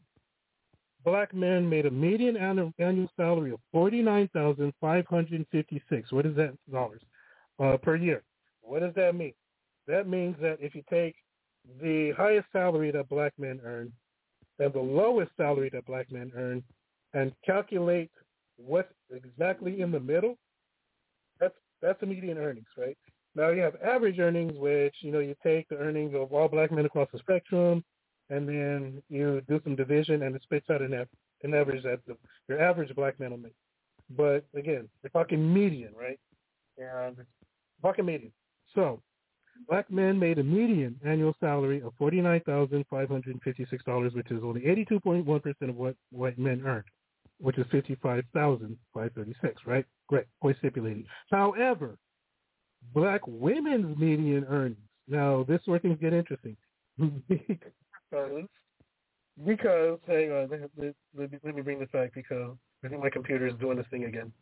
Black 1.04 1.32
men 1.32 1.68
made 1.68 1.86
a 1.86 1.90
median 1.90 2.36
annual, 2.36 2.72
salary 3.16 3.52
of 3.52 3.60
forty-nine 3.70 4.28
thousand 4.32 4.72
five 4.80 5.06
hundred 5.06 5.46
fifty-six. 5.52 6.10
What 6.10 6.26
is 6.26 6.34
that 6.36 6.54
dollars 6.70 7.02
uh, 7.62 7.76
per 7.76 7.94
year? 7.94 8.22
What 8.60 8.80
does 8.80 8.94
that 8.96 9.14
mean? 9.14 9.34
That 9.86 10.08
means 10.08 10.34
that 10.40 10.58
if 10.60 10.74
you 10.74 10.82
take 10.90 11.14
the 11.80 12.12
highest 12.16 12.48
salary 12.52 12.90
that 12.90 13.08
black 13.08 13.32
men 13.38 13.60
earn 13.64 13.92
and 14.58 14.72
the 14.72 14.80
lowest 14.80 15.30
salary 15.36 15.70
that 15.72 15.86
black 15.86 16.10
men 16.10 16.32
earn 16.34 16.62
and 17.14 17.32
calculate 17.44 18.10
what's 18.56 18.92
exactly 19.10 19.80
in 19.80 19.92
the 19.92 20.00
middle, 20.00 20.36
that's 21.38 21.54
that's 21.80 22.00
the 22.00 22.06
median 22.06 22.38
earnings, 22.38 22.66
right? 22.76 22.98
Now 23.36 23.50
you 23.50 23.60
have 23.60 23.76
average 23.84 24.18
earnings, 24.18 24.54
which 24.56 24.94
you 25.00 25.12
know 25.12 25.20
you 25.20 25.36
take 25.42 25.68
the 25.68 25.76
earnings 25.76 26.14
of 26.14 26.32
all 26.32 26.48
black 26.48 26.72
men 26.72 26.86
across 26.86 27.08
the 27.12 27.18
spectrum, 27.18 27.84
and 28.30 28.48
then 28.48 29.02
you 29.10 29.42
do 29.46 29.60
some 29.62 29.76
division, 29.76 30.22
and 30.22 30.34
it 30.34 30.42
spits 30.42 30.70
out 30.70 30.80
an, 30.80 30.94
an 31.42 31.54
average 31.54 31.82
that 31.84 32.00
the, 32.06 32.16
your 32.48 32.62
average 32.62 32.94
black 32.96 33.20
man 33.20 33.30
will 33.32 33.38
make. 33.38 33.54
But 34.16 34.46
again, 34.54 34.88
we're 35.02 35.10
talking 35.10 35.52
median, 35.52 35.92
right? 35.94 36.18
And 36.78 37.16
talking 37.82 38.06
median. 38.06 38.32
So 38.74 39.02
black 39.68 39.90
men 39.90 40.18
made 40.18 40.38
a 40.38 40.42
median 40.42 40.98
annual 41.04 41.34
salary 41.38 41.82
of 41.82 41.92
forty-nine 41.98 42.40
thousand 42.46 42.86
five 42.88 43.08
hundred 43.08 43.34
and 43.34 43.42
fifty-six 43.42 43.84
dollars, 43.84 44.14
which 44.14 44.30
is 44.30 44.40
only 44.42 44.66
eighty-two 44.66 45.00
point 45.00 45.26
one 45.26 45.40
percent 45.40 45.70
of 45.70 45.76
what 45.76 45.94
white 46.10 46.38
men 46.38 46.62
earned, 46.64 46.84
which 47.38 47.58
is 47.58 47.66
fifty-five 47.70 48.24
thousand 48.32 48.78
five 48.94 49.12
thirty-six. 49.14 49.60
Right? 49.66 49.84
Great. 50.08 50.24
Point 50.40 50.56
stipulated. 50.58 51.04
However, 51.30 51.98
black 52.94 53.20
women's 53.26 53.96
median 53.98 54.44
earnings. 54.48 54.76
Now, 55.08 55.44
this 55.48 55.60
is 55.60 55.66
where 55.66 55.78
things 55.78 55.98
get 56.00 56.12
interesting. 56.12 56.56
because, 56.98 58.44
because, 59.44 59.98
hang 60.06 60.32
on, 60.32 60.48
let, 60.50 60.60
me, 60.76 61.38
let 61.44 61.54
me 61.54 61.62
bring 61.62 61.78
this 61.78 61.90
back 61.92 62.12
because 62.14 62.56
I 62.84 62.88
think 62.88 63.02
my 63.02 63.10
computer 63.10 63.46
is 63.46 63.54
doing 63.60 63.76
this 63.76 63.86
thing 63.90 64.04
again. 64.04 64.32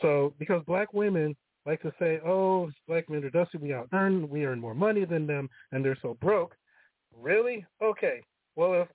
So, 0.00 0.34
because 0.38 0.62
black 0.66 0.92
women 0.94 1.36
like 1.66 1.82
to 1.82 1.92
say, 1.98 2.18
oh, 2.26 2.70
black 2.86 3.08
men 3.10 3.22
are 3.24 3.30
dusty, 3.30 3.58
we 3.58 3.74
out 3.74 3.88
earn, 3.92 4.28
we 4.28 4.46
earn 4.46 4.60
more 4.60 4.74
money 4.74 5.04
than 5.04 5.26
them, 5.26 5.50
and 5.72 5.84
they're 5.84 5.98
so 6.00 6.16
broke. 6.20 6.54
Really? 7.14 7.64
Okay. 7.82 8.22
Well, 8.56 8.74
if 8.82 8.88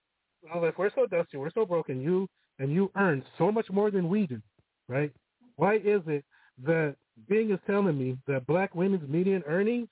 well, 0.44 0.65
if 0.65 0.78
we're 0.78 0.91
so 0.94 1.06
dusty, 1.06 1.38
we're 1.38 1.52
so 1.52 1.65
broke, 1.65 1.90
and 1.90 2.02
you 2.02 2.28
and 2.60 2.72
you 2.72 2.91
earn 2.98 3.24
so 3.38 3.52
much 3.52 3.68
more 3.72 3.91
than 3.91 4.10
we 4.10 4.28
do, 4.28 4.41
right? 4.88 5.11
Why 5.56 5.76
is 5.76 6.02
it 6.07 6.26
that 6.64 6.95
Bing 7.27 7.52
is 7.52 7.60
telling 7.68 7.98
me 7.98 8.18
that 8.27 8.48
black 8.48 8.76
women's 8.76 9.07
median 9.10 9.44
earnings, 9.48 9.90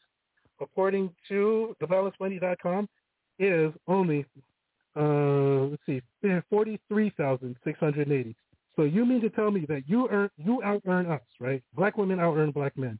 according 0.59 1.11
to 1.29 1.75
thebalancemoney.com, 1.81 2.87
is 3.39 3.71
only 3.87 4.25
uh, 4.95 5.69
let's 5.71 5.81
see, 5.85 6.01
forty 6.49 6.79
three 6.87 7.11
thousand 7.17 7.55
six 7.63 7.79
hundred 7.79 8.11
eighty. 8.11 8.35
So 8.75 8.83
you 8.83 9.05
mean 9.05 9.21
to 9.21 9.29
tell 9.29 9.51
me 9.51 9.65
that 9.67 9.83
you 9.87 10.07
earn 10.09 10.29
you 10.37 10.61
out 10.63 10.81
earn 10.87 11.05
us, 11.05 11.21
right? 11.39 11.63
Black 11.75 11.97
women 11.97 12.19
out 12.19 12.35
earn 12.37 12.51
black 12.51 12.77
men. 12.77 12.99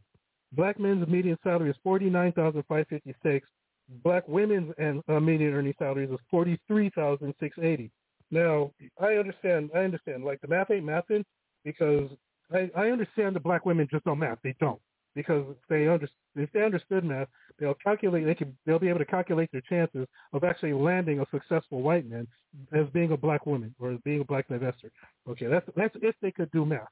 Black 0.53 0.79
men's 0.79 1.07
median 1.07 1.37
salary 1.43 1.69
is 1.69 1.75
forty 1.83 2.09
nine 2.09 2.31
thousand 2.33 2.63
five 2.67 2.87
fifty 2.87 3.13
six. 3.23 3.47
Black 4.03 4.27
women's 4.27 4.73
and 4.77 5.01
uh, 5.09 5.19
median 5.19 5.53
earning 5.53 5.73
salaries 5.77 6.09
is 6.09 6.19
forty 6.29 6.59
three 6.67 6.89
thousand 6.95 7.33
six 7.39 7.57
eighty. 7.61 7.91
Now 8.31 8.71
I 8.99 9.15
understand. 9.15 9.71
I 9.75 9.79
understand. 9.79 10.23
Like 10.23 10.39
the 10.41 10.47
math 10.47 10.71
ain't 10.71 10.85
mathing 10.85 11.23
because 11.65 12.09
I, 12.53 12.69
I 12.75 12.89
understand 12.89 13.35
the 13.35 13.39
black 13.39 13.65
women 13.65 13.87
just 13.89 14.05
don't 14.05 14.19
math. 14.19 14.39
They 14.43 14.55
don't 14.59 14.79
because 15.15 15.45
if 15.49 15.57
they 15.69 15.87
under, 15.87 16.07
if 16.35 16.51
they 16.53 16.63
understood 16.63 17.03
math, 17.03 17.27
they'll 17.59 17.75
calculate. 17.75 18.25
They 18.25 18.35
can 18.35 18.55
they'll 18.65 18.79
be 18.79 18.89
able 18.89 18.99
to 18.99 19.05
calculate 19.05 19.51
their 19.51 19.61
chances 19.61 20.07
of 20.33 20.43
actually 20.43 20.73
landing 20.73 21.19
a 21.19 21.25
successful 21.31 21.81
white 21.81 22.09
man 22.09 22.27
as 22.73 22.87
being 22.93 23.11
a 23.11 23.17
black 23.17 23.45
woman 23.45 23.73
or 23.79 23.91
as 23.91 23.99
being 24.03 24.21
a 24.21 24.25
black 24.25 24.45
investor. 24.49 24.91
Okay, 25.29 25.47
that's 25.47 25.67
that's 25.75 25.95
if 26.01 26.15
they 26.21 26.31
could 26.31 26.51
do 26.51 26.65
math. 26.65 26.87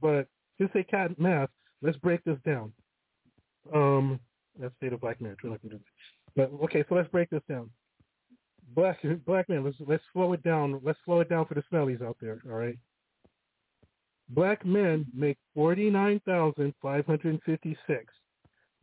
But 0.00 0.28
since 0.58 0.70
they 0.74 0.84
can't 0.84 1.18
math, 1.18 1.50
let's 1.82 1.98
break 1.98 2.24
this 2.24 2.38
down. 2.44 2.72
Um, 3.74 4.20
let's 4.60 4.74
say 4.80 4.88
the 4.88 4.96
black 4.96 5.20
marriage. 5.20 5.38
We're 5.42 5.50
not 5.50 5.62
gonna 5.62 5.74
do 5.74 5.80
that. 5.80 6.48
But 6.50 6.64
okay, 6.64 6.84
so 6.88 6.94
let's 6.94 7.10
break 7.10 7.30
this 7.30 7.42
down. 7.48 7.70
Black 8.74 8.98
black 9.26 9.48
man, 9.48 9.64
let's 9.64 9.76
let's 9.86 10.02
slow 10.12 10.32
it 10.32 10.42
down. 10.42 10.80
Let's 10.82 10.98
slow 11.04 11.20
it 11.20 11.28
down 11.28 11.46
for 11.46 11.54
the 11.54 11.62
smellies 11.72 12.02
out 12.02 12.16
there. 12.20 12.40
All 12.46 12.56
right 12.56 12.78
Black 14.30 14.64
men 14.64 15.06
make 15.14 15.38
forty-nine 15.54 16.20
thousand 16.26 16.74
five 16.82 17.06
hundred 17.06 17.40
fifty-six. 17.46 18.12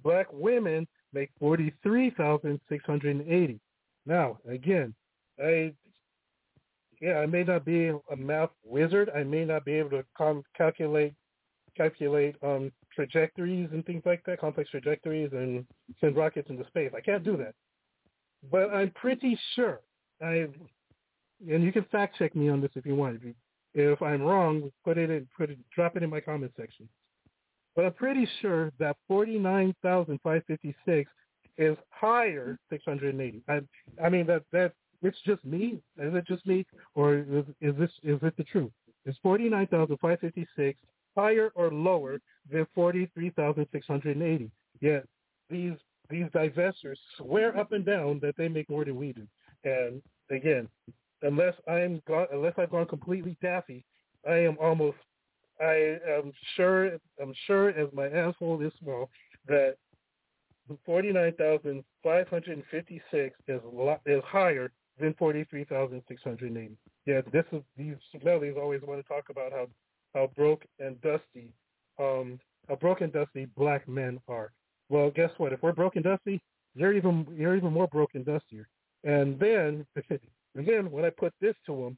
Black 0.04 0.28
women 0.32 0.88
make 1.14 1.30
forty-three 1.40 2.10
thousand 2.12 2.60
six 2.68 2.84
hundred 2.86 3.22
eighty. 3.28 3.60
Now, 4.06 4.38
again, 4.48 4.94
I 5.44 5.74
yeah, 7.02 7.20
I 7.20 7.26
may 7.26 7.44
not 7.44 7.66
be 7.66 7.90
a 7.90 8.16
math 8.16 8.50
wizard. 8.64 9.12
I 9.16 9.24
may 9.24 9.46
not 9.46 9.66
be 9.66 9.74
able 9.74 9.92
to 9.92 10.06
com- 10.18 10.44
calculate 10.56 11.14
calculate 11.76 12.36
um, 12.42 12.72
trajectories 12.94 13.70
and 13.72 13.86
things 13.86 14.02
like 14.06 14.24
that, 14.26 14.40
complex 14.40 14.70
trajectories, 14.70 15.30
and 15.34 15.66
send 16.00 16.16
rockets 16.16 16.50
into 16.50 16.66
space. 16.68 16.92
I 16.96 17.02
can't 17.02 17.24
do 17.24 17.38
that, 17.38 17.54
but 18.52 18.74
I'm 18.74 18.92
pretty 18.92 19.38
sure 19.56 19.82
I. 20.22 20.48
And 21.50 21.64
you 21.64 21.74
can 21.74 21.84
fact 21.92 22.18
check 22.18 22.34
me 22.34 22.48
on 22.50 22.62
this 22.62 22.72
if 22.76 22.86
you 22.86 22.96
want. 22.96 23.18
If 23.18 23.24
you 23.24 23.34
if 23.76 24.02
I'm 24.02 24.22
wrong, 24.22 24.72
put 24.84 24.98
it 24.98 25.12
in, 25.12 25.28
put 25.38 25.52
it, 25.52 25.60
drop 25.74 25.98
it 25.98 26.04
in 26.04 26.10
my 26.10 26.22
comment 26.22 26.54
section. 26.58 26.88
But 27.76 27.86
I'm 27.86 27.94
pretty 27.94 28.28
sure 28.42 28.72
that 28.80 28.96
49,556 29.08 31.12
is 31.58 31.78
higher 31.90 32.58
680. 32.70 33.42
I, 33.48 33.62
I 34.04 34.10
mean 34.10 34.26
that 34.28 34.44
that 34.52 34.74
it's 35.02 35.18
just 35.26 35.44
me. 35.46 35.80
Is 36.00 36.14
it 36.14 36.26
just 36.26 36.46
me, 36.48 36.66
or 36.96 37.18
is, 37.18 37.44
is 37.62 37.76
this 37.78 37.92
is 38.04 38.18
it 38.22 38.36
the 38.38 38.46
truth? 38.46 38.72
Is 39.06 39.18
49,556 39.22 40.80
higher 41.16 41.52
or 41.56 41.72
lower 41.72 42.20
than 42.52 42.66
43,680? 42.74 44.52
Yet 44.82 45.06
these 45.50 45.74
these 46.10 46.26
divestors 46.34 46.98
swear 47.18 47.58
up 47.58 47.72
and 47.72 47.86
down 47.86 48.20
that 48.22 48.36
they 48.38 48.48
make 48.48 48.70
more 48.70 48.86
than 48.86 48.96
we 48.96 49.14
do. 49.14 49.28
And 49.64 50.02
again, 50.32 50.68
unless 51.22 51.54
I'm 51.68 52.02
gone, 52.08 52.28
unless 52.32 52.54
I've 52.58 52.72
gone 52.72 52.88
completely 52.88 53.38
daffy, 53.42 53.86
I 54.28 54.36
am 54.36 54.58
almost 54.60 54.98
I 55.60 55.98
am 56.08 56.32
sure 56.56 56.92
I'm 57.22 57.34
sure 57.48 57.70
as 57.70 57.90
my 57.94 58.08
asshole 58.08 58.62
is 58.62 58.74
small 58.82 59.10
that 59.48 59.76
forty 60.86 61.12
nine 61.12 61.34
thousand 61.34 61.84
five 62.04 62.28
hundred 62.28 62.58
and 62.58 62.64
fifty 62.72 63.02
six 63.12 63.38
is 63.48 63.62
lot, 63.72 64.02
is 64.06 64.24
higher 64.26 64.72
than 65.00 65.14
forty 65.14 65.44
three 65.46 65.64
thousand 65.64 66.02
six 66.08 66.22
hundred 66.24 66.56
eighty. 66.58 66.78
Yeah, 67.06 67.22
this 67.32 67.46
is 67.52 67.62
these 67.78 67.96
smellies 68.16 68.58
always 68.58 68.82
want 68.82 69.02
to 69.02 69.08
talk 69.08 69.26
about 69.30 69.52
how 69.52 69.68
how 70.14 70.30
broke 70.36 70.66
and 70.80 71.00
dusty 71.02 71.54
um 72.00 72.40
how 72.68 72.76
broke 72.76 73.02
and 73.02 73.14
dusty 73.14 73.46
black 73.58 73.88
men 73.88 74.20
are. 74.28 74.52
Well, 74.90 75.12
guess 75.12 75.32
what? 75.38 75.54
If 75.54 75.62
we're 75.64 75.74
broken 75.74 76.04
dusty, 76.04 76.42
you're 76.76 76.94
even 76.94 77.26
you're 77.36 77.56
even 77.56 77.72
more 77.74 77.88
broken 77.88 78.24
dustier. 78.24 78.68
And 79.04 79.40
then 79.40 79.86
Again, 80.58 80.92
when 80.92 81.06
I 81.06 81.10
put 81.10 81.34
this 81.42 81.56
to 81.66 81.76
them, 81.76 81.98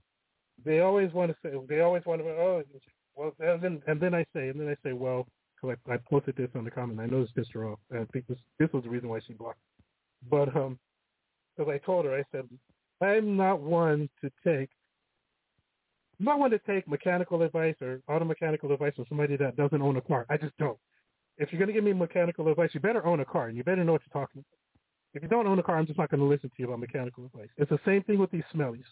they 0.66 0.80
always 0.80 1.12
want 1.14 1.32
to 1.32 1.38
say, 1.44 1.56
they 1.70 1.82
always 1.82 2.06
want 2.06 2.22
to, 2.22 2.28
oh, 2.28 2.64
well, 3.16 3.34
and 3.40 3.62
then 3.62 3.82
and 3.88 4.00
then 4.00 4.14
I 4.14 4.26
say, 4.34 4.50
and 4.50 4.60
then 4.60 4.70
I 4.70 4.76
say, 4.88 4.94
well, 4.94 5.28
because 5.56 5.78
I, 5.88 5.94
I 5.94 5.98
posted 6.10 6.36
this 6.36 6.50
on 6.56 6.64
the 6.64 6.72
comment, 6.72 7.00
I 7.00 7.06
know 7.06 7.22
this 7.22 7.32
pissed 7.32 7.54
her 7.54 7.68
off. 7.68 7.80
I 7.92 8.06
think 8.14 8.28
this 8.28 8.38
this 8.60 8.70
was 8.74 8.84
the 8.84 8.90
reason 8.90 9.10
why 9.10 9.20
she 9.26 9.34
blocked. 9.34 9.60
But 10.30 10.56
um, 10.56 10.80
because 11.56 11.72
I 11.72 11.78
told 11.86 12.06
her, 12.06 12.16
I 12.16 12.24
said, 12.32 12.48
I'm 13.02 13.36
not 13.36 13.62
one 13.62 14.10
to 14.22 14.32
take, 14.44 14.70
I'm 16.20 16.26
not 16.26 16.40
one 16.40 16.52
to 16.52 16.60
take 16.60 16.88
mechanical 16.88 17.42
advice 17.44 17.76
or 17.82 18.02
auto 18.08 18.26
mechanical 18.26 18.72
advice 18.72 18.94
from 18.96 19.06
somebody 19.10 19.38
that 19.38 19.56
doesn't 19.56 19.82
own 19.82 19.98
a 19.98 20.02
car. 20.02 20.26
I 20.30 20.38
just 20.38 20.58
don't. 20.58 20.78
If 21.38 21.52
you're 21.52 21.60
going 21.60 21.68
to 21.68 21.74
give 21.74 21.84
me 21.84 21.94
mechanical 21.94 22.48
advice, 22.48 22.72
you 22.74 22.80
better 22.80 23.06
own 23.06 23.20
a 23.20 23.26
car 23.26 23.48
and 23.48 23.58
you 23.58 23.64
better 23.64 23.84
know 23.84 23.92
what 23.94 24.02
you're 24.06 24.22
talking 24.22 24.42
about. 24.42 24.67
If 25.18 25.24
you 25.24 25.30
don't 25.30 25.48
own 25.48 25.58
a 25.58 25.64
car, 25.64 25.78
I'm 25.78 25.88
just 25.88 25.98
not 25.98 26.12
going 26.12 26.20
to 26.20 26.28
listen 26.28 26.50
to 26.50 26.56
you 26.60 26.66
about 26.68 26.80
mechanical 26.80 27.26
advice. 27.26 27.50
It's 27.58 27.72
the 27.72 27.80
same 27.86 28.04
thing 28.04 28.20
with 28.20 28.30
these 28.30 28.44
smellies. 28.54 28.84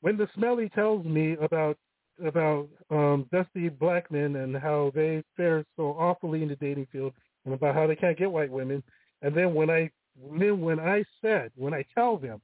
When 0.00 0.16
the 0.16 0.28
smelly 0.34 0.68
tells 0.68 1.04
me 1.04 1.36
about 1.40 1.76
about 2.24 2.68
um, 2.90 3.26
dusty 3.32 3.68
black 3.68 4.08
men 4.12 4.36
and 4.36 4.56
how 4.56 4.92
they 4.94 5.24
fare 5.36 5.64
so 5.74 5.96
awfully 5.98 6.44
in 6.44 6.48
the 6.48 6.54
dating 6.56 6.86
field 6.92 7.12
and 7.44 7.52
about 7.52 7.74
how 7.74 7.88
they 7.88 7.96
can't 7.96 8.16
get 8.16 8.30
white 8.30 8.50
women, 8.50 8.80
and 9.22 9.36
then 9.36 9.54
when 9.54 9.70
I 9.70 9.90
then 10.38 10.60
when 10.60 10.78
I 10.78 11.04
said 11.20 11.50
when 11.56 11.74
I 11.74 11.84
tell 11.92 12.16
them 12.16 12.40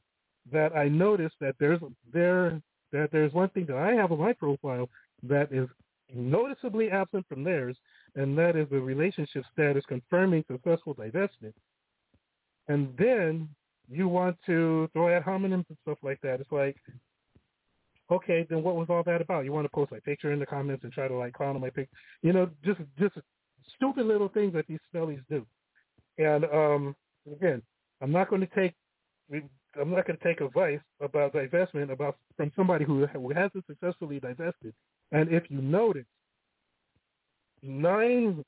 that 0.50 0.76
I 0.76 0.88
noticed 0.88 1.36
that 1.40 1.54
there's 1.60 1.80
there 2.12 2.60
that 2.90 3.10
there's 3.12 3.32
one 3.32 3.50
thing 3.50 3.66
that 3.66 3.76
I 3.76 3.92
have 3.92 4.10
on 4.10 4.18
my 4.18 4.32
profile 4.32 4.88
that 5.22 5.52
is 5.52 5.68
noticeably 6.12 6.90
absent 6.90 7.24
from 7.28 7.44
theirs, 7.44 7.76
and 8.16 8.36
that 8.36 8.56
is 8.56 8.68
the 8.68 8.80
relationship 8.80 9.44
status 9.52 9.84
confirming 9.86 10.44
successful 10.50 10.96
divestment. 10.96 11.52
And 12.70 12.94
then 12.96 13.48
you 13.90 14.06
want 14.06 14.36
to 14.46 14.88
throw 14.92 15.14
out 15.14 15.24
homonyms 15.24 15.64
and 15.68 15.78
stuff 15.82 15.98
like 16.04 16.20
that. 16.22 16.40
It's 16.40 16.52
like, 16.52 16.76
okay, 18.12 18.46
then 18.48 18.62
what 18.62 18.76
was 18.76 18.86
all 18.88 19.02
that 19.02 19.20
about? 19.20 19.44
You 19.44 19.52
want 19.52 19.64
to 19.64 19.70
post 19.74 19.90
my 19.90 19.98
picture 19.98 20.30
in 20.30 20.38
the 20.38 20.46
comments 20.46 20.84
and 20.84 20.92
try 20.92 21.08
to 21.08 21.14
like 21.14 21.32
clown 21.32 21.56
on 21.56 21.60
my 21.60 21.70
picture, 21.70 21.96
you 22.22 22.32
know, 22.32 22.48
just 22.64 22.78
just 22.96 23.14
stupid 23.74 24.06
little 24.06 24.28
things 24.28 24.52
that 24.52 24.68
these 24.68 24.78
smellies 24.94 25.20
do. 25.28 25.44
And 26.18 26.44
um, 26.44 26.96
again, 27.32 27.60
I'm 28.00 28.12
not 28.12 28.30
going 28.30 28.42
to 28.42 28.54
take 28.54 28.72
I'm 29.32 29.90
not 29.90 30.06
going 30.06 30.18
to 30.18 30.24
take 30.24 30.40
advice 30.40 30.80
about 31.00 31.32
divestment 31.32 31.90
about 31.90 32.18
from 32.36 32.52
somebody 32.54 32.84
who 32.84 33.04
who 33.06 33.32
hasn't 33.32 33.66
successfully 33.66 34.20
divested. 34.20 34.74
And 35.10 35.28
if 35.32 35.50
you 35.50 35.60
notice, 35.60 36.06
nine 37.64 38.44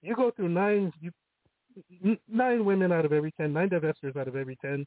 you 0.00 0.14
go 0.14 0.30
through 0.30 0.50
nine 0.50 0.92
you 1.00 1.10
nine 2.28 2.64
women 2.64 2.92
out 2.92 3.04
of 3.04 3.12
every 3.12 3.32
ten, 3.32 3.52
nine 3.52 3.70
divestors 3.70 4.16
out 4.16 4.28
of 4.28 4.36
every 4.36 4.56
ten 4.56 4.86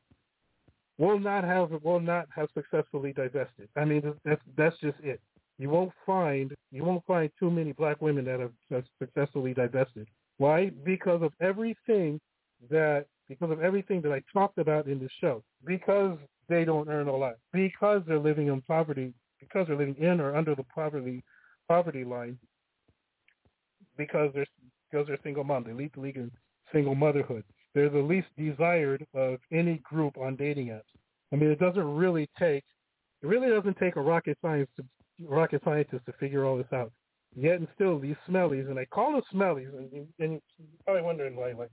will 0.97 1.19
not 1.19 1.43
have 1.43 1.69
will 1.83 1.99
not 1.99 2.27
have 2.35 2.49
successfully 2.53 3.13
divested. 3.13 3.69
I 3.75 3.85
mean 3.85 4.13
that's 4.25 4.41
that's 4.55 4.77
just 4.79 4.97
it. 5.03 5.21
You 5.57 5.69
won't 5.69 5.91
find 6.05 6.53
you 6.71 6.83
won't 6.83 7.05
find 7.05 7.29
too 7.39 7.49
many 7.49 7.71
black 7.71 8.01
women 8.01 8.25
that 8.25 8.39
have 8.39 8.83
successfully 8.99 9.53
divested. 9.53 10.07
Why? 10.37 10.69
Because 10.83 11.21
of 11.21 11.33
everything 11.41 12.19
that 12.69 13.05
because 13.27 13.51
of 13.51 13.61
everything 13.61 14.01
that 14.01 14.11
I 14.11 14.21
talked 14.31 14.57
about 14.57 14.87
in 14.87 14.99
the 14.99 15.09
show. 15.19 15.43
Because 15.65 16.17
they 16.47 16.63
don't 16.63 16.87
earn 16.87 17.07
a 17.07 17.15
lot. 17.15 17.35
Because 17.51 18.01
they're 18.07 18.19
living 18.19 18.47
in 18.47 18.61
poverty. 18.61 19.13
Because 19.39 19.67
they're 19.67 19.77
living 19.77 19.97
in 19.97 20.21
or 20.21 20.35
under 20.35 20.55
the 20.55 20.63
poverty 20.63 21.23
poverty 21.67 22.03
line. 22.03 22.37
Because 23.97 24.31
they're 24.33 24.45
because 24.89 25.07
they're 25.07 25.19
single 25.23 25.43
mom. 25.43 25.63
They 25.65 25.73
lead 25.73 25.91
the 25.93 26.01
league 26.01 26.17
in 26.17 26.31
single 26.71 26.95
motherhood. 26.95 27.43
They're 27.73 27.89
the 27.89 27.99
least 27.99 28.27
desired 28.37 29.05
of 29.13 29.39
any 29.51 29.77
group 29.83 30.17
on 30.17 30.35
dating 30.35 30.67
apps. 30.67 30.81
I 31.31 31.35
mean, 31.35 31.51
it 31.51 31.59
doesn't 31.59 31.95
really 31.95 32.29
take 32.39 32.63
it 33.21 33.27
really 33.27 33.49
doesn't 33.49 33.77
take 33.77 33.95
a 33.95 34.01
rocket 34.01 34.37
science 34.41 34.69
to 34.77 34.85
rocket 35.25 35.61
scientist 35.65 36.05
to 36.05 36.13
figure 36.13 36.45
all 36.45 36.57
this 36.57 36.71
out. 36.71 36.91
Yet 37.35 37.59
and 37.59 37.67
still, 37.75 37.99
these 37.99 38.15
smellies, 38.29 38.69
and 38.69 38.79
I 38.79 38.85
call 38.85 39.11
them 39.11 39.21
smellies, 39.33 39.69
and, 39.77 40.07
and 40.19 40.31
you're 40.31 40.41
probably 40.85 41.03
wondering 41.03 41.35
why, 41.35 41.51
like, 41.53 41.71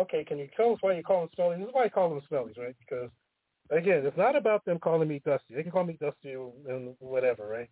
okay, 0.00 0.24
can 0.24 0.38
you 0.38 0.48
tell 0.56 0.72
us 0.72 0.78
why 0.80 0.94
you 0.94 1.02
call 1.02 1.20
them 1.20 1.30
smellies? 1.38 1.58
This 1.58 1.68
is 1.68 1.74
why 1.74 1.84
I 1.84 1.88
call 1.88 2.10
them 2.10 2.20
smellies, 2.30 2.58
right? 2.58 2.76
Because 2.78 3.10
again, 3.70 4.04
it's 4.04 4.16
not 4.16 4.36
about 4.36 4.64
them 4.64 4.78
calling 4.78 5.08
me 5.08 5.20
Dusty. 5.24 5.54
They 5.54 5.62
can 5.62 5.72
call 5.72 5.84
me 5.84 5.96
Dusty 6.00 6.32
and 6.32 6.94
whatever, 6.98 7.48
right? 7.48 7.68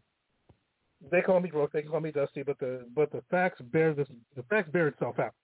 They 1.10 1.20
call 1.20 1.40
me 1.40 1.50
broke. 1.50 1.72
They 1.72 1.82
can 1.82 1.90
call 1.90 2.00
me 2.00 2.12
Dusty, 2.12 2.42
but 2.42 2.58
the 2.58 2.86
but 2.94 3.10
the 3.10 3.22
facts 3.30 3.60
bear 3.60 3.94
this. 3.94 4.08
The 4.36 4.42
facts 4.44 4.70
bear 4.70 4.88
itself 4.88 5.18
out. 5.18 5.34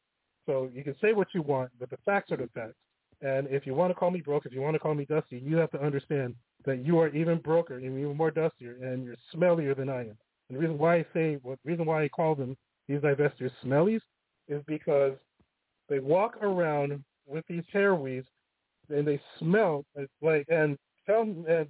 So 0.46 0.70
you 0.72 0.84
can 0.84 0.94
say 1.00 1.12
what 1.12 1.28
you 1.34 1.42
want, 1.42 1.70
but 1.78 1.90
the 1.90 1.98
facts 2.04 2.30
are 2.30 2.36
the 2.36 2.48
facts. 2.54 2.76
And 3.20 3.46
if 3.48 3.66
you 3.66 3.74
want 3.74 3.90
to 3.90 3.94
call 3.94 4.10
me 4.10 4.20
broke, 4.20 4.46
if 4.46 4.52
you 4.52 4.60
want 4.60 4.74
to 4.74 4.78
call 4.78 4.94
me 4.94 5.04
dusty, 5.04 5.38
you 5.38 5.56
have 5.56 5.70
to 5.72 5.82
understand 5.82 6.34
that 6.64 6.84
you 6.84 6.98
are 6.98 7.08
even 7.08 7.38
broker 7.38 7.74
and 7.74 7.84
even 7.84 8.16
more 8.16 8.30
dustier, 8.30 8.76
and 8.82 9.04
you're 9.04 9.16
smellier 9.34 9.76
than 9.76 9.88
I 9.88 10.00
am. 10.00 10.18
And 10.48 10.56
the 10.56 10.58
reason 10.58 10.78
why 10.78 10.96
I 10.96 11.06
say, 11.12 11.38
what 11.42 11.58
the 11.64 11.70
reason 11.70 11.86
why 11.86 12.04
I 12.04 12.08
call 12.08 12.34
them 12.34 12.56
these 12.88 13.00
divestors 13.00 13.50
smellies, 13.64 14.00
is 14.48 14.62
because 14.66 15.14
they 15.88 15.98
walk 15.98 16.36
around 16.42 17.02
with 17.26 17.44
these 17.48 17.64
hair 17.72 17.94
weaves, 17.94 18.28
and 18.90 19.06
they 19.06 19.20
smell 19.38 19.84
like 20.22 20.46
and 20.48 20.76
tell 21.06 21.22
and 21.22 21.66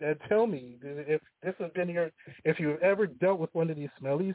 and 0.00 0.16
tell 0.28 0.46
me 0.46 0.76
if 0.82 1.20
this 1.42 1.54
has 1.58 1.70
been 1.72 1.88
your 1.88 2.10
if 2.44 2.58
you've 2.58 2.80
ever 2.80 3.06
dealt 3.06 3.38
with 3.38 3.54
one 3.54 3.70
of 3.70 3.76
these 3.76 3.90
smellies. 4.02 4.34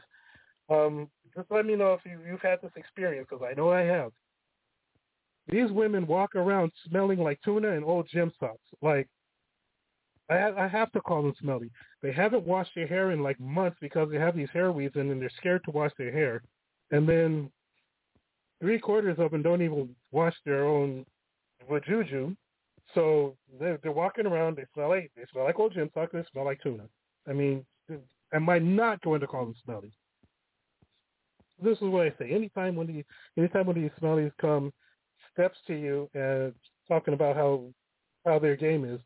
Um, 0.70 1.08
just 1.36 1.50
let 1.50 1.66
me 1.66 1.76
know 1.76 1.94
if 1.94 2.00
you, 2.04 2.18
you've 2.28 2.40
had 2.40 2.60
this 2.62 2.72
experience 2.76 3.26
because 3.28 3.44
I 3.48 3.54
know 3.54 3.70
I 3.70 3.80
have. 3.80 4.12
These 5.48 5.70
women 5.70 6.06
walk 6.06 6.34
around 6.36 6.72
smelling 6.88 7.18
like 7.18 7.40
tuna 7.44 7.72
and 7.72 7.84
old 7.84 8.08
gym 8.10 8.32
socks. 8.40 8.62
Like 8.80 9.08
I, 10.30 10.50
I 10.52 10.68
have 10.68 10.90
to 10.92 11.00
call 11.00 11.22
them 11.22 11.34
smelly. 11.40 11.70
They 12.02 12.12
haven't 12.12 12.46
washed 12.46 12.70
their 12.74 12.86
hair 12.86 13.10
in 13.10 13.22
like 13.22 13.38
months 13.38 13.76
because 13.80 14.10
they 14.10 14.18
have 14.18 14.36
these 14.36 14.48
hair 14.52 14.72
weaves 14.72 14.96
and 14.96 15.10
then 15.10 15.20
they're 15.20 15.30
scared 15.36 15.62
to 15.64 15.70
wash 15.70 15.92
their 15.98 16.12
hair. 16.12 16.42
And 16.90 17.08
then 17.08 17.50
three 18.60 18.78
quarters 18.78 19.18
of 19.18 19.32
them 19.32 19.42
don't 19.42 19.62
even 19.62 19.94
wash 20.12 20.34
their 20.46 20.64
own 20.64 21.04
vajuju. 21.70 22.36
So 22.94 23.36
they're, 23.58 23.78
they're 23.82 23.92
walking 23.92 24.26
around. 24.26 24.56
They 24.56 24.64
smell 24.72 24.90
like 24.90 25.10
they 25.16 25.24
smell 25.32 25.44
like 25.44 25.58
old 25.58 25.74
gym 25.74 25.90
socks. 25.92 26.12
They 26.12 26.24
smell 26.32 26.44
like 26.44 26.62
tuna. 26.62 26.84
I 27.28 27.32
mean, 27.32 27.64
am 28.32 28.48
I 28.48 28.58
not 28.58 29.02
going 29.02 29.20
to 29.20 29.26
call 29.26 29.44
them 29.46 29.54
smelly? 29.64 29.92
This 31.62 31.78
is 31.78 31.88
what 31.88 32.06
I 32.06 32.12
say. 32.18 32.30
Anytime 32.30 32.76
when 32.76 32.86
these 32.86 33.04
anytime 33.36 33.66
when 33.66 33.80
these 33.80 33.90
smellies 34.00 34.32
come, 34.40 34.72
steps 35.32 35.58
to 35.66 35.74
you 35.74 36.08
and 36.14 36.52
talking 36.88 37.14
about 37.14 37.36
how 37.36 37.64
how 38.24 38.38
their 38.38 38.56
game 38.56 38.84
is, 38.84 39.00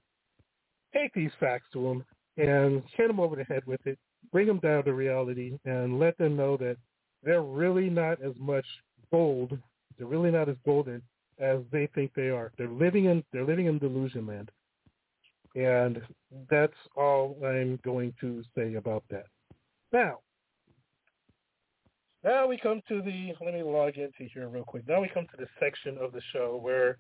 take 0.95 1.13
these 1.15 1.31
facts 1.41 1.67
to 1.73 1.83
them 1.83 2.05
and 2.37 2.83
hit 2.97 3.09
them 3.09 3.21
over 3.21 3.37
the 3.37 3.45
head 3.45 3.65
with 3.67 3.85
it. 3.87 3.99
Bring 4.33 4.47
them 4.47 4.59
down 4.59 4.85
to 4.85 4.93
reality 4.93 5.59
and 5.65 5.99
let 5.99 6.17
them 6.19 6.37
know 6.37 6.57
that 6.57 6.77
they're 7.23 7.43
really 7.43 7.91
not 7.91 8.23
as 8.23 8.35
much 8.39 8.67
gold. 9.11 9.57
They're 9.97 10.07
really 10.07 10.31
not 10.31 10.49
as 10.49 10.57
golden 10.65 11.03
as 11.41 11.59
they 11.73 11.89
think 11.95 12.13
they 12.15 12.29
are. 12.29 12.53
They're 12.59 12.69
living 12.69 13.07
in 13.07 13.25
they're 13.33 13.47
living 13.47 13.67
in 13.67 13.79
delusion 13.79 14.27
land. 14.27 14.51
And 15.55 16.01
that's 16.51 16.73
all 16.97 17.37
I'm 17.45 17.81
going 17.85 18.15
to 18.21 18.45
say 18.57 18.75
about 18.75 19.03
that. 19.11 19.27
Now, 19.93 20.19
now 22.25 22.47
we 22.47 22.59
come 22.59 22.81
to 22.89 23.03
the 23.03 23.33
let 23.41 23.55
me 23.55 23.63
log 23.63 23.97
into 23.97 24.31
here 24.33 24.49
real 24.49 24.65
quick. 24.65 24.87
Now 24.89 25.01
we 25.01 25.09
come 25.09 25.27
to 25.27 25.37
the 25.37 25.49
section 25.61 25.99
of 25.99 26.13
the 26.13 26.23
show 26.33 26.59
where 26.61 26.99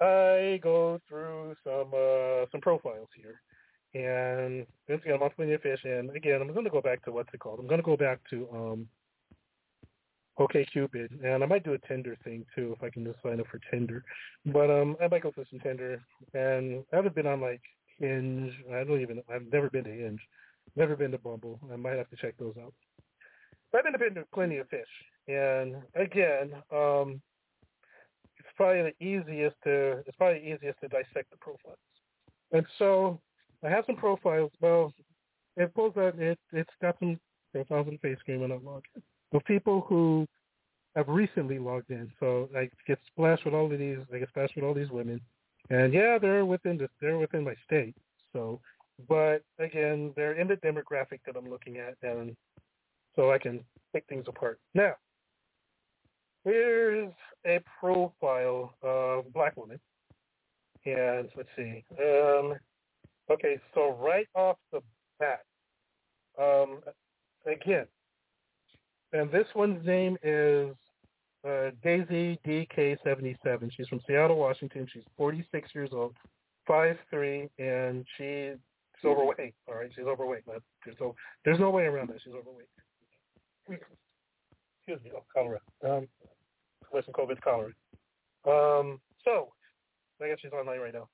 I 0.00 0.58
go 0.62 1.00
through 1.08 1.54
some 1.64 1.92
uh, 1.94 2.46
some 2.50 2.60
profiles 2.60 3.08
here. 3.16 3.40
And 3.94 4.66
once 4.88 5.02
again, 5.02 5.14
I'm 5.14 5.22
on 5.22 5.30
Plenty 5.30 5.52
of 5.52 5.62
Fish, 5.62 5.80
and 5.84 6.10
again, 6.16 6.40
I'm 6.40 6.52
going 6.52 6.64
to 6.64 6.70
go 6.70 6.80
back 6.80 7.04
to 7.04 7.12
what's 7.12 7.32
it 7.32 7.38
called? 7.38 7.60
I'm 7.60 7.68
going 7.68 7.80
to 7.80 7.84
go 7.84 7.96
back 7.96 8.18
to 8.30 8.48
um, 8.52 8.88
OK 10.36 10.66
Cupid, 10.72 11.12
and 11.22 11.44
I 11.44 11.46
might 11.46 11.62
do 11.62 11.74
a 11.74 11.78
Tinder 11.86 12.16
thing 12.24 12.44
too 12.56 12.74
if 12.76 12.82
I 12.82 12.90
can 12.90 13.04
just 13.04 13.22
sign 13.22 13.38
up 13.38 13.46
for 13.46 13.60
Tinder. 13.70 14.02
But 14.46 14.68
um, 14.68 14.96
I 15.00 15.06
might 15.06 15.22
go 15.22 15.30
for 15.30 15.44
some 15.48 15.60
Tinder, 15.60 16.02
and 16.34 16.84
I 16.92 16.96
haven't 16.96 17.14
been 17.14 17.26
on 17.26 17.40
like 17.40 17.62
Hinge. 17.98 18.52
I 18.72 18.82
don't 18.82 19.00
even. 19.00 19.22
I've 19.32 19.46
never 19.52 19.70
been 19.70 19.84
to 19.84 19.90
Hinge. 19.90 20.20
Never 20.74 20.96
been 20.96 21.12
to 21.12 21.18
Bumble. 21.18 21.60
I 21.72 21.76
might 21.76 21.96
have 21.96 22.10
to 22.10 22.16
check 22.16 22.34
those 22.36 22.54
out. 22.60 22.74
I've 23.74 23.98
been 23.98 24.14
to 24.14 24.24
Plenty 24.32 24.58
of 24.58 24.68
Fish, 24.68 24.82
and 25.28 25.76
again, 25.94 26.52
um, 26.72 27.20
it's 28.38 28.48
probably 28.56 28.82
the 28.82 29.04
easiest 29.04 29.56
to. 29.64 30.02
It's 30.06 30.16
probably 30.16 30.40
the 30.40 30.54
easiest 30.54 30.80
to 30.80 30.88
dissect 30.88 31.30
the 31.30 31.36
profiles. 31.40 31.78
And 32.52 32.64
so 32.78 33.20
I 33.64 33.68
have 33.68 33.84
some 33.86 33.96
profiles. 33.96 34.52
Well, 34.60 34.92
it 35.56 35.74
pulls 35.74 35.96
out. 35.96 36.18
It 36.18 36.38
it's 36.52 36.70
got 36.80 36.96
some 37.00 37.18
profiles 37.52 37.88
on 37.88 37.98
face 37.98 38.18
screen 38.20 38.40
when 38.40 38.52
I 38.52 38.56
log 38.56 38.84
in 38.94 39.02
of 39.34 39.44
people 39.44 39.84
who 39.88 40.26
have 40.96 41.08
recently 41.08 41.58
logged 41.58 41.90
in. 41.90 42.10
So 42.20 42.48
I 42.56 42.70
get 42.86 42.98
splashed 43.06 43.44
with 43.44 43.54
all 43.54 43.70
of 43.70 43.78
these. 43.78 43.98
I 44.12 44.18
get 44.18 44.28
splashed 44.28 44.54
with 44.56 44.64
all 44.64 44.74
these 44.74 44.90
women, 44.90 45.20
and 45.70 45.92
yeah, 45.92 46.18
they're 46.18 46.44
within 46.44 46.78
the, 46.78 46.88
they're 47.00 47.18
within 47.18 47.44
my 47.44 47.54
state. 47.64 47.96
So, 48.32 48.60
but 49.08 49.42
again, 49.58 50.12
they're 50.16 50.34
in 50.34 50.48
the 50.48 50.56
demographic 50.56 51.20
that 51.26 51.36
I'm 51.36 51.50
looking 51.50 51.78
at, 51.78 51.96
and 52.02 52.36
so 53.16 53.32
I 53.32 53.38
can 53.38 53.64
take 53.92 54.06
things 54.06 54.24
apart. 54.28 54.58
Now, 54.74 54.92
here's 56.44 57.12
a 57.46 57.60
profile 57.80 58.74
of 58.82 59.32
black 59.32 59.56
woman, 59.56 59.78
and 60.84 61.28
let's 61.36 61.48
see. 61.56 61.84
Um, 61.98 62.54
okay, 63.30 63.58
so 63.74 63.96
right 64.00 64.28
off 64.34 64.56
the 64.72 64.80
bat, 65.18 65.44
um, 66.40 66.80
again, 67.46 67.86
and 69.12 69.30
this 69.30 69.46
one's 69.54 69.84
name 69.86 70.16
is 70.22 70.74
uh, 71.46 71.70
Daisy 71.82 72.38
DK77. 72.46 73.70
She's 73.76 73.86
from 73.88 74.00
Seattle, 74.06 74.36
Washington. 74.36 74.88
She's 74.92 75.04
46 75.16 75.68
years 75.74 75.90
old, 75.92 76.16
5'3", 76.68 77.48
and 77.58 78.04
she's 78.16 78.56
overweight. 79.04 79.54
All 79.68 79.74
right, 79.74 79.90
she's 79.94 80.06
overweight. 80.06 80.44
So 80.98 81.14
there's 81.44 81.60
no 81.60 81.70
way 81.70 81.84
around 81.84 82.08
that. 82.08 82.16
She's 82.24 82.32
overweight. 82.32 82.66
Excuse 83.68 85.02
me. 85.04 85.10
Oh, 85.14 85.24
cholera. 85.32 85.60
Um, 85.84 86.08
COVID 86.92 87.40
cholera. 87.40 87.72
Um, 88.46 89.00
so 89.24 89.48
I 90.22 90.28
guess 90.28 90.38
she's 90.40 90.52
online 90.52 90.80
right 90.80 90.94
now. 90.94 91.08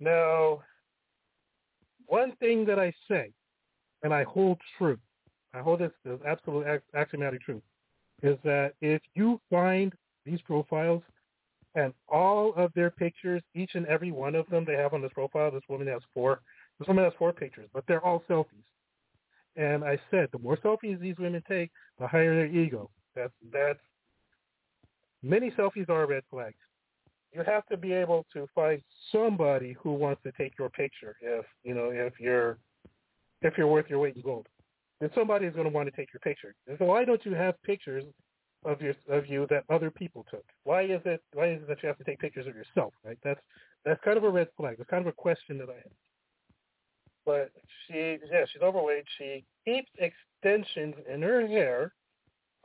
Now, 0.00 0.62
one 2.06 2.32
thing 2.36 2.64
that 2.66 2.78
I 2.78 2.92
say, 3.08 3.30
and 4.02 4.12
I 4.12 4.24
hold 4.24 4.58
true, 4.78 4.98
I 5.52 5.60
hold 5.60 5.80
this 5.80 5.92
as 6.10 6.18
absolute 6.26 6.82
axiomatic 6.94 7.42
truth, 7.42 7.62
is 8.22 8.38
that 8.44 8.74
if 8.80 9.02
you 9.14 9.40
find 9.50 9.92
these 10.24 10.40
profiles 10.42 11.02
and 11.74 11.92
all 12.08 12.54
of 12.54 12.72
their 12.74 12.90
pictures, 12.90 13.42
each 13.54 13.72
and 13.74 13.86
every 13.86 14.12
one 14.12 14.34
of 14.34 14.48
them 14.48 14.64
they 14.64 14.74
have 14.74 14.94
on 14.94 15.02
this 15.02 15.12
profile, 15.12 15.50
this 15.50 15.62
woman 15.68 15.88
has 15.88 16.02
four, 16.12 16.40
This 16.78 16.88
woman 16.88 17.04
has 17.04 17.12
four 17.18 17.32
pictures, 17.32 17.68
but 17.72 17.84
they're 17.86 18.04
all 18.04 18.22
selfies. 18.28 18.64
And 19.56 19.84
I 19.84 19.98
said, 20.10 20.28
the 20.32 20.38
more 20.38 20.56
selfies 20.56 21.00
these 21.00 21.16
women 21.18 21.42
take, 21.48 21.70
the 22.00 22.06
higher 22.06 22.34
their 22.34 22.46
ego. 22.46 22.90
That's 23.14 23.32
that's 23.52 23.78
many 25.22 25.50
selfies 25.52 25.88
are 25.88 26.06
red 26.06 26.24
flags. 26.30 26.56
You 27.32 27.42
have 27.44 27.66
to 27.66 27.76
be 27.76 27.92
able 27.92 28.26
to 28.32 28.46
find 28.54 28.82
somebody 29.10 29.76
who 29.80 29.92
wants 29.92 30.22
to 30.22 30.32
take 30.32 30.52
your 30.58 30.70
picture 30.70 31.16
if 31.20 31.44
you 31.62 31.74
know 31.74 31.90
if 31.90 32.14
you're 32.18 32.58
if 33.42 33.56
you're 33.56 33.68
worth 33.68 33.86
your 33.88 34.00
weight 34.00 34.16
in 34.16 34.22
gold. 34.22 34.46
Then 35.00 35.10
somebody 35.14 35.46
is 35.46 35.54
going 35.54 35.66
to 35.66 35.72
want 35.72 35.88
to 35.88 35.96
take 35.96 36.12
your 36.12 36.20
picture. 36.20 36.54
And 36.66 36.78
so 36.78 36.86
why 36.86 37.04
don't 37.04 37.24
you 37.24 37.34
have 37.34 37.60
pictures 37.62 38.04
of 38.64 38.80
your 38.80 38.94
of 39.08 39.26
you 39.26 39.46
that 39.50 39.64
other 39.68 39.90
people 39.90 40.24
took? 40.30 40.44
Why 40.64 40.82
is 40.82 41.00
it 41.04 41.22
why 41.32 41.52
is 41.52 41.62
it 41.62 41.68
that 41.68 41.82
you 41.82 41.88
have 41.88 41.98
to 41.98 42.04
take 42.04 42.18
pictures 42.18 42.46
of 42.46 42.56
yourself? 42.56 42.92
Right? 43.04 43.18
That's 43.22 43.40
that's 43.84 44.00
kind 44.04 44.16
of 44.16 44.24
a 44.24 44.30
red 44.30 44.48
flag. 44.56 44.76
That's 44.78 44.90
kind 44.90 45.02
of 45.06 45.08
a 45.08 45.16
question 45.16 45.58
that 45.58 45.68
I 45.68 45.74
have. 45.74 45.92
But 47.26 47.50
she 47.86 48.18
yeah, 48.30 48.44
she's 48.52 48.62
overweight. 48.62 49.04
She 49.18 49.44
keeps 49.64 49.90
extensions 49.98 50.94
in 51.12 51.22
her 51.22 51.46
hair. 51.46 51.92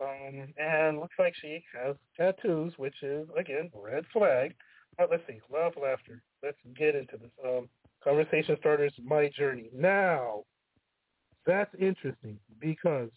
Um, 0.02 0.54
and 0.58 1.00
looks 1.00 1.16
like 1.20 1.34
she 1.42 1.62
has 1.74 1.96
tattoos, 2.16 2.74
which 2.78 2.96
is 3.04 3.28
again 3.38 3.70
red 3.74 4.06
flag. 4.14 4.56
Uh, 4.98 5.06
let's 5.12 5.24
see, 5.28 5.40
love 5.52 5.74
laughter. 5.82 6.22
Let's 6.42 6.58
get 6.78 6.96
into 6.96 7.18
this. 7.18 7.32
Um, 7.46 7.68
conversation 8.04 8.56
starters, 8.60 8.94
my 9.04 9.30
journey. 9.30 9.70
Now, 9.74 10.44
that's 11.46 11.74
interesting 11.80 12.40
because 12.60 13.10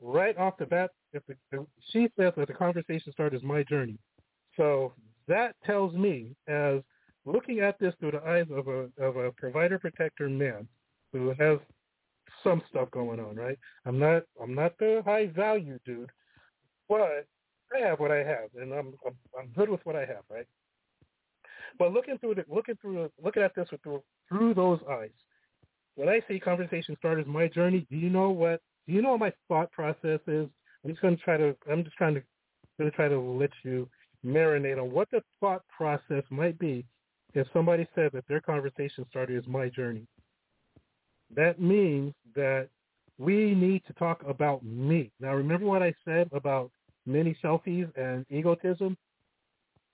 right 0.00 0.36
off 0.36 0.58
the 0.58 0.66
bat, 0.66 0.90
if 1.12 1.22
the, 1.26 1.66
she 1.90 2.08
says 2.18 2.32
that 2.36 2.48
the 2.48 2.54
conversation 2.54 3.12
starters, 3.12 3.42
my 3.42 3.62
journey. 3.62 3.98
So 4.56 4.92
that 5.26 5.54
tells 5.64 5.94
me, 5.94 6.34
as 6.46 6.80
looking 7.32 7.60
at 7.60 7.78
this 7.78 7.94
through 8.00 8.12
the 8.12 8.26
eyes 8.26 8.46
of 8.50 8.68
a 8.68 8.88
of 9.02 9.16
a 9.16 9.30
provider 9.32 9.78
protector 9.78 10.28
man 10.28 10.66
who 11.12 11.34
has 11.38 11.58
some 12.42 12.62
stuff 12.68 12.90
going 12.90 13.20
on, 13.20 13.36
right? 13.36 13.58
I'm 13.84 13.98
not 13.98 14.22
I'm 14.42 14.54
not 14.54 14.78
the 14.78 15.02
high 15.04 15.26
value 15.26 15.78
dude, 15.84 16.10
but 16.88 17.00
I 17.00 17.86
have 17.86 18.00
what 18.00 18.10
I 18.10 18.18
have, 18.18 18.50
and 18.60 18.72
I'm 18.72 18.94
I'm, 19.06 19.14
I'm 19.38 19.48
good 19.54 19.68
with 19.68 19.84
what 19.84 19.96
I 19.96 20.00
have, 20.00 20.24
right? 20.30 20.46
But 21.78 21.92
looking 21.92 22.18
through 22.18 22.36
the 22.36 22.44
looking 22.48 22.76
through 22.80 23.10
looking 23.22 23.42
at 23.42 23.54
this 23.54 23.68
through 23.82 24.02
through 24.28 24.54
those 24.54 24.80
eyes, 24.90 25.10
when 25.96 26.08
I 26.08 26.20
see 26.28 26.40
conversation 26.40 26.96
starters, 26.98 27.26
my 27.26 27.48
journey, 27.48 27.86
do 27.90 27.96
you 27.96 28.10
know 28.10 28.30
what 28.30 28.60
do 28.86 28.94
you 28.94 29.02
know 29.02 29.10
what 29.10 29.20
my 29.20 29.32
thought 29.48 29.70
process 29.72 30.20
is? 30.26 30.48
I'm 30.84 30.90
just 30.90 31.02
gonna 31.02 31.16
try 31.16 31.36
to 31.36 31.54
I'm 31.70 31.84
just 31.84 31.96
trying 31.96 32.14
to 32.14 32.22
gonna 32.78 32.90
try 32.92 33.08
to 33.08 33.18
let 33.18 33.50
you 33.64 33.88
marinate 34.24 34.80
on 34.80 34.90
what 34.90 35.08
the 35.10 35.22
thought 35.40 35.62
process 35.76 36.24
might 36.30 36.58
be 36.58 36.84
if 37.34 37.46
somebody 37.52 37.86
said 37.94 38.10
that 38.12 38.24
their 38.28 38.40
conversation 38.40 39.04
starter 39.10 39.36
is 39.36 39.46
my 39.46 39.68
journey 39.68 40.06
that 41.34 41.60
means 41.60 42.14
that 42.34 42.68
we 43.18 43.54
need 43.54 43.82
to 43.86 43.92
talk 43.94 44.22
about 44.26 44.64
me. 44.64 45.10
Now, 45.20 45.34
remember 45.34 45.66
what 45.66 45.82
I 45.82 45.92
said 46.04 46.28
about 46.32 46.70
many 47.06 47.36
selfies 47.42 47.90
and 47.96 48.24
egotism? 48.30 48.96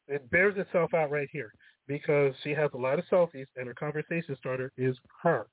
It 0.06 0.30
bears 0.30 0.54
itself 0.58 0.92
out 0.92 1.10
right 1.10 1.28
here 1.32 1.52
because 1.88 2.34
she 2.42 2.50
has 2.50 2.70
a 2.74 2.76
lot 2.76 2.98
of 2.98 3.04
selfies 3.10 3.46
and 3.56 3.66
her 3.66 3.74
conversation 3.74 4.36
starter 4.38 4.70
is 4.76 4.96
her. 5.22 5.46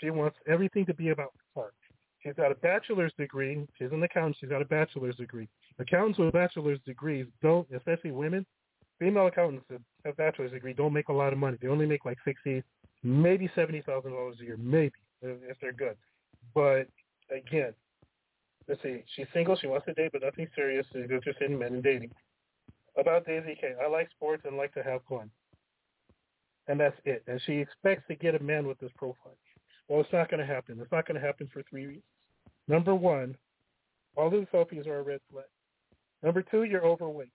She 0.00 0.10
wants 0.10 0.36
everything 0.48 0.86
to 0.86 0.94
be 0.94 1.10
about 1.10 1.32
her. 1.54 1.72
She's 2.20 2.34
got 2.34 2.50
a 2.50 2.56
bachelor's 2.56 3.12
degree. 3.18 3.66
She's 3.78 3.92
an 3.92 4.02
accountant. 4.02 4.36
She's 4.40 4.48
got 4.48 4.62
a 4.62 4.64
bachelor's 4.64 5.16
degree. 5.16 5.48
Accountants 5.78 6.18
with 6.18 6.32
bachelor's 6.32 6.80
degrees 6.84 7.26
don't, 7.42 7.68
especially 7.74 8.10
women, 8.10 8.44
female 8.98 9.26
accountants 9.26 9.66
bachelor's 10.16 10.52
degree 10.52 10.72
don't 10.72 10.92
make 10.92 11.08
a 11.08 11.12
lot 11.12 11.32
of 11.32 11.38
money. 11.38 11.58
They 11.60 11.68
only 11.68 11.86
make 11.86 12.04
like 12.04 12.18
sixty, 12.24 12.62
maybe 13.02 13.50
seventy 13.54 13.82
thousand 13.82 14.12
dollars 14.12 14.36
a 14.40 14.44
year, 14.44 14.56
maybe 14.56 14.92
if 15.22 15.56
they're 15.60 15.72
good. 15.72 15.96
But 16.54 16.88
again, 17.30 17.74
let's 18.68 18.82
see. 18.82 19.02
She's 19.14 19.26
single. 19.32 19.56
She 19.56 19.66
wants 19.66 19.86
to 19.86 19.94
date, 19.94 20.10
but 20.12 20.22
nothing 20.22 20.48
serious. 20.54 20.86
She's 20.92 21.10
interested 21.10 21.50
in 21.50 21.58
men 21.58 21.74
and 21.74 21.82
dating. 21.82 22.10
About 22.96 23.26
Daisy 23.26 23.56
K, 23.60 23.74
I 23.82 23.88
like 23.88 24.10
sports 24.10 24.42
and 24.44 24.56
like 24.56 24.74
to 24.74 24.82
have 24.82 25.00
fun. 25.08 25.30
And 26.66 26.80
that's 26.80 26.96
it. 27.04 27.22
And 27.26 27.40
she 27.46 27.52
expects 27.54 28.02
to 28.08 28.14
get 28.14 28.34
a 28.34 28.42
man 28.42 28.66
with 28.66 28.78
this 28.78 28.90
profile. 28.96 29.36
Well, 29.88 30.00
it's 30.00 30.12
not 30.12 30.30
going 30.30 30.40
to 30.40 30.46
happen. 30.46 30.78
It's 30.80 30.92
not 30.92 31.06
going 31.06 31.18
to 31.18 31.26
happen 31.26 31.48
for 31.52 31.62
three 31.70 31.86
reasons. 31.86 32.04
Number 32.66 32.94
one, 32.94 33.36
all 34.16 34.26
of 34.26 34.32
the 34.32 34.46
selfies 34.52 34.86
are 34.86 34.98
a 34.98 35.02
red 35.02 35.20
flag. 35.30 35.46
Number 36.22 36.42
two, 36.42 36.64
you're 36.64 36.84
overweight. 36.84 37.32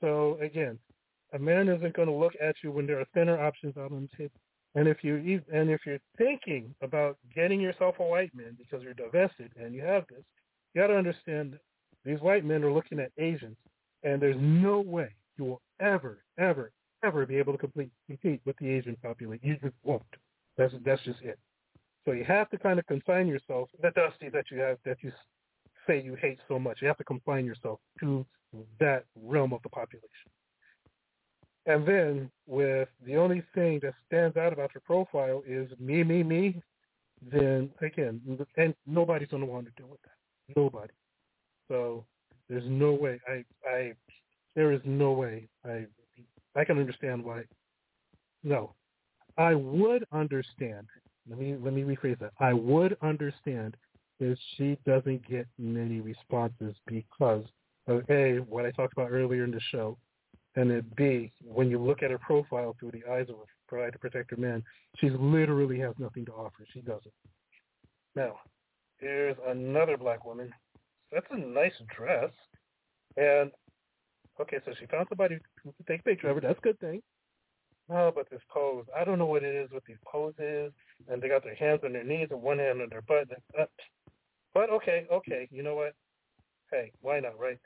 So 0.00 0.38
again, 0.40 0.78
a 1.32 1.38
man 1.38 1.68
isn't 1.68 1.94
going 1.94 2.08
to 2.08 2.14
look 2.14 2.34
at 2.40 2.56
you 2.62 2.72
when 2.72 2.86
there 2.86 3.00
are 3.00 3.06
thinner 3.14 3.40
options 3.40 3.76
out 3.76 3.92
on 3.92 4.08
the 4.10 4.16
table. 4.16 4.40
And 4.74 4.86
if 4.86 5.02
you 5.02 5.42
and 5.52 5.68
if 5.68 5.80
you're 5.84 5.98
thinking 6.16 6.74
about 6.80 7.18
getting 7.34 7.60
yourself 7.60 7.96
a 7.98 8.04
white 8.04 8.34
man 8.34 8.56
because 8.56 8.84
you're 8.84 8.94
divested 8.94 9.50
and 9.60 9.74
you 9.74 9.82
have 9.82 10.04
this, 10.08 10.22
you 10.74 10.80
got 10.80 10.88
to 10.88 10.96
understand 10.96 11.58
these 12.04 12.20
white 12.20 12.44
men 12.44 12.62
are 12.62 12.72
looking 12.72 13.00
at 13.00 13.10
Asians, 13.18 13.56
and 14.04 14.22
there's 14.22 14.36
no 14.38 14.80
way 14.80 15.10
you 15.36 15.44
will 15.44 15.60
ever, 15.80 16.22
ever, 16.38 16.70
ever 17.02 17.26
be 17.26 17.36
able 17.36 17.52
to 17.52 17.58
complete, 17.58 17.90
compete 18.06 18.40
with 18.46 18.56
the 18.58 18.68
Asian 18.68 18.96
population. 19.02 19.46
You 19.46 19.56
just 19.56 19.74
won't. 19.82 20.02
That's 20.56 20.72
that's 20.84 21.02
just 21.02 21.20
it. 21.22 21.38
So 22.04 22.12
you 22.12 22.24
have 22.24 22.48
to 22.50 22.58
kind 22.58 22.78
of 22.78 22.86
confine 22.86 23.26
yourself 23.26 23.68
the 23.82 23.90
dusty 23.90 24.28
that 24.30 24.46
you 24.50 24.58
have 24.60 24.78
that 24.84 24.98
you 25.02 25.12
say 25.86 26.00
you 26.00 26.14
hate 26.14 26.38
so 26.48 26.58
much. 26.58 26.78
You 26.80 26.88
have 26.88 26.98
to 26.98 27.04
confine 27.04 27.44
yourself 27.44 27.80
to 28.00 28.24
that 28.78 29.04
realm 29.20 29.52
of 29.52 29.62
the 29.62 29.68
population. 29.68 30.30
And 31.66 31.86
then 31.86 32.30
with 32.46 32.88
the 33.04 33.16
only 33.16 33.42
thing 33.54 33.80
that 33.82 33.94
stands 34.06 34.36
out 34.36 34.52
about 34.52 34.70
your 34.74 34.82
profile 34.84 35.42
is 35.46 35.70
me, 35.78 36.02
me, 36.02 36.22
me, 36.22 36.62
then 37.30 37.70
again, 37.82 38.20
and 38.56 38.74
nobody's 38.86 39.28
going 39.28 39.42
to 39.42 39.46
want 39.46 39.66
to 39.66 39.72
deal 39.76 39.90
with 39.90 40.00
that. 40.02 40.56
Nobody. 40.56 40.92
So 41.68 42.04
there's 42.48 42.64
no 42.66 42.92
way. 42.92 43.20
I, 43.28 43.44
I, 43.68 43.92
there 44.56 44.72
is 44.72 44.80
no 44.84 45.12
way. 45.12 45.48
I, 45.64 45.86
I 46.56 46.64
can 46.64 46.78
understand 46.78 47.24
why. 47.24 47.42
No, 48.42 48.74
I 49.36 49.54
would 49.54 50.04
understand. 50.12 50.86
Let 51.28 51.38
me 51.38 51.56
let 51.62 51.74
me 51.74 51.82
rephrase 51.82 52.18
that. 52.20 52.32
I 52.40 52.54
would 52.54 52.96
understand 53.02 53.76
if 54.18 54.38
she 54.56 54.78
doesn't 54.86 55.28
get 55.28 55.46
many 55.58 56.00
responses 56.00 56.74
because 56.86 57.44
of 57.86 58.02
a 58.08 58.38
what 58.38 58.64
I 58.64 58.70
talked 58.70 58.94
about 58.94 59.10
earlier 59.10 59.44
in 59.44 59.50
the 59.50 59.60
show 59.70 59.98
and 60.56 60.70
it 60.70 60.96
B, 60.96 61.32
when 61.44 61.70
you 61.70 61.78
look 61.78 62.02
at 62.02 62.10
her 62.10 62.18
profile 62.18 62.76
through 62.78 62.92
the 62.92 63.04
eyes 63.10 63.26
of 63.28 63.36
a 63.36 63.46
provider 63.68 63.98
protector 63.98 64.36
man, 64.36 64.62
she 64.98 65.10
literally 65.10 65.78
has 65.78 65.94
nothing 65.98 66.24
to 66.26 66.32
offer. 66.32 66.64
She 66.72 66.80
doesn't. 66.80 67.12
Now, 68.16 68.40
here's 68.98 69.36
another 69.46 69.96
black 69.96 70.24
woman. 70.24 70.52
That's 71.12 71.26
a 71.30 71.38
nice 71.38 71.72
dress. 71.96 72.30
And 73.16 73.50
okay, 74.40 74.58
so 74.64 74.72
she 74.78 74.86
found 74.86 75.06
somebody 75.08 75.38
can 75.62 75.72
take 75.86 76.00
a 76.00 76.04
picture 76.04 76.28
of 76.28 76.36
her. 76.36 76.40
That's 76.40 76.58
a 76.58 76.62
good 76.62 76.80
thing. 76.80 77.00
Oh, 77.92 78.12
but 78.14 78.28
this 78.30 78.40
pose. 78.48 78.84
I 78.96 79.04
don't 79.04 79.18
know 79.18 79.26
what 79.26 79.42
it 79.42 79.54
is 79.54 79.70
with 79.72 79.84
these 79.84 79.96
poses. 80.06 80.72
And 81.08 81.20
they 81.20 81.28
got 81.28 81.42
their 81.42 81.56
hands 81.56 81.80
on 81.84 81.92
their 81.92 82.04
knees 82.04 82.28
and 82.30 82.42
one 82.42 82.58
hand 82.58 82.80
on 82.82 82.88
their 82.88 83.02
butt. 83.02 83.28
But 84.54 84.70
okay, 84.70 85.06
okay. 85.12 85.48
You 85.50 85.62
know 85.62 85.74
what? 85.76 85.94
Hey, 86.70 86.92
why 87.00 87.20
not, 87.20 87.38
right? 87.38 87.58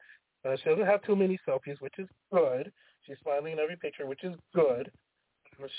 Uh, 0.44 0.56
she 0.56 0.68
doesn't 0.68 0.86
have 0.86 1.02
too 1.02 1.16
many 1.16 1.38
selfies, 1.48 1.80
which 1.80 1.98
is 1.98 2.08
good. 2.32 2.70
She's 3.06 3.16
smiling 3.22 3.52
in 3.52 3.58
every 3.58 3.76
picture, 3.76 4.06
which 4.06 4.24
is 4.24 4.34
good. 4.54 4.90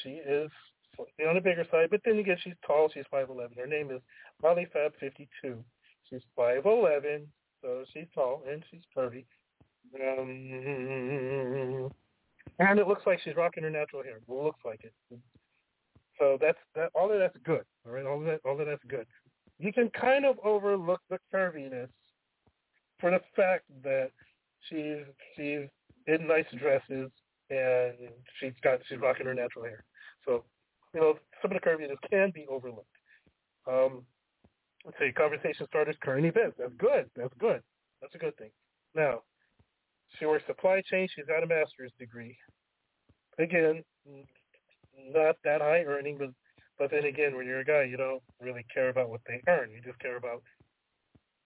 She 0.04 0.10
is 0.10 0.50
slightly 0.96 1.26
on 1.28 1.36
the 1.36 1.42
bigger 1.42 1.66
side, 1.70 1.90
but 1.92 2.02
then 2.06 2.18
again, 2.18 2.38
she's 2.44 2.54
tall. 2.66 2.90
She's 2.94 3.04
5'11". 3.14 3.58
Her 3.58 3.68
name 3.68 3.92
is 3.92 4.02
Molly 4.42 4.68
Fab 4.72 4.94
52. 5.00 5.64
She's 6.10 6.22
5'11", 6.38 7.26
so 7.62 7.84
she's 7.94 8.06
tall 8.14 8.44
and 8.50 8.64
she's 8.72 8.82
curvy. 8.96 9.26
Um, 9.96 11.92
and 12.60 12.80
it 12.80 12.88
looks 12.88 13.06
like 13.06 13.20
she's 13.24 13.36
rocking 13.36 13.64
her 13.64 13.70
natural 13.70 14.04
hair. 14.04 14.18
It 14.18 14.30
looks 14.30 14.60
like 14.66 14.84
it. 14.84 14.94
So 16.20 16.38
that's 16.40 16.58
that. 16.76 16.92
All 16.96 17.12
of 17.12 17.20
that's 17.20 17.38
good. 17.44 17.66
All 17.86 17.92
right, 17.92 18.06
all 18.06 18.20
of 18.20 18.26
that, 18.26 18.40
all 18.46 18.60
of 18.60 18.66
that's 18.66 18.84
good. 18.88 19.06
You 19.60 19.74
can 19.74 19.90
kind 19.90 20.26
of 20.26 20.38
overlook 20.44 21.02
the 21.10 21.20
curviness 21.34 21.90
for 23.00 23.12
the 23.12 23.20
fact 23.36 23.66
that 23.84 24.12
she's 24.70 25.04
she's 25.36 25.68
in 26.08 26.28
nice 26.28 26.46
dresses 26.58 27.10
and 27.50 27.94
she's 28.40 28.54
got 28.64 28.80
she's 28.88 29.00
rocking 29.00 29.26
her 29.26 29.34
natural 29.34 29.66
hair. 29.66 29.84
So, 30.26 30.44
you 30.94 31.02
know, 31.02 31.14
some 31.42 31.52
of 31.52 31.62
the 31.62 31.68
curviness 31.68 31.98
can 32.10 32.32
be 32.34 32.46
overlooked. 32.50 32.88
Um, 33.68 34.04
let's 34.86 34.98
say 35.00 35.12
conversation 35.12 35.66
starters, 35.68 35.96
current 36.02 36.26
events. 36.26 36.56
That's 36.58 36.74
good. 36.78 37.10
That's 37.16 37.34
good. 37.40 37.62
That's 38.02 38.16
a 38.16 38.18
good 38.18 38.38
thing. 38.38 38.52
Now, 38.96 39.22
she 40.18 40.26
works 40.26 40.46
supply 40.48 40.82
chain. 40.90 41.08
She's 41.14 41.26
got 41.26 41.44
a 41.44 41.48
master's 41.48 41.92
degree. 42.00 42.38
Again, 43.38 43.84
not 45.10 45.36
that 45.44 45.62
high 45.62 45.84
earning, 45.84 46.18
but 46.18 46.30
but 46.78 46.92
then 46.92 47.06
again, 47.06 47.36
when 47.36 47.46
you're 47.46 47.60
a 47.60 47.66
guy, 47.66 47.84
you 47.84 47.98
don't 47.98 48.22
really 48.42 48.66
care 48.74 48.90
about 48.90 49.10
what 49.10 49.22
they 49.28 49.42
earn. 49.48 49.72
You 49.72 49.82
just 49.82 50.00
care 50.00 50.18
about 50.18 50.44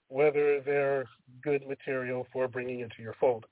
whether 0.10 0.62
they're 0.62 1.06
good 1.44 1.66
material 1.68 2.28
for 2.34 2.48
bringing 2.48 2.82
into 2.82 3.02
your 3.02 3.16
fold. 3.20 3.46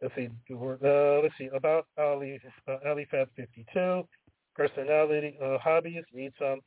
Let's 0.00 0.14
see. 0.14 0.28
Uh, 0.50 1.20
let's 1.22 1.34
see 1.36 1.48
about 1.52 1.86
Ali 1.98 2.40
uh, 2.68 2.76
Ali 2.86 3.06
Fab 3.10 3.28
52. 3.36 4.06
Personality, 4.54 5.36
uh, 5.42 5.58
hobbies, 5.58 6.02
read 6.12 6.32
some, 6.38 6.60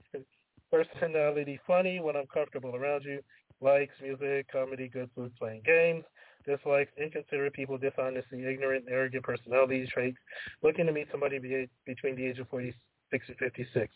Personality 0.72 1.60
funny 1.68 2.00
when 2.00 2.16
I'm 2.16 2.28
comfortable 2.34 2.76
around 2.76 3.04
you. 3.04 3.20
Likes 3.60 3.94
music, 4.02 4.48
comedy, 4.50 4.88
good 4.88 5.10
food, 5.14 5.34
playing 5.38 5.62
games. 5.66 6.06
Dislikes 6.46 6.92
inconsiderate 6.98 7.54
people, 7.54 7.78
dishonesty, 7.78 8.48
ignorant, 8.48 8.86
arrogant 8.90 9.24
personality 9.24 9.86
traits. 9.94 10.18
Looking 10.64 10.86
to 10.88 10.94
meet 10.94 11.08
somebody 11.12 11.38
be- 11.40 11.70
between 11.86 12.16
the 12.16 12.26
age 12.26 12.40
of 12.40 12.48
46 12.48 13.26
and 13.28 13.38
56. 13.38 13.94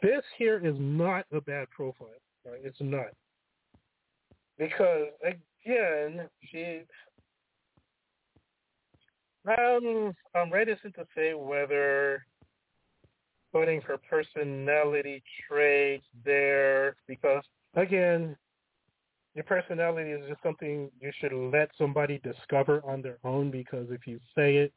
This 0.00 0.22
here 0.38 0.64
is 0.64 0.76
not 0.78 1.26
a 1.32 1.40
bad 1.40 1.68
profile. 1.70 2.08
Right? 2.46 2.60
It's 2.62 2.80
not. 2.80 3.08
Because, 4.60 5.06
again, 5.24 6.28
she... 6.52 6.82
Um, 9.48 10.14
I'm 10.34 10.52
reticent 10.52 10.94
to 10.96 11.06
say 11.16 11.32
whether 11.32 12.26
putting 13.52 13.80
her 13.80 13.98
personality 13.98 15.22
traits 15.48 16.04
there 16.24 16.94
because 17.08 17.42
again 17.74 18.36
your 19.34 19.44
personality 19.44 20.10
is 20.10 20.28
just 20.28 20.42
something 20.42 20.90
you 21.00 21.10
should 21.20 21.32
let 21.32 21.70
somebody 21.76 22.20
discover 22.22 22.82
on 22.84 23.02
their 23.02 23.18
own 23.24 23.50
because 23.50 23.86
if 23.90 24.06
you 24.06 24.20
say 24.36 24.56
it 24.56 24.72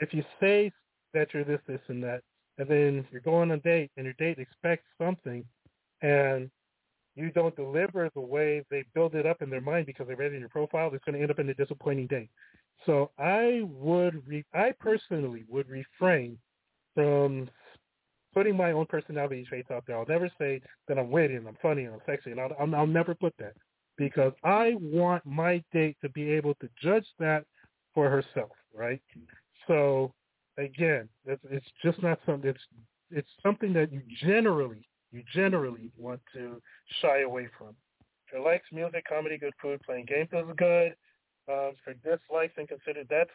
if 0.00 0.12
you 0.12 0.24
say 0.40 0.70
that 1.14 1.28
you're 1.32 1.44
this 1.44 1.60
this 1.66 1.80
and 1.88 2.02
that 2.02 2.22
and 2.58 2.68
then 2.68 3.06
you're 3.10 3.20
going 3.20 3.50
on 3.50 3.58
a 3.58 3.60
date 3.60 3.90
and 3.96 4.04
your 4.04 4.14
date 4.14 4.38
expects 4.38 4.84
something 4.98 5.44
and 6.02 6.50
you 7.14 7.30
don't 7.30 7.54
deliver 7.56 8.10
the 8.14 8.20
way 8.20 8.64
they 8.70 8.84
build 8.94 9.14
it 9.14 9.26
up 9.26 9.42
in 9.42 9.50
their 9.50 9.60
mind 9.60 9.86
because 9.86 10.08
they 10.08 10.14
read 10.14 10.32
it 10.32 10.34
in 10.34 10.40
your 10.40 10.48
profile, 10.48 10.90
it's 10.92 11.04
going 11.04 11.14
to 11.16 11.20
end 11.20 11.30
up 11.30 11.38
in 11.38 11.48
a 11.48 11.54
disappointing 11.54 12.06
date. 12.06 12.30
So 12.86 13.10
I 13.18 13.62
would, 13.64 14.26
re- 14.26 14.44
I 14.54 14.72
personally 14.80 15.44
would 15.48 15.68
refrain 15.68 16.38
from 16.94 17.48
putting 18.34 18.56
my 18.56 18.72
own 18.72 18.86
personality 18.86 19.44
traits 19.48 19.70
out 19.70 19.84
there. 19.86 19.98
I'll 19.98 20.06
never 20.06 20.30
say 20.38 20.60
that 20.88 20.98
I'm 20.98 21.10
witty 21.10 21.34
and 21.34 21.46
I'm 21.46 21.58
funny 21.60 21.84
and 21.84 21.94
I'm 21.94 22.00
sexy, 22.06 22.30
and 22.30 22.40
I'll, 22.40 22.52
I'll, 22.58 22.74
I'll 22.74 22.86
never 22.86 23.14
put 23.14 23.34
that 23.38 23.52
because 23.98 24.32
I 24.42 24.74
want 24.80 25.24
my 25.26 25.62
date 25.72 25.96
to 26.02 26.08
be 26.08 26.30
able 26.32 26.54
to 26.54 26.68
judge 26.82 27.06
that 27.18 27.44
for 27.94 28.08
herself, 28.08 28.50
right? 28.74 29.00
So 29.68 30.12
again, 30.58 31.08
it's, 31.26 31.42
it's 31.50 31.66
just 31.84 32.02
not 32.02 32.18
something. 32.26 32.50
It's 32.50 32.60
it's 33.10 33.28
something 33.42 33.74
that 33.74 33.92
you 33.92 34.00
generally 34.22 34.86
you 35.12 35.22
generally 35.34 35.90
want 35.96 36.20
to 36.34 36.60
shy 37.00 37.20
away 37.20 37.48
from. 37.56 37.74
If 38.32 38.42
likes 38.42 38.66
music, 38.72 39.04
comedy, 39.08 39.36
good 39.38 39.52
food, 39.60 39.80
playing 39.84 40.06
games 40.06 40.30
is 40.32 40.44
good. 40.56 40.94
Um, 41.48 41.72
her 41.84 41.94
dislikes 42.02 42.54
and 42.56 42.68
considered 42.68 43.06
that's 43.10 43.30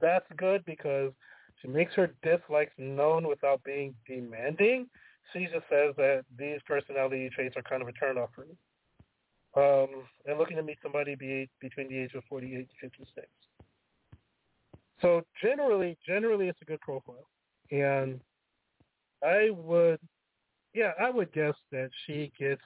that's 0.00 0.26
good 0.36 0.64
because 0.64 1.12
she 1.60 1.68
makes 1.68 1.92
her 1.94 2.14
dislikes 2.22 2.72
known 2.78 3.28
without 3.28 3.62
being 3.64 3.94
demanding. 4.06 4.86
She 5.32 5.44
just 5.44 5.68
says 5.70 5.94
that 5.96 6.24
these 6.38 6.60
personality 6.66 7.30
traits 7.34 7.56
are 7.56 7.62
kind 7.62 7.82
of 7.82 7.88
a 7.88 7.92
turnoff 7.92 8.28
for 8.34 8.46
me. 8.46 8.56
Um, 9.56 10.04
and 10.26 10.38
looking 10.38 10.56
to 10.56 10.62
meet 10.62 10.78
somebody 10.82 11.14
be, 11.14 11.48
between 11.60 11.88
the 11.88 11.98
age 11.98 12.14
of 12.14 12.24
48 12.28 12.56
and 12.56 12.66
56. 12.80 13.26
So 15.00 15.22
generally, 15.42 15.96
generally 16.06 16.48
it's 16.48 16.60
a 16.62 16.64
good 16.64 16.80
profile. 16.80 17.28
And 17.70 18.20
I 19.22 19.50
would, 19.50 20.00
yeah, 20.74 20.92
I 21.00 21.10
would 21.10 21.32
guess 21.32 21.54
that 21.72 21.90
she 22.06 22.32
gets, 22.38 22.62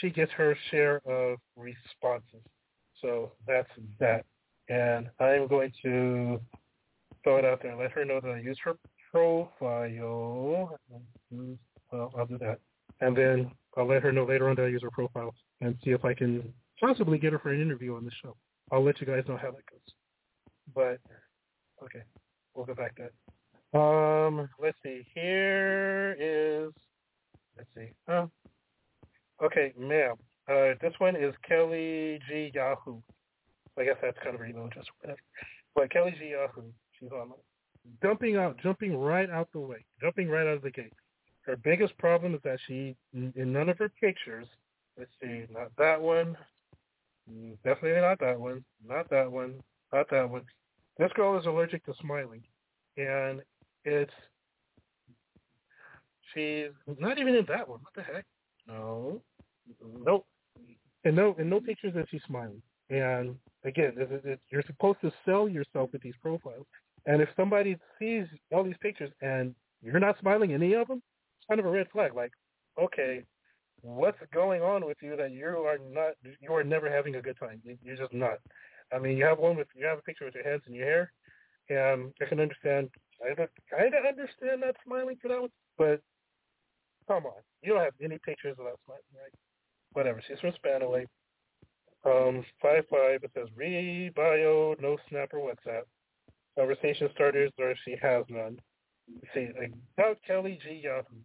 she 0.00 0.10
gets 0.10 0.32
her 0.32 0.56
share 0.70 1.00
of 1.06 1.38
responses. 1.56 2.42
So 3.00 3.32
that's 3.46 3.68
that. 3.98 4.24
And 4.68 5.10
I'm 5.20 5.48
going 5.48 5.72
to 5.82 6.40
throw 7.24 7.36
it 7.36 7.44
out 7.44 7.60
there 7.62 7.72
and 7.72 7.80
let 7.80 7.90
her 7.92 8.04
know 8.04 8.20
that 8.20 8.30
I 8.30 8.38
use 8.38 8.58
her 8.64 8.74
profile. 9.10 10.78
Well, 11.30 12.10
I'll 12.16 12.26
do 12.26 12.38
that. 12.38 12.58
And 13.00 13.16
then 13.16 13.50
I'll 13.76 13.88
let 13.88 14.02
her 14.02 14.12
know 14.12 14.24
later 14.24 14.48
on 14.48 14.56
that 14.56 14.64
I 14.64 14.68
use 14.68 14.82
her 14.82 14.90
profile 14.90 15.34
and 15.60 15.76
see 15.84 15.90
if 15.90 16.04
I 16.04 16.14
can 16.14 16.52
possibly 16.80 17.18
get 17.18 17.32
her 17.32 17.38
for 17.38 17.52
an 17.52 17.60
interview 17.60 17.96
on 17.96 18.04
the 18.04 18.10
show. 18.22 18.36
I'll 18.70 18.84
let 18.84 19.00
you 19.00 19.06
guys 19.06 19.24
know 19.28 19.36
how 19.36 19.50
that 19.50 19.66
goes. 19.70 19.94
But 20.74 21.00
okay, 21.84 22.04
we'll 22.54 22.66
go 22.66 22.74
back 22.74 22.96
to 22.96 23.02
that. 23.02 23.78
Um, 23.78 24.48
let's 24.60 24.76
see. 24.82 25.06
Here 25.14 26.16
is 26.18 26.72
let's 27.56 27.68
see. 27.74 27.90
Oh, 28.08 28.30
okay, 29.42 29.72
ma'am. 29.78 30.14
Uh, 30.48 30.74
this 30.80 30.92
one 30.98 31.16
is 31.16 31.34
Kelly 31.46 32.20
G 32.28 32.50
Yahoo. 32.54 32.98
I 33.78 33.84
guess 33.84 33.96
that's 34.02 34.18
kind 34.22 34.34
of 34.34 34.40
her 34.40 34.46
email 34.46 34.66
address 34.66 34.86
whatever. 35.00 35.20
But 35.74 35.90
Kelly 35.90 36.14
G 36.18 36.30
Yahoo, 36.30 36.62
she's 36.98 37.10
on 37.12 37.32
dumping 38.00 38.36
out, 38.36 38.56
jumping 38.62 38.96
right 38.96 39.30
out 39.30 39.48
the 39.52 39.60
way, 39.60 39.84
jumping 40.00 40.28
right 40.28 40.46
out 40.46 40.56
of 40.56 40.62
the 40.62 40.70
gate. 40.70 40.92
Her 41.42 41.56
biggest 41.56 41.96
problem 41.98 42.34
is 42.34 42.40
that 42.44 42.58
she, 42.66 42.96
in 43.12 43.32
none 43.34 43.68
of 43.68 43.78
her 43.78 43.88
pictures, 43.88 44.46
let's 44.98 45.10
see, 45.20 45.44
not 45.50 45.72
that 45.78 46.00
one, 46.00 46.36
definitely 47.64 48.00
not 48.00 48.20
that 48.20 48.38
one, 48.38 48.64
not 48.86 49.10
that 49.10 49.30
one, 49.30 49.54
not 49.92 50.08
that 50.10 50.28
one. 50.28 50.42
This 50.98 51.12
girl 51.14 51.38
is 51.38 51.46
allergic 51.46 51.84
to 51.86 51.94
smiling, 52.00 52.42
and 52.96 53.42
it's 53.84 54.12
she's 56.34 56.70
not 56.98 57.18
even 57.18 57.34
in 57.34 57.46
that 57.46 57.68
one. 57.68 57.80
What 57.80 57.94
the 57.94 58.02
heck? 58.02 58.24
No, 58.66 59.20
nope. 60.04 60.26
And 61.04 61.16
no, 61.16 61.34
and 61.38 61.50
no 61.50 61.60
pictures 61.60 61.94
that 61.94 62.06
she's 62.10 62.22
smiling. 62.26 62.62
And 62.90 63.36
again, 63.64 63.94
it, 63.96 64.22
it, 64.24 64.40
you're 64.50 64.62
supposed 64.66 65.00
to 65.00 65.12
sell 65.24 65.48
yourself 65.48 65.90
with 65.92 66.02
these 66.02 66.14
profiles. 66.22 66.66
And 67.06 67.20
if 67.20 67.28
somebody 67.36 67.76
sees 67.98 68.26
all 68.52 68.62
these 68.62 68.76
pictures 68.80 69.10
and 69.20 69.54
you're 69.82 69.98
not 69.98 70.18
smiling 70.20 70.52
any 70.52 70.74
of 70.74 70.86
them, 70.86 71.02
it's 71.38 71.46
kind 71.48 71.58
of 71.58 71.66
a 71.66 71.70
red 71.70 71.88
flag. 71.90 72.14
Like, 72.14 72.32
okay, 72.80 73.24
what's 73.80 74.18
going 74.32 74.62
on 74.62 74.86
with 74.86 74.98
you 75.02 75.16
that 75.16 75.32
you 75.32 75.46
are 75.46 75.78
not, 75.90 76.12
you 76.40 76.52
are 76.54 76.62
never 76.62 76.88
having 76.90 77.16
a 77.16 77.22
good 77.22 77.38
time. 77.38 77.60
You're 77.82 77.96
just 77.96 78.12
not. 78.12 78.38
I 78.94 78.98
mean, 78.98 79.16
you 79.16 79.24
have 79.24 79.38
one 79.38 79.56
with, 79.56 79.68
you 79.74 79.86
have 79.86 79.98
a 79.98 80.02
picture 80.02 80.24
with 80.24 80.34
your 80.34 80.44
hands 80.44 80.62
and 80.66 80.76
your 80.76 80.86
hair, 80.86 81.12
and 81.70 82.12
I 82.20 82.26
can 82.26 82.40
understand, 82.40 82.90
I 83.24 83.34
kind 83.34 83.94
of 83.94 84.04
understand 84.06 84.62
that 84.62 84.76
smiling 84.84 85.16
for 85.20 85.28
that 85.28 85.40
one, 85.40 85.50
but 85.78 86.00
come 87.08 87.26
on, 87.26 87.42
you 87.62 87.72
don't 87.72 87.84
have 87.84 87.94
any 88.02 88.18
pictures 88.18 88.56
of 88.58 88.66
smiling, 88.84 89.02
right? 89.14 89.32
Whatever. 89.92 90.22
She's 90.26 90.40
from 90.40 90.52
Spanaway. 90.52 91.06
Um, 92.04 92.44
five 92.60 92.84
five. 92.90 93.22
It 93.22 93.30
says 93.34 93.48
re 93.56 94.10
bio, 94.14 94.74
no 94.80 94.96
snap 95.08 95.30
or 95.32 95.38
WhatsApp. 95.38 95.82
Conversation 96.58 97.08
starters, 97.14 97.52
or 97.58 97.70
if 97.70 97.78
she 97.84 97.96
has 98.02 98.24
none. 98.28 98.58
See, 99.34 99.48
about 99.96 100.18
Kelly 100.26 100.58
G 100.62 100.82
Yahoo. 100.84 101.20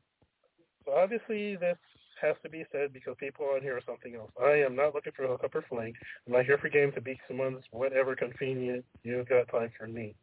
So 0.85 0.93
obviously 0.93 1.55
this 1.57 1.77
has 2.21 2.35
to 2.43 2.49
be 2.49 2.65
said 2.71 2.93
because 2.93 3.15
people 3.19 3.45
on 3.45 3.61
here 3.61 3.77
are 3.77 3.81
something 3.85 4.15
else. 4.15 4.31
I 4.41 4.63
am 4.63 4.75
not 4.75 4.95
looking 4.95 5.13
for 5.15 5.25
a 5.25 5.27
hookup 5.27 5.55
or 5.55 5.63
fling. 5.69 5.93
I'm 6.25 6.33
not 6.33 6.45
here 6.45 6.57
for 6.57 6.69
games 6.69 6.93
to 6.95 7.01
be 7.01 7.19
someone's 7.27 7.63
whatever 7.71 8.15
convenient. 8.15 8.85
You've 9.03 9.29
got 9.29 9.49
time 9.49 9.71
for 9.77 9.87
me. 9.87 10.15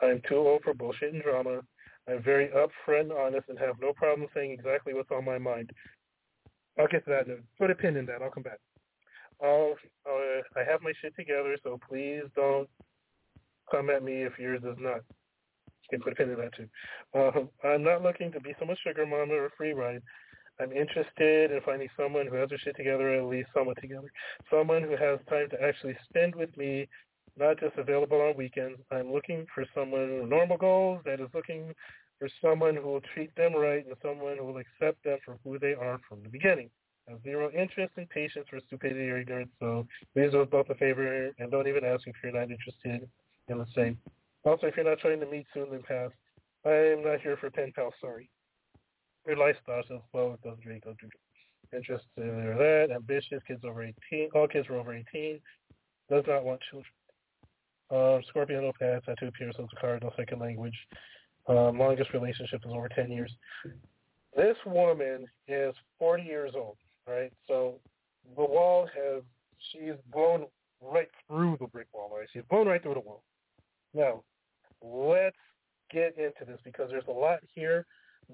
I'm 0.00 0.22
too 0.28 0.36
old 0.36 0.62
for 0.62 0.74
bullshit 0.74 1.12
and 1.12 1.22
drama. 1.22 1.60
I'm 2.10 2.22
very 2.22 2.48
upfront 2.48 3.16
honest 3.16 3.48
and 3.48 3.58
have 3.58 3.76
no 3.80 3.92
problem 3.92 4.26
saying 4.34 4.52
exactly 4.52 4.94
what's 4.94 5.10
on 5.10 5.24
my 5.24 5.38
mind. 5.38 5.70
I'll 6.78 6.88
get 6.88 7.04
to 7.04 7.10
that. 7.10 7.26
Put 7.58 7.70
a 7.70 7.74
pin 7.74 7.96
in 7.96 8.06
that. 8.06 8.22
I'll 8.22 8.30
come 8.30 8.42
back. 8.42 8.58
I'll, 9.42 9.74
uh, 10.06 10.60
I 10.60 10.64
have 10.70 10.82
my 10.82 10.92
shit 11.00 11.14
together, 11.16 11.56
so 11.62 11.78
please 11.88 12.22
don't 12.36 12.68
come 13.70 13.90
at 13.90 14.02
me 14.02 14.22
if 14.22 14.38
yours 14.38 14.62
is 14.62 14.76
not. 14.78 15.00
You 15.66 15.98
can 15.98 16.00
put 16.00 16.12
a 16.12 16.16
pin 16.16 16.30
in 16.30 16.38
that 16.38 16.54
too. 16.54 16.68
Uh, 17.14 17.66
I'm 17.66 17.82
not 17.82 18.02
looking 18.02 18.32
to 18.32 18.40
be 18.40 18.54
someone's 18.58 18.80
sugar 18.86 19.06
mama 19.06 19.34
or 19.34 19.50
free 19.56 19.72
ride. 19.72 20.02
I'm 20.60 20.72
interested 20.72 21.50
in 21.50 21.60
finding 21.64 21.88
someone 21.96 22.26
who 22.26 22.36
has 22.36 22.50
their 22.50 22.58
shit 22.58 22.76
together, 22.76 23.14
at 23.14 23.24
least 23.24 23.48
somewhat 23.54 23.78
together. 23.80 24.10
Someone 24.50 24.82
who 24.82 24.90
has 24.90 25.18
time 25.28 25.48
to 25.50 25.62
actually 25.62 25.96
spend 26.08 26.34
with 26.34 26.54
me, 26.56 26.86
not 27.38 27.58
just 27.58 27.76
available 27.78 28.20
on 28.20 28.36
weekends. 28.36 28.78
I'm 28.90 29.10
looking 29.10 29.46
for 29.54 29.64
someone 29.74 30.20
with 30.20 30.28
normal 30.28 30.58
goals 30.58 31.00
that 31.06 31.20
is 31.20 31.28
looking 31.32 31.72
for 32.20 32.28
someone 32.42 32.76
who 32.76 32.82
will 32.82 33.00
treat 33.14 33.34
them 33.34 33.54
right 33.54 33.84
and 33.84 33.96
someone 34.02 34.36
who 34.36 34.44
will 34.44 34.58
accept 34.58 35.02
them 35.02 35.18
for 35.24 35.38
who 35.42 35.58
they 35.58 35.72
are 35.72 35.98
from 36.06 36.22
the 36.22 36.28
beginning. 36.28 36.68
I 37.08 37.12
have 37.12 37.22
zero 37.22 37.50
interest 37.50 37.94
and 37.96 38.08
patience 38.10 38.46
for 38.48 38.60
stupidity 38.66 39.08
or 39.08 39.18
ignorance, 39.18 39.50
so 39.58 39.86
please 40.14 40.30
do 40.30 40.44
both 40.44 40.68
a 40.68 40.74
favor 40.74 41.30
and 41.38 41.50
don't 41.50 41.66
even 41.66 41.84
ask 41.84 42.06
if 42.06 42.14
you're 42.22 42.32
not 42.32 42.50
interested 42.50 43.08
in 43.48 43.58
the 43.58 43.66
same. 43.74 43.98
Also, 44.44 44.66
if 44.66 44.76
you're 44.76 44.88
not 44.88 44.98
trying 44.98 45.18
to 45.20 45.26
meet 45.26 45.46
soon, 45.52 45.70
then 45.70 45.82
pass. 45.82 46.10
I'm 46.64 47.02
not 47.02 47.20
here 47.22 47.38
for 47.38 47.50
pen 47.50 47.72
pals, 47.74 47.94
sorry. 48.00 48.28
Your 49.26 49.36
lifestyle 49.36 49.82
says, 49.88 50.00
well, 50.12 50.38
drink, 50.62 50.84
don't 50.84 50.98
drink. 50.98 51.14
Interested 51.72 52.04
in 52.16 52.56
that, 52.58 52.88
ambitious, 52.94 53.42
kids 53.46 53.64
over 53.64 53.82
18, 53.82 54.30
all 54.34 54.48
kids 54.48 54.68
are 54.68 54.76
over 54.76 54.94
18, 54.94 55.40
does 56.10 56.24
not 56.26 56.44
want 56.44 56.60
children. 56.70 56.92
Um, 57.90 58.22
Scorpio, 58.28 58.60
no 58.60 58.72
past, 58.78 59.06
tattoo, 59.06 59.30
pierce, 59.30 59.54
as 59.58 59.66
a 59.72 59.80
card, 59.80 60.02
no 60.02 60.12
second 60.16 60.40
language. 60.40 60.76
Um, 61.50 61.78
longest 61.80 62.12
relationship 62.14 62.60
is 62.64 62.70
over 62.72 62.88
10 62.88 63.10
years. 63.10 63.32
This 64.36 64.56
woman 64.64 65.26
is 65.48 65.74
40 65.98 66.22
years 66.22 66.52
old, 66.54 66.76
right? 67.08 67.32
So 67.48 67.74
the 68.36 68.44
wall 68.44 68.86
has, 68.94 69.24
she's 69.72 69.94
blown 70.12 70.46
right 70.80 71.08
through 71.26 71.56
the 71.60 71.66
brick 71.66 71.88
wall, 71.92 72.12
right? 72.16 72.28
She's 72.32 72.44
blown 72.48 72.68
right 72.68 72.80
through 72.80 72.94
the 72.94 73.00
wall. 73.00 73.24
Now, 73.92 74.22
let's 74.80 75.36
get 75.90 76.16
into 76.16 76.44
this 76.46 76.60
because 76.64 76.88
there's 76.88 77.08
a 77.08 77.12
lot 77.12 77.40
here 77.52 77.84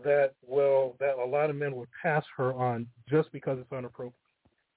that 0.05 0.33
will, 0.47 0.95
that 1.01 1.17
a 1.17 1.25
lot 1.25 1.49
of 1.49 1.57
men 1.57 1.75
would 1.75 1.89
pass 2.03 2.25
her 2.37 2.53
on 2.53 2.87
just 3.09 3.33
because 3.33 3.59
it's 3.59 3.69
profile. 3.69 4.13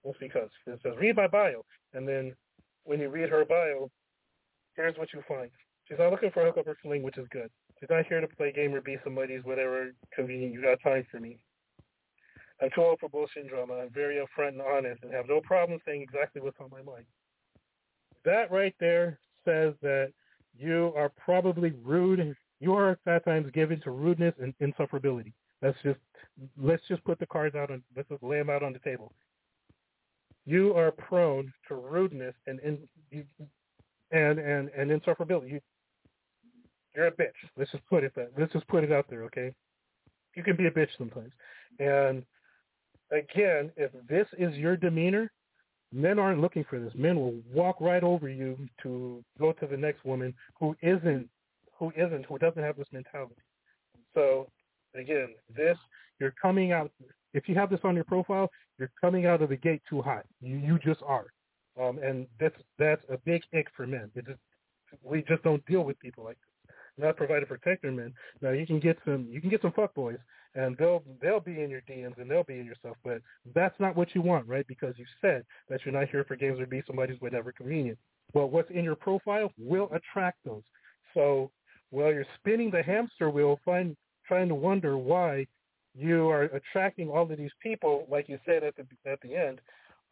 Just 0.06 0.20
because 0.22 0.49
it 0.66 0.80
says 0.82 0.94
read 0.98 1.18
my 1.18 1.28
bio, 1.28 1.66
and 1.94 2.07
then 2.07 2.34
when 2.86 3.02
you 3.02 3.10
read 3.10 3.28
her 3.28 3.44
bio, 3.44 3.91
here's 4.78 4.98
what 4.98 5.11
you 5.14 5.22
find. 5.28 5.49
She's 5.90 5.99
not 5.99 6.11
looking 6.11 6.32
for 6.32 6.44
a 6.44 6.45
hookup 6.45 6.68
or 6.68 6.78
fling, 6.82 7.03
which 7.03 7.18
is 7.18 7.28
good. 7.32 7.49
She's 7.80 7.90
not 7.90 8.06
here 8.08 8.20
to 8.20 8.28
play 8.28 8.52
game 8.52 8.74
or 8.74 8.82
be 8.82 8.98
somebody's 9.04 9.44
whatever 9.44 9.92
convenient. 10.14 10.54
You 10.54 10.62
got 10.62 10.82
time 10.82 11.06
for 11.10 11.20
me. 11.20 11.38
I'm 12.62 12.70
too 12.76 12.82
old 12.82 13.00
for 13.00 13.08
bullshit 13.08 13.44
and 13.44 13.50
drama. 13.50 13.76
I'm 13.76 13.90
very 13.90 14.16
upfront 14.16 14.50
and 14.50 14.62
honest 14.62 15.02
and 15.04 15.14
have 15.14 15.30
no 15.30 15.40
problem 15.40 15.80
saying 15.86 16.02
exactly 16.02 16.42
what's 16.42 16.60
on 16.60 16.70
my 16.70 16.82
mind. 16.82 17.06
That 18.26 18.52
right 18.52 18.76
there 18.80 19.20
says 19.46 19.74
that 19.82 20.12
you 20.58 20.92
are 20.98 21.10
probably 21.10 21.74
rude. 21.84 22.36
You 22.60 22.74
are 22.74 23.00
at 23.08 23.24
times 23.24 23.50
given 23.54 23.80
to 23.82 23.92
rudeness 23.92 24.36
and 24.42 24.54
insufferability. 24.60 25.32
Let's 25.62 25.78
just 25.84 26.00
let's 26.58 26.84
just 26.88 27.04
put 27.06 27.20
the 27.20 27.26
cards 27.26 27.56
out 27.56 27.72
on 27.72 27.82
let's 27.96 28.10
just 28.10 28.24
lay 28.24 28.38
them 28.38 28.50
out 28.50 28.64
on 28.64 28.74
the 28.74 28.80
table. 28.80 29.14
You 30.46 30.74
are 30.74 30.92
prone 30.92 31.54
to 31.70 31.76
rudeness 31.76 32.36
and 32.48 32.60
and 32.60 32.80
and 34.12 34.40
and, 34.40 34.70
and 34.70 34.92
insufferability. 34.92 35.52
You, 35.52 35.62
you're 36.95 37.07
a 37.07 37.11
bitch. 37.11 37.32
Let's 37.57 37.72
just 37.72 37.86
put 37.88 38.03
it 38.03 38.14
that. 38.16 38.32
Let's 38.38 38.53
just 38.53 38.68
put 38.68 38.84
it 38.84 38.91
out 38.91 39.06
there, 39.10 39.24
okay? 39.24 39.53
You 40.36 40.44
can 40.44 40.56
be 40.56 40.68
a 40.68 40.72
bitch 40.72 40.90
sometimes, 40.98 41.32
and 41.80 42.24
again, 43.11 43.72
if 43.78 43.91
this 44.07 44.28
is 44.38 44.56
your 44.56 44.78
demeanor, 44.78 45.32
men 45.91 46.20
aren't 46.20 46.41
looking 46.41 46.66
for 46.70 46.80
this. 46.80 46.94
Men 46.95 47.16
will 47.18 47.36
walk 47.52 47.82
right 47.82 48.03
over 48.03 48.30
you 48.30 48.57
to 48.84 49.24
go 49.40 49.53
to 49.53 49.68
the 49.68 49.78
next 49.78 50.06
woman 50.06 50.34
who 50.60 50.76
isn't 50.82 51.28
who 51.78 51.91
isn't 51.95 52.26
who 52.26 52.38
doesn't 52.38 52.61
have 52.61 52.78
this 52.78 52.88
mentality. 52.91 53.41
So 54.14 54.48
again, 54.95 55.30
this 55.56 55.78
you're 56.20 56.34
coming 56.41 56.72
out 56.72 56.91
if 57.34 57.48
you 57.48 57.56
have 57.56 57.70
this 57.70 57.80
on 57.84 57.95
your 57.95 58.03
profile, 58.03 58.49
you're 58.78 58.91
coming 58.99 59.26
out 59.26 59.41
of 59.41 59.49
the 59.49 59.56
gate 59.56 59.82
too 59.90 60.02
hot. 60.02 60.26
You 60.41 60.57
you 60.57 60.80
just 60.80 61.02
are. 61.06 61.28
Um, 61.82 61.99
and 61.99 62.28
that's 62.40 62.56
that's 62.78 63.03
a 63.10 63.18
big 63.18 63.41
ick 63.53 63.68
for 63.76 63.88
men. 63.88 64.11
It 64.16 64.26
just 64.26 64.40
we 65.03 65.24
just 65.24 65.44
don't 65.44 65.66
deal 65.66 65.82
with 65.82 65.99
people 65.99 66.24
like. 66.24 66.38
Not 67.00 67.18
provided 67.18 67.48
protector 67.48 67.92
men. 67.92 68.14
Now 68.42 68.52
you 68.52 68.68
can 68.68 68.80
get 68.80 68.98
some 69.06 69.28
you 69.30 69.42
can 69.42 69.50
get 69.50 69.62
some 69.62 69.72
fuck 69.72 69.94
boys 69.96 70.18
and 70.56 70.76
they'll 70.78 71.04
they'll 71.22 71.40
be 71.40 71.62
in 71.62 71.70
your 71.70 71.82
DMs 71.82 72.20
and 72.20 72.30
they'll 72.30 72.44
be 72.44 72.60
in 72.60 72.66
your 72.66 72.76
stuff, 72.76 72.96
but 73.04 73.22
that's 73.54 73.80
not 73.80 73.96
what 73.96 74.14
you 74.16 74.22
want, 74.22 74.48
right? 74.48 74.68
Because 74.68 74.96
you 74.98 75.06
said 75.22 75.46
that 75.70 75.82
you're 75.86 75.94
not 75.94 76.10
here 76.10 76.24
for 76.24 76.36
games 76.36 76.60
or 76.60 76.66
be 76.66 76.82
somebody's 76.88 77.20
whenever 77.22 77.52
convenient. 77.52 77.98
Well, 78.34 78.50
what's 78.50 78.70
in 78.72 78.84
your 78.84 78.96
profile 78.96 79.52
will 79.58 79.90
attract 79.94 80.40
those. 80.46 80.64
So 81.14 81.52
while 81.92 82.12
you're 82.12 82.26
spinning 82.40 82.72
the 82.72 82.84
hamster 82.84 83.30
wheel, 83.30 83.60
find 83.64 83.96
trying 84.28 84.48
to 84.50 84.56
wonder 84.56 84.98
why 84.98 85.48
you 85.96 86.30
are 86.30 86.44
attracting 86.44 87.10
all 87.10 87.30
of 87.30 87.38
these 87.38 87.52
people, 87.62 88.06
like 88.10 88.30
you 88.30 88.40
said 88.46 88.64
at 88.64 88.76
the 88.76 88.86
at 89.10 89.20
the 89.22 89.36
end. 89.36 89.62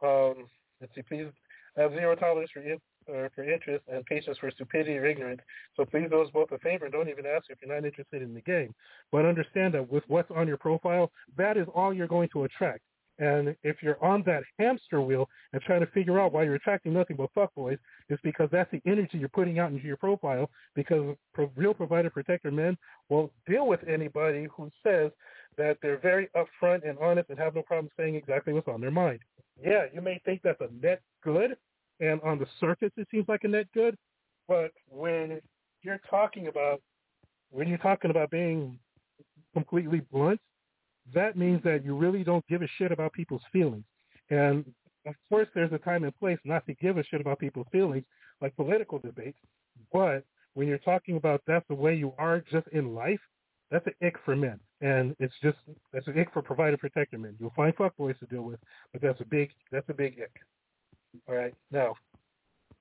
Um, 0.04 0.48
let's 0.82 0.94
see, 0.94 1.02
please 1.02 1.28
have 1.76 1.92
zero 1.92 2.16
tolerance 2.16 2.52
for 2.52 2.62
uh, 3.10 3.30
for 3.34 3.44
interest 3.44 3.84
and 3.92 4.06
patience 4.06 4.38
for 4.40 4.52
stupidity 4.52 4.98
or 4.98 5.06
ignorance. 5.06 5.42
So 5.76 5.86
please 5.86 6.08
do 6.10 6.22
us 6.22 6.30
both 6.34 6.52
a 6.52 6.60
favor 6.60 6.86
and 6.86 6.94
don't 6.94 7.10
even 7.10 7.26
ask 7.26 7.46
if 7.50 7.58
you're 7.62 7.74
not 7.74 7.86
interested 7.86 8.22
in 8.22 8.34
the 8.34 8.42
game. 8.42 8.74
But 9.12 9.26
understand 9.26 9.74
that 9.74 9.90
with 9.90 10.04
what's 10.08 10.32
on 10.32 10.48
your 10.48 10.58
profile, 10.58 11.12
that 11.38 11.58
is 11.58 11.68
all 11.74 11.94
you're 11.94 12.08
going 12.08 12.30
to 12.34 12.44
attract. 12.44 12.82
And 13.20 13.56
if 13.64 13.78
you're 13.82 14.04
on 14.04 14.22
that 14.28 14.44
hamster 14.60 15.02
wheel 15.02 15.28
and 15.52 15.62
trying 15.64 15.80
to 15.80 15.88
figure 15.88 16.20
out 16.20 16.34
why 16.34 16.44
you're 16.44 16.56
attracting 16.56 16.94
nothing 16.94 17.16
but 17.16 17.34
fuckboys, 17.34 17.80
it's 18.10 18.22
because 18.22 18.48
that's 18.52 18.70
the 18.72 18.82
energy 18.86 19.18
you're 19.18 19.30
putting 19.30 19.58
out 19.58 19.72
into 19.72 19.88
your 19.88 19.98
profile. 19.98 20.50
Because 20.76 21.16
real 21.56 21.74
provider 21.74 22.12
protector 22.12 22.52
men 22.52 22.78
won't 23.10 23.32
deal 23.48 23.68
with 23.68 23.80
anybody 23.88 24.48
who 24.56 24.70
says 24.84 25.12
that 25.58 25.78
they're 25.82 25.98
very 25.98 26.30
upfront 26.36 26.88
and 26.88 26.98
honest 27.00 27.30
and 27.30 27.40
have 27.40 27.56
no 27.56 27.64
problem 27.64 27.90
saying 27.98 28.14
exactly 28.14 28.54
what's 28.54 28.68
on 28.68 28.82
their 28.82 28.92
mind. 28.92 29.20
Yeah, 29.64 29.86
you 29.92 30.02
may 30.02 30.22
think 30.24 30.42
that's 30.44 30.62
a 30.62 30.70
net 30.86 31.02
good, 31.24 31.58
and 32.00 32.22
on 32.22 32.40
the 32.40 32.48
surface 32.60 32.92
it 32.98 33.08
seems 33.12 33.28
like 33.28 33.44
a 33.44 33.48
net 33.48 33.68
good, 33.74 33.96
but 34.48 34.72
when 34.90 35.42
you're 35.82 36.02
talking 36.10 36.48
about 36.48 36.82
when 37.50 37.68
you're 37.68 37.78
talking 37.78 38.12
about 38.12 38.30
being 38.30 38.78
completely 39.54 40.02
blunt, 40.12 40.40
that 41.14 41.38
means 41.38 41.64
that 41.64 41.84
you 41.84 41.96
really 41.96 42.24
don't 42.24 42.46
give 42.48 42.62
a 42.62 42.68
shit 42.78 42.92
about 42.92 43.14
people's 43.14 43.42
feelings. 43.52 43.86
And 44.30 44.66
of 45.06 45.16
course, 45.30 45.48
there's 45.56 45.72
a 45.72 45.78
time 45.78 46.04
and 46.04 46.18
place 46.20 46.38
not 46.44 46.66
to 46.66 46.74
give 46.76 46.98
a 46.98 47.04
shit 47.04 47.22
about 47.22 47.40
people's 47.40 47.68
feelings, 47.72 48.04
like 48.42 48.56
political 48.56 49.00
debates. 49.00 49.38
But 49.94 50.26
when 50.54 50.68
you're 50.68 50.80
talking 50.80 51.18
about 51.18 51.42
that's 51.48 51.66
the 51.70 51.76
way 51.76 51.96
you 51.96 52.14
are 52.18 52.44
just 52.52 52.68
in 52.74 52.94
life, 52.94 53.20
that's 53.72 53.86
an 53.88 53.94
ick 54.06 54.16
for 54.26 54.36
men. 54.36 54.60
And 54.82 55.16
it's 55.20 55.34
just 55.42 55.58
that's 55.94 56.08
an 56.08 56.20
ick 56.20 56.34
for 56.34 56.42
provider 56.42 56.78
protector 56.78 57.18
men. 57.18 57.36
You'll 57.40 57.54
find 57.56 57.76
fuckboys 57.76 58.20
to 58.20 58.26
deal 58.26 58.44
with, 58.44 58.60
but 58.92 59.02
that's 59.02 59.22
a 59.22 59.26
big 59.26 59.52
that's 59.72 59.88
a 59.90 59.94
big 59.94 60.20
ick. 60.22 60.32
All 61.28 61.36
right. 61.36 61.54
Now, 61.72 61.96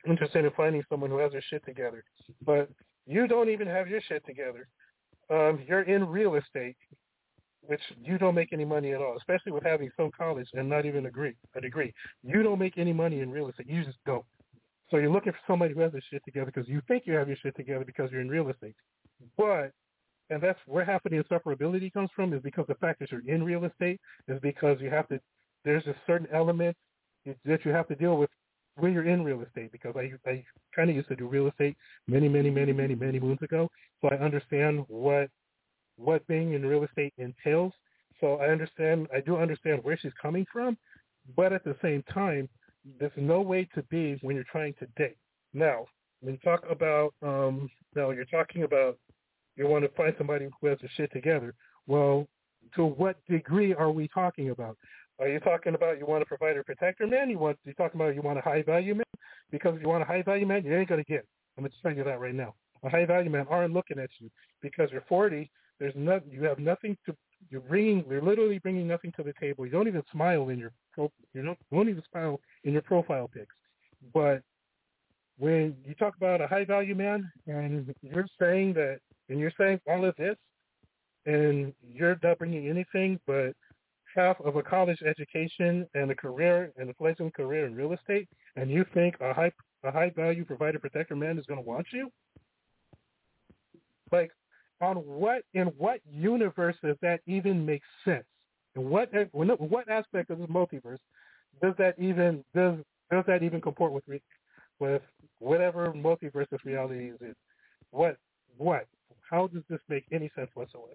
interested 0.06 0.44
in 0.44 0.50
finding 0.56 0.82
someone 0.88 1.10
who 1.10 1.18
has 1.18 1.32
their 1.32 1.42
shit 1.50 1.64
together, 1.64 2.04
but 2.44 2.68
you 3.06 3.26
don't 3.26 3.48
even 3.48 3.66
have 3.66 3.88
your 3.88 4.00
shit 4.00 4.24
together. 4.26 4.68
Um, 5.30 5.60
you're 5.66 5.82
in 5.82 6.06
real 6.06 6.36
estate, 6.36 6.76
which 7.62 7.80
you 8.00 8.18
don't 8.18 8.34
make 8.34 8.52
any 8.52 8.64
money 8.64 8.92
at 8.92 9.00
all, 9.00 9.16
especially 9.16 9.52
with 9.52 9.64
having 9.64 9.90
some 9.96 10.10
college 10.16 10.48
and 10.54 10.68
not 10.68 10.86
even 10.86 11.04
a 11.06 11.08
degree. 11.08 11.34
A 11.56 11.60
degree. 11.60 11.92
You 12.22 12.42
don't 12.42 12.58
make 12.58 12.78
any 12.78 12.92
money 12.92 13.20
in 13.20 13.30
real 13.30 13.48
estate. 13.48 13.68
You 13.68 13.84
just 13.84 13.98
don't. 14.06 14.24
So 14.90 14.98
you're 14.98 15.10
looking 15.10 15.32
for 15.32 15.38
somebody 15.48 15.74
who 15.74 15.80
has 15.80 15.92
their 15.92 16.02
shit 16.10 16.22
together 16.24 16.52
because 16.54 16.68
you 16.68 16.80
think 16.86 17.04
you 17.06 17.14
have 17.14 17.26
your 17.26 17.36
shit 17.42 17.56
together 17.56 17.84
because 17.84 18.10
you're 18.12 18.20
in 18.20 18.28
real 18.28 18.48
estate. 18.48 18.76
But 19.36 19.72
and 20.30 20.42
that's 20.42 20.58
where 20.66 20.84
half 20.84 21.04
of 21.04 21.12
the 21.12 21.22
insufferability 21.22 21.92
comes 21.92 22.10
from 22.14 22.32
is 22.32 22.42
because 22.42 22.66
the 22.68 22.74
fact 22.76 23.00
that 23.00 23.10
you're 23.10 23.28
in 23.28 23.42
real 23.44 23.64
estate 23.64 24.00
is 24.28 24.38
because 24.40 24.80
you 24.80 24.90
have 24.90 25.08
to 25.08 25.20
there's 25.64 25.86
a 25.86 25.94
certain 26.06 26.28
element 26.32 26.76
that 27.44 27.64
you 27.64 27.72
have 27.72 27.88
to 27.88 27.94
deal 27.94 28.16
with 28.16 28.30
when 28.76 28.92
you're 28.92 29.08
in 29.08 29.24
real 29.24 29.42
estate 29.42 29.72
because 29.72 29.94
I 29.96 30.12
I 30.28 30.44
kind 30.74 30.90
of 30.90 30.96
used 30.96 31.08
to 31.08 31.16
do 31.16 31.26
real 31.26 31.48
estate 31.48 31.76
many 32.06 32.28
many 32.28 32.50
many 32.50 32.72
many 32.72 32.94
many 32.94 33.18
moons 33.18 33.42
ago, 33.42 33.70
so 34.00 34.08
I 34.08 34.16
understand 34.16 34.84
what 34.88 35.30
what 35.96 36.26
being 36.26 36.52
in 36.52 36.64
real 36.64 36.84
estate 36.84 37.14
entails. 37.18 37.72
So 38.20 38.36
I 38.36 38.48
understand 38.48 39.08
I 39.14 39.20
do 39.20 39.36
understand 39.36 39.82
where 39.82 39.98
she's 39.98 40.12
coming 40.20 40.46
from, 40.52 40.76
but 41.36 41.52
at 41.52 41.64
the 41.64 41.76
same 41.82 42.02
time, 42.12 42.48
there's 42.98 43.12
no 43.16 43.40
way 43.40 43.68
to 43.74 43.82
be 43.84 44.18
when 44.22 44.36
you're 44.36 44.44
trying 44.50 44.74
to 44.74 44.86
date. 44.96 45.16
Now, 45.52 45.86
when 46.20 46.34
you 46.34 46.40
talk 46.40 46.64
about 46.70 47.14
um 47.22 47.70
now 47.94 48.10
you're 48.10 48.24
talking 48.26 48.62
about 48.62 48.98
you 49.56 49.66
want 49.66 49.84
to 49.84 49.90
find 49.96 50.14
somebody 50.18 50.48
who 50.60 50.66
has 50.66 50.78
their 50.80 50.90
shit 50.96 51.12
together. 51.12 51.54
Well, 51.86 52.26
to 52.74 52.84
what 52.84 53.16
degree 53.28 53.74
are 53.74 53.90
we 53.90 54.08
talking 54.08 54.50
about? 54.50 54.76
Are 55.18 55.28
you 55.28 55.40
talking 55.40 55.74
about 55.74 55.98
you 55.98 56.06
want 56.06 56.22
a 56.22 56.26
provider 56.26 56.62
protector 56.62 57.06
man? 57.06 57.30
You 57.30 57.38
want 57.38 57.58
you 57.64 57.72
talking 57.74 58.00
about 58.00 58.14
you 58.14 58.22
want 58.22 58.38
a 58.38 58.42
high 58.42 58.62
value 58.62 58.94
man? 58.94 59.04
Because 59.50 59.76
if 59.76 59.82
you 59.82 59.88
want 59.88 60.02
a 60.02 60.06
high 60.06 60.22
value 60.22 60.46
man, 60.46 60.64
you 60.64 60.74
ain't 60.74 60.88
gonna 60.88 61.04
get. 61.04 61.24
I'm 61.56 61.64
gonna 61.64 61.74
tell 61.82 61.94
you 61.94 62.04
that 62.04 62.20
right 62.20 62.34
now. 62.34 62.54
A 62.82 62.90
high 62.90 63.06
value 63.06 63.30
man 63.30 63.46
aren't 63.48 63.72
looking 63.72 63.98
at 63.98 64.10
you 64.18 64.30
because 64.60 64.90
you're 64.92 65.04
40. 65.08 65.50
There's 65.78 65.94
no, 65.96 66.20
you 66.30 66.44
have 66.44 66.58
nothing 66.58 66.96
to. 67.06 67.16
You're 67.50 67.62
bringing. 67.62 68.04
You're 68.08 68.22
literally 68.22 68.58
bringing 68.58 68.86
nothing 68.86 69.12
to 69.16 69.22
the 69.22 69.32
table. 69.40 69.64
You 69.64 69.72
don't 69.72 69.88
even 69.88 70.02
smile 70.12 70.48
in 70.50 70.58
your. 70.58 70.72
You 70.98 71.10
don't, 71.34 71.58
you 71.70 71.78
don't 71.78 71.88
even 71.88 72.02
smile 72.10 72.40
in 72.64 72.72
your 72.72 72.82
profile 72.82 73.30
pics. 73.32 73.54
But 74.12 74.42
when 75.38 75.76
you 75.86 75.94
talk 75.94 76.16
about 76.16 76.40
a 76.40 76.46
high 76.46 76.64
value 76.64 76.94
man 76.94 77.30
and 77.46 77.94
you're 78.02 78.26
saying 78.40 78.74
that, 78.74 79.00
and 79.28 79.38
you're 79.38 79.52
saying 79.58 79.80
all 79.88 80.04
of 80.04 80.14
this, 80.16 80.36
and 81.26 81.72
you're 81.82 82.18
not 82.22 82.38
bringing 82.38 82.68
anything 82.68 83.18
but 83.26 83.54
half 84.16 84.40
of 84.40 84.56
a 84.56 84.62
college 84.62 84.98
education 85.02 85.86
and 85.94 86.10
a 86.10 86.14
career 86.14 86.72
and 86.76 86.90
a 86.90 86.94
fledgling 86.94 87.30
career 87.30 87.66
in 87.66 87.74
real 87.74 87.92
estate, 87.92 88.28
and 88.56 88.70
you 88.70 88.84
think 88.94 89.16
a 89.20 89.32
high 89.34 89.52
a 89.84 89.92
high 89.92 90.10
value 90.16 90.44
provider 90.44 90.78
protector 90.78 91.14
man 91.14 91.38
is 91.38 91.46
going 91.46 91.62
to 91.62 91.66
want 91.68 91.86
you? 91.92 92.10
Like, 94.10 94.32
on 94.80 94.96
what 94.96 95.42
in 95.54 95.68
what 95.78 96.00
universe 96.10 96.76
does 96.82 96.96
that 97.02 97.20
even 97.26 97.64
make 97.64 97.82
sense? 98.04 98.24
And 98.74 98.86
what 98.90 99.14
eh, 99.14 99.24
what 99.32 99.88
aspect 99.88 100.30
of 100.30 100.38
this 100.38 100.48
multiverse 100.48 100.98
does 101.62 101.74
that 101.78 101.94
even 101.98 102.44
does 102.54 102.76
does 103.10 103.24
that 103.26 103.42
even 103.42 103.60
comport 103.60 103.92
with 103.92 104.04
with 104.78 105.02
whatever 105.38 105.92
multiverse 105.92 106.48
this 106.50 106.64
reality 106.64 107.12
is? 107.20 107.36
What 107.90 108.16
what? 108.56 108.86
How 109.30 109.48
does 109.48 109.62
this 109.68 109.80
make 109.88 110.04
any 110.12 110.30
sense 110.36 110.50
whatsoever? 110.54 110.94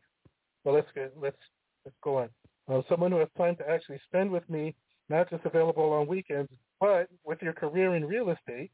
Well, 0.64 0.76
let's 0.76 0.88
get 0.94 1.14
let's 1.20 1.38
let's 1.86 1.98
go 2.04 2.18
on. 2.18 2.30
Uh, 2.70 2.82
someone 2.90 3.12
who 3.12 3.18
has 3.18 3.28
time 3.38 3.56
to 3.58 3.70
actually 3.70 4.00
spend 4.08 4.30
with 4.32 4.48
me, 4.50 4.76
not 5.10 5.30
just 5.30 5.46
available 5.46 5.92
on 5.94 6.08
weekends, 6.08 6.50
but 6.80 7.08
with 7.26 7.42
your 7.42 7.54
career 7.54 7.96
in 7.96 8.06
real 8.06 8.30
estate, 8.30 8.72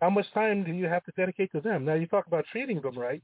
how 0.00 0.10
much 0.10 0.26
time 0.34 0.64
do 0.64 0.72
you 0.72 0.86
have 0.86 1.04
to 1.04 1.12
dedicate 1.16 1.50
to 1.52 1.60
them? 1.60 1.84
Now 1.84 1.94
you 1.94 2.06
talk 2.06 2.26
about 2.26 2.44
treating 2.50 2.80
them 2.80 2.98
right, 2.98 3.22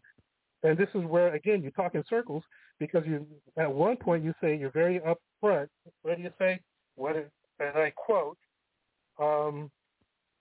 and 0.62 0.78
this 0.78 0.88
is 0.94 1.04
where 1.04 1.34
again 1.34 1.62
you 1.62 1.70
talk 1.72 1.94
in 1.94 2.04
circles 2.08 2.42
because 2.78 3.04
you 3.06 3.26
at 3.56 3.72
one 3.72 3.96
point 3.96 4.24
you 4.24 4.32
say 4.40 4.56
you're 4.56 4.70
very 4.70 5.00
upfront. 5.00 5.68
What 6.02 6.16
do 6.16 6.22
you 6.22 6.30
say? 6.38 6.60
What 6.94 7.16
is, 7.16 7.26
and 7.58 7.76
I 7.76 7.92
quote, 7.96 8.38
um, 9.20 9.70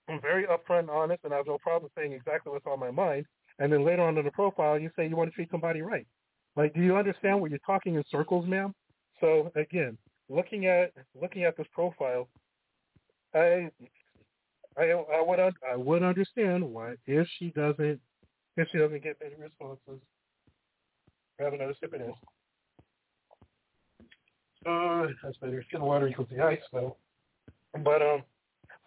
I'm 0.08 0.20
very 0.20 0.44
upfront 0.46 0.80
and 0.80 0.90
honest, 0.90 1.24
and 1.24 1.34
I 1.34 1.36
have 1.36 1.46
no 1.46 1.58
problem 1.58 1.90
saying 1.96 2.12
exactly 2.12 2.52
what's 2.52 2.66
on 2.66 2.80
my 2.80 2.90
mind. 2.90 3.26
And 3.58 3.72
then 3.72 3.84
later 3.84 4.02
on 4.02 4.16
in 4.16 4.24
the 4.24 4.30
profile, 4.30 4.78
you 4.78 4.90
say 4.96 5.08
you 5.08 5.16
want 5.16 5.30
to 5.30 5.34
treat 5.34 5.50
somebody 5.50 5.82
right. 5.82 6.06
Like, 6.56 6.74
do 6.74 6.80
you 6.80 6.96
understand 6.96 7.40
what 7.40 7.50
you're 7.50 7.58
talking 7.66 7.96
in 7.96 8.04
circles, 8.10 8.46
ma'am? 8.46 8.74
So 9.20 9.52
again, 9.56 9.98
looking 10.28 10.66
at 10.66 10.92
looking 11.20 11.44
at 11.44 11.56
this 11.56 11.66
profile, 11.72 12.28
I 13.34 13.70
I 14.76 14.90
I 14.90 15.20
would 15.20 15.40
I 15.40 15.76
would 15.76 16.02
understand 16.02 16.64
why 16.64 16.94
if 17.06 17.26
she 17.38 17.50
doesn't 17.50 18.00
if 18.56 18.68
she 18.70 18.78
doesn't 18.78 19.02
get 19.02 19.16
any 19.24 19.34
responses. 19.40 20.00
Have 21.38 21.52
another 21.52 21.74
sip 21.80 21.92
of 21.92 22.00
this. 22.00 22.10
Uh, 24.66 25.06
that's 25.22 25.36
better. 25.38 25.64
The 25.72 25.78
water 25.80 26.08
equals 26.08 26.28
the 26.34 26.42
ice, 26.42 26.58
though. 26.72 26.96
But 27.84 28.02
um, 28.02 28.24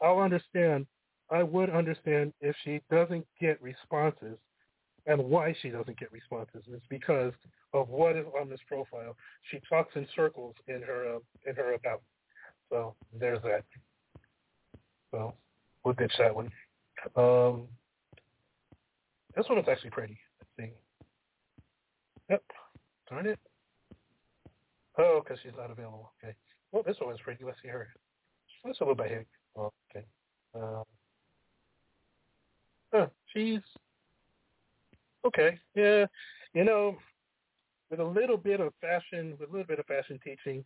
I'll 0.02 0.20
understand. 0.20 0.86
I 1.30 1.44
would 1.44 1.70
understand 1.70 2.34
if 2.42 2.56
she 2.64 2.82
doesn't 2.92 3.26
get 3.40 3.62
responses, 3.62 4.38
and 5.08 5.24
why 5.24 5.56
she 5.62 5.70
doesn't 5.70 6.00
get 6.00 6.12
responses 6.12 6.64
is 6.72 6.82
because 6.90 7.34
of 7.74 7.90
what 7.90 8.16
is 8.16 8.26
on 8.40 8.50
this 8.50 8.60
profile. 8.68 9.16
She 9.50 9.60
talks 9.68 9.96
in 9.96 10.08
circles 10.16 10.56
in 10.68 10.82
her 10.82 11.16
uh, 11.16 11.50
in 11.50 11.56
her 11.56 11.74
about. 11.74 12.02
So 12.70 12.96
there's 13.20 13.42
that. 13.44 13.64
So 15.12 15.34
we'll 15.84 15.94
ditch 15.96 16.14
that 16.20 16.36
one. 16.36 16.52
Um, 17.16 17.68
this 19.36 19.48
one 19.50 19.58
is 19.58 19.66
actually 19.70 19.90
pretty. 19.90 20.18
Let's 20.40 20.52
see. 20.70 20.74
Yep. 22.30 22.44
Darn 23.10 23.28
it. 23.28 23.40
Oh, 24.98 25.22
because 25.24 25.40
she's 25.42 25.54
not 25.58 25.72
available. 25.72 26.12
Okay. 26.24 26.36
Well, 26.72 26.84
this 26.86 26.98
one 27.02 27.14
is 27.14 27.22
pretty. 27.24 27.44
Let's 27.44 27.58
see 27.62 27.70
her. 27.70 27.88
Let's 28.64 28.80
a 28.80 28.84
little 28.84 28.96
bit 28.96 29.08
here. 29.08 29.26
Oh, 29.58 29.72
okay. 29.90 30.06
Um, 30.54 30.84
huh, 32.94 33.08
she's 33.34 33.60
okay. 35.26 35.60
Yeah. 35.76 36.06
You 36.54 36.64
know, 36.64 36.98
with 37.90 38.00
a 38.00 38.06
little 38.06 38.38
bit 38.38 38.60
of 38.60 38.74
fashion, 38.82 39.38
with 39.40 39.50
a 39.50 39.52
little 39.52 39.68
bit 39.68 39.80
of 39.80 39.86
fashion 39.86 40.20
teaching, 40.24 40.64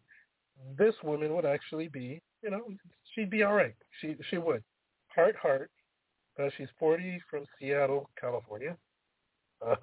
this 0.77 0.95
woman 1.03 1.33
would 1.35 1.45
actually 1.45 1.87
be, 1.87 2.21
you 2.41 2.49
know, 2.49 2.65
she'd 3.13 3.29
be 3.29 3.43
all 3.43 3.53
right. 3.53 3.75
She 3.99 4.15
she 4.29 4.37
would. 4.37 4.63
Heart, 5.07 5.35
heart. 5.35 5.71
Uh, 6.39 6.49
she's 6.57 6.67
40 6.77 7.21
from 7.29 7.45
Seattle, 7.57 8.09
California. 8.19 8.75
Uh, 9.65 9.75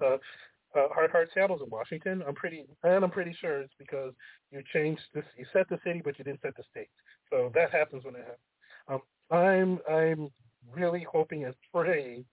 uh, 0.75 0.87
Heart 0.89 1.11
Heart 1.11 1.29
Seattle's 1.33 1.61
in 1.63 1.69
Washington. 1.69 2.23
I'm 2.27 2.35
pretty, 2.35 2.65
and 2.83 3.03
I'm 3.03 3.11
pretty 3.11 3.35
sure 3.39 3.61
it's 3.61 3.73
because 3.77 4.13
you 4.51 4.61
changed 4.73 5.01
this. 5.13 5.25
You 5.37 5.45
set 5.53 5.67
the 5.69 5.79
city, 5.83 6.01
but 6.03 6.17
you 6.17 6.25
didn't 6.25 6.41
set 6.41 6.55
the 6.55 6.63
state. 6.69 6.89
So 7.29 7.51
that 7.53 7.71
happens 7.71 8.03
when 8.05 8.15
it 8.15 8.21
happens. 8.21 8.39
Um, 8.87 9.01
I'm 9.31 9.79
I'm 9.91 10.29
really 10.71 11.05
hoping 11.11 11.45
and 11.45 11.55
praying 11.73 12.25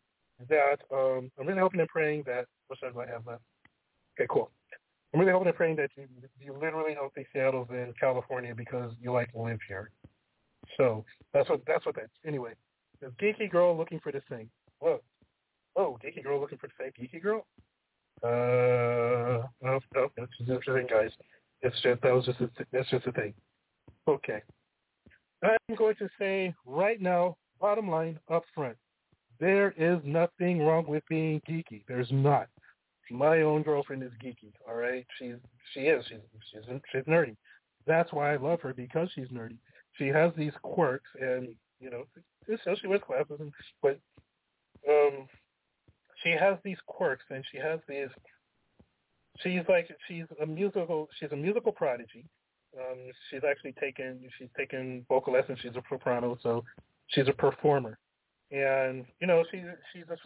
that 0.49 0.79
um, 0.93 1.31
I'm 1.39 1.47
really 1.47 1.61
hoping 1.61 1.81
and 1.81 1.89
praying 1.89 2.25
that. 2.27 2.47
What 2.69 2.81
time 2.81 2.93
do 2.93 3.01
I 3.01 3.07
have 3.07 3.27
left? 3.27 3.43
Okay, 4.19 4.27
cool. 4.31 4.51
I'm 5.13 5.21
really 5.21 5.33
hoping 5.33 5.49
and 5.49 5.57
praying 5.57 5.77
that 5.77 5.91
you 5.97 6.07
you 6.41 6.53
literally 6.53 6.95
don't 6.95 7.13
think 7.15 7.27
Seattle's 7.33 7.69
in 7.71 7.93
California 7.99 8.55
because 8.55 8.93
you 9.01 9.13
like 9.13 9.33
to 9.33 9.43
live 9.43 9.59
here. 9.67 9.91
So 10.77 11.05
that's 11.33 11.49
what 11.49 11.63
that's 11.67 11.85
what 11.85 11.97
that's. 11.97 12.13
Anyway, 12.27 12.53
the 13.01 13.09
geeky 13.21 13.51
girl 13.51 13.77
looking 13.77 14.01
for 14.01 14.13
this 14.13 14.23
thing. 14.29 14.49
Whoa, 14.79 15.01
oh, 15.77 15.99
geeky 16.05 16.23
girl 16.23 16.41
looking 16.41 16.59
for 16.59 16.69
the 16.69 16.73
same 16.79 16.93
geeky 16.93 17.21
girl. 17.21 17.47
Uh, 18.23 19.47
no, 19.63 19.81
no, 19.95 20.11
that's 20.17 20.31
just 20.39 20.51
interesting, 20.51 20.87
guys. 20.87 21.11
It's 21.63 21.81
just 21.83 22.03
that 22.03 22.15
was 22.15 22.27
just 22.27 22.41
a, 22.41 22.51
that's 22.73 22.89
just 22.91 23.07
a 23.07 23.13
thing. 23.13 23.35
Okay, 24.07 24.43
I'm 25.43 25.77
going 25.77 25.97
to 25.97 26.09
say 26.19 26.55
right 26.67 27.01
now, 27.01 27.37
bottom 27.61 27.91
line, 27.91 28.19
up 28.31 28.45
front, 28.55 28.77
there 29.41 29.75
is 29.77 29.99
nothing 30.05 30.61
wrong 30.61 30.87
with 30.87 31.03
being 31.09 31.41
geeky. 31.49 31.83
There's 31.89 32.11
not. 32.11 32.49
My 33.11 33.43
own 33.43 33.63
girlfriend 33.63 34.05
is 34.05 34.13
geeky. 34.23 34.53
All 34.69 34.77
right, 34.77 35.05
she's 35.19 35.35
she 35.75 35.81
is 35.81 36.05
she's 36.09 36.19
she's 36.53 36.63
she's 36.93 37.03
nerdy. 37.05 37.37
That's 37.87 38.13
why 38.13 38.33
I 38.33 38.37
love 38.37 38.61
her 38.61 38.73
because 38.73 39.09
she's 39.15 39.29
nerdy. 39.29 39.57
She 39.95 40.07
has 40.07 40.31
these 40.37 40.53
quirks, 40.63 41.11
and 41.21 41.49
you 41.81 41.91
know, 41.91 42.05
so 42.65 42.77
she 42.81 42.87
wears 42.87 43.03
glasses, 43.07 43.41
and 43.41 43.53
but 43.83 43.99
um, 44.89 45.27
she 46.23 46.31
has 46.31 46.57
these 46.65 46.79
quirks 46.87 47.25
and 47.31 47.45
she 47.51 47.59
has 47.59 47.81
these 47.89 48.09
she's 49.41 49.63
like 49.69 49.89
she's 50.09 50.25
a 50.43 50.47
musical 50.47 51.09
she's 51.19 51.33
a 51.33 51.37
musical 51.37 51.73
prodigy 51.73 52.25
um 52.79 52.99
she's 53.31 53.43
actually 53.49 53.73
taken 53.73 54.21
she's 54.39 54.49
taken 54.57 55.05
vocal 55.09 55.33
lessons 55.33 55.59
she's 55.61 55.77
a 55.77 55.83
soprano 55.89 56.39
so 56.43 56.65
she's 57.09 57.29
a 57.29 57.33
performer 57.33 57.99
and 58.51 59.05
you 59.21 59.27
know 59.27 59.45
she's 59.51 59.63
she's 59.93 60.05
a 60.11 60.17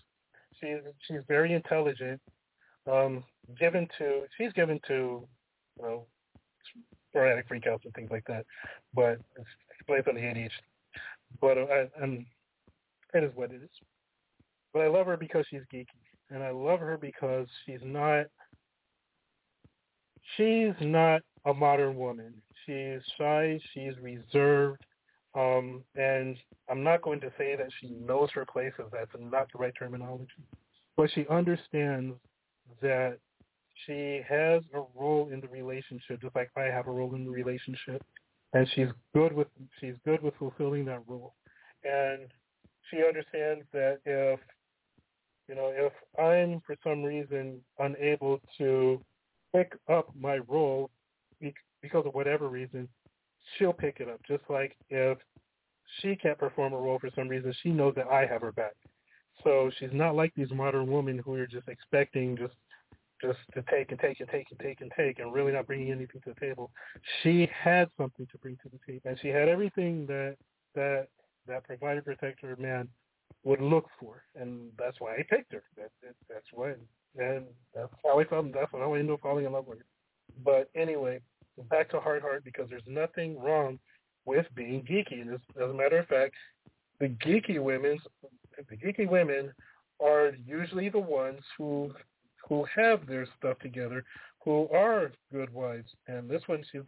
she's 0.60 0.78
she's 1.06 1.20
very 1.28 1.52
intelligent 1.52 2.20
um 2.90 3.24
given 3.58 3.88
to 3.98 4.22
she's 4.36 4.52
given 4.52 4.80
to 4.86 5.26
you 5.78 5.82
know 5.82 6.06
sporadic 7.08 7.48
freakouts 7.48 7.84
and 7.84 7.94
things 7.94 8.10
like 8.10 8.24
that 8.26 8.44
but 8.94 9.18
it's 9.88 10.08
on 10.08 10.14
the 10.14 10.20
ADHD 10.20 10.50
but 11.40 11.58
uh, 11.58 11.86
and 12.00 12.24
it 13.14 13.24
is 13.24 13.32
what 13.34 13.50
it 13.50 13.62
is 13.62 13.70
but 14.74 14.82
I 14.82 14.88
love 14.88 15.06
her 15.06 15.16
because 15.16 15.46
she's 15.48 15.62
geeky, 15.72 15.86
and 16.30 16.42
I 16.42 16.50
love 16.50 16.80
her 16.80 16.98
because 16.98 17.46
she's 17.64 17.78
not 17.84 18.26
she's 20.36 20.74
not 20.80 21.22
a 21.46 21.54
modern 21.54 21.96
woman. 21.96 22.34
She's 22.66 23.00
shy, 23.16 23.60
she's 23.72 23.92
reserved, 24.02 24.84
um, 25.34 25.82
and 25.96 26.36
I'm 26.70 26.82
not 26.82 27.02
going 27.02 27.20
to 27.20 27.32
say 27.36 27.56
that 27.56 27.68
she 27.80 27.90
knows 27.90 28.30
her 28.34 28.44
place, 28.44 28.72
if 28.78 28.90
that's 28.92 29.10
not 29.18 29.48
the 29.52 29.58
right 29.58 29.72
terminology, 29.76 30.28
but 30.96 31.10
she 31.14 31.26
understands 31.28 32.14
that 32.80 33.18
she 33.86 34.22
has 34.28 34.62
a 34.74 34.82
role 34.94 35.30
in 35.32 35.40
the 35.40 35.48
relationship, 35.48 36.20
just 36.20 36.36
like 36.36 36.50
I 36.56 36.64
have 36.64 36.86
a 36.86 36.92
role 36.92 37.14
in 37.14 37.24
the 37.24 37.30
relationship, 37.30 38.02
and 38.52 38.68
she's 38.74 38.88
good 39.12 39.32
with 39.32 39.48
she's 39.80 39.94
good 40.04 40.22
with 40.22 40.34
fulfilling 40.38 40.84
that 40.86 41.02
role, 41.06 41.34
and 41.82 42.28
she 42.90 43.02
understands 43.06 43.64
that 43.72 43.98
if 44.04 44.38
you 45.48 45.54
know, 45.54 45.72
if 45.74 45.92
I'm 46.18 46.62
for 46.66 46.76
some 46.82 47.02
reason 47.02 47.60
unable 47.78 48.40
to 48.58 49.00
pick 49.54 49.72
up 49.90 50.08
my 50.18 50.38
role 50.48 50.90
because 51.82 52.06
of 52.06 52.14
whatever 52.14 52.48
reason, 52.48 52.88
she'll 53.58 53.72
pick 53.72 53.98
it 54.00 54.08
up. 54.08 54.20
Just 54.26 54.44
like 54.48 54.76
if 54.90 55.18
she 56.00 56.16
can't 56.16 56.38
perform 56.38 56.72
a 56.72 56.78
role 56.78 56.98
for 56.98 57.10
some 57.14 57.28
reason, 57.28 57.54
she 57.62 57.70
knows 57.70 57.94
that 57.96 58.08
I 58.08 58.26
have 58.26 58.42
her 58.42 58.52
back. 58.52 58.74
So 59.42 59.70
she's 59.78 59.90
not 59.92 60.14
like 60.14 60.32
these 60.34 60.50
modern 60.50 60.90
women 60.90 61.18
who 61.18 61.34
are 61.34 61.46
just 61.46 61.68
expecting 61.68 62.36
just 62.36 62.54
just 63.20 63.38
to 63.54 63.62
take 63.70 63.90
and 63.90 64.00
take 64.00 64.20
and 64.20 64.28
take 64.28 64.46
and 64.50 64.60
take 64.60 64.80
and 64.80 64.92
take 64.96 65.18
and 65.18 65.32
really 65.32 65.52
not 65.52 65.66
bringing 65.66 65.90
anything 65.90 66.20
to 66.24 66.34
the 66.34 66.40
table. 66.40 66.70
She 67.22 67.48
had 67.52 67.88
something 67.96 68.26
to 68.30 68.38
bring 68.38 68.56
to 68.62 68.68
the 68.68 68.78
table, 68.86 69.02
and 69.04 69.18
she 69.20 69.28
had 69.28 69.48
everything 69.48 70.06
that 70.06 70.36
that 70.74 71.08
that 71.46 71.64
provider, 71.64 72.02
protector, 72.02 72.56
man 72.58 72.88
would 73.44 73.60
look 73.60 73.86
for, 74.00 74.22
and 74.34 74.70
that's 74.78 75.00
why 75.00 75.14
I 75.14 75.22
picked 75.28 75.52
her. 75.52 75.62
That, 75.76 75.90
that 76.02 76.14
that's 76.28 76.46
why, 76.52 76.74
and 77.18 77.44
that's 77.74 77.92
how 78.04 78.18
I 78.18 78.24
fell. 78.24 78.42
That's 78.42 78.70
how 78.72 78.94
I 78.94 78.98
ended 78.98 79.14
up 79.14 79.20
falling 79.22 79.44
in 79.44 79.52
love 79.52 79.66
with 79.66 79.78
her. 79.78 79.84
But 80.44 80.70
anyway, 80.74 81.20
back 81.70 81.90
to 81.90 82.00
Heart 82.00 82.22
Heart 82.22 82.44
because 82.44 82.68
there's 82.70 82.82
nothing 82.86 83.38
wrong 83.38 83.78
with 84.24 84.46
being 84.54 84.82
geeky. 84.82 85.20
And 85.20 85.34
as, 85.34 85.40
as 85.62 85.70
a 85.70 85.74
matter 85.74 85.98
of 85.98 86.06
fact, 86.06 86.34
the 87.00 87.08
geeky 87.08 87.62
women, 87.62 87.98
the 88.68 88.76
geeky 88.76 89.08
women, 89.08 89.52
are 90.02 90.32
usually 90.46 90.88
the 90.88 90.98
ones 90.98 91.40
who 91.56 91.92
who 92.48 92.66
have 92.74 93.06
their 93.06 93.26
stuff 93.38 93.58
together, 93.60 94.04
who 94.44 94.68
are 94.68 95.12
good 95.32 95.52
wives. 95.52 95.90
And 96.08 96.28
this 96.28 96.42
one, 96.46 96.62
she's 96.70 96.82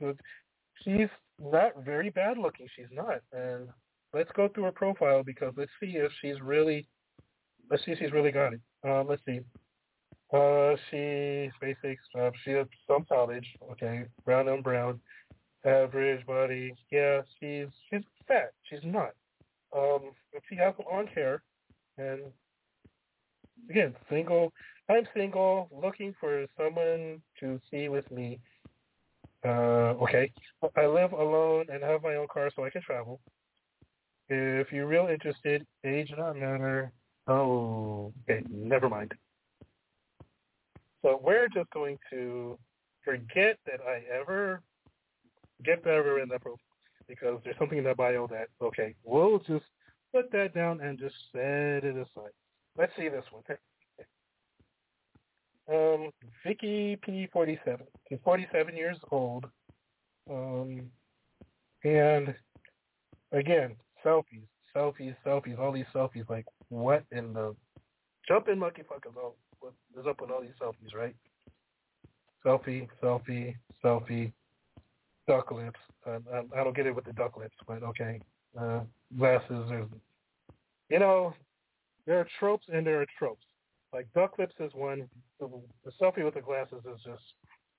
she's 0.83 1.09
not 1.41 1.73
very 1.85 2.11
bad 2.11 2.39
looking. 2.39 2.67
She's 2.77 2.87
not, 2.93 3.21
and 3.33 3.69
let's 4.13 4.31
go 4.35 4.49
through 4.49 4.65
her 4.65 4.73
profile 4.73 5.23
because 5.23 5.55
let's 5.57 5.71
see 5.81 5.93
if 5.97 6.13
she's 6.21 6.41
really 6.43 6.87
let's 7.71 7.85
see 7.85 7.93
if 7.93 7.99
she's 7.99 8.13
really 8.13 8.33
got 8.33 8.55
it. 8.55 8.61
Uh, 8.87 9.03
let's 9.03 9.23
see. 9.27 9.41
Uh, 10.33 10.75
she 10.91 11.51
basics. 11.61 12.03
Uh, 12.19 12.31
she 12.45 12.51
has 12.53 12.67
some 12.89 13.05
college. 13.09 13.47
Okay, 13.73 14.07
brown 14.25 14.49
on 14.49 14.63
brown, 14.63 15.01
average 15.65 16.27
body. 16.27 16.75
Yeah, 16.91 17.23
she's 17.39 17.69
she's 17.89 18.03
fat. 18.27 18.53
She's 18.69 18.81
not. 18.85 19.13
Um, 19.77 20.13
she 20.49 20.57
has 20.57 20.75
long 20.91 21.07
hair, 21.15 21.43
and 21.99 22.23
again, 23.71 23.95
single. 24.11 24.53
I'm 24.89 25.07
single, 25.15 25.69
looking 25.73 26.15
for 26.21 26.47
someone 26.57 27.21
to 27.41 27.61
see 27.71 27.89
with 27.89 28.09
me. 28.11 28.39
Uh, 29.45 29.95
okay, 30.03 30.33
I 30.77 30.87
live 30.87 31.13
alone 31.13 31.67
and 31.73 31.83
have 31.83 32.03
my 32.03 32.15
own 32.15 32.29
car, 32.33 32.51
so 32.55 32.65
I 32.65 32.71
can 32.71 32.83
travel. 32.83 33.21
If 34.29 34.73
you're 34.73 34.87
real 34.87 35.09
interested, 35.09 35.67
age 35.85 36.13
not 36.17 36.37
matter. 36.37 36.93
Oh, 37.29 38.13
okay, 38.29 38.45
never 38.51 38.89
mind. 38.89 39.13
So 41.07 41.21
we're 41.23 41.47
just 41.47 41.71
going 41.71 41.99
to 42.11 42.59
forget 43.05 43.59
that 43.65 43.79
I 43.89 44.03
ever 44.13 44.61
get 45.65 45.85
that 45.85 45.95
ever 45.95 46.19
in 46.21 46.29
that 46.31 46.43
profile 46.43 46.59
because 47.07 47.39
there's 47.45 47.57
something 47.61 47.79
in 47.79 47.85
that 47.85 47.97
bio 47.97 48.27
that 48.27 48.49
okay, 48.61 48.93
we'll 49.05 49.39
just 49.39 49.67
put 50.13 50.33
that 50.33 50.53
down 50.53 50.81
and 50.81 50.99
just 50.99 51.15
set 51.31 51.85
it 51.85 51.95
aside. 51.97 52.33
Let's 52.77 52.91
see 52.99 53.09
this 53.09 53.25
one. 53.31 53.45
Um, 55.69 56.11
Vicky 56.47 56.97
P47. 57.05 57.81
She's 58.09 58.21
47 58.23 58.77
years 58.77 58.97
old. 59.11 59.47
Um, 60.31 60.83
and 61.83 62.33
again, 63.33 63.75
selfies, 64.05 64.47
selfies, 64.77 65.17
selfies, 65.27 65.59
all 65.59 65.73
these 65.73 65.87
selfies. 65.93 66.31
Like, 66.31 66.47
what 66.69 67.03
in 67.11 67.33
the 67.33 67.57
jumping 68.29 68.61
monkey 68.61 68.83
fuckers? 68.83 69.17
Oh, 69.19 69.35
what 69.67 70.01
is 70.01 70.07
up 70.07 70.21
with 70.21 70.31
all 70.31 70.41
these 70.41 70.51
selfies, 70.61 70.95
right? 70.95 71.15
Selfie, 72.45 72.87
selfie, 73.03 73.55
selfie, 73.85 74.33
duck 75.27 75.51
lips. 75.51 75.81
Uh, 76.07 76.19
I, 76.33 76.61
I 76.61 76.65
don't 76.65 76.77
get 76.77 76.87
it 76.87 76.95
with 76.95 77.05
the 77.05 77.13
duck 77.13 77.37
lips, 77.37 77.57
but 77.67 77.83
okay. 77.83 78.21
Uh, 78.59 78.81
glasses, 79.19 79.65
there's, 79.69 79.89
you 80.89 80.99
know, 80.99 81.35
there 82.07 82.21
are 82.21 82.27
tropes 82.39 82.67
and 82.73 82.87
there 82.87 83.01
are 83.01 83.07
tropes. 83.19 83.45
Like 83.93 84.07
duck 84.15 84.39
lips 84.39 84.55
is 84.61 84.73
one. 84.75 85.09
The, 85.41 85.49
the 85.85 85.91
selfie 86.01 86.25
with 86.25 86.35
the 86.35 86.41
glasses 86.41 86.83
is 86.85 87.01
just 87.05 87.23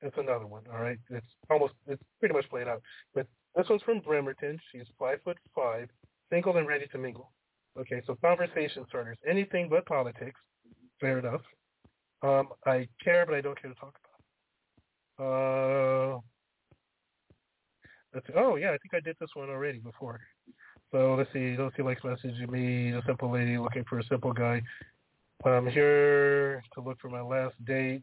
it's 0.02 0.18
another 0.18 0.46
one. 0.46 0.64
All 0.72 0.82
right, 0.82 1.00
it's 1.10 1.26
almost 1.50 1.74
it's 1.88 2.04
pretty 2.20 2.36
much 2.36 2.50
played 2.50 2.68
out. 2.68 2.82
But 3.16 3.28
this 3.56 3.68
one's 3.70 3.82
from 3.84 4.00
Bremerton. 4.00 4.60
She's 4.72 4.86
five 5.00 5.20
foot 5.24 5.38
five, 5.56 5.90
single 6.32 6.58
and 6.58 6.68
ready 6.68 6.88
to 6.88 6.98
mingle. 6.98 7.32
Okay, 7.80 8.02
so 8.06 8.16
conversation 8.16 8.86
starters, 8.90 9.18
anything 9.28 9.70
but 9.70 9.86
politics. 9.86 10.40
Fair 11.00 11.20
enough. 11.20 11.42
Um, 12.24 12.50
I 12.66 12.88
care, 13.04 13.26
but 13.26 13.36
I 13.36 13.42
don't 13.42 13.60
care 13.62 13.72
to 13.72 13.80
talk 13.80 13.96
about. 15.18 15.26
Uh, 15.26 16.20
let's 18.14 18.28
see. 18.28 18.34
Oh 18.36 18.56
yeah, 18.56 18.70
I 18.70 18.78
think 18.78 18.94
I 18.94 19.00
did 19.00 19.16
this 19.20 19.30
one 19.34 19.50
already 19.50 19.80
before. 19.80 20.20
So 20.92 21.16
let's 21.16 21.32
see. 21.34 21.56
Don't 21.56 21.74
see 21.76 21.84
likes 21.84 22.02
messaging 22.02 22.50
me. 22.50 22.92
A 22.92 23.02
simple 23.06 23.32
lady 23.32 23.58
looking 23.58 23.84
for 23.90 24.00
a 24.00 24.04
simple 24.06 24.34
guy. 24.34 24.62
I'm 25.46 25.68
here 25.68 26.64
to 26.74 26.82
look 26.82 27.00
for 27.00 27.10
my 27.10 27.22
last 27.22 27.54
date. 27.66 28.02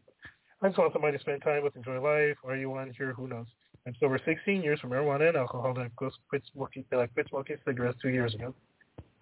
I 0.61 0.67
just 0.67 0.79
want 0.79 0.93
somebody 0.93 1.17
to 1.17 1.21
spend 1.21 1.41
time 1.41 1.63
with, 1.63 1.75
enjoy 1.75 1.99
life. 1.99 2.37
Are 2.45 2.55
you 2.55 2.73
on 2.73 2.93
here? 2.97 3.13
Who 3.13 3.27
knows? 3.27 3.47
I'm 3.85 3.93
sober 3.99 4.19
16 4.23 4.63
years 4.63 4.79
from 4.79 4.91
marijuana 4.91 5.27
and 5.27 5.37
alcohol, 5.37 5.77
I 5.77 5.89
quit 5.95 6.43
smoking, 6.51 6.85
I 6.91 7.05
quit 7.05 7.27
smoking 7.29 7.57
cigarettes 7.67 7.99
two 8.01 8.09
years 8.09 8.33
ago, 8.33 8.53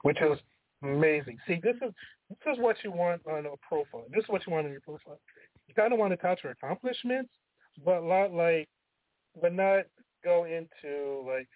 which 0.03 0.21
is 0.21 0.39
amazing. 0.83 1.37
See, 1.47 1.59
this 1.63 1.75
is 1.75 1.93
this 2.29 2.53
is 2.53 2.59
what 2.59 2.77
you 2.83 2.91
want 2.91 3.21
on 3.27 3.45
a 3.45 3.57
profile. 3.67 4.05
This 4.13 4.23
is 4.23 4.29
what 4.29 4.45
you 4.45 4.53
want 4.53 4.65
on 4.65 4.71
your 4.71 4.81
profile. 4.81 5.19
You 5.67 5.75
kind 5.75 5.93
of 5.93 5.99
want 5.99 6.11
to 6.11 6.17
touch 6.17 6.39
your 6.43 6.51
accomplishments, 6.53 7.29
but 7.85 8.03
not 8.03 8.33
like, 8.33 8.67
but 9.41 9.53
not 9.53 9.85
go 10.23 10.45
into 10.45 11.23
like 11.27 11.47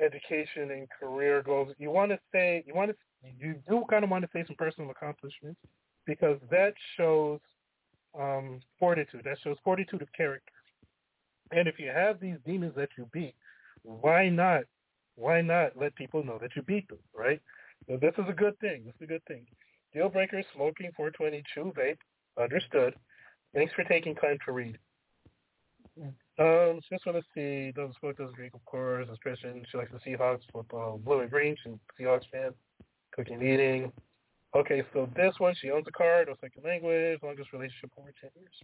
education 0.00 0.70
and 0.70 0.88
career 1.00 1.42
goals. 1.42 1.74
You 1.78 1.90
want 1.90 2.10
to 2.10 2.18
say 2.32 2.64
you 2.66 2.74
want 2.74 2.90
to 2.90 2.96
you 3.38 3.56
do 3.68 3.84
kind 3.88 4.04
of 4.04 4.10
want 4.10 4.24
to 4.24 4.30
say 4.32 4.44
some 4.46 4.56
personal 4.56 4.90
accomplishments 4.90 5.60
because 6.06 6.38
that 6.50 6.74
shows 6.96 7.40
um, 8.18 8.60
fortitude. 8.78 9.22
That 9.24 9.38
shows 9.42 9.56
fortitude 9.64 10.02
of 10.02 10.12
character. 10.12 10.52
And 11.50 11.68
if 11.68 11.78
you 11.78 11.88
have 11.88 12.20
these 12.20 12.36
demons 12.46 12.74
that 12.76 12.90
you 12.96 13.08
beat, 13.12 13.34
why 13.82 14.28
not? 14.28 14.64
Why 15.16 15.40
not 15.40 15.72
let 15.78 15.94
people 15.94 16.24
know 16.24 16.38
that 16.40 16.56
you 16.56 16.62
beat 16.62 16.88
them, 16.88 16.98
right? 17.16 17.40
This 17.88 18.14
is 18.18 18.24
a 18.28 18.32
good 18.32 18.58
thing. 18.60 18.84
This 18.84 18.94
is 18.96 19.02
a 19.02 19.06
good 19.06 19.24
thing. 19.26 19.46
Deal 19.92 20.08
breaker, 20.08 20.42
smoking 20.54 20.90
422 20.96 21.72
vape, 21.78 22.42
understood. 22.42 22.94
Thanks 23.54 23.72
for 23.74 23.84
taking 23.84 24.14
time 24.14 24.38
to 24.44 24.52
read. 24.52 24.78
Um, 26.38 26.80
she 26.82 26.94
just 26.94 27.06
want 27.06 27.18
to 27.18 27.24
see, 27.34 27.70
doesn't 27.72 27.96
smoke, 28.00 28.16
doesn't 28.16 28.34
drink, 28.34 28.54
of 28.54 28.64
course. 28.64 29.06
As 29.10 29.18
Christian, 29.18 29.64
she 29.70 29.76
likes 29.78 29.92
the 29.92 29.98
Seahawks, 29.98 30.40
football, 30.52 30.98
blue 30.98 31.20
and 31.20 31.30
green. 31.30 31.56
She's 31.62 31.74
a 31.74 32.02
Seahawks 32.02 32.28
fan. 32.32 32.50
Cooking, 33.12 33.40
eating. 33.40 33.92
Okay, 34.56 34.82
so 34.92 35.08
this 35.14 35.34
one, 35.38 35.54
she 35.60 35.70
owns 35.70 35.86
a 35.86 35.92
car, 35.92 36.24
no 36.26 36.34
second 36.40 36.64
language, 36.64 37.20
longest 37.22 37.52
relationship 37.52 37.90
over 37.98 38.12
10 38.20 38.30
years. 38.36 38.54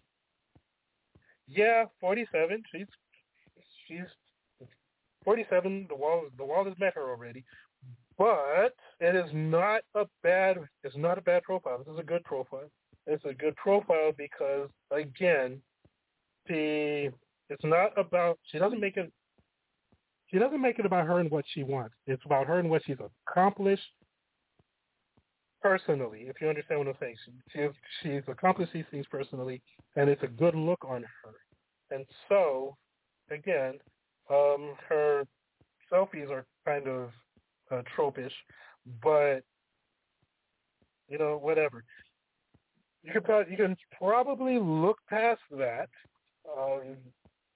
Yeah, 1.47 1.85
47. 2.01 2.63
She's 2.73 2.87
she's 3.87 4.67
47. 5.25 5.87
The 5.89 5.97
wall 5.97 6.25
the 6.39 6.45
wall 6.45 6.65
has 6.65 6.75
met 6.79 6.95
her 6.95 7.11
already, 7.11 7.45
but 8.21 8.75
it 9.01 9.17
is 9.17 9.31
not 9.33 9.81
a 9.95 10.05
bad 10.23 10.59
it's 10.85 10.97
not 10.97 11.17
a 11.17 11.23
bad 11.23 11.43
profile. 11.43 11.79
This 11.79 11.95
is 11.95 11.99
a 11.99 12.05
good 12.05 12.23
profile. 12.23 12.71
It's 13.07 13.25
a 13.25 13.33
good 13.33 13.57
profile 13.57 14.13
because 14.17 14.69
again, 14.91 15.61
the 16.47 17.11
it's 17.49 17.65
not 17.65 17.99
about 17.99 18.39
she 18.53 18.59
doesn't 18.59 18.79
make 18.79 18.99
it 18.99 19.11
she 20.27 20.39
doesn't 20.39 20.61
make 20.61 20.79
it 20.79 20.85
about 20.85 21.07
her 21.07 21.19
and 21.19 21.31
what 21.31 21.47
she 21.55 21.63
wants. 21.63 21.95
It's 22.07 22.23
about 22.27 22.47
her 22.47 22.59
and 22.59 22.69
what 22.69 22.83
she's 22.85 22.99
accomplished 23.27 23.83
personally, 25.63 26.27
if 26.29 26.37
you 26.43 26.49
understand 26.49 26.81
what 26.81 26.89
I'm 26.89 26.95
saying. 27.01 27.17
She, 27.53 27.67
she's 28.03 28.23
accomplished 28.29 28.73
these 28.75 28.85
things 28.91 29.07
personally, 29.11 29.63
and 29.97 30.09
it's 30.09 30.23
a 30.23 30.29
good 30.29 30.55
look 30.55 30.85
on 30.87 31.03
her. 31.03 31.95
And 31.95 32.05
so, 32.29 32.77
again, 33.31 33.79
um, 34.31 34.75
her 34.89 35.25
selfies 35.93 36.31
are 36.31 36.47
kind 36.65 36.87
of 36.87 37.11
uh, 37.71 37.83
tropish, 37.97 38.33
but 39.03 39.41
you 41.09 41.19
know, 41.19 41.39
whatever. 41.41 41.85
You 43.03 43.13
can 43.13 43.23
probably, 43.23 43.53
you 43.53 43.57
can 43.57 43.77
probably 43.99 44.59
look 44.59 44.99
past 45.09 45.41
that, 45.51 45.89
um, 46.57 46.97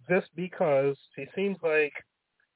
just 0.09 0.27
because 0.35 0.97
she 1.15 1.27
seems 1.35 1.57
like 1.63 1.93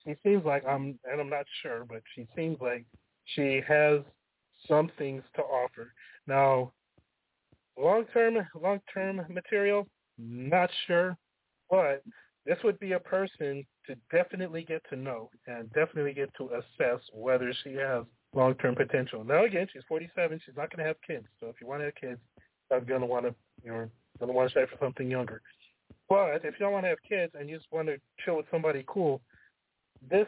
she 0.04 0.14
seems 0.22 0.44
like 0.44 0.64
I'm, 0.66 0.98
and 1.04 1.20
I'm 1.20 1.30
not 1.30 1.44
sure, 1.62 1.84
but 1.88 2.02
she 2.14 2.26
seems 2.34 2.58
like 2.60 2.84
she 3.24 3.60
has 3.68 4.00
some 4.66 4.90
things 4.98 5.22
to 5.36 5.42
offer. 5.42 5.92
Now, 6.26 6.72
long-term, 7.78 8.38
long-term 8.60 9.26
material, 9.28 9.86
not 10.18 10.70
sure, 10.86 11.16
but 11.70 12.02
this 12.46 12.58
would 12.64 12.78
be 12.80 12.92
a 12.92 13.00
person 13.00 13.64
to 13.88 13.96
definitely 14.10 14.62
get 14.62 14.82
to 14.90 14.96
know 14.96 15.30
and 15.46 15.72
definitely 15.72 16.12
get 16.12 16.30
to 16.36 16.50
assess 16.50 17.00
whether 17.12 17.52
she 17.64 17.74
has 17.74 18.04
long-term 18.34 18.76
potential. 18.76 19.24
Now, 19.24 19.44
again, 19.44 19.66
she's 19.72 19.82
47. 19.88 20.40
She's 20.44 20.56
not 20.56 20.70
going 20.70 20.84
to 20.84 20.88
have 20.88 20.96
kids. 21.06 21.26
So 21.40 21.48
if 21.48 21.56
you 21.60 21.66
want 21.66 21.80
to 21.80 21.86
have 21.86 21.94
kids, 21.96 22.20
I'm 22.72 22.84
going 22.84 23.00
to 23.00 23.06
want 23.06 23.26
to, 23.26 23.34
you're 23.64 23.90
going 24.18 24.28
to 24.28 24.32
want 24.32 24.50
to 24.50 24.54
try 24.54 24.66
for 24.66 24.78
something 24.84 25.10
younger. 25.10 25.42
But 26.08 26.44
if 26.44 26.54
you 26.54 26.60
don't 26.60 26.72
want 26.72 26.84
to 26.84 26.90
have 26.90 27.02
kids 27.06 27.32
and 27.38 27.48
you 27.48 27.56
just 27.56 27.70
want 27.72 27.88
to 27.88 27.98
chill 28.24 28.36
with 28.36 28.46
somebody 28.50 28.84
cool, 28.86 29.20
this 30.10 30.26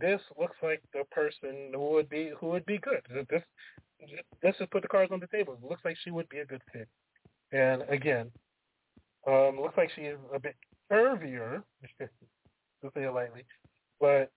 this 0.00 0.20
looks 0.38 0.56
like 0.62 0.82
the 0.94 1.04
person 1.10 1.70
who 1.72 1.90
would 1.90 2.08
be 2.08 2.32
who 2.38 2.48
would 2.48 2.64
be 2.66 2.78
good. 2.78 3.02
This 3.28 3.42
let's 4.42 4.58
just 4.58 4.70
put 4.70 4.82
the 4.82 4.88
cards 4.88 5.12
on 5.12 5.20
the 5.20 5.26
table. 5.26 5.58
It 5.62 5.68
looks 5.68 5.84
like 5.84 5.96
she 6.02 6.10
would 6.10 6.28
be 6.28 6.38
a 6.38 6.46
good 6.46 6.62
fit. 6.72 6.88
And 7.52 7.82
again, 7.88 8.30
um, 9.26 9.60
looks 9.60 9.76
like 9.76 9.90
she 9.94 10.02
is 10.02 10.18
a 10.34 10.40
bit 10.40 10.56
curvier, 10.90 11.62
to 12.82 12.90
say 12.94 13.04
it 13.04 13.14
lightly, 13.14 13.44
but 14.00 14.30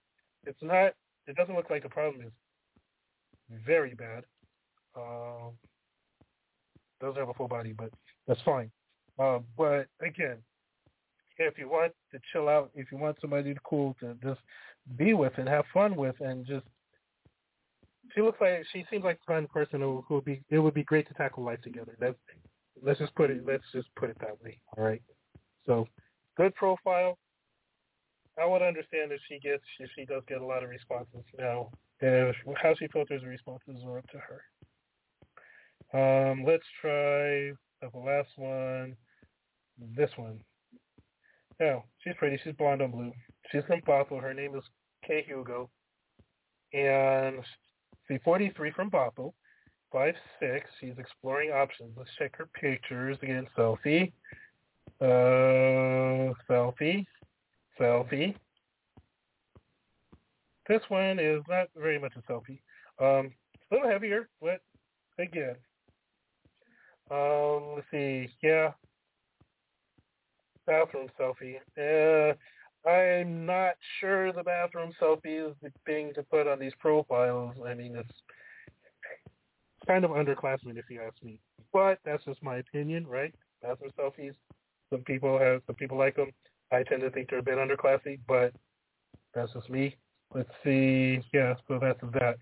it's 0.45 0.61
not. 0.61 0.93
It 1.27 1.35
doesn't 1.35 1.55
look 1.55 1.69
like 1.69 1.83
the 1.83 1.89
problem 1.89 2.25
is 2.25 2.31
very 3.65 3.95
bad. 3.95 4.23
Um, 4.95 5.51
doesn't 7.01 7.19
have 7.19 7.29
a 7.29 7.33
full 7.33 7.47
body, 7.47 7.73
but 7.73 7.89
that's 8.27 8.41
fine. 8.41 8.71
Uh, 9.19 9.39
but 9.57 9.87
again, 10.01 10.37
if 11.37 11.57
you 11.57 11.69
want 11.69 11.93
to 12.11 12.19
chill 12.31 12.47
out, 12.47 12.71
if 12.75 12.91
you 12.91 12.97
want 12.97 13.17
somebody 13.19 13.53
to 13.53 13.59
cool 13.65 13.95
to 13.99 14.15
just 14.23 14.39
be 14.97 15.13
with 15.13 15.33
and 15.37 15.47
have 15.49 15.65
fun 15.73 15.95
with, 15.95 16.15
and 16.19 16.45
just 16.45 16.65
she 18.13 18.21
looks 18.21 18.39
like 18.39 18.63
she 18.71 18.85
seems 18.89 19.03
like 19.03 19.19
kind 19.27 19.43
of 19.43 19.51
person 19.51 19.81
who, 19.81 20.03
who 20.07 20.15
would 20.15 20.25
be 20.25 20.41
it 20.49 20.59
would 20.59 20.73
be 20.73 20.83
great 20.83 21.07
to 21.07 21.13
tackle 21.15 21.43
life 21.43 21.61
together. 21.61 21.95
That's 21.99 22.15
let's 22.81 22.99
just 22.99 23.15
put 23.15 23.29
it 23.29 23.43
let's 23.45 23.63
just 23.73 23.87
put 23.95 24.09
it 24.09 24.17
that 24.19 24.41
way. 24.43 24.59
All 24.77 24.83
right. 24.83 25.01
So 25.65 25.87
good 26.37 26.55
profile. 26.55 27.17
I 28.37 28.45
would 28.45 28.61
understand 28.61 29.11
if 29.11 29.21
she 29.29 29.39
gets 29.39 29.63
if 29.79 29.89
she 29.95 30.05
does 30.05 30.23
get 30.27 30.41
a 30.41 30.45
lot 30.45 30.63
of 30.63 30.69
responses 30.69 31.23
now. 31.37 31.69
And 32.01 32.35
how 32.61 32.75
she 32.75 32.87
filters 32.87 33.21
the 33.21 33.27
responses 33.27 33.83
are 33.85 33.99
up 33.99 34.07
to 34.09 34.17
her. 34.17 34.41
Um, 35.93 36.43
let's 36.45 36.65
try 36.81 37.51
the 37.81 37.97
last 37.97 38.29
one. 38.35 38.97
This 39.95 40.09
one. 40.17 40.39
Oh, 41.61 41.83
she's 42.03 42.15
pretty. 42.17 42.39
She's 42.43 42.53
blonde 42.53 42.81
and 42.81 42.91
blue. 42.91 43.13
She's 43.51 43.63
from 43.65 43.81
Bothell. 43.81 44.21
Her 44.21 44.33
name 44.33 44.55
is 44.55 44.63
Kay 45.07 45.23
Hugo. 45.25 45.69
And 46.73 47.37
she's 48.07 48.19
43 48.25 48.71
from 48.71 48.91
Bothell. 48.91 49.33
Five 49.91 50.15
six. 50.41 50.69
She's 50.81 50.97
exploring 50.97 51.51
options. 51.51 51.91
Let's 51.95 52.09
check 52.19 52.35
her 52.37 52.47
pictures 52.47 53.17
again. 53.21 53.47
Selfie. 53.57 54.11
Uh, 54.99 56.33
selfie. 56.49 57.05
Selfie. 57.79 58.35
This 60.67 60.81
one 60.87 61.19
is 61.19 61.43
not 61.47 61.67
very 61.75 61.99
much 61.99 62.13
a 62.15 62.31
selfie. 62.31 62.59
Um, 62.99 63.31
a 63.71 63.75
little 63.75 63.89
heavier, 63.89 64.29
but 64.41 64.61
again. 65.19 65.55
Um, 67.11 67.75
let's 67.75 67.87
see. 67.91 68.29
Yeah, 68.41 68.71
bathroom 70.65 71.07
selfie. 71.19 71.57
Uh, 71.77 72.33
I'm 72.87 73.45
not 73.45 73.75
sure 73.99 74.31
the 74.31 74.43
bathroom 74.43 74.91
selfie 75.01 75.49
is 75.49 75.55
the 75.61 75.71
thing 75.85 76.13
to 76.15 76.23
put 76.23 76.47
on 76.47 76.59
these 76.59 76.73
profiles. 76.79 77.55
I 77.65 77.73
mean, 77.73 77.95
it's 77.95 78.11
kind 79.87 80.05
of 80.05 80.11
underclassmen 80.11 80.77
if 80.77 80.89
you 80.89 81.01
ask 81.01 81.21
me. 81.23 81.39
But 81.73 81.99
that's 82.05 82.23
just 82.25 82.43
my 82.43 82.57
opinion, 82.57 83.07
right? 83.07 83.33
Bathroom 83.61 83.91
selfies. 83.99 84.35
Some 84.91 85.01
people 85.01 85.39
have, 85.39 85.61
some 85.65 85.75
people 85.75 85.97
like 85.97 86.15
them. 86.15 86.31
I 86.75 86.83
tend 86.83 87.01
to 87.01 87.09
think 87.09 87.29
they're 87.29 87.39
a 87.39 87.43
bit 87.43 87.57
underclassy, 87.57 88.19
but 88.27 88.53
That's 89.33 89.53
just 89.53 89.69
me. 89.69 89.95
Let's 90.33 90.49
see. 90.63 91.21
Yeah, 91.33 91.55
so 91.67 91.79
that's 91.79 91.99
that. 92.13 92.35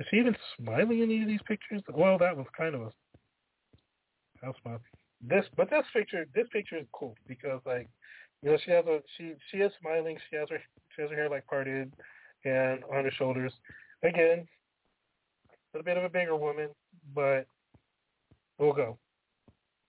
Is 0.00 0.06
she 0.10 0.16
even 0.16 0.36
smiling 0.58 0.98
in 0.98 1.04
any 1.04 1.22
of 1.22 1.28
these 1.28 1.42
pictures? 1.46 1.82
Well, 1.92 2.18
that 2.18 2.36
was 2.36 2.46
kind 2.56 2.74
of 2.74 2.82
a 2.82 2.90
house 4.44 4.56
smile. 4.62 4.80
This, 5.22 5.44
but 5.56 5.70
this 5.70 5.84
picture, 5.92 6.26
this 6.34 6.46
picture 6.52 6.76
is 6.76 6.86
cool 6.92 7.14
because 7.28 7.60
like, 7.64 7.88
you 8.42 8.50
know, 8.50 8.58
she 8.64 8.72
has 8.72 8.84
a 8.86 9.00
she 9.16 9.34
she 9.50 9.58
is 9.58 9.72
smiling. 9.80 10.18
She 10.28 10.36
has 10.36 10.48
her 10.50 10.60
she 10.94 11.02
has 11.02 11.10
her 11.10 11.16
hair 11.16 11.30
like 11.30 11.46
parted 11.46 11.92
and 12.44 12.82
on 12.84 13.04
her 13.04 13.12
shoulders. 13.12 13.52
Again, 14.02 14.46
a 15.78 15.82
bit 15.82 15.96
of 15.96 16.04
a 16.04 16.08
bigger 16.08 16.36
woman, 16.36 16.68
but 17.14 17.46
we'll 18.58 18.72
go. 18.72 18.98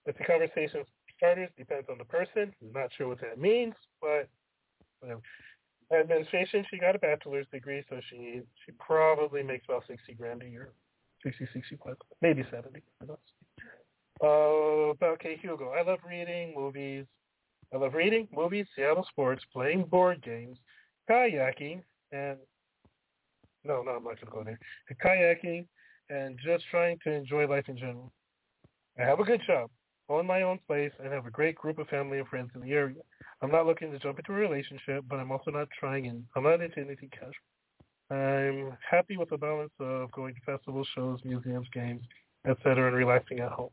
If 0.05 0.17
the 0.17 0.23
conversation 0.23 0.83
starters 1.17 1.49
depends 1.57 1.87
on 1.89 1.97
the 1.97 2.05
person. 2.05 2.53
I'm 2.61 2.73
not 2.73 2.91
sure 2.97 3.07
what 3.07 3.21
that 3.21 3.39
means, 3.39 3.73
but 4.01 4.27
whatever. 4.99 5.21
Administration, 5.93 6.65
she 6.69 6.77
got 6.79 6.95
a 6.95 6.99
bachelor's 6.99 7.45
degree, 7.51 7.83
so 7.89 7.99
she 8.09 8.41
she 8.65 8.71
probably 8.79 9.43
makes 9.43 9.65
about 9.65 9.83
sixty 9.87 10.13
grand 10.13 10.41
a 10.41 10.49
year, 10.49 10.71
60, 11.21 11.47
60 11.53 11.75
plus, 11.75 11.95
maybe 12.21 12.43
seventy. 12.49 12.81
Uh, 14.23 14.27
about 14.27 15.19
Kay 15.19 15.37
Hugo, 15.41 15.69
I 15.69 15.83
love 15.83 15.99
reading 16.07 16.53
movies. 16.55 17.05
I 17.73 17.77
love 17.77 17.93
reading 17.93 18.27
movies, 18.33 18.65
Seattle 18.75 19.05
sports, 19.09 19.43
playing 19.53 19.83
board 19.83 20.23
games, 20.23 20.57
kayaking, 21.09 21.83
and 22.11 22.37
no, 23.63 23.81
no, 23.83 23.91
I'm 23.91 24.03
not 24.03 24.19
gonna 24.19 24.31
go 24.31 24.43
there. 24.43 24.59
Kayaking, 25.03 25.67
and 26.09 26.39
just 26.43 26.65
trying 26.71 26.97
to 27.03 27.11
enjoy 27.11 27.47
life 27.47 27.65
in 27.67 27.77
general. 27.77 28.11
I 28.97 29.03
have 29.03 29.19
a 29.19 29.23
good 29.23 29.41
job, 29.45 29.69
own 30.09 30.27
my 30.27 30.43
own 30.43 30.59
place, 30.67 30.91
and 30.99 31.11
have 31.11 31.25
a 31.25 31.31
great 31.31 31.55
group 31.55 31.79
of 31.79 31.87
family 31.87 32.19
and 32.19 32.27
friends 32.27 32.51
in 32.55 32.61
the 32.61 32.71
area. 32.71 33.01
I'm 33.41 33.51
not 33.51 33.65
looking 33.65 33.91
to 33.91 33.99
jump 33.99 34.19
into 34.19 34.31
a 34.31 34.35
relationship, 34.35 35.03
but 35.09 35.19
I'm 35.19 35.31
also 35.31 35.51
not 35.51 35.67
trying 35.79 36.07
and 36.07 36.23
I'm 36.35 36.43
not 36.43 36.61
into 36.61 36.79
anything 36.79 37.09
casual. 37.09 37.33
I'm 38.11 38.77
happy 38.89 39.17
with 39.17 39.29
the 39.29 39.37
balance 39.37 39.71
of 39.79 40.11
going 40.11 40.35
to 40.35 40.41
festivals, 40.45 40.87
shows, 40.93 41.19
museums, 41.23 41.67
games, 41.73 42.03
etc., 42.47 42.87
and 42.87 42.95
relaxing 42.95 43.39
at 43.39 43.51
home. 43.51 43.71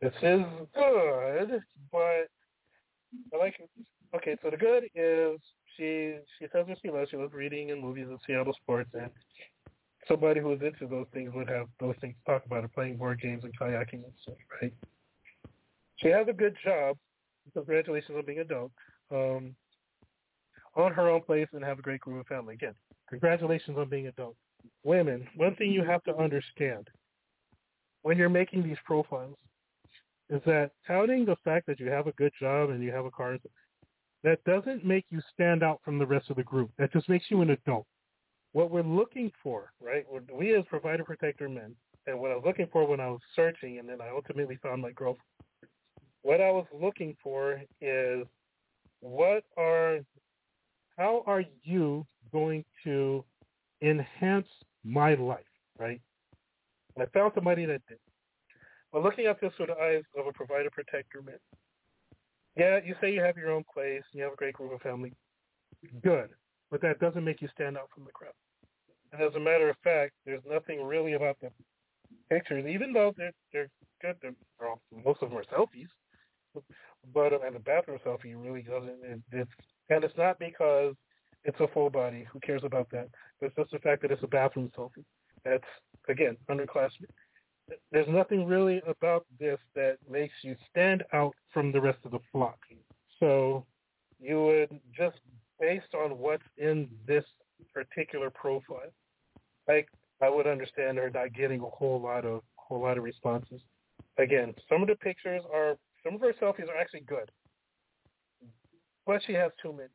This 0.00 0.12
is 0.22 0.42
good, 0.74 1.62
but 1.92 2.28
I 3.32 3.36
like 3.38 3.54
it. 3.60 3.70
Okay, 4.14 4.36
so 4.42 4.50
the 4.50 4.56
good 4.56 4.84
is 4.94 5.40
she 5.76 6.16
she 6.38 6.46
says 6.52 6.66
what 6.66 6.78
she 6.82 6.90
loves. 6.90 7.10
She 7.10 7.16
loves 7.16 7.32
reading 7.32 7.70
and 7.70 7.80
movies 7.80 8.06
and 8.08 8.18
Seattle 8.26 8.54
sports, 8.62 8.90
and 8.94 9.10
somebody 10.08 10.40
who 10.40 10.52
is 10.52 10.60
into 10.62 10.86
those 10.86 11.06
things 11.12 11.32
would 11.34 11.48
have 11.48 11.68
those 11.80 11.94
things 12.00 12.14
to 12.24 12.32
talk 12.32 12.44
about, 12.46 12.62
her 12.62 12.68
playing 12.68 12.96
board 12.96 13.20
games 13.20 13.44
and 13.44 13.58
kayaking 13.58 14.04
and 14.04 14.12
stuff, 14.22 14.36
right? 14.60 14.72
She 15.96 16.08
has 16.08 16.26
a 16.28 16.32
good 16.32 16.56
job. 16.64 16.96
Congratulations 17.52 18.16
on 18.16 18.24
being 18.24 18.38
an 18.38 18.46
adult. 18.46 18.72
Um, 19.10 19.54
own 20.76 20.92
her 20.92 21.08
own 21.08 21.22
place 21.22 21.48
and 21.52 21.64
have 21.64 21.78
a 21.78 21.82
great 21.82 22.00
group 22.00 22.20
of 22.20 22.26
family. 22.26 22.54
Again, 22.54 22.74
congratulations 23.08 23.78
on 23.78 23.88
being 23.88 24.06
an 24.06 24.12
adult. 24.16 24.36
Women, 24.82 25.26
one 25.36 25.54
thing 25.56 25.70
you 25.70 25.84
have 25.84 26.02
to 26.04 26.16
understand 26.16 26.88
when 28.02 28.18
you're 28.18 28.28
making 28.28 28.62
these 28.62 28.78
profiles 28.84 29.36
is 30.30 30.40
that 30.46 30.70
touting 30.86 31.24
the 31.24 31.36
fact 31.44 31.66
that 31.66 31.78
you 31.78 31.90
have 31.90 32.06
a 32.06 32.12
good 32.12 32.32
job 32.40 32.70
and 32.70 32.82
you 32.82 32.90
have 32.90 33.04
a 33.04 33.10
car, 33.10 33.38
that 34.22 34.42
doesn't 34.44 34.84
make 34.84 35.04
you 35.10 35.20
stand 35.32 35.62
out 35.62 35.80
from 35.84 35.98
the 35.98 36.06
rest 36.06 36.30
of 36.30 36.36
the 36.36 36.42
group. 36.42 36.70
That 36.78 36.92
just 36.92 37.08
makes 37.08 37.26
you 37.28 37.42
an 37.42 37.50
adult. 37.50 37.86
What 38.52 38.70
we're 38.70 38.82
looking 38.82 39.30
for, 39.42 39.72
right, 39.80 40.06
we 40.32 40.54
as 40.56 40.64
provider 40.66 41.04
protector 41.04 41.48
men, 41.48 41.74
and 42.06 42.18
what 42.18 42.30
I 42.30 42.36
was 42.36 42.44
looking 42.46 42.68
for 42.72 42.86
when 42.86 43.00
I 43.00 43.08
was 43.08 43.20
searching 43.36 43.78
and 43.78 43.88
then 43.88 44.00
I 44.00 44.10
ultimately 44.10 44.58
found 44.62 44.80
my 44.80 44.92
girlfriend, 44.92 45.20
what 46.24 46.40
I 46.40 46.50
was 46.50 46.66
looking 46.72 47.14
for 47.22 47.60
is 47.82 48.26
what 49.00 49.44
are, 49.58 49.98
how 50.96 51.22
are 51.26 51.44
you 51.62 52.06
going 52.32 52.64
to 52.82 53.22
enhance 53.82 54.48
my 54.84 55.14
life, 55.14 55.44
right? 55.78 56.00
And 56.96 57.06
I 57.06 57.18
found 57.18 57.32
somebody 57.34 57.66
that 57.66 57.82
did. 57.88 57.98
But 58.90 59.02
looking 59.02 59.26
at 59.26 59.38
this 59.40 59.52
through 59.56 59.66
the 59.66 59.78
eyes 59.78 60.02
of 60.18 60.26
a 60.26 60.32
provider 60.32 60.70
protector 60.70 61.20
man, 61.20 61.36
yeah, 62.56 62.78
you 62.82 62.94
say 63.00 63.12
you 63.12 63.20
have 63.20 63.36
your 63.36 63.50
own 63.50 63.64
place, 63.72 64.02
and 64.12 64.18
you 64.18 64.22
have 64.22 64.32
a 64.32 64.36
great 64.36 64.54
group 64.54 64.72
of 64.72 64.80
family, 64.80 65.12
good, 66.02 66.30
but 66.70 66.80
that 66.80 67.00
doesn't 67.00 67.24
make 67.24 67.42
you 67.42 67.48
stand 67.52 67.76
out 67.76 67.90
from 67.94 68.04
the 68.04 68.12
crowd. 68.12 68.32
And 69.12 69.20
as 69.20 69.34
a 69.34 69.40
matter 69.40 69.68
of 69.68 69.76
fact, 69.84 70.12
there's 70.24 70.42
nothing 70.48 70.82
really 70.82 71.14
about 71.14 71.36
the 71.42 71.50
pictures, 72.30 72.64
even 72.66 72.92
though 72.92 73.12
they're 73.16 73.32
they're 73.52 73.68
good. 74.00 74.16
They're, 74.22 74.34
most 75.04 75.22
of 75.22 75.30
them 75.30 75.38
are 75.38 75.44
selfies, 75.44 75.88
but 77.12 77.32
and 77.32 77.54
the 77.54 77.60
bathroom 77.60 77.98
selfie 78.04 78.34
really 78.36 78.62
doesn't. 78.62 78.98
It, 79.02 79.20
it's 79.32 79.50
and 79.90 80.04
it's 80.04 80.16
not 80.16 80.38
because 80.38 80.94
it's 81.44 81.60
a 81.60 81.68
full 81.68 81.90
body. 81.90 82.26
Who 82.32 82.40
cares 82.40 82.62
about 82.64 82.90
that? 82.90 83.08
It's 83.40 83.54
just 83.56 83.70
the 83.70 83.78
fact 83.78 84.02
that 84.02 84.10
it's 84.10 84.22
a 84.22 84.28
bathroom 84.28 84.70
selfie. 84.76 85.04
That's 85.44 85.64
again 86.08 86.36
underclassmen. 86.50 87.10
There's 87.92 88.08
nothing 88.08 88.46
really 88.46 88.82
about 88.86 89.26
this 89.38 89.58
that 89.74 89.96
makes 90.10 90.34
you 90.42 90.54
stand 90.70 91.02
out 91.12 91.34
from 91.52 91.72
the 91.72 91.80
rest 91.80 91.98
of 92.04 92.10
the 92.10 92.18
flock. 92.30 92.58
So 93.20 93.64
you 94.20 94.44
would 94.44 94.80
just 94.96 95.16
based 95.60 95.94
on 95.94 96.18
what's 96.18 96.42
in 96.58 96.88
this 97.06 97.24
particular 97.72 98.30
profile, 98.30 98.92
like 99.68 99.88
I 100.22 100.28
would 100.28 100.46
understand 100.46 100.98
her 100.98 101.10
not 101.10 101.34
getting 101.34 101.60
a 101.60 101.68
whole 101.68 102.00
lot 102.00 102.24
of 102.24 102.42
whole 102.56 102.80
lot 102.82 102.98
of 102.98 103.04
responses. 103.04 103.60
Again, 104.18 104.54
some 104.68 104.82
of 104.82 104.88
the 104.88 104.94
pictures 104.96 105.42
are 105.52 105.76
some 106.14 106.28
of 106.28 106.34
her 106.34 106.46
selfies 106.46 106.68
are 106.68 106.76
actually 106.76 107.00
good, 107.00 107.30
but 109.06 109.20
she 109.26 109.32
has 109.32 109.50
too 109.60 109.72
many. 109.72 109.88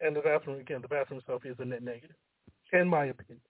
And 0.00 0.14
the 0.14 0.20
bathroom 0.20 0.60
again, 0.60 0.82
the 0.82 0.88
bathroom 0.88 1.20
selfie 1.28 1.50
is 1.50 1.56
a 1.58 1.64
net 1.64 1.82
negative, 1.82 2.16
in 2.72 2.88
my 2.88 3.06
opinion. 3.06 3.40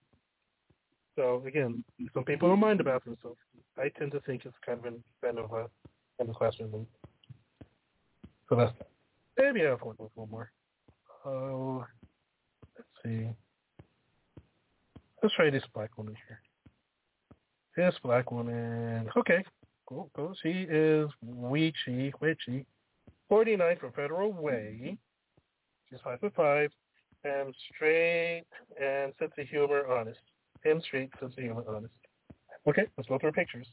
So 1.15 1.43
again, 1.45 1.83
some 2.13 2.23
people 2.23 2.49
don't 2.49 2.59
mind 2.59 2.79
the 2.79 2.83
bathroom 2.83 3.17
selfie. 3.23 3.35
I 3.77 3.89
tend 3.97 4.11
to 4.11 4.19
think 4.21 4.45
it's 4.45 4.55
kind 4.65 4.79
of 4.79 4.85
an 4.85 5.03
kind 5.23 5.39
of 5.39 5.51
a 5.51 5.67
kind 6.17 6.29
of 6.29 6.35
classroom. 6.35 6.87
So 8.49 8.55
that's 8.55 8.71
that. 8.77 8.87
Maybe 9.37 9.65
I 9.65 9.71
have 9.71 9.81
one, 9.81 9.95
one 10.13 10.29
more. 10.29 10.51
Oh, 11.25 11.85
let's 12.77 12.89
see. 13.03 13.29
Let's 15.21 15.35
try 15.35 15.49
this 15.49 15.63
black 15.73 15.97
woman 15.97 16.15
here. 16.27 16.41
This 17.75 17.95
black 18.03 18.31
woman. 18.31 19.09
Okay, 19.17 19.43
cool, 19.87 20.09
cool. 20.15 20.33
She 20.41 20.67
is 20.69 21.09
Weechi, 21.45 22.11
Witchy, 22.21 22.65
49 23.29 23.77
from 23.79 23.91
Federal 23.93 24.31
Way. 24.31 24.97
She's 25.89 25.99
five 26.03 26.19
foot 26.19 26.33
five, 26.35 26.71
and 27.23 27.53
straight 27.73 28.43
and 28.81 29.13
sense 29.19 29.31
of 29.37 29.47
humor, 29.47 29.87
honest. 29.87 30.19
Him 30.63 30.81
straight, 30.85 31.09
sense 31.19 31.33
of 31.37 31.43
humor, 31.43 31.63
honest. 31.67 31.93
Okay, 32.67 32.85
let's 32.97 33.07
go 33.09 33.19
through 33.19 33.31
pictures. 33.31 33.67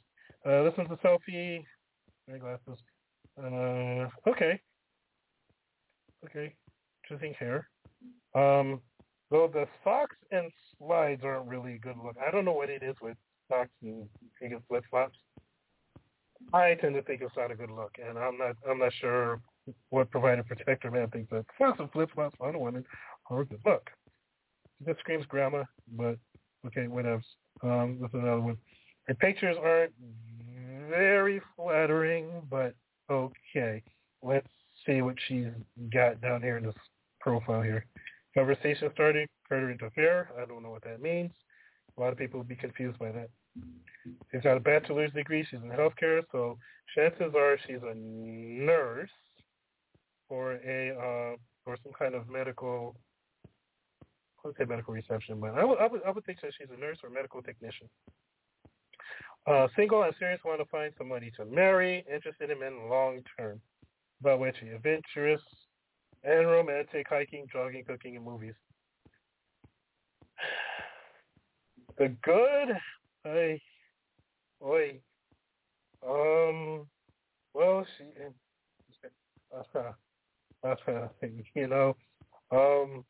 Uh, 0.44 0.62
this 0.64 0.74
one's 0.76 0.90
a 0.90 1.06
selfie. 1.06 1.64
My 2.28 2.38
glasses. 2.38 2.78
Uh, 3.38 4.08
okay. 4.28 4.60
Okay. 6.24 6.54
Interesting 7.04 7.34
hair. 7.38 7.68
Um, 8.34 8.80
though 9.30 9.50
the 9.52 9.66
socks 9.82 10.16
and 10.30 10.50
slides 10.78 11.22
aren't 11.24 11.48
really 11.48 11.74
a 11.74 11.78
good 11.78 11.96
look. 12.02 12.16
I 12.24 12.30
don't 12.30 12.44
know 12.44 12.52
what 12.52 12.70
it 12.70 12.82
is 12.82 12.94
with 13.00 13.16
socks 13.48 13.70
and 13.82 14.08
flip 14.68 14.84
flops. 14.90 15.18
I 16.52 16.74
tend 16.74 16.94
to 16.94 17.02
think 17.02 17.22
it's 17.22 17.36
not 17.36 17.50
a 17.50 17.54
good 17.54 17.70
look, 17.70 17.96
and 18.04 18.18
I'm 18.18 18.36
not. 18.36 18.56
I'm 18.68 18.78
not 18.78 18.92
sure 19.00 19.40
what 19.90 20.10
provider 20.10 20.42
protector 20.42 20.90
man 20.90 21.08
thinks 21.08 21.30
that 21.30 21.44
and 21.60 21.90
flip 21.92 22.10
flops 22.14 22.36
on 22.40 22.54
a 22.54 22.58
woman 22.58 22.84
are 23.30 23.40
a 23.40 23.44
good 23.46 23.60
look. 23.64 23.90
This 24.84 24.96
screams 25.00 25.26
grandma, 25.26 25.64
but 25.96 26.18
okay, 26.66 26.88
whatever. 26.88 27.22
Um, 27.62 27.98
this 28.00 28.08
is 28.08 28.14
another 28.14 28.40
one. 28.40 28.58
Her 29.06 29.14
pictures 29.14 29.56
aren't 29.62 29.92
very 30.88 31.40
flattering, 31.56 32.42
but 32.50 32.74
okay. 33.10 33.82
Let's 34.22 34.48
see 34.86 35.02
what 35.02 35.16
she's 35.26 35.46
got 35.92 36.20
down 36.20 36.42
here 36.42 36.56
in 36.56 36.64
this 36.64 36.74
profile 37.20 37.62
here. 37.62 37.86
Conversation 38.34 38.90
started, 38.92 39.28
current 39.48 39.82
affair. 39.82 40.30
I 40.40 40.46
don't 40.46 40.62
know 40.62 40.70
what 40.70 40.84
that 40.84 41.00
means. 41.00 41.32
A 41.96 42.00
lot 42.00 42.12
of 42.12 42.18
people 42.18 42.38
would 42.38 42.48
be 42.48 42.56
confused 42.56 42.98
by 42.98 43.12
that. 43.12 43.28
She's 44.32 44.42
got 44.42 44.56
a 44.56 44.60
bachelor's 44.60 45.12
degree. 45.12 45.46
She's 45.48 45.60
in 45.62 45.70
healthcare, 45.70 46.22
so 46.32 46.58
chances 46.94 47.34
are 47.36 47.58
she's 47.66 47.82
a 47.82 47.94
nurse 47.94 49.10
or 50.28 50.54
a 50.54 50.90
uh, 50.96 51.36
or 51.66 51.76
some 51.82 51.92
kind 51.98 52.14
of 52.14 52.28
medical. 52.28 52.96
I 54.44 54.48
would 54.48 54.56
say 54.56 54.64
medical 54.64 54.94
reception, 54.94 55.38
but 55.38 55.50
I 55.50 55.64
would, 55.64 55.78
I 55.78 55.86
would 55.86 56.00
I 56.06 56.10
would 56.10 56.24
think 56.24 56.40
that 56.40 56.52
she's 56.58 56.68
a 56.74 56.80
nurse 56.80 56.98
or 57.04 57.10
medical 57.10 57.42
technician. 57.42 57.88
Uh, 59.46 59.66
single 59.76 60.02
and 60.02 60.14
serious, 60.18 60.40
want 60.44 60.60
to 60.60 60.66
find 60.66 60.92
somebody 60.96 61.30
to 61.36 61.44
marry, 61.44 62.04
interested 62.12 62.50
in 62.50 62.60
men 62.60 62.88
long 62.88 63.20
term. 63.38 63.60
But 64.22 64.38
which 64.38 64.56
adventurous 64.62 65.42
and 66.24 66.46
romantic, 66.46 67.06
hiking, 67.08 67.46
jogging, 67.52 67.84
cooking, 67.84 68.16
and 68.16 68.24
movies. 68.24 68.54
The 71.98 72.08
good, 72.24 72.70
I, 73.26 73.60
you 81.62 81.68
know, 81.68 81.94
um, 82.50 83.04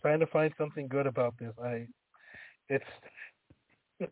trying 0.00 0.20
to 0.20 0.26
find 0.28 0.52
something 0.56 0.86
good 0.86 1.08
about 1.08 1.34
this. 1.40 1.52
I, 1.60 1.86
it's 2.68 2.84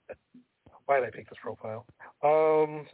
why 0.86 0.98
did 0.98 1.06
I 1.06 1.10
pick 1.10 1.28
this 1.28 1.38
profile? 1.40 1.86
Um, 2.24 2.86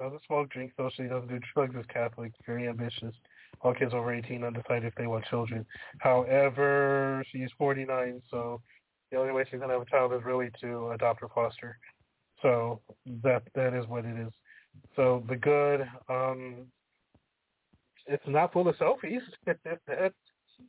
doesn't 0.00 0.22
smoke, 0.26 0.48
drink 0.48 0.72
socially, 0.78 1.08
doesn't 1.08 1.28
do 1.28 1.40
drugs, 1.52 1.76
is 1.76 1.84
Catholic, 1.92 2.32
very 2.46 2.68
ambitious. 2.68 3.14
All 3.60 3.74
kids 3.74 3.92
over 3.92 4.14
18 4.14 4.42
undecided 4.44 4.84
if 4.84 4.94
they 4.94 5.06
want 5.06 5.26
children. 5.26 5.66
However, 5.98 7.22
she's 7.30 7.50
49, 7.58 8.22
so 8.30 8.62
the 9.10 9.18
only 9.18 9.34
way 9.34 9.44
she's 9.44 9.58
going 9.58 9.68
to 9.68 9.74
have 9.74 9.82
a 9.82 9.90
child 9.90 10.14
is 10.14 10.24
really 10.24 10.48
to 10.62 10.92
adopt 10.92 11.22
or 11.22 11.28
foster. 11.34 11.78
So 12.40 12.80
that 13.22 13.42
that 13.54 13.74
is 13.74 13.86
what 13.88 14.06
it 14.06 14.18
is. 14.18 14.32
So 14.96 15.22
the 15.28 15.36
good, 15.36 15.82
um, 16.08 16.66
it's 18.12 18.22
not 18.26 18.52
full 18.52 18.68
of 18.68 18.76
selfies. 18.76 19.20
that 19.46 19.58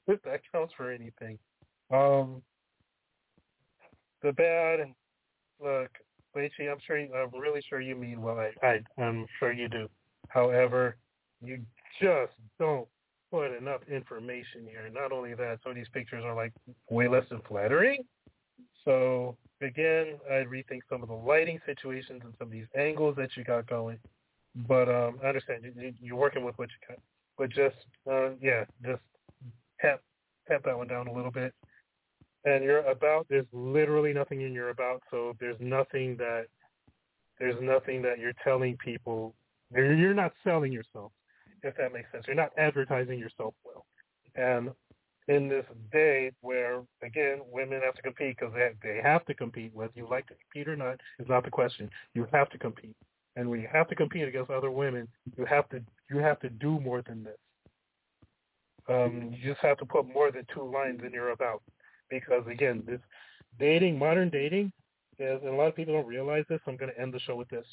that 0.08 0.42
counts 0.52 0.74
for 0.76 0.92
anything. 0.92 1.38
Um, 1.92 2.42
the 4.22 4.32
bad, 4.32 4.80
look, 5.62 5.92
Leichi, 6.36 6.72
I'm 6.72 6.80
sure, 6.86 6.98
I'm 6.98 7.40
really 7.40 7.62
sure 7.70 7.82
you 7.82 7.96
mean 7.96 8.22
well. 8.22 8.40
I, 8.40 8.52
I, 8.66 9.02
I'm 9.02 9.26
sure 9.40 9.52
you 9.52 9.68
do. 9.68 9.88
However, 10.30 10.96
you 11.44 11.60
just 12.02 12.34
don't 12.60 12.88
put 13.32 13.56
enough 13.56 13.82
information 13.92 14.66
here. 14.66 14.90
Not 14.92 15.12
only 15.12 15.34
that, 15.36 15.60
some 15.64 15.72
of 15.72 15.76
these 15.76 15.90
pictures 15.94 16.24
are 16.26 16.36
like 16.36 16.54
way 16.90 17.08
less 17.08 17.26
than 17.30 17.42
flattering. 17.48 18.04
So 18.86 19.38
again, 19.62 20.20
I'd 20.32 20.48
rethink 20.48 20.82
some 20.90 21.04
of 21.04 21.10
the 21.10 21.16
lighting 21.16 21.60
situations 21.66 22.22
and 22.24 22.34
some 22.40 22.48
of 22.48 22.52
these 22.52 22.68
angles 22.78 23.16
that 23.18 23.30
you 23.36 23.44
got 23.44 23.68
going. 23.68 24.00
But 24.68 24.88
um, 24.88 25.20
I 25.24 25.28
understand 25.28 25.64
you, 25.64 25.94
you're 26.00 26.16
working 26.16 26.44
with 26.44 26.58
what 26.58 26.70
you 26.70 26.96
got. 26.96 27.03
But 27.44 27.50
just 27.50 27.76
uh, 28.10 28.30
yeah, 28.42 28.64
just 28.86 29.02
tap 29.82 30.00
tap 30.48 30.64
that 30.64 30.78
one 30.78 30.88
down 30.88 31.10
a 31.10 31.14
little 31.14 31.30
bit. 31.30 31.54
And 32.46 32.64
you're 32.64 32.90
about 32.90 33.26
there's 33.30 33.46
literally 33.52 34.14
nothing 34.14 34.44
in 34.44 34.54
your 34.54 34.70
about, 34.70 35.04
so 35.12 35.36
there's 35.42 35.58
nothing 35.60 36.16
that 36.16 36.46
there's 37.40 37.62
nothing 37.62 38.02
that 38.04 38.18
you're 38.18 38.32
telling 38.46 38.78
people. 38.78 39.36
You're 39.76 40.14
not 40.14 40.32
selling 40.46 40.72
yourself, 40.72 41.12
if 41.64 41.76
that 41.76 41.92
makes 41.92 42.10
sense. 42.14 42.24
You're 42.28 42.38
not 42.38 42.52
advertising 42.58 43.20
yourself 43.20 43.56
well. 43.66 43.86
And 44.36 44.70
in 45.28 45.50
this 45.50 45.66
day 45.92 46.32
where 46.40 46.84
again 47.02 47.42
women 47.52 47.82
have 47.84 47.96
to 47.96 48.02
compete 48.04 48.38
because 48.40 48.54
they 48.54 48.72
they 48.82 49.02
have 49.04 49.26
to 49.26 49.34
compete 49.34 49.72
whether 49.74 49.92
you 49.96 50.08
like 50.10 50.28
to 50.28 50.34
compete 50.36 50.70
or 50.70 50.78
not 50.78 51.02
is 51.20 51.28
not 51.28 51.44
the 51.44 51.52
question. 51.52 51.90
You 52.14 52.26
have 52.32 52.50
to 52.52 52.58
compete, 52.58 52.96
and 53.36 53.50
when 53.50 53.60
you 53.60 53.68
have 53.70 53.90
to 53.90 53.96
compete 53.96 54.30
against 54.30 54.50
other 54.50 54.72
women, 54.72 55.10
you 55.38 55.44
have 55.44 55.68
to 55.72 55.82
you 56.14 56.20
have 56.20 56.40
to 56.42 56.50
do 56.50 56.80
more 56.80 57.02
than 57.02 57.24
this. 57.24 57.38
Um, 58.90 59.34
you 59.34 59.52
just 59.52 59.62
have 59.62 59.78
to 59.78 59.86
put 59.86 60.14
more 60.14 60.32
than 60.32 60.46
two 60.54 60.64
lines 60.64 61.02
in 61.06 61.12
your 61.12 61.30
about 61.30 61.62
because 62.10 62.44
again, 62.48 62.84
this 62.86 63.00
dating, 63.60 63.98
modern 63.98 64.30
dating, 64.30 64.72
is, 65.20 65.40
and 65.42 65.54
a 65.54 65.56
lot 65.56 65.68
of 65.68 65.76
people 65.76 65.94
don't 65.94 66.08
realize 66.08 66.44
this. 66.50 66.60
I'm 66.68 66.78
going 66.78 66.92
to 66.94 67.02
end 67.02 67.14
the 67.14 67.20
show 67.20 67.36
with 67.36 67.50
this. 67.50 67.66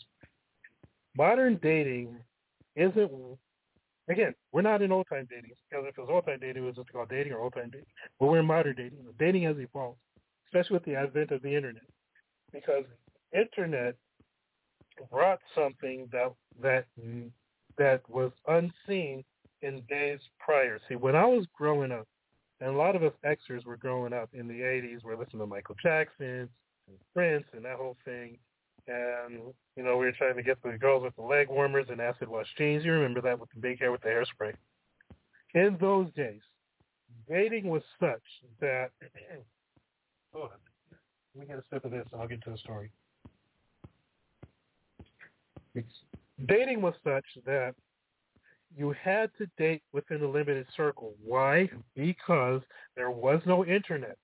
Modern 1.16 1.58
dating 1.62 2.16
isn't. 2.76 3.10
Again, 4.08 4.34
we're 4.52 4.62
not 4.62 4.82
in 4.82 4.90
old 4.90 5.06
time 5.08 5.26
dating 5.30 5.52
because 5.68 5.84
if 5.88 5.96
it 5.96 6.00
was 6.00 6.10
old 6.10 6.26
time 6.26 6.38
dating, 6.40 6.62
it 6.62 6.66
was 6.66 6.76
just 6.76 6.92
called 6.92 7.08
dating 7.10 7.32
or 7.32 7.40
old 7.40 7.54
time 7.54 7.70
dating. 7.70 7.86
But 8.18 8.26
we're 8.26 8.40
in 8.40 8.46
modern 8.46 8.74
dating. 8.76 8.98
Dating 9.18 9.44
has 9.44 9.56
evolved, 9.58 9.98
especially 10.46 10.74
with 10.74 10.84
the 10.84 10.96
advent 10.96 11.30
of 11.30 11.42
the 11.42 11.54
internet, 11.54 11.82
because 12.52 12.84
internet 13.32 13.94
brought 15.10 15.40
something 15.54 16.08
that 16.12 16.32
that 16.62 16.86
that 17.80 18.02
was 18.10 18.30
unseen 18.46 19.24
in 19.62 19.82
days 19.88 20.20
prior. 20.38 20.78
See, 20.86 20.96
when 20.96 21.16
I 21.16 21.24
was 21.24 21.46
growing 21.56 21.90
up, 21.90 22.06
and 22.60 22.68
a 22.68 22.76
lot 22.76 22.94
of 22.94 23.02
us 23.02 23.12
Xers 23.24 23.64
were 23.64 23.78
growing 23.78 24.12
up 24.12 24.28
in 24.34 24.46
the 24.46 24.60
80s. 24.60 25.02
We're 25.02 25.16
listening 25.16 25.40
to 25.40 25.46
Michael 25.46 25.76
Jackson, 25.82 26.46
and 26.86 26.98
Prince, 27.14 27.46
and 27.54 27.64
that 27.64 27.76
whole 27.76 27.96
thing. 28.04 28.36
And, 28.86 29.40
you 29.76 29.82
know, 29.82 29.96
we 29.96 30.04
were 30.04 30.12
trying 30.12 30.36
to 30.36 30.42
get 30.42 30.62
the 30.62 30.76
girls 30.76 31.04
with 31.04 31.16
the 31.16 31.22
leg 31.22 31.48
warmers 31.48 31.86
and 31.88 32.00
acid 32.00 32.28
wash 32.28 32.46
jeans. 32.58 32.84
You 32.84 32.92
remember 32.92 33.22
that 33.22 33.40
with 33.40 33.48
the 33.54 33.60
big 33.60 33.78
hair 33.78 33.90
with 33.90 34.02
the 34.02 34.08
hairspray. 34.08 34.52
In 35.54 35.78
those 35.80 36.12
days, 36.14 36.42
dating 37.28 37.68
was 37.68 37.82
such 37.98 38.22
that... 38.60 38.90
hold 40.34 40.50
on. 40.50 40.98
Let 41.34 41.40
me 41.40 41.46
get 41.46 41.58
a 41.58 41.64
sip 41.72 41.84
of 41.86 41.92
this 41.92 42.06
and 42.12 42.20
I'll 42.20 42.28
get 42.28 42.42
to 42.44 42.50
the 42.50 42.58
story. 42.58 42.90
It's, 45.74 45.86
dating 46.46 46.82
was 46.82 46.94
such 47.04 47.24
that 47.46 47.74
you 48.76 48.94
had 49.02 49.30
to 49.38 49.46
date 49.58 49.82
within 49.92 50.22
a 50.22 50.28
limited 50.28 50.66
circle. 50.76 51.14
Why? 51.24 51.68
Because 51.96 52.62
there 52.96 53.10
was 53.10 53.40
no 53.46 53.64
internet. 53.64 54.16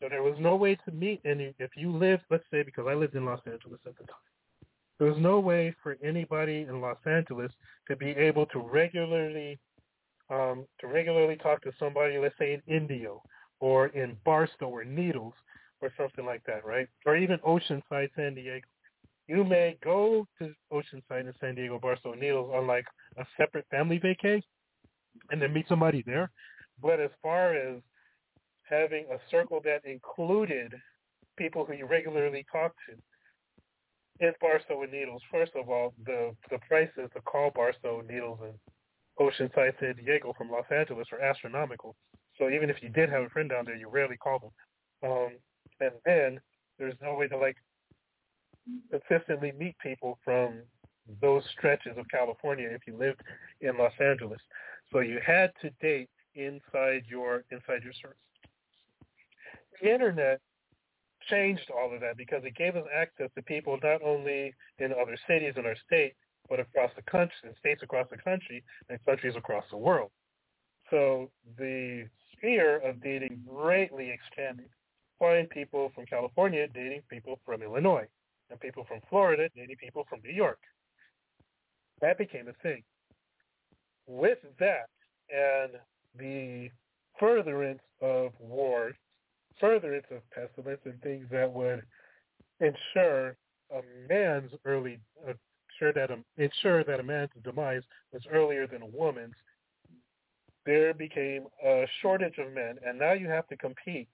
So 0.00 0.08
there 0.08 0.22
was 0.22 0.36
no 0.40 0.56
way 0.56 0.76
to 0.76 0.92
meet 0.92 1.20
any 1.26 1.54
if 1.58 1.70
you 1.76 1.92
lived 1.92 2.22
let's 2.30 2.44
say 2.50 2.62
because 2.62 2.86
I 2.88 2.94
lived 2.94 3.14
in 3.14 3.26
Los 3.26 3.40
Angeles 3.46 3.80
at 3.86 3.96
the 3.98 4.04
time. 4.04 4.16
There 4.98 5.08
was 5.08 5.20
no 5.20 5.40
way 5.40 5.74
for 5.82 5.96
anybody 6.02 6.66
in 6.68 6.80
Los 6.80 6.98
Angeles 7.06 7.52
to 7.88 7.96
be 7.96 8.10
able 8.10 8.46
to 8.46 8.60
regularly 8.60 9.58
um, 10.30 10.64
to 10.80 10.86
regularly 10.86 11.36
talk 11.36 11.60
to 11.62 11.72
somebody, 11.78 12.16
let's 12.18 12.36
say 12.38 12.54
in 12.54 12.74
Indio 12.74 13.22
or 13.58 13.88
in 13.88 14.16
Barstow 14.24 14.68
or 14.68 14.84
Needles 14.84 15.34
or 15.82 15.92
something 15.98 16.24
like 16.24 16.42
that, 16.46 16.64
right? 16.64 16.88
Or 17.04 17.16
even 17.16 17.38
Oceanside, 17.38 18.10
San 18.16 18.34
Diego 18.34 18.66
you 19.30 19.44
may 19.44 19.78
go 19.84 20.26
to 20.40 20.52
Oceanside 20.72 21.20
in 21.20 21.32
San 21.40 21.54
Diego, 21.54 21.78
Barstow 21.78 22.14
Needles 22.14 22.50
on 22.52 22.66
like 22.66 22.84
a 23.16 23.24
separate 23.36 23.64
family 23.70 24.00
vacay 24.00 24.42
and 25.30 25.40
then 25.40 25.52
meet 25.52 25.68
somebody 25.68 26.02
there. 26.04 26.32
But 26.82 26.98
as 26.98 27.10
far 27.22 27.54
as 27.54 27.80
having 28.64 29.04
a 29.04 29.18
circle 29.30 29.60
that 29.64 29.84
included 29.84 30.74
people 31.36 31.64
who 31.64 31.74
you 31.74 31.86
regularly 31.86 32.44
talk 32.50 32.74
to 32.88 34.26
in 34.26 34.32
Barstow 34.40 34.82
and 34.82 34.90
Needles, 34.90 35.22
first 35.30 35.52
of 35.54 35.68
all, 35.68 35.94
the 36.04 36.34
the 36.50 36.58
prices 36.66 37.08
to 37.14 37.20
call 37.22 37.52
Barstow 37.54 38.02
Needles 38.08 38.40
and 38.42 38.54
Oceanside, 39.20 39.78
San 39.78 39.94
Diego 39.94 40.34
from 40.36 40.50
Los 40.50 40.66
Angeles 40.76 41.06
are 41.12 41.20
astronomical. 41.20 41.94
So 42.36 42.50
even 42.50 42.68
if 42.68 42.82
you 42.82 42.88
did 42.88 43.08
have 43.10 43.22
a 43.22 43.28
friend 43.28 43.48
down 43.48 43.64
there, 43.64 43.76
you 43.76 43.88
rarely 43.88 44.16
call 44.16 44.40
them. 44.40 45.08
Um, 45.08 45.30
and 45.78 45.92
then 46.04 46.40
there's 46.80 46.96
no 47.00 47.14
way 47.14 47.28
to 47.28 47.36
like 47.38 47.56
consistently 48.90 49.52
meet 49.52 49.76
people 49.78 50.18
from 50.24 50.60
those 51.20 51.42
stretches 51.56 51.96
of 51.96 52.08
California 52.08 52.68
if 52.70 52.82
you 52.86 52.96
lived 52.96 53.20
in 53.60 53.76
Los 53.76 53.92
Angeles. 54.00 54.40
So 54.92 55.00
you 55.00 55.18
had 55.24 55.52
to 55.62 55.70
date 55.80 56.08
inside 56.34 57.04
your 57.08 57.44
inside 57.50 57.82
your 57.82 57.92
circle. 57.92 58.16
The 59.80 59.92
internet 59.92 60.40
changed 61.28 61.70
all 61.76 61.92
of 61.94 62.00
that 62.00 62.16
because 62.16 62.42
it 62.44 62.56
gave 62.56 62.76
us 62.76 62.84
access 62.94 63.30
to 63.34 63.42
people 63.42 63.78
not 63.82 64.02
only 64.02 64.54
in 64.78 64.92
other 64.92 65.16
cities 65.28 65.54
in 65.56 65.66
our 65.66 65.76
state, 65.86 66.14
but 66.48 66.60
across 66.60 66.90
the 66.96 67.02
country, 67.02 67.36
in 67.44 67.54
states 67.58 67.82
across 67.82 68.08
the 68.10 68.16
country, 68.16 68.62
and 68.88 68.98
countries 69.04 69.34
across 69.36 69.64
the 69.70 69.76
world. 69.76 70.10
So 70.90 71.30
the 71.58 72.06
sphere 72.32 72.78
of 72.78 73.02
dating 73.02 73.42
greatly 73.46 74.10
expanded. 74.10 74.68
Find 75.18 75.48
people 75.50 75.92
from 75.94 76.06
California 76.06 76.66
dating 76.74 77.02
people 77.08 77.38
from 77.44 77.62
Illinois 77.62 78.08
and 78.50 78.60
people 78.60 78.84
from 78.86 79.00
Florida 79.08 79.48
dating 79.54 79.76
people 79.76 80.04
from 80.08 80.20
New 80.24 80.32
York. 80.32 80.58
That 82.00 82.18
became 82.18 82.48
a 82.48 82.52
thing. 82.62 82.82
With 84.06 84.38
that 84.58 84.88
and 85.30 85.72
the 86.18 86.70
furtherance 87.18 87.82
of 88.00 88.32
war, 88.40 88.92
furtherance 89.60 90.06
of 90.10 90.18
pestilence 90.30 90.80
and 90.84 91.00
things 91.02 91.26
that 91.30 91.52
would 91.52 91.82
ensure 92.60 93.36
a 93.70 93.80
man's 94.08 94.50
early 94.64 94.98
uh, 95.28 95.32
ensure 95.80 95.92
that 95.92 96.10
a, 96.10 96.42
ensure 96.42 96.84
that 96.84 97.00
a 97.00 97.02
man's 97.02 97.30
demise 97.44 97.82
was 98.12 98.22
earlier 98.32 98.66
than 98.66 98.82
a 98.82 98.86
woman's, 98.86 99.34
there 100.66 100.92
became 100.92 101.44
a 101.64 101.84
shortage 102.02 102.38
of 102.38 102.52
men, 102.52 102.76
and 102.86 102.98
now 102.98 103.12
you 103.12 103.28
have 103.28 103.46
to 103.48 103.56
compete 103.56 104.08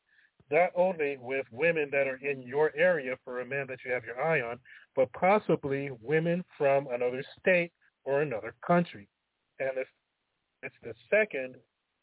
not 0.50 0.70
only 0.76 1.16
with 1.20 1.46
women 1.50 1.88
that 1.92 2.06
are 2.06 2.20
in 2.22 2.42
your 2.42 2.72
area 2.76 3.16
for 3.24 3.40
a 3.40 3.46
man 3.46 3.66
that 3.68 3.78
you 3.84 3.92
have 3.92 4.04
your 4.04 4.20
eye 4.20 4.40
on, 4.40 4.58
but 4.94 5.12
possibly 5.12 5.90
women 6.00 6.44
from 6.56 6.86
another 6.92 7.22
state 7.38 7.72
or 8.04 8.22
another 8.22 8.54
country. 8.64 9.08
And 9.58 9.70
if 9.76 9.88
it's 10.62 10.76
the 10.82 10.94
second, 11.10 11.56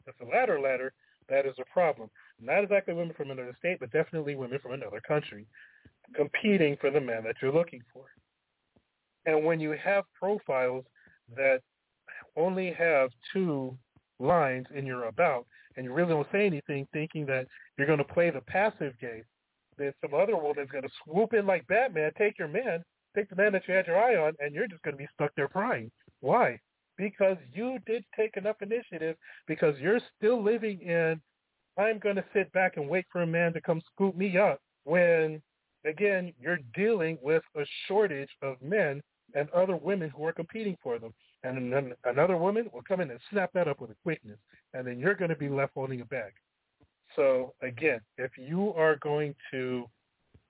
it's 0.06 0.18
the 0.18 0.26
latter 0.26 0.60
ladder, 0.60 0.92
that 1.28 1.46
is 1.46 1.54
a 1.58 1.72
problem. 1.72 2.10
Not 2.40 2.64
exactly 2.64 2.92
women 2.92 3.14
from 3.16 3.30
another 3.30 3.56
state, 3.58 3.78
but 3.80 3.90
definitely 3.92 4.34
women 4.34 4.58
from 4.60 4.72
another 4.72 5.00
country 5.00 5.46
competing 6.14 6.76
for 6.80 6.90
the 6.90 7.00
man 7.00 7.24
that 7.24 7.36
you're 7.40 7.52
looking 7.52 7.80
for. 7.92 8.04
And 9.26 9.44
when 9.44 9.58
you 9.58 9.74
have 9.82 10.04
profiles 10.18 10.84
that 11.34 11.60
only 12.36 12.72
have 12.72 13.10
two 13.32 13.76
lines 14.18 14.66
in 14.74 14.84
your 14.84 15.04
about, 15.04 15.46
and 15.76 15.84
you 15.84 15.92
really 15.92 16.10
don't 16.10 16.26
say 16.32 16.46
anything 16.46 16.86
thinking 16.92 17.26
that 17.26 17.46
you're 17.76 17.86
going 17.86 17.98
to 17.98 18.04
play 18.04 18.30
the 18.30 18.40
passive 18.42 18.98
game, 19.00 19.24
then 19.76 19.92
some 20.00 20.14
other 20.14 20.36
woman's 20.36 20.70
going 20.70 20.84
to 20.84 20.90
swoop 21.04 21.34
in 21.34 21.46
like 21.46 21.66
Batman, 21.66 22.12
take 22.16 22.38
your 22.38 22.48
man, 22.48 22.82
take 23.16 23.28
the 23.28 23.36
man 23.36 23.52
that 23.52 23.62
you 23.66 23.74
had 23.74 23.86
your 23.86 23.98
eye 23.98 24.16
on, 24.16 24.34
and 24.38 24.54
you're 24.54 24.68
just 24.68 24.82
going 24.82 24.94
to 24.94 25.02
be 25.02 25.08
stuck 25.14 25.32
there 25.36 25.48
crying. 25.48 25.90
Why? 26.20 26.58
Because 26.96 27.36
you 27.52 27.78
did 27.86 28.04
take 28.16 28.36
enough 28.36 28.56
initiative 28.62 29.16
because 29.48 29.74
you're 29.80 30.00
still 30.16 30.42
living 30.42 30.80
in 30.80 31.20
I'm 31.76 31.98
going 31.98 32.16
to 32.16 32.24
sit 32.32 32.52
back 32.52 32.76
and 32.76 32.88
wait 32.88 33.04
for 33.10 33.22
a 33.22 33.26
man 33.26 33.52
to 33.54 33.60
come 33.60 33.82
scoop 33.92 34.16
me 34.16 34.38
up 34.38 34.60
when, 34.84 35.42
again, 35.84 36.32
you're 36.40 36.60
dealing 36.74 37.18
with 37.20 37.42
a 37.56 37.64
shortage 37.88 38.28
of 38.42 38.62
men 38.62 39.02
and 39.34 39.50
other 39.50 39.76
women 39.76 40.10
who 40.10 40.24
are 40.24 40.32
competing 40.32 40.76
for 40.82 40.98
them. 40.98 41.12
And 41.44 41.72
then 41.72 41.92
another 42.04 42.36
woman 42.36 42.70
will 42.72 42.82
come 42.82 43.00
in 43.00 43.10
and 43.10 43.20
snap 43.30 43.50
that 43.52 43.68
up 43.68 43.80
with 43.80 43.90
a 43.90 43.96
quickness, 44.02 44.38
and 44.72 44.86
then 44.86 44.98
you're 44.98 45.14
going 45.14 45.28
to 45.28 45.36
be 45.36 45.48
left 45.48 45.74
holding 45.74 46.00
a 46.00 46.04
bag. 46.06 46.32
So 47.14 47.52
again, 47.62 48.00
if 48.16 48.32
you 48.36 48.72
are 48.74 48.96
going 48.96 49.34
to 49.52 49.84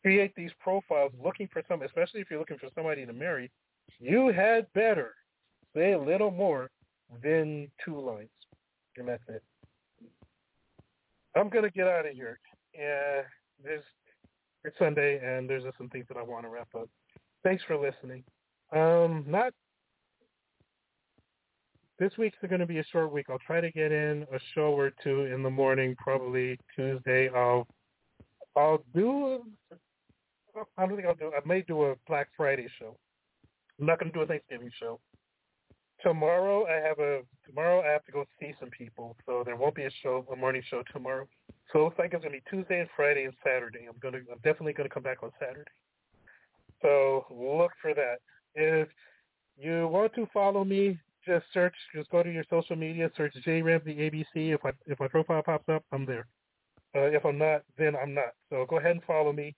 create 0.03 0.33
these 0.37 0.53
profiles 0.61 1.12
looking 1.23 1.49
for 1.53 1.62
some, 1.69 1.83
especially 1.83 2.21
if 2.21 2.31
you're 2.31 2.39
looking 2.39 2.59
for 2.59 2.69
somebody 2.75 3.05
to 3.05 3.12
marry, 3.12 3.51
you 3.99 4.29
had 4.29 4.73
better 4.73 5.15
say 5.75 5.93
a 5.93 5.99
little 5.99 6.31
more 6.31 6.71
than 7.23 7.71
two 7.85 8.01
lines. 8.01 8.29
And 8.97 9.09
that's 9.09 9.23
it. 9.29 9.43
I'm 11.37 11.49
gonna 11.49 11.71
get 11.71 11.89
out 11.89 12.07
of 12.07 12.12
here. 12.12 12.39
Yeah, 12.73 13.23
there's 13.62 13.83
it's 14.62 14.79
Sunday 14.79 15.21
and 15.23 15.51
there's 15.51 15.65
just 15.65 15.77
some 15.77 15.89
things 15.89 16.07
that 16.09 16.16
I 16.16 16.23
want 16.23 16.45
to 16.45 16.49
wrap 16.49 16.69
up. 16.77 16.89
Thanks 17.43 17.62
for 17.66 17.77
listening. 17.77 18.23
Um, 18.73 19.25
not 19.27 19.53
this 21.99 22.12
week's 22.19 22.39
going 22.49 22.61
to 22.61 22.66
be 22.66 22.79
a 22.79 22.85
short 22.85 23.12
week. 23.12 23.27
I'll 23.31 23.39
try 23.39 23.61
to 23.61 23.71
get 23.71 23.93
in 23.93 24.27
a 24.33 24.39
show 24.55 24.77
or 24.77 24.91
two 25.03 25.23
in 25.27 25.43
the 25.43 25.51
morning, 25.51 25.95
probably 25.97 26.59
Tuesday. 26.75 27.29
I'll 27.29 27.66
I'll 28.57 28.83
do. 28.95 29.43
I 30.77 30.87
don't 30.87 30.97
think 30.97 31.07
I'll 31.07 31.15
do. 31.15 31.33
I 31.37 31.47
may 31.47 31.62
do 31.62 31.85
a 31.85 31.95
Black 32.07 32.29
Friday 32.37 32.69
show. 32.79 32.97
I'm 33.79 33.87
not 33.87 33.99
going 33.99 34.12
to 34.12 34.16
do 34.16 34.23
a 34.23 34.27
Thanksgiving 34.27 34.71
show. 34.79 35.01
Tomorrow 36.03 36.66
I 36.66 36.87
have 36.87 36.99
a 36.99 37.23
tomorrow 37.47 37.81
I 37.81 37.91
have 37.91 38.05
to 38.05 38.12
go 38.12 38.25
see 38.39 38.53
some 38.61 38.71
people, 38.71 39.16
so 39.27 39.43
there 39.45 39.57
won't 39.57 39.75
be 39.75 39.85
a 39.85 39.91
show, 40.03 40.27
a 40.33 40.37
morning 40.37 40.62
show 40.69 40.83
tomorrow. 40.93 41.27
So 41.73 41.81
it 41.81 41.83
looks 41.85 41.99
like 41.99 42.12
it's 42.12 42.23
going 42.23 42.35
to 42.35 42.41
be 42.41 42.51
Tuesday 42.51 42.81
and 42.81 42.89
Friday 42.95 43.25
and 43.25 43.35
Saturday. 43.45 43.87
I'm 43.89 43.99
going 44.01 44.15
to. 44.15 44.21
I'm 44.31 44.39
definitely 44.45 44.75
going 44.75 44.89
to 44.89 44.95
come 44.95 45.03
back 45.03 45.23
on 45.23 45.31
Saturday. 45.41 45.71
So 46.83 47.25
look 47.31 47.71
for 47.81 47.95
that. 47.95 48.16
If 48.55 48.89
you 49.57 49.89
want 49.89 50.15
to 50.15 50.29
follow 50.33 50.65
me, 50.65 50.99
just 51.27 51.45
search, 51.53 51.75
just 51.95 52.11
go 52.11 52.23
to 52.23 52.31
your 52.31 52.45
social 52.51 52.77
media, 52.77 53.11
search 53.17 53.35
J 53.45 53.63
Ramsey 53.63 53.95
ABC. 53.95 54.55
If 54.55 54.61
if 54.87 55.01
my 55.01 55.09
profile 55.09 55.43
pops 55.43 55.69
up, 55.69 55.85
I'm 55.93 56.07
there. 56.07 56.27
Uh, 56.95 57.07
if 57.07 57.25
I'm 57.25 57.39
not, 57.39 57.63
then 57.77 57.97
I'm 57.97 58.15
not. 58.15 58.35
So 58.51 58.67
go 58.69 58.79
ahead 58.79 58.93
and 58.93 59.05
follow 59.05 59.33
me. 59.33 59.55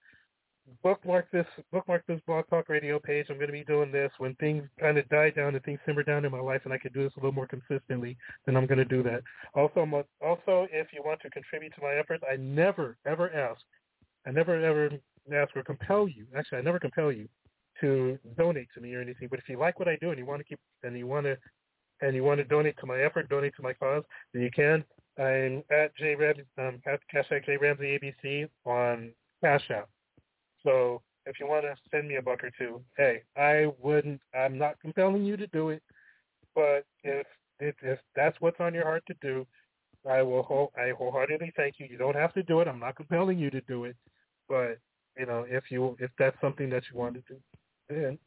Bookmark 0.82 1.30
this 1.30 1.46
bookmark 1.70 2.02
this 2.08 2.20
Blog 2.26 2.48
Talk 2.48 2.68
Radio 2.68 2.98
page. 2.98 3.26
I'm 3.28 3.36
going 3.36 3.46
to 3.46 3.52
be 3.52 3.64
doing 3.64 3.92
this 3.92 4.10
when 4.18 4.34
things 4.36 4.64
kind 4.80 4.98
of 4.98 5.08
die 5.08 5.30
down 5.30 5.54
and 5.54 5.62
things 5.64 5.78
simmer 5.86 6.02
down 6.02 6.24
in 6.24 6.32
my 6.32 6.40
life, 6.40 6.62
and 6.64 6.72
I 6.72 6.78
can 6.78 6.92
do 6.92 7.04
this 7.04 7.12
a 7.16 7.20
little 7.20 7.32
more 7.32 7.46
consistently. 7.46 8.16
Then 8.46 8.56
I'm 8.56 8.66
going 8.66 8.78
to 8.78 8.84
do 8.84 9.02
that. 9.04 9.22
Also, 9.54 9.86
also, 10.20 10.66
if 10.72 10.88
you 10.92 11.02
want 11.04 11.20
to 11.20 11.30
contribute 11.30 11.74
to 11.76 11.82
my 11.82 11.94
efforts, 11.94 12.24
I 12.30 12.36
never 12.36 12.96
ever 13.06 13.32
ask. 13.32 13.60
I 14.26 14.32
never 14.32 14.64
ever 14.64 14.90
ask 15.32 15.54
or 15.56 15.62
compel 15.62 16.08
you. 16.08 16.26
Actually, 16.36 16.58
I 16.58 16.62
never 16.62 16.80
compel 16.80 17.12
you 17.12 17.28
to 17.80 18.18
donate 18.36 18.68
to 18.74 18.80
me 18.80 18.94
or 18.94 19.00
anything. 19.00 19.28
But 19.28 19.38
if 19.38 19.48
you 19.48 19.58
like 19.58 19.78
what 19.78 19.88
I 19.88 19.96
do 19.96 20.10
and 20.10 20.18
you 20.18 20.26
want 20.26 20.40
to 20.40 20.44
keep 20.44 20.58
and 20.82 20.96
you 20.96 21.06
want 21.06 21.26
to 21.26 21.36
and 22.00 22.14
you 22.14 22.24
want 22.24 22.38
to 22.38 22.44
donate 22.44 22.76
to 22.78 22.86
my 22.86 23.00
effort, 23.00 23.28
donate 23.28 23.56
to 23.56 23.62
my 23.62 23.72
cause, 23.72 24.04
then 24.32 24.42
you 24.42 24.50
can. 24.50 24.84
I'm 25.18 25.62
at 25.70 25.96
J 25.96 26.14
Ramsey, 26.14 26.42
um, 26.58 26.80
at 26.86 27.00
hashtag 27.14 27.46
J 27.46 27.56
Ramsey 27.56 27.98
ABC 27.98 28.48
on 28.66 29.12
Cash 29.42 29.70
App. 29.70 29.88
So 30.62 31.00
if 31.24 31.40
you 31.40 31.46
want 31.46 31.64
to 31.64 31.74
send 31.90 32.08
me 32.08 32.16
a 32.16 32.22
buck 32.22 32.44
or 32.44 32.50
two, 32.58 32.82
hey, 32.96 33.22
I 33.36 33.68
wouldn't. 33.80 34.20
I'm 34.34 34.58
not 34.58 34.78
compelling 34.80 35.24
you 35.24 35.36
to 35.36 35.46
do 35.48 35.70
it, 35.70 35.82
but 36.54 36.84
if 37.02 37.26
if, 37.60 37.74
if 37.82 37.98
that's 38.14 38.36
what's 38.40 38.60
on 38.60 38.74
your 38.74 38.84
heart 38.84 39.04
to 39.06 39.14
do, 39.22 39.46
I 40.08 40.22
will. 40.22 40.42
Whole, 40.42 40.72
I 40.76 40.90
wholeheartedly 40.90 41.52
thank 41.56 41.76
you. 41.78 41.86
You 41.90 41.96
don't 41.96 42.16
have 42.16 42.34
to 42.34 42.42
do 42.42 42.60
it. 42.60 42.68
I'm 42.68 42.80
not 42.80 42.96
compelling 42.96 43.38
you 43.38 43.50
to 43.50 43.60
do 43.62 43.84
it, 43.84 43.96
but 44.48 44.78
you 45.16 45.26
know, 45.26 45.46
if 45.48 45.64
you 45.70 45.96
if 45.98 46.10
that's 46.18 46.36
something 46.40 46.68
that 46.70 46.84
you 46.92 46.98
want 46.98 47.14
to 47.14 47.22
do, 47.28 47.40
then 47.88 48.18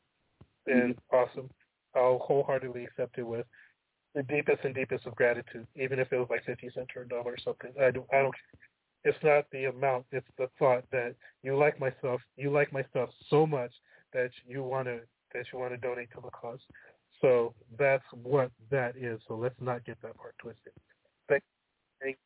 then 0.65 0.95
awesome. 1.11 1.49
I'll 1.95 2.19
wholeheartedly 2.19 2.85
accept 2.85 3.17
it 3.17 3.23
with 3.23 3.45
the 4.15 4.23
deepest 4.23 4.63
and 4.63 4.73
deepest 4.73 5.05
of 5.05 5.15
gratitude, 5.15 5.67
even 5.75 5.99
if 5.99 6.11
it 6.11 6.17
was 6.17 6.27
like 6.29 6.45
fifty 6.45 6.69
cents 6.73 6.89
or 6.95 7.03
a 7.03 7.07
dollar 7.07 7.33
or 7.33 7.37
something. 7.43 7.71
I 7.81 7.91
don't, 7.91 8.07
I 8.13 8.19
don't. 8.19 8.35
It's 9.03 9.17
not 9.23 9.45
the 9.51 9.65
amount; 9.65 10.05
it's 10.11 10.27
the 10.37 10.49
thought 10.59 10.83
that 10.91 11.15
you 11.43 11.55
like 11.57 11.79
myself. 11.79 12.21
You 12.37 12.51
like 12.51 12.73
my 12.73 12.83
stuff 12.89 13.09
so 13.29 13.45
much 13.45 13.71
that 14.13 14.31
you 14.47 14.63
want 14.63 14.87
to 14.87 14.99
that 15.33 15.45
you 15.51 15.59
want 15.59 15.71
to 15.71 15.77
donate 15.77 16.11
to 16.11 16.21
the 16.23 16.29
cause. 16.31 16.59
So 17.21 17.53
that's 17.77 18.03
what 18.23 18.51
that 18.71 18.95
is. 18.95 19.19
So 19.27 19.35
let's 19.35 19.59
not 19.59 19.85
get 19.85 20.01
that 20.01 20.17
part 20.17 20.35
twisted. 20.39 20.73
Thank. 21.27 21.43
thank 22.01 22.17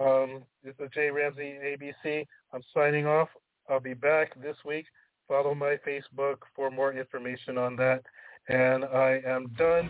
um, 0.00 0.42
this 0.64 0.74
is 0.78 0.90
Jay 0.94 1.10
Ramsey 1.10 1.58
ABC. 1.62 2.26
I'm 2.52 2.62
signing 2.74 3.06
off. 3.06 3.28
I'll 3.68 3.80
be 3.80 3.94
back 3.94 4.40
this 4.42 4.56
week. 4.64 4.86
Follow 5.30 5.54
my 5.54 5.76
Facebook 5.86 6.38
for 6.56 6.72
more 6.72 6.92
information 6.92 7.56
on 7.56 7.76
that. 7.76 8.02
And 8.48 8.84
I 8.84 9.22
am 9.24 9.46
done. 9.56 9.88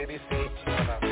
ABC, 0.00 1.11